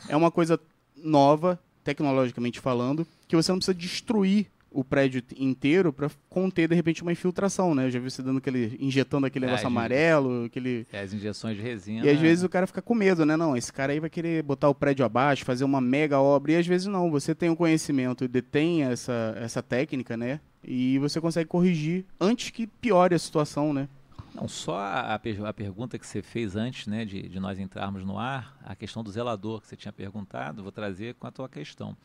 é 0.07 0.15
uma 0.15 0.29
coisa 0.29 0.59
nova, 0.95 1.59
tecnologicamente 1.83 2.59
falando, 2.59 3.05
que 3.27 3.35
você 3.35 3.51
não 3.51 3.59
precisa 3.59 3.75
destruir 3.75 4.47
o 4.73 4.83
prédio 4.83 5.21
inteiro 5.37 5.93
para 5.93 6.09
conter 6.27 6.67
de 6.67 6.75
repente 6.75 7.03
uma 7.03 7.11
infiltração, 7.11 7.75
né? 7.75 7.85
Eu 7.85 7.91
já 7.91 7.99
vi 7.99 8.09
você 8.09 8.23
dando 8.23 8.39
aquele 8.39 8.75
injetando 8.79 9.27
aquele 9.27 9.45
é, 9.45 9.47
negócio 9.47 9.67
amarelo, 9.67 10.45
aquele 10.45 10.85
é, 10.91 11.01
as 11.01 11.13
injeções 11.13 11.55
de 11.55 11.61
resina. 11.61 12.05
E 12.05 12.09
às 12.09 12.19
vezes 12.19 12.43
o 12.43 12.49
cara 12.49 12.65
fica 12.65 12.81
com 12.81 12.95
medo, 12.95 13.25
né? 13.25 13.37
Não, 13.37 13.55
esse 13.55 13.71
cara 13.71 13.93
aí 13.93 13.99
vai 13.99 14.09
querer 14.09 14.41
botar 14.41 14.69
o 14.69 14.75
prédio 14.75 15.05
abaixo, 15.05 15.45
fazer 15.45 15.63
uma 15.63 15.79
mega 15.79 16.19
obra 16.19 16.53
e 16.53 16.57
às 16.57 16.65
vezes 16.65 16.87
não, 16.87 17.11
você 17.11 17.35
tem 17.35 17.49
o 17.49 17.55
conhecimento 17.55 18.23
e 18.23 18.27
detém 18.27 18.83
essa 18.83 19.35
essa 19.39 19.61
técnica, 19.61 20.17
né? 20.17 20.39
E 20.63 20.97
você 20.97 21.21
consegue 21.21 21.47
corrigir 21.47 22.05
antes 22.19 22.49
que 22.49 22.65
piore 22.65 23.13
a 23.13 23.19
situação, 23.19 23.73
né? 23.73 23.87
Não, 24.33 24.47
só 24.47 24.77
a, 24.77 25.13
a, 25.13 25.19
pergunta 25.53 25.99
que 25.99 26.07
você 26.07 26.21
fez 26.21 26.55
antes 26.55 26.87
né, 26.87 27.05
de, 27.05 27.29
de, 27.29 27.39
nós 27.39 27.59
entrarmos 27.59 28.03
no 28.03 28.17
ar, 28.17 28.57
a 28.63 28.75
questão 28.75 29.03
do 29.03 29.11
zelador 29.11 29.61
que 29.61 29.67
você 29.67 29.75
tinha 29.75 29.93
perguntado, 29.93 30.63
vou 30.63 30.71
trazer 30.71 31.13
com 31.15 31.27
a 31.27 31.31
tua 31.31 31.47
questão. 31.47 31.95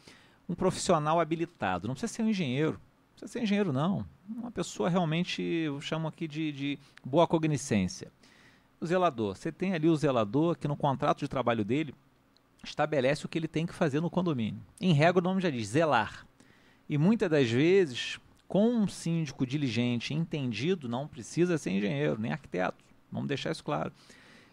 Um 0.49 0.55
profissional 0.55 1.20
habilitado, 1.20 1.89
não 1.89 1.95
precisa 1.95 2.12
ser 2.12 2.22
um 2.22 2.29
engenheiro, 2.29 2.72
não 2.72 3.12
precisa 3.12 3.33
ser 3.33 3.43
engenheiro 3.43 3.72
não, 3.72 4.05
uma 4.29 4.51
pessoa 4.51 4.91
realmente, 4.91 5.41
eu 5.43 5.81
chamo 5.81 6.07
aqui 6.07 6.29
de, 6.29 6.53
de 6.53 6.79
boa 7.05 7.26
cognicência. 7.26 8.12
O 8.81 8.87
zelador, 8.87 9.35
você 9.35 9.51
tem 9.51 9.74
ali 9.74 9.89
o 9.89 9.97
zelador 9.97 10.57
que 10.57 10.68
no 10.68 10.76
contrato 10.76 11.20
de 11.20 11.29
trabalho 11.29 11.64
dele 11.64 11.95
estabelece 12.62 13.24
o 13.24 13.29
que 13.29 13.39
ele 13.39 13.49
tem 13.49 13.66
que 13.66 13.74
fazer 13.74 14.01
no 14.01 14.11
condomínio. 14.11 14.61
Em 14.81 14.93
regra, 14.93 15.20
o 15.20 15.22
nome 15.22 15.41
já 15.41 15.51
diz 15.51 15.68
zelar. 15.68 16.26
E 16.89 16.97
muitas 16.97 17.29
das 17.29 17.51
vezes 17.51 18.20
com 18.49 18.67
um 18.71 18.89
síndico 18.89 19.47
diligente, 19.47 20.15
entendido, 20.15 20.89
não 20.89 21.07
precisa 21.07 21.59
ser 21.59 21.71
engenheiro, 21.71 22.19
nem 22.19 22.33
arquiteto. 22.33 22.83
Vamos 23.13 23.29
deixar 23.29 23.53
isso 23.53 23.63
claro. 23.63 23.93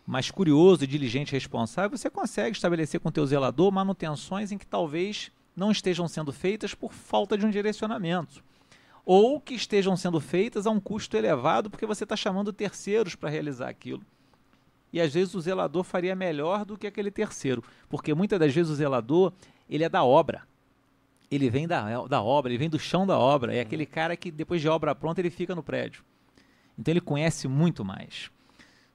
Mas 0.06 0.30
curioso, 0.30 0.86
diligente, 0.86 1.32
responsável, 1.32 1.98
você 1.98 2.10
consegue 2.10 2.56
estabelecer 2.56 3.00
com 3.00 3.10
o 3.10 3.12
teu 3.12 3.26
zelador 3.26 3.72
manutenções 3.72 4.52
em 4.52 4.58
que 4.58 4.68
talvez 4.68 5.32
não 5.56 5.72
estejam 5.72 6.08
sendo 6.08 6.34
feitas 6.34 6.76
por 6.76 6.94
falta 6.94 7.38
de 7.38 7.46
um 7.46 7.50
direcionamento. 7.50 8.44
Ou 9.06 9.40
que 9.40 9.54
estejam 9.54 9.96
sendo 9.96 10.20
feitas 10.20 10.68
a 10.68 10.72
um 10.72 10.80
custo 10.80 11.16
elevado 11.16 11.70
porque 11.70 11.86
você 11.86 12.04
está 12.04 12.16
chamando 12.16 12.52
terceiros 12.52 13.16
para 13.16 13.30
realizar 13.30 13.70
aquilo. 13.70 14.04
E 14.92 15.00
às 15.00 15.14
vezes 15.14 15.34
o 15.34 15.42
zelador 15.42 15.84
faria 15.84 16.16
melhor 16.16 16.66
do 16.66 16.78
que 16.78 16.88
aquele 16.88 17.12
terceiro, 17.12 17.64
porque 17.90 18.14
muitas 18.14 18.40
das 18.40 18.54
vezes 18.54 18.72
o 18.72 18.76
zelador 18.76 19.32
ele 19.70 19.84
é 19.84 19.90
da 19.90 20.04
obra 20.04 20.44
ele 21.36 21.50
vem 21.50 21.68
da, 21.68 22.06
da 22.08 22.22
obra, 22.22 22.52
ele 22.52 22.58
vem 22.58 22.70
do 22.70 22.80
chão 22.80 23.06
da 23.06 23.18
obra. 23.18 23.54
É 23.56 23.62
aquele 23.62 23.86
cara 23.86 24.16
que 24.16 24.32
depois 24.32 24.62
de 24.62 24.70
obra 24.70 24.96
pronta 24.96 25.22
ele 25.22 25.30
fica 25.30 25.56
no 25.56 25.64
prédio. 25.64 26.04
Então 26.78 26.92
ele 26.92 27.02
conhece 27.02 27.48
muito 27.48 27.84
mais. 27.84 28.30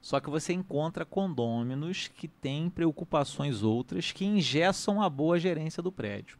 Só 0.00 0.18
que 0.18 0.30
você 0.30 0.52
encontra 0.52 1.04
condôminos 1.04 2.08
que 2.08 2.26
têm 2.26 2.70
preocupações 2.70 3.62
outras 3.62 4.12
que 4.12 4.24
engessam 4.24 5.02
a 5.02 5.10
boa 5.10 5.38
gerência 5.38 5.82
do 5.82 5.92
prédio. 5.92 6.38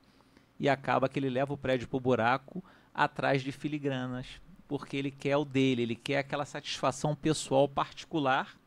E 0.58 0.68
acaba 0.68 1.08
que 1.08 1.18
ele 1.18 1.28
leva 1.28 1.52
o 1.52 1.58
prédio 1.58 1.88
para 1.88 1.96
o 1.96 2.00
buraco 2.00 2.62
atrás 2.94 3.42
de 3.42 3.52
filigranas, 3.52 4.26
porque 4.66 4.96
ele 4.96 5.10
quer 5.10 5.36
o 5.36 5.44
dele, 5.44 5.82
ele 5.82 5.96
quer 5.96 6.18
aquela 6.18 6.44
satisfação 6.44 7.14
pessoal 7.14 7.68
particular 7.68 8.59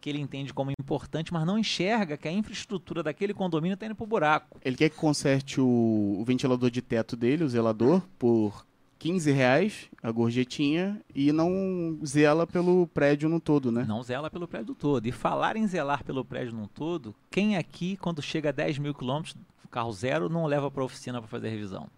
que 0.00 0.08
ele 0.08 0.20
entende 0.20 0.54
como 0.54 0.70
importante, 0.70 1.32
mas 1.32 1.46
não 1.46 1.58
enxerga 1.58 2.16
que 2.16 2.28
a 2.28 2.32
infraestrutura 2.32 3.02
daquele 3.02 3.34
condomínio 3.34 3.74
está 3.74 3.86
indo 3.86 3.94
para 3.94 4.04
o 4.04 4.06
buraco. 4.06 4.58
Ele 4.64 4.76
quer 4.76 4.90
que 4.90 4.96
conserte 4.96 5.60
o, 5.60 6.16
o, 6.18 6.24
ventilador 6.24 6.70
de 6.70 6.80
teto 6.80 7.16
dele, 7.16 7.44
o 7.44 7.48
zelador, 7.48 8.02
por 8.18 8.64
15 8.98 9.30
reais, 9.32 9.90
a 10.02 10.10
gorjetinha, 10.10 11.00
e 11.14 11.32
não 11.32 11.98
zela 12.04 12.46
pelo 12.46 12.86
prédio 12.88 13.28
no 13.28 13.40
todo, 13.40 13.72
né? 13.72 13.84
Não 13.86 14.02
zela 14.02 14.30
pelo 14.30 14.46
prédio 14.46 14.74
todo. 14.74 15.06
E 15.06 15.12
falar 15.12 15.56
em 15.56 15.66
zelar 15.66 16.04
pelo 16.04 16.24
prédio 16.24 16.54
no 16.54 16.68
todo, 16.68 17.14
quem 17.30 17.56
aqui, 17.56 17.96
quando 17.96 18.22
chega 18.22 18.50
a 18.50 18.52
10 18.52 18.78
mil 18.78 18.94
quilômetros, 18.94 19.36
carro 19.70 19.92
zero, 19.92 20.28
não 20.28 20.46
leva 20.46 20.70
para 20.70 20.82
a 20.82 20.86
oficina 20.86 21.20
para 21.20 21.28
fazer 21.28 21.48
revisão? 21.50 21.88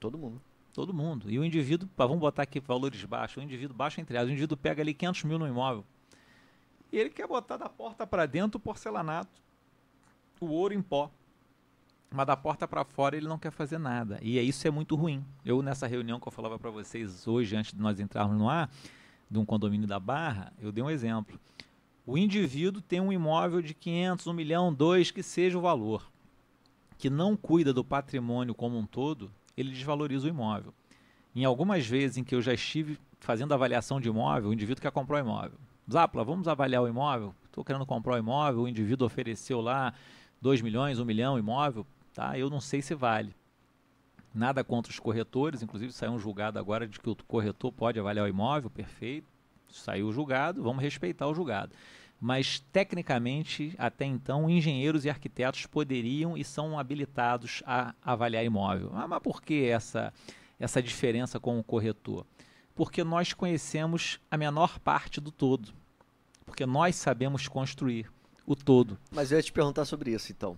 Todo 0.00 0.18
mundo. 0.18 0.40
Todo 0.72 0.92
mundo. 0.92 1.30
E 1.30 1.38
o 1.38 1.44
indivíduo, 1.44 1.88
vamos 1.96 2.18
botar 2.18 2.42
aqui 2.42 2.60
valores 2.60 3.02
baixos, 3.04 3.38
o 3.38 3.42
indivíduo 3.42 3.74
baixo 3.74 4.00
entre 4.00 4.18
as, 4.18 4.26
o 4.26 4.30
indivíduo 4.30 4.56
pega 4.58 4.82
ali 4.82 4.92
500 4.92 5.24
mil 5.24 5.38
no 5.38 5.46
imóvel 5.46 5.84
e 6.92 6.98
ele 6.98 7.10
quer 7.10 7.26
botar 7.26 7.56
da 7.56 7.68
porta 7.68 8.06
para 8.06 8.26
dentro 8.26 8.58
o 8.58 8.60
porcelanato, 8.60 9.42
o 10.40 10.46
ouro 10.46 10.74
em 10.74 10.82
pó. 10.82 11.10
Mas 12.10 12.26
da 12.26 12.36
porta 12.36 12.68
para 12.68 12.84
fora 12.84 13.16
ele 13.16 13.26
não 13.26 13.38
quer 13.38 13.50
fazer 13.50 13.78
nada. 13.78 14.18
E 14.22 14.38
isso 14.38 14.66
é 14.66 14.70
muito 14.70 14.94
ruim. 14.94 15.24
Eu, 15.44 15.60
nessa 15.60 15.86
reunião 15.86 16.20
que 16.20 16.28
eu 16.28 16.32
falava 16.32 16.58
para 16.58 16.70
vocês 16.70 17.26
hoje, 17.26 17.56
antes 17.56 17.72
de 17.72 17.80
nós 17.80 17.98
entrarmos 17.98 18.38
no 18.38 18.48
ar, 18.48 18.70
de 19.30 19.38
um 19.38 19.44
condomínio 19.44 19.86
da 19.86 19.98
Barra, 19.98 20.52
eu 20.60 20.70
dei 20.70 20.82
um 20.82 20.90
exemplo. 20.90 21.38
O 22.06 22.16
indivíduo 22.16 22.80
tem 22.80 23.00
um 23.00 23.12
imóvel 23.12 23.60
de 23.60 23.74
500, 23.74 24.28
1 24.28 24.32
milhão, 24.32 24.72
2, 24.72 25.10
que 25.10 25.22
seja 25.22 25.58
o 25.58 25.60
valor, 25.60 26.08
que 26.96 27.10
não 27.10 27.36
cuida 27.36 27.72
do 27.72 27.84
patrimônio 27.84 28.54
como 28.54 28.78
um 28.78 28.86
todo, 28.86 29.30
ele 29.56 29.72
desvaloriza 29.72 30.26
o 30.26 30.30
imóvel. 30.30 30.72
Em 31.34 31.44
algumas 31.44 31.84
vezes 31.84 32.16
em 32.16 32.24
que 32.24 32.34
eu 32.34 32.40
já 32.40 32.54
estive 32.54 32.98
fazendo 33.18 33.52
avaliação 33.52 34.00
de 34.00 34.08
imóvel, 34.08 34.50
o 34.50 34.54
indivíduo 34.54 34.80
quer 34.80 34.92
comprar 34.92 35.16
o 35.16 35.20
imóvel. 35.26 35.58
Zapla, 35.90 36.24
vamos 36.24 36.48
avaliar 36.48 36.82
o 36.82 36.88
imóvel? 36.88 37.32
Estou 37.44 37.64
querendo 37.64 37.86
comprar 37.86 38.14
o 38.14 38.18
imóvel, 38.18 38.62
o 38.62 38.68
indivíduo 38.68 39.06
ofereceu 39.06 39.60
lá 39.60 39.94
2 40.40 40.60
milhões, 40.60 40.98
1 40.98 41.02
um 41.02 41.04
milhão 41.04 41.38
imóvel, 41.38 41.86
tá? 42.12 42.36
Eu 42.36 42.50
não 42.50 42.60
sei 42.60 42.82
se 42.82 42.92
vale. 42.92 43.32
Nada 44.34 44.64
contra 44.64 44.90
os 44.90 44.98
corretores, 44.98 45.62
inclusive 45.62 45.92
saiu 45.92 46.12
um 46.12 46.18
julgado 46.18 46.58
agora 46.58 46.88
de 46.88 46.98
que 46.98 47.08
o 47.08 47.14
corretor 47.14 47.70
pode 47.70 48.00
avaliar 48.00 48.26
o 48.26 48.28
imóvel, 48.28 48.68
perfeito. 48.68 49.28
Saiu 49.70 50.08
o 50.08 50.12
julgado, 50.12 50.60
vamos 50.60 50.82
respeitar 50.82 51.28
o 51.28 51.34
julgado. 51.34 51.72
Mas, 52.20 52.60
tecnicamente, 52.72 53.74
até 53.78 54.04
então, 54.04 54.50
engenheiros 54.50 55.04
e 55.04 55.10
arquitetos 55.10 55.66
poderiam 55.66 56.36
e 56.36 56.42
são 56.42 56.78
habilitados 56.78 57.62
a 57.64 57.94
avaliar 58.02 58.44
imóvel. 58.44 58.90
Ah, 58.92 59.06
mas 59.06 59.22
por 59.22 59.40
que 59.40 59.66
essa, 59.66 60.12
essa 60.58 60.82
diferença 60.82 61.38
com 61.38 61.58
o 61.58 61.64
corretor? 61.64 62.26
Porque 62.76 63.02
nós 63.02 63.32
conhecemos 63.32 64.20
a 64.30 64.36
menor 64.36 64.78
parte 64.78 65.20
do 65.20 65.32
todo. 65.32 65.72
Porque 66.44 66.64
nós 66.64 66.94
sabemos 66.94 67.48
construir 67.48 68.08
o 68.46 68.54
todo. 68.54 68.96
Mas 69.10 69.32
eu 69.32 69.38
ia 69.38 69.42
te 69.42 69.52
perguntar 69.52 69.84
sobre 69.86 70.12
isso, 70.12 70.30
então. 70.30 70.56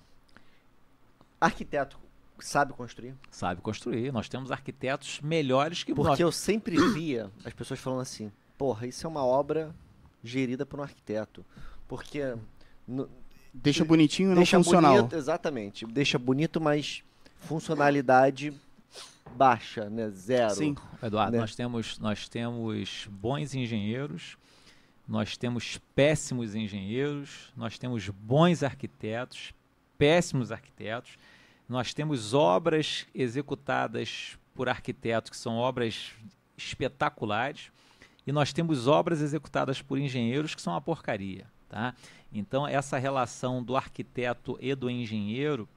Arquiteto 1.41 1.99
sabe 2.41 2.73
construir? 2.73 3.15
Sabe 3.31 3.61
construir. 3.61 4.13
Nós 4.13 4.29
temos 4.29 4.51
arquitetos 4.51 5.21
melhores 5.21 5.83
que 5.85 5.95
Porque 5.95 6.11
nós. 6.11 6.21
eu 6.21 6.31
sempre 6.31 6.77
via 6.93 7.31
as 7.45 7.53
pessoas 7.53 7.81
falando 7.81 8.03
assim: 8.03 8.31
porra, 8.59 8.87
isso 8.87 9.07
é 9.07 9.09
uma 9.09 9.25
obra 9.25 9.75
gerida 10.23 10.67
por 10.67 10.81
um 10.81 10.83
arquiteto. 10.83 11.45
Porque. 11.87 12.35
No, 12.87 13.09
deixa 13.55 13.85
bonitinho 13.85 14.33
e 14.33 14.35
não 14.35 14.45
funcional. 14.45 14.97
Bonito, 14.97 15.17
exatamente. 15.17 15.87
Deixa 15.87 16.19
bonito, 16.19 16.61
mas 16.61 17.03
funcionalidade 17.41 18.53
baixa, 19.29 19.89
né? 19.89 20.11
Zero. 20.11 20.55
Sim, 20.55 20.77
Eduardo, 21.03 21.33
né? 21.33 21.39
nós, 21.39 21.55
temos, 21.55 21.99
nós 21.99 22.29
temos 22.29 23.09
bons 23.11 23.55
engenheiros, 23.55 24.37
nós 25.07 25.37
temos 25.37 25.79
péssimos 25.95 26.55
engenheiros, 26.55 27.53
nós 27.57 27.79
temos 27.79 28.09
bons 28.09 28.63
arquitetos, 28.63 29.55
péssimos 29.97 30.53
arquitetos, 30.53 31.17
nós 31.69 31.95
temos 31.95 32.35
obras 32.35 33.07
executadas 33.15 34.39
por 34.55 34.69
arquitetos 34.69 35.31
que 35.31 35.37
são 35.37 35.57
obras 35.57 36.13
espetaculares 36.57 37.71
e 38.27 38.33
nós 38.33 38.53
temos 38.53 38.87
obras 38.87 39.21
executadas 39.21 39.81
por 39.81 39.99
engenheiros 39.99 40.55
que 40.55 40.61
são 40.61 40.73
uma 40.73 40.81
porcaria. 40.81 41.47
Tá? 41.69 41.95
Então, 42.33 42.67
essa 42.67 42.99
relação 42.99 43.63
do 43.63 43.77
arquiteto 43.77 44.59
e 44.61 44.75
do 44.75 44.91
engenheiro, 44.91 45.69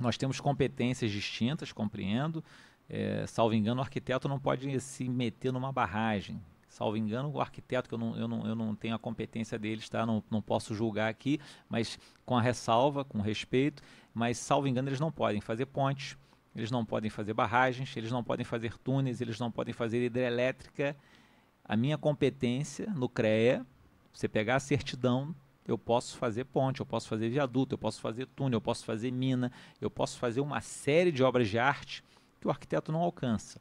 nós 0.00 0.16
temos 0.16 0.40
competências 0.40 1.10
distintas, 1.10 1.72
compreendo. 1.72 2.44
É, 2.88 3.26
salvo 3.26 3.54
engano, 3.54 3.80
o 3.80 3.82
arquiteto 3.82 4.28
não 4.28 4.38
pode 4.38 4.78
se 4.80 5.08
meter 5.08 5.52
numa 5.52 5.72
barragem. 5.72 6.40
Salvo 6.68 6.96
engano, 6.96 7.30
o 7.30 7.40
arquiteto, 7.40 7.88
que 7.88 7.94
eu 7.94 7.98
não, 7.98 8.16
eu 8.16 8.26
não, 8.26 8.46
eu 8.48 8.54
não 8.54 8.74
tenho 8.74 8.96
a 8.96 8.98
competência 8.98 9.56
deles, 9.56 9.88
tá? 9.88 10.04
não, 10.04 10.22
não 10.28 10.42
posso 10.42 10.74
julgar 10.74 11.08
aqui, 11.08 11.38
mas 11.68 11.96
com 12.26 12.36
a 12.36 12.42
ressalva, 12.42 13.04
com 13.04 13.20
respeito, 13.20 13.80
mas 14.12 14.38
salvo 14.38 14.66
engano, 14.66 14.88
eles 14.88 14.98
não 14.98 15.12
podem 15.12 15.40
fazer 15.40 15.66
pontes, 15.66 16.18
eles 16.54 16.72
não 16.72 16.84
podem 16.84 17.10
fazer 17.10 17.32
barragens, 17.32 17.96
eles 17.96 18.10
não 18.10 18.24
podem 18.24 18.44
fazer 18.44 18.76
túneis, 18.78 19.20
eles 19.20 19.38
não 19.38 19.52
podem 19.52 19.72
fazer 19.72 20.04
hidrelétrica. 20.04 20.96
A 21.64 21.76
minha 21.76 21.96
competência 21.96 22.88
no 22.94 23.08
CREA, 23.08 23.64
você 24.12 24.28
pegar 24.28 24.56
a 24.56 24.60
certidão, 24.60 25.32
eu 25.66 25.78
posso 25.78 26.16
fazer 26.16 26.44
ponte, 26.44 26.80
eu 26.80 26.86
posso 26.86 27.08
fazer 27.08 27.28
viaduto, 27.28 27.74
eu 27.74 27.78
posso 27.78 28.00
fazer 28.00 28.26
túnel, 28.26 28.56
eu 28.56 28.60
posso 28.60 28.84
fazer 28.84 29.12
mina, 29.12 29.50
eu 29.80 29.88
posso 29.88 30.18
fazer 30.18 30.40
uma 30.40 30.60
série 30.60 31.12
de 31.12 31.22
obras 31.22 31.48
de 31.48 31.58
arte 31.58 32.02
que 32.44 32.48
o 32.48 32.50
arquiteto 32.50 32.92
não 32.92 33.00
alcança. 33.00 33.58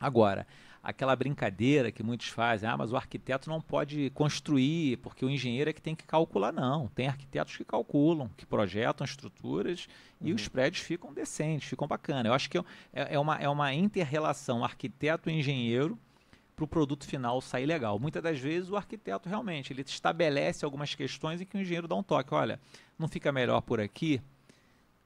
Agora, 0.00 0.46
aquela 0.80 1.14
brincadeira 1.16 1.90
que 1.90 2.04
muitos 2.04 2.28
fazem, 2.28 2.68
ah, 2.68 2.76
mas 2.76 2.92
o 2.92 2.96
arquiteto 2.96 3.50
não 3.50 3.60
pode 3.60 4.10
construir 4.10 4.98
porque 4.98 5.24
o 5.24 5.30
engenheiro 5.30 5.68
é 5.68 5.72
que 5.72 5.82
tem 5.82 5.94
que 5.94 6.04
calcular. 6.04 6.52
Não, 6.52 6.86
tem 6.88 7.08
arquitetos 7.08 7.56
que 7.56 7.64
calculam, 7.64 8.30
que 8.36 8.46
projetam 8.46 9.04
estruturas 9.04 9.88
uhum. 10.20 10.28
e 10.28 10.32
os 10.32 10.46
prédios 10.46 10.84
ficam 10.84 11.12
decentes, 11.12 11.68
ficam 11.68 11.88
bacanas. 11.88 12.26
Eu 12.26 12.34
acho 12.34 12.48
que 12.48 12.58
é, 12.58 12.64
é, 12.92 13.18
uma, 13.18 13.36
é 13.38 13.48
uma 13.48 13.74
inter-relação 13.74 14.64
arquiteto 14.64 15.28
e 15.28 15.32
engenheiro 15.32 15.98
para 16.54 16.64
o 16.64 16.68
produto 16.68 17.04
final 17.04 17.40
sair 17.40 17.66
legal. 17.66 17.98
Muitas 17.98 18.22
das 18.22 18.38
vezes 18.38 18.70
o 18.70 18.76
arquiteto 18.76 19.28
realmente 19.28 19.72
ele 19.72 19.82
estabelece 19.82 20.64
algumas 20.64 20.94
questões 20.94 21.40
em 21.40 21.44
que 21.44 21.56
o 21.56 21.60
engenheiro 21.60 21.88
dá 21.88 21.96
um 21.96 22.04
toque. 22.04 22.32
Olha, 22.34 22.60
não 22.96 23.08
fica 23.08 23.32
melhor 23.32 23.62
por 23.62 23.80
aqui? 23.80 24.20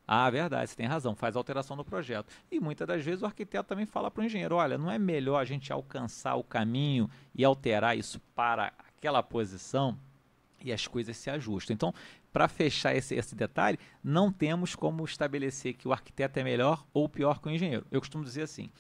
Ah, 0.07 0.31
verdade, 0.31 0.71
você 0.71 0.77
tem 0.77 0.87
razão, 0.87 1.17
faz 1.17 1.35
alteração 1.35 1.77
no 1.77 1.85
projeto. 1.85 2.33
E 2.51 2.61
muitas 2.61 2.87
das 2.87 3.05
vezes 3.05 3.23
o 3.23 3.27
arquiteto 3.27 3.69
também 3.69 3.87
fala 3.87 4.11
para 4.11 4.23
o 4.23 4.25
engenheiro: 4.25 4.55
olha, 4.55 4.79
não 4.79 4.91
é 4.91 4.99
melhor 4.99 5.39
a 5.39 5.45
gente 5.45 5.73
alcançar 5.73 6.37
o 6.37 6.45
caminho 6.45 7.11
e 7.35 7.45
alterar 7.45 7.99
isso 7.99 8.21
para 8.35 8.73
aquela 8.79 9.23
posição 9.23 9.99
e 10.63 10.73
as 10.73 10.87
coisas 10.87 11.17
se 11.17 11.29
ajustam. 11.29 11.75
Então, 11.75 11.93
para 12.33 12.47
fechar 12.49 12.95
esse, 12.95 13.15
esse 13.15 13.35
detalhe, 13.35 13.79
não 14.03 14.31
temos 14.31 14.77
como 14.77 15.05
estabelecer 15.05 15.75
que 15.75 15.89
o 15.89 15.93
arquiteto 15.93 16.39
é 16.39 16.45
melhor 16.45 16.87
ou 16.93 17.09
pior 17.09 17.41
que 17.41 17.49
o 17.49 17.51
engenheiro. 17.51 17.85
Eu 17.91 18.01
costumo 18.01 18.23
dizer 18.23 18.43
assim: 18.43 18.71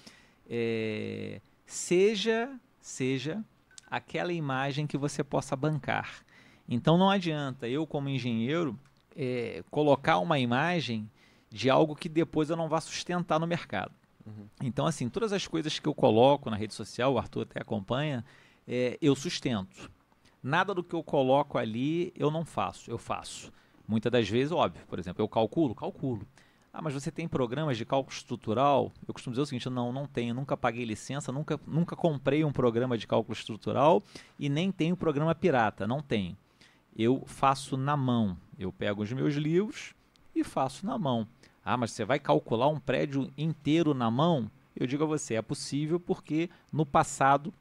é, 0.48 1.40
seja, 1.64 2.52
seja 2.78 3.44
aquela 3.90 4.32
imagem 4.32 4.86
que 4.86 4.96
você 4.96 5.24
possa 5.24 5.56
bancar. 5.56 6.24
Então, 6.68 6.96
não 6.96 7.10
adianta 7.10 7.68
eu, 7.68 7.86
como 7.86 8.08
engenheiro, 8.08 8.78
é, 9.16 9.64
colocar 9.70 10.18
uma 10.18 10.38
imagem 10.38 11.08
de 11.51 11.70
algo 11.70 11.94
que 11.94 12.09
depois 12.09 12.51
eu 12.51 12.56
não 12.56 12.68
vá 12.68 12.81
sustentar 12.81 13.39
no 13.39 13.47
mercado. 13.47 13.93
Uhum. 14.27 14.47
Então, 14.62 14.86
assim, 14.86 15.09
todas 15.09 15.32
as 15.32 15.47
coisas 15.47 15.78
que 15.78 15.89
eu 15.89 15.94
coloco 15.94 16.51
na 16.51 16.56
rede 16.56 16.74
social, 16.74 17.14
o 17.14 17.18
Arthur 17.18 17.43
até 17.43 17.60
acompanha, 17.60 18.24
é, 18.66 18.98
eu 19.01 19.14
sustento. 19.14 19.90
Nada 20.43 20.74
do 20.74 20.82
que 20.82 20.94
eu 20.94 21.02
coloco 21.02 21.59
ali 21.59 22.12
eu 22.16 22.31
não 22.31 22.44
faço, 22.44 22.90
eu 22.90 22.98
faço. 22.98 23.52
Muitas 23.86 24.10
das 24.10 24.28
vezes, 24.28 24.52
óbvio, 24.52 24.85
por 24.86 24.98
exemplo, 24.98 25.23
eu 25.23 25.28
calculo, 25.28 25.74
calculo. 25.74 26.27
Ah, 26.73 26.82
mas 26.82 26.93
você 26.93 27.10
tem 27.10 27.27
programas 27.27 27.78
de 27.78 27.86
cálculo 27.86 28.14
estrutural? 28.14 28.93
Eu 29.09 29.14
costumo 29.14 29.32
dizer 29.32 29.43
o 29.43 29.47
seguinte: 29.47 29.70
não, 29.70 29.93
não 29.93 30.06
tenho, 30.06 30.35
nunca 30.35 30.59
paguei 30.59 30.85
licença, 30.85 31.32
nunca, 31.32 31.59
nunca 31.66 31.97
comprei 31.97 32.44
um 32.44 32.52
programa 32.52 32.98
de 32.98 33.06
cálculo 33.06 33.32
estrutural 33.32 34.02
e 34.39 34.51
nem 34.51 34.70
tenho 34.70 34.94
programa 34.94 35.35
pirata, 35.35 35.86
não 35.86 36.02
tenho. 36.02 36.36
Eu 36.94 37.23
faço 37.24 37.78
na 37.78 37.97
mão. 37.97 38.36
Eu 38.59 38.70
pego 38.70 39.02
os 39.02 39.10
meus 39.10 39.36
livros 39.36 39.94
e 40.35 40.44
faço 40.44 40.85
na 40.85 40.98
mão. 40.98 41.27
Ah, 41.66 41.76
mas 41.76 41.90
você 41.90 42.05
vai 42.05 42.20
calcular 42.20 42.68
um 42.68 42.78
prédio 42.78 43.28
inteiro 43.36 43.93
na 43.93 44.09
mão? 44.09 44.48
Eu 44.76 44.86
digo 44.86 45.02
a 45.02 45.06
você, 45.06 45.34
é 45.34 45.43
possível 45.43 45.98
porque 45.98 46.48
no 46.72 46.86
passado 46.86 47.52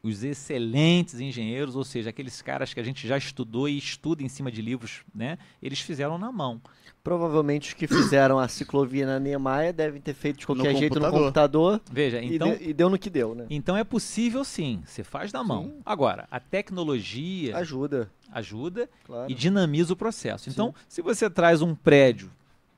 os 0.00 0.22
excelentes 0.22 1.18
engenheiros, 1.18 1.74
ou 1.74 1.82
seja, 1.82 2.10
aqueles 2.10 2.40
caras 2.40 2.72
que 2.72 2.78
a 2.78 2.84
gente 2.84 3.08
já 3.08 3.18
estudou 3.18 3.68
e 3.68 3.76
estuda 3.76 4.22
em 4.22 4.28
cima 4.28 4.52
de 4.52 4.62
livros, 4.62 5.02
né? 5.12 5.38
Eles 5.60 5.80
fizeram 5.80 6.16
na 6.18 6.30
mão. 6.30 6.60
Provavelmente 7.02 7.70
os 7.70 7.74
que 7.74 7.88
fizeram 7.88 8.38
a 8.38 8.46
ciclovia 8.46 9.04
na 9.04 9.18
Niemeyer 9.18 9.72
devem 9.72 10.00
ter 10.00 10.14
feito 10.14 10.38
de 10.38 10.46
qualquer 10.46 10.72
no 10.72 10.78
jeito 10.78 10.92
computador. 10.92 11.18
no 11.18 11.24
computador. 11.24 11.80
Veja, 11.90 12.22
então. 12.22 12.52
E, 12.52 12.58
de, 12.58 12.70
e, 12.70 12.72
deu 12.72 12.88
no 12.88 12.96
que 12.96 13.10
deu, 13.10 13.34
né? 13.34 13.46
Então 13.50 13.76
é 13.76 13.82
possível 13.82 14.44
sim, 14.44 14.84
você 14.86 15.02
faz 15.02 15.32
na 15.32 15.42
mão. 15.42 15.64
Sim. 15.64 15.80
Agora, 15.84 16.28
a 16.30 16.38
tecnologia. 16.38 17.56
Ajuda. 17.56 18.08
Ajuda 18.30 18.88
claro. 19.04 19.28
e 19.28 19.34
dinamiza 19.34 19.92
o 19.92 19.96
processo. 19.96 20.48
Então, 20.48 20.68
sim. 20.68 20.84
se 20.88 21.02
você 21.02 21.28
traz 21.28 21.60
um 21.60 21.74
prédio 21.74 22.30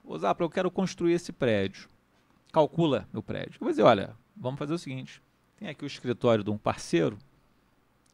Osapra, 0.08 0.44
eu 0.44 0.50
quero 0.50 0.70
construir 0.70 1.12
esse 1.12 1.32
prédio. 1.32 1.88
Calcula 2.52 3.06
meu 3.12 3.22
prédio. 3.22 3.54
Eu 3.54 3.60
vou 3.60 3.70
dizer, 3.70 3.82
olha, 3.82 4.16
vamos 4.34 4.58
fazer 4.58 4.72
o 4.72 4.78
seguinte. 4.78 5.22
Tem 5.56 5.68
aqui 5.68 5.84
o 5.84 5.86
escritório 5.86 6.42
de 6.42 6.50
um 6.50 6.56
parceiro 6.56 7.18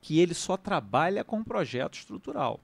que 0.01 0.19
ele 0.19 0.35
só 0.35 0.57
trabalha 0.57 1.23
com 1.23 1.43
projeto 1.43 1.95
estrutural. 1.95 2.61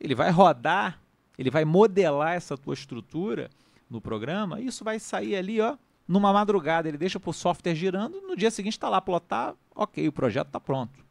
Ele 0.00 0.14
vai 0.14 0.30
rodar, 0.30 0.98
ele 1.38 1.50
vai 1.50 1.64
modelar 1.64 2.32
essa 2.32 2.56
tua 2.56 2.74
estrutura 2.74 3.50
no 3.88 4.00
programa, 4.00 4.58
e 4.60 4.66
isso 4.66 4.82
vai 4.82 4.98
sair 4.98 5.36
ali, 5.36 5.60
ó, 5.60 5.76
numa 6.08 6.32
madrugada. 6.32 6.88
Ele 6.88 6.98
deixa 6.98 7.20
o 7.24 7.32
software 7.32 7.74
girando, 7.74 8.20
no 8.22 8.34
dia 8.34 8.50
seguinte 8.50 8.72
está 8.72 8.88
lá 8.88 9.00
plotar, 9.00 9.54
ok, 9.74 10.08
o 10.08 10.12
projeto 10.12 10.48
está 10.48 10.58
pronto. 10.58 11.04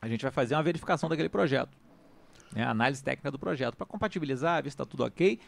A 0.00 0.08
gente 0.08 0.22
vai 0.22 0.30
fazer 0.30 0.54
uma 0.54 0.62
verificação 0.62 1.08
daquele 1.08 1.28
projeto. 1.28 1.76
Né, 2.52 2.64
análise 2.64 3.02
técnica 3.02 3.30
do 3.30 3.38
projeto, 3.38 3.76
para 3.76 3.86
compatibilizar, 3.86 4.62
ver 4.62 4.70
se 4.70 4.74
está 4.74 4.84
tudo 4.84 5.04
ok. 5.04 5.38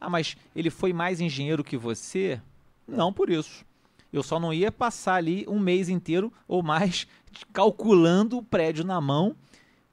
Ah, 0.00 0.08
mas 0.08 0.36
ele 0.54 0.70
foi 0.70 0.92
mais 0.92 1.20
engenheiro 1.20 1.64
que 1.64 1.76
você? 1.76 2.40
Não 2.86 3.12
por 3.12 3.30
isso. 3.30 3.64
Eu 4.12 4.22
só 4.22 4.38
não 4.40 4.52
ia 4.52 4.72
passar 4.72 5.14
ali 5.14 5.44
um 5.48 5.58
mês 5.58 5.88
inteiro 5.88 6.32
ou 6.46 6.62
mais 6.62 7.06
calculando 7.52 8.38
o 8.38 8.42
prédio 8.42 8.84
na 8.84 9.00
mão 9.00 9.36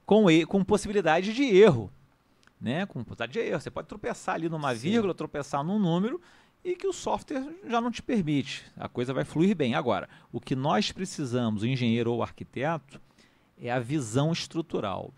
com, 0.04 0.26
com 0.46 0.64
possibilidade 0.64 1.34
de 1.34 1.42
erro. 1.44 1.90
Né? 2.60 2.86
Com 2.86 3.04
possibilidade 3.04 3.32
de 3.32 3.38
erro. 3.40 3.60
Você 3.60 3.70
pode 3.70 3.88
tropeçar 3.88 4.36
ali 4.36 4.48
numa 4.48 4.74
Sim. 4.74 4.90
vírgula, 4.90 5.14
tropeçar 5.14 5.62
num 5.62 5.78
número 5.78 6.20
e 6.64 6.74
que 6.74 6.86
o 6.86 6.92
software 6.92 7.46
já 7.68 7.80
não 7.80 7.90
te 7.90 8.02
permite. 8.02 8.64
A 8.76 8.88
coisa 8.88 9.12
vai 9.12 9.24
fluir 9.24 9.54
bem. 9.54 9.74
Agora, 9.74 10.08
o 10.32 10.40
que 10.40 10.56
nós 10.56 10.90
precisamos, 10.90 11.62
o 11.62 11.66
engenheiro 11.66 12.10
ou 12.10 12.18
o 12.18 12.22
arquiteto, 12.22 13.00
é 13.60 13.70
a 13.70 13.78
visão 13.78 14.32
estrutural. 14.32 15.12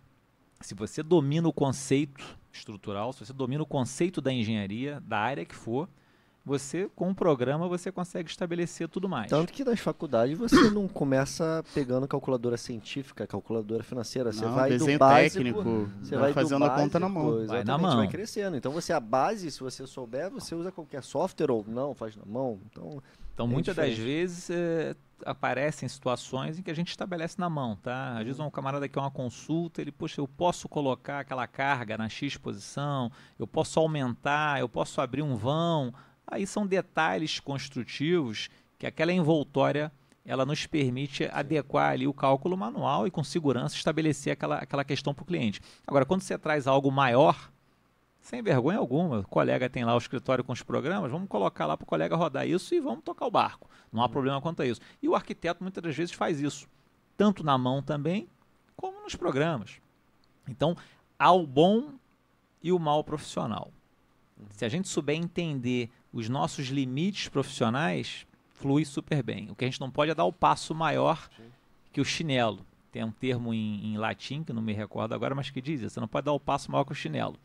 Se 0.60 0.74
você 0.74 1.02
domina 1.02 1.48
o 1.48 1.52
conceito 1.52 2.37
estrutural, 2.52 3.12
se 3.12 3.24
você 3.24 3.32
domina 3.32 3.62
o 3.62 3.66
conceito 3.66 4.20
da 4.20 4.32
engenharia, 4.32 5.00
da 5.06 5.18
área 5.18 5.44
que 5.44 5.54
for, 5.54 5.88
você 6.48 6.90
com 6.96 7.10
o 7.10 7.14
programa 7.14 7.68
você 7.68 7.92
consegue 7.92 8.30
estabelecer 8.30 8.88
tudo 8.88 9.08
mais. 9.08 9.28
Tanto 9.28 9.52
que 9.52 9.62
nas 9.62 9.78
faculdades 9.78 10.36
você 10.38 10.70
não 10.70 10.88
começa 10.88 11.62
pegando 11.74 12.08
calculadora 12.08 12.56
científica, 12.56 13.26
calculadora 13.26 13.82
financeira, 13.82 14.32
você 14.32 14.44
não, 14.44 14.54
vai 14.54 14.70
desenho 14.70 14.92
do 14.92 14.98
básico, 14.98 15.44
técnico, 15.44 15.90
você 16.00 16.16
vai 16.16 16.32
fazendo 16.32 16.64
a 16.64 16.70
conta 16.70 16.98
na 16.98 17.08
mão. 17.08 17.46
Vai 17.46 17.64
na 17.64 17.76
mão. 17.76 17.96
vai 17.98 18.08
crescendo. 18.08 18.56
Então 18.56 18.72
você 18.72 18.92
a 18.92 19.00
base, 19.00 19.50
se 19.50 19.60
você 19.60 19.86
souber, 19.86 20.30
você 20.30 20.54
usa 20.54 20.72
qualquer 20.72 21.02
software 21.02 21.50
ou 21.50 21.64
não, 21.68 21.94
faz 21.94 22.16
na 22.16 22.24
mão. 22.24 22.58
Então 22.70 23.02
então, 23.38 23.46
é 23.46 23.50
muitas 23.50 23.76
das 23.76 23.96
vezes 23.96 24.50
é, 24.50 24.96
aparecem 25.24 25.88
situações 25.88 26.58
em 26.58 26.62
que 26.62 26.72
a 26.72 26.74
gente 26.74 26.88
estabelece 26.88 27.38
na 27.38 27.48
mão, 27.48 27.76
tá? 27.76 28.18
Às 28.18 28.24
vezes 28.24 28.40
um 28.40 28.50
camarada 28.50 28.88
quer 28.88 28.98
uma 28.98 29.12
consulta, 29.12 29.80
ele, 29.80 29.92
poxa, 29.92 30.20
eu 30.20 30.26
posso 30.26 30.68
colocar 30.68 31.20
aquela 31.20 31.46
carga 31.46 31.96
na 31.96 32.08
X 32.08 32.36
posição, 32.36 33.12
eu 33.38 33.46
posso 33.46 33.78
aumentar, 33.78 34.58
eu 34.58 34.68
posso 34.68 35.00
abrir 35.00 35.22
um 35.22 35.36
vão. 35.36 35.94
Aí 36.26 36.48
são 36.48 36.66
detalhes 36.66 37.38
construtivos 37.38 38.48
que 38.76 38.88
aquela 38.88 39.12
envoltória 39.12 39.92
ela 40.24 40.44
nos 40.44 40.66
permite 40.66 41.30
adequar 41.32 41.92
ali 41.92 42.08
o 42.08 42.12
cálculo 42.12 42.56
manual 42.56 43.06
e 43.06 43.10
com 43.10 43.22
segurança 43.22 43.76
estabelecer 43.76 44.32
aquela, 44.32 44.56
aquela 44.58 44.84
questão 44.84 45.14
para 45.14 45.22
o 45.22 45.26
cliente. 45.26 45.60
Agora, 45.86 46.04
quando 46.04 46.22
você 46.22 46.36
traz 46.36 46.66
algo 46.66 46.90
maior, 46.90 47.50
sem 48.28 48.42
vergonha 48.42 48.78
alguma. 48.78 49.20
O 49.20 49.26
colega 49.26 49.70
tem 49.70 49.84
lá 49.84 49.94
o 49.94 49.98
escritório 49.98 50.44
com 50.44 50.52
os 50.52 50.62
programas, 50.62 51.10
vamos 51.10 51.28
colocar 51.28 51.64
lá 51.64 51.78
para 51.78 51.84
o 51.84 51.86
colega 51.86 52.14
rodar 52.14 52.46
isso 52.46 52.74
e 52.74 52.80
vamos 52.80 53.02
tocar 53.02 53.26
o 53.26 53.30
barco. 53.30 53.70
Não 53.90 54.02
há 54.02 54.04
uhum. 54.04 54.12
problema 54.12 54.40
quanto 54.40 54.60
a 54.60 54.66
isso. 54.66 54.80
E 55.02 55.08
o 55.08 55.14
arquiteto 55.14 55.64
muitas 55.64 55.82
das 55.82 55.96
vezes 55.96 56.14
faz 56.14 56.38
isso, 56.38 56.68
tanto 57.16 57.42
na 57.42 57.56
mão 57.56 57.82
também, 57.82 58.28
como 58.76 59.02
nos 59.02 59.16
programas. 59.16 59.80
Então, 60.46 60.76
há 61.18 61.32
o 61.32 61.46
bom 61.46 61.94
e 62.62 62.70
o 62.70 62.78
mal 62.78 63.02
profissional. 63.02 63.72
Se 64.50 64.64
a 64.64 64.68
gente 64.68 64.88
souber 64.88 65.16
entender 65.16 65.90
os 66.12 66.28
nossos 66.28 66.66
limites 66.66 67.28
profissionais, 67.28 68.26
flui 68.50 68.84
super 68.84 69.22
bem. 69.22 69.50
O 69.50 69.54
que 69.54 69.64
a 69.64 69.68
gente 69.68 69.80
não 69.80 69.90
pode 69.90 70.10
é 70.10 70.14
dar 70.14 70.24
o 70.24 70.32
passo 70.32 70.74
maior 70.74 71.30
que 71.90 72.00
o 72.00 72.04
chinelo. 72.04 72.60
Tem 72.92 73.02
um 73.02 73.10
termo 73.10 73.54
em, 73.54 73.86
em 73.86 73.96
latim, 73.96 74.44
que 74.44 74.52
não 74.52 74.62
me 74.62 74.74
recordo 74.74 75.14
agora, 75.14 75.34
mas 75.34 75.48
que 75.48 75.62
diz: 75.62 75.80
você 75.80 75.98
não 75.98 76.08
pode 76.08 76.26
dar 76.26 76.32
o 76.32 76.40
passo 76.40 76.70
maior 76.70 76.84
que 76.84 76.92
o 76.92 76.94
chinelo. 76.94 77.38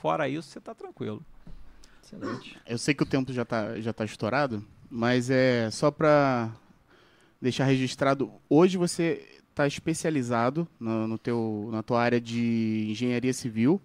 Fora 0.00 0.28
isso, 0.28 0.48
você 0.48 0.58
está 0.58 0.74
tranquilo. 0.74 1.22
Excelente. 2.02 2.58
Eu 2.66 2.78
sei 2.78 2.94
que 2.94 3.02
o 3.02 3.06
tempo 3.06 3.32
já 3.32 3.42
está 3.42 3.80
já 3.80 3.92
tá 3.92 4.04
estourado, 4.04 4.64
Mas 4.90 5.30
é 5.30 5.70
só 5.70 5.90
para 5.90 6.50
deixar 7.40 7.64
registrado, 7.64 8.32
hoje 8.48 8.76
você 8.76 9.40
está 9.50 9.66
especializado 9.66 10.66
no, 10.78 11.06
no, 11.06 11.18
teu, 11.18 11.68
na 11.72 11.82
tua 11.82 12.02
área 12.02 12.20
de 12.20 12.88
engenharia 12.90 13.32
civil, 13.32 13.80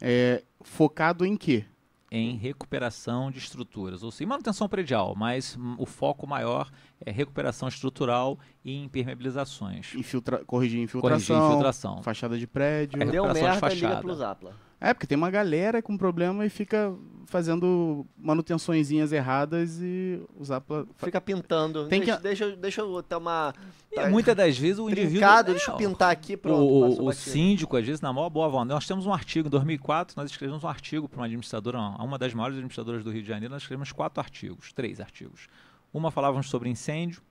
é, 0.00 0.42
focado 0.60 1.26
em 1.26 1.36
quê? 1.36 1.64
Em 2.10 2.36
recuperação 2.36 3.30
de 3.30 3.38
estruturas, 3.38 4.02
ou 4.04 4.10
seja, 4.10 4.28
manutenção 4.28 4.68
predial, 4.68 5.14
mas 5.16 5.58
o 5.78 5.84
foco 5.84 6.26
maior 6.26 6.70
é 7.04 7.10
recuperação 7.10 7.66
estrutural 7.68 8.38
e 8.64 8.76
impermeabilizações. 8.76 9.94
Infiltra 9.94 10.44
corrigir 10.44 10.80
infiltração, 10.80 11.36
corrigir 11.36 11.36
infiltração, 11.36 12.02
fachada 12.02 12.38
de 12.38 12.46
prédio. 12.46 13.02
É, 13.02 13.06
Deu 13.06 13.24
merda, 13.32 13.68
de 13.68 13.74
liga 13.74 13.96
pro 13.96 14.14
Zapla. 14.14 14.54
É, 14.84 14.92
porque 14.92 15.06
tem 15.06 15.16
uma 15.16 15.30
galera 15.30 15.80
com 15.80 15.96
problema 15.96 16.44
e 16.44 16.50
fica 16.50 16.94
fazendo 17.24 18.06
manutençõezinhas 18.18 19.12
erradas 19.12 19.80
e 19.80 20.20
o 20.36 20.44
Zapla... 20.44 20.86
Fica 20.98 21.22
pintando. 21.22 21.88
Tem 21.88 22.00
deixa, 22.00 22.16
que... 22.18 22.22
deixa, 22.22 22.56
deixa 22.56 22.80
eu 22.82 23.02
ter 23.02 23.16
uma... 23.16 23.54
Tá 23.94 24.10
muitas 24.10 24.36
das 24.36 24.58
vezes 24.58 24.78
o 24.78 24.84
trincado, 24.84 25.52
indivíduo... 25.52 25.54
deixa 25.54 25.70
eu 25.70 25.76
pintar 25.76 26.10
aqui, 26.10 26.36
pronto. 26.36 26.62
O, 26.62 27.06
o 27.06 27.12
síndico, 27.14 27.78
às 27.78 27.86
vezes, 27.86 28.02
na 28.02 28.12
maior 28.12 28.28
boa 28.28 28.46
vontade. 28.46 28.74
Nós 28.74 28.86
temos 28.86 29.06
um 29.06 29.12
artigo, 29.14 29.48
em 29.48 29.50
2004, 29.50 30.14
nós 30.18 30.30
escrevemos 30.30 30.62
um 30.62 30.68
artigo 30.68 31.08
para 31.08 31.20
uma 31.20 31.24
administradora, 31.24 31.78
uma 31.78 32.18
das 32.18 32.34
maiores 32.34 32.56
administradoras 32.56 33.02
do 33.02 33.10
Rio 33.10 33.22
de 33.22 33.28
Janeiro, 33.28 33.54
nós 33.54 33.62
escrevemos 33.62 33.90
quatro 33.90 34.20
artigos, 34.20 34.70
três 34.74 35.00
artigos. 35.00 35.48
Uma 35.94 36.10
falávamos 36.10 36.50
sobre 36.50 36.68
incêndio, 36.68 37.22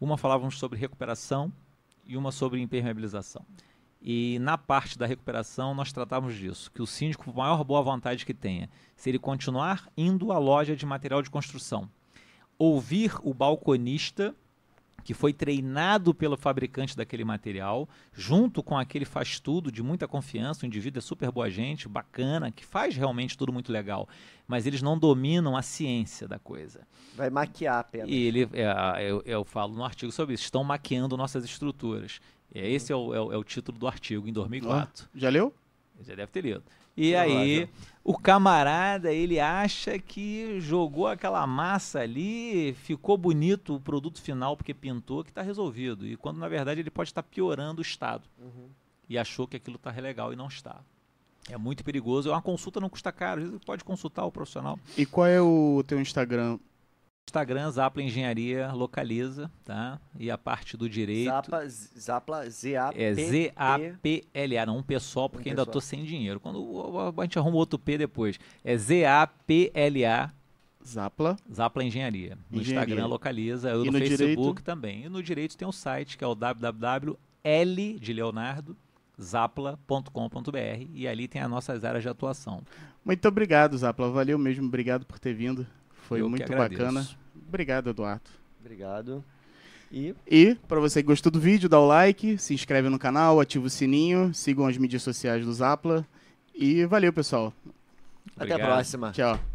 uma 0.00 0.16
falávamos 0.16 0.60
sobre 0.60 0.78
recuperação 0.78 1.52
e 2.06 2.16
uma 2.16 2.30
sobre 2.30 2.60
impermeabilização. 2.60 3.44
E 4.06 4.38
na 4.38 4.58
parte 4.58 4.98
da 4.98 5.06
recuperação 5.06 5.74
nós 5.74 5.90
tratamos 5.90 6.34
disso, 6.34 6.70
que 6.70 6.82
o 6.82 6.86
síndico, 6.86 7.24
por 7.24 7.34
maior 7.34 7.64
boa 7.64 7.80
vontade 7.80 8.26
que 8.26 8.34
tenha, 8.34 8.68
se 8.94 9.08
ele 9.08 9.18
continuar 9.18 9.88
indo 9.96 10.30
à 10.30 10.38
loja 10.38 10.76
de 10.76 10.84
material 10.84 11.22
de 11.22 11.30
construção, 11.30 11.88
ouvir 12.58 13.14
o 13.22 13.32
balconista 13.32 14.34
que 15.02 15.12
foi 15.12 15.32
treinado 15.32 16.14
pelo 16.14 16.36
fabricante 16.36 16.96
daquele 16.96 17.24
material, 17.24 17.88
junto 18.12 18.62
com 18.62 18.76
aquele 18.76 19.04
faz 19.04 19.38
tudo 19.38 19.70
de 19.70 19.82
muita 19.82 20.08
confiança, 20.08 20.64
o 20.64 20.66
indivíduo 20.66 20.98
é 20.98 21.02
super 21.02 21.30
boa 21.30 21.50
gente, 21.50 21.86
bacana, 21.86 22.50
que 22.50 22.64
faz 22.64 22.96
realmente 22.96 23.36
tudo 23.36 23.52
muito 23.52 23.70
legal, 23.70 24.08
mas 24.48 24.66
eles 24.66 24.80
não 24.80 24.98
dominam 24.98 25.56
a 25.56 25.62
ciência 25.62 26.26
da 26.26 26.38
coisa. 26.38 26.86
Vai 27.14 27.28
maquiar 27.28 27.80
apenas. 27.80 28.08
E 28.08 28.14
ele, 28.14 28.48
é, 28.54 29.10
eu, 29.10 29.22
eu 29.26 29.44
falo 29.44 29.74
no 29.74 29.84
artigo 29.84 30.10
sobre 30.10 30.34
isso, 30.34 30.44
estão 30.44 30.64
maquiando 30.64 31.16
nossas 31.16 31.44
estruturas. 31.44 32.20
É, 32.54 32.70
esse 32.70 32.92
é 32.92 32.96
o, 32.96 33.14
é, 33.14 33.20
o, 33.20 33.32
é 33.32 33.36
o 33.36 33.44
título 33.44 33.78
do 33.78 33.86
artigo, 33.86 34.28
em 34.28 34.32
2004. 34.32 35.08
já 35.14 35.28
leu? 35.28 35.52
Já 36.00 36.14
deve 36.14 36.30
ter 36.30 36.42
lido. 36.42 36.62
E 36.96 37.14
aí, 37.16 37.68
o 38.04 38.16
camarada, 38.16 39.12
ele 39.12 39.40
acha 39.40 39.98
que 39.98 40.60
jogou 40.60 41.08
aquela 41.08 41.44
massa 41.44 42.00
ali, 42.00 42.72
ficou 42.74 43.18
bonito 43.18 43.74
o 43.74 43.80
produto 43.80 44.22
final 44.22 44.56
porque 44.56 44.72
pintou, 44.72 45.24
que 45.24 45.30
está 45.30 45.42
resolvido. 45.42 46.06
E 46.06 46.16
quando, 46.16 46.38
na 46.38 46.48
verdade, 46.48 46.80
ele 46.80 46.90
pode 46.90 47.10
estar 47.10 47.22
tá 47.22 47.28
piorando 47.28 47.80
o 47.80 47.82
estado. 47.82 48.28
Uhum. 48.38 48.68
E 49.08 49.18
achou 49.18 49.46
que 49.48 49.56
aquilo 49.56 49.76
está 49.76 49.90
legal 49.90 50.32
e 50.32 50.36
não 50.36 50.46
está. 50.46 50.80
É 51.50 51.58
muito 51.58 51.84
perigoso. 51.84 52.30
Uma 52.30 52.40
consulta 52.40 52.80
não 52.80 52.88
custa 52.88 53.10
caro, 53.10 53.40
às 53.40 53.46
vezes 53.48 53.64
pode 53.64 53.82
consultar 53.82 54.24
o 54.24 54.32
profissional. 54.32 54.78
E 54.96 55.04
qual 55.04 55.26
é 55.26 55.40
o 55.40 55.82
teu 55.86 56.00
Instagram? 56.00 56.58
Instagram, 57.28 57.70
Zapla 57.70 58.02
Engenharia 58.02 58.70
localiza, 58.72 59.50
tá? 59.64 59.98
E 60.18 60.30
a 60.30 60.38
parte 60.38 60.76
do 60.76 60.88
direito. 60.88 61.30
Zapla, 61.30 61.68
Zapla 61.68 62.50
Z-A-P. 62.50 63.02
É 63.02 63.14
Z-A-P-L-A, 63.14 64.66
não 64.66 64.78
um 64.78 64.82
P 64.82 65.00
só, 65.00 65.28
porque 65.28 65.48
um 65.48 65.52
ainda 65.52 65.66
tô 65.66 65.80
sem 65.80 66.04
dinheiro. 66.04 66.38
Quando 66.38 66.60
a 67.18 67.22
gente 67.22 67.38
arruma 67.38 67.56
outro 67.56 67.78
P 67.78 67.98
depois. 67.98 68.38
É 68.62 68.76
Z-A-P-L-A. 68.76 70.30
Zapla. 70.86 71.36
Zapla 71.52 71.82
Engenharia. 71.82 72.38
No 72.50 72.60
Engenharia. 72.60 72.92
Instagram 72.92 73.06
localiza, 73.06 73.70
eu 73.70 73.84
no, 73.84 73.92
no, 73.92 73.98
Facebook 73.98 74.36
direito? 74.36 74.62
também. 74.62 75.04
E 75.04 75.08
no 75.08 75.22
direito 75.22 75.56
tem 75.56 75.66
um 75.66 75.72
site 75.72 76.18
que 76.18 76.22
é 76.22 76.26
o 76.26 76.34
www.l 76.34 77.98
de 77.98 78.12
Leonardo 78.12 78.76
zapla.com.br 79.20 80.88
e 80.92 81.06
ali 81.06 81.28
tem 81.28 81.40
as 81.40 81.48
nossas 81.48 81.84
áreas 81.84 82.02
de 82.02 82.08
atuação. 82.08 82.62
Muito 83.04 83.26
obrigado, 83.28 83.78
Zapla. 83.78 84.10
Valeu 84.10 84.38
mesmo. 84.38 84.66
Obrigado 84.66 85.06
por 85.06 85.18
ter 85.18 85.34
vindo. 85.34 85.66
Foi 86.08 86.20
Eu 86.20 86.28
muito 86.28 86.50
bacana. 86.52 87.06
Obrigado, 87.48 87.90
Eduardo. 87.90 88.22
Obrigado. 88.60 89.24
E, 89.92 90.14
e 90.26 90.54
para 90.66 90.80
você 90.80 91.02
que 91.02 91.06
gostou 91.06 91.30
do 91.30 91.38
vídeo, 91.38 91.68
dá 91.68 91.78
o 91.78 91.86
like, 91.86 92.36
se 92.38 92.52
inscreve 92.52 92.88
no 92.88 92.98
canal, 92.98 93.40
ativa 93.40 93.66
o 93.66 93.70
sininho, 93.70 94.34
sigam 94.34 94.66
as 94.66 94.76
mídias 94.76 95.02
sociais 95.02 95.44
do 95.44 95.52
Zapla. 95.52 96.04
E 96.54 96.84
valeu, 96.84 97.12
pessoal. 97.12 97.52
Obrigado. 98.34 98.60
Até 98.60 98.62
a 98.62 98.66
próxima. 98.66 99.12
Tchau. 99.12 99.36
Tchau. 99.36 99.53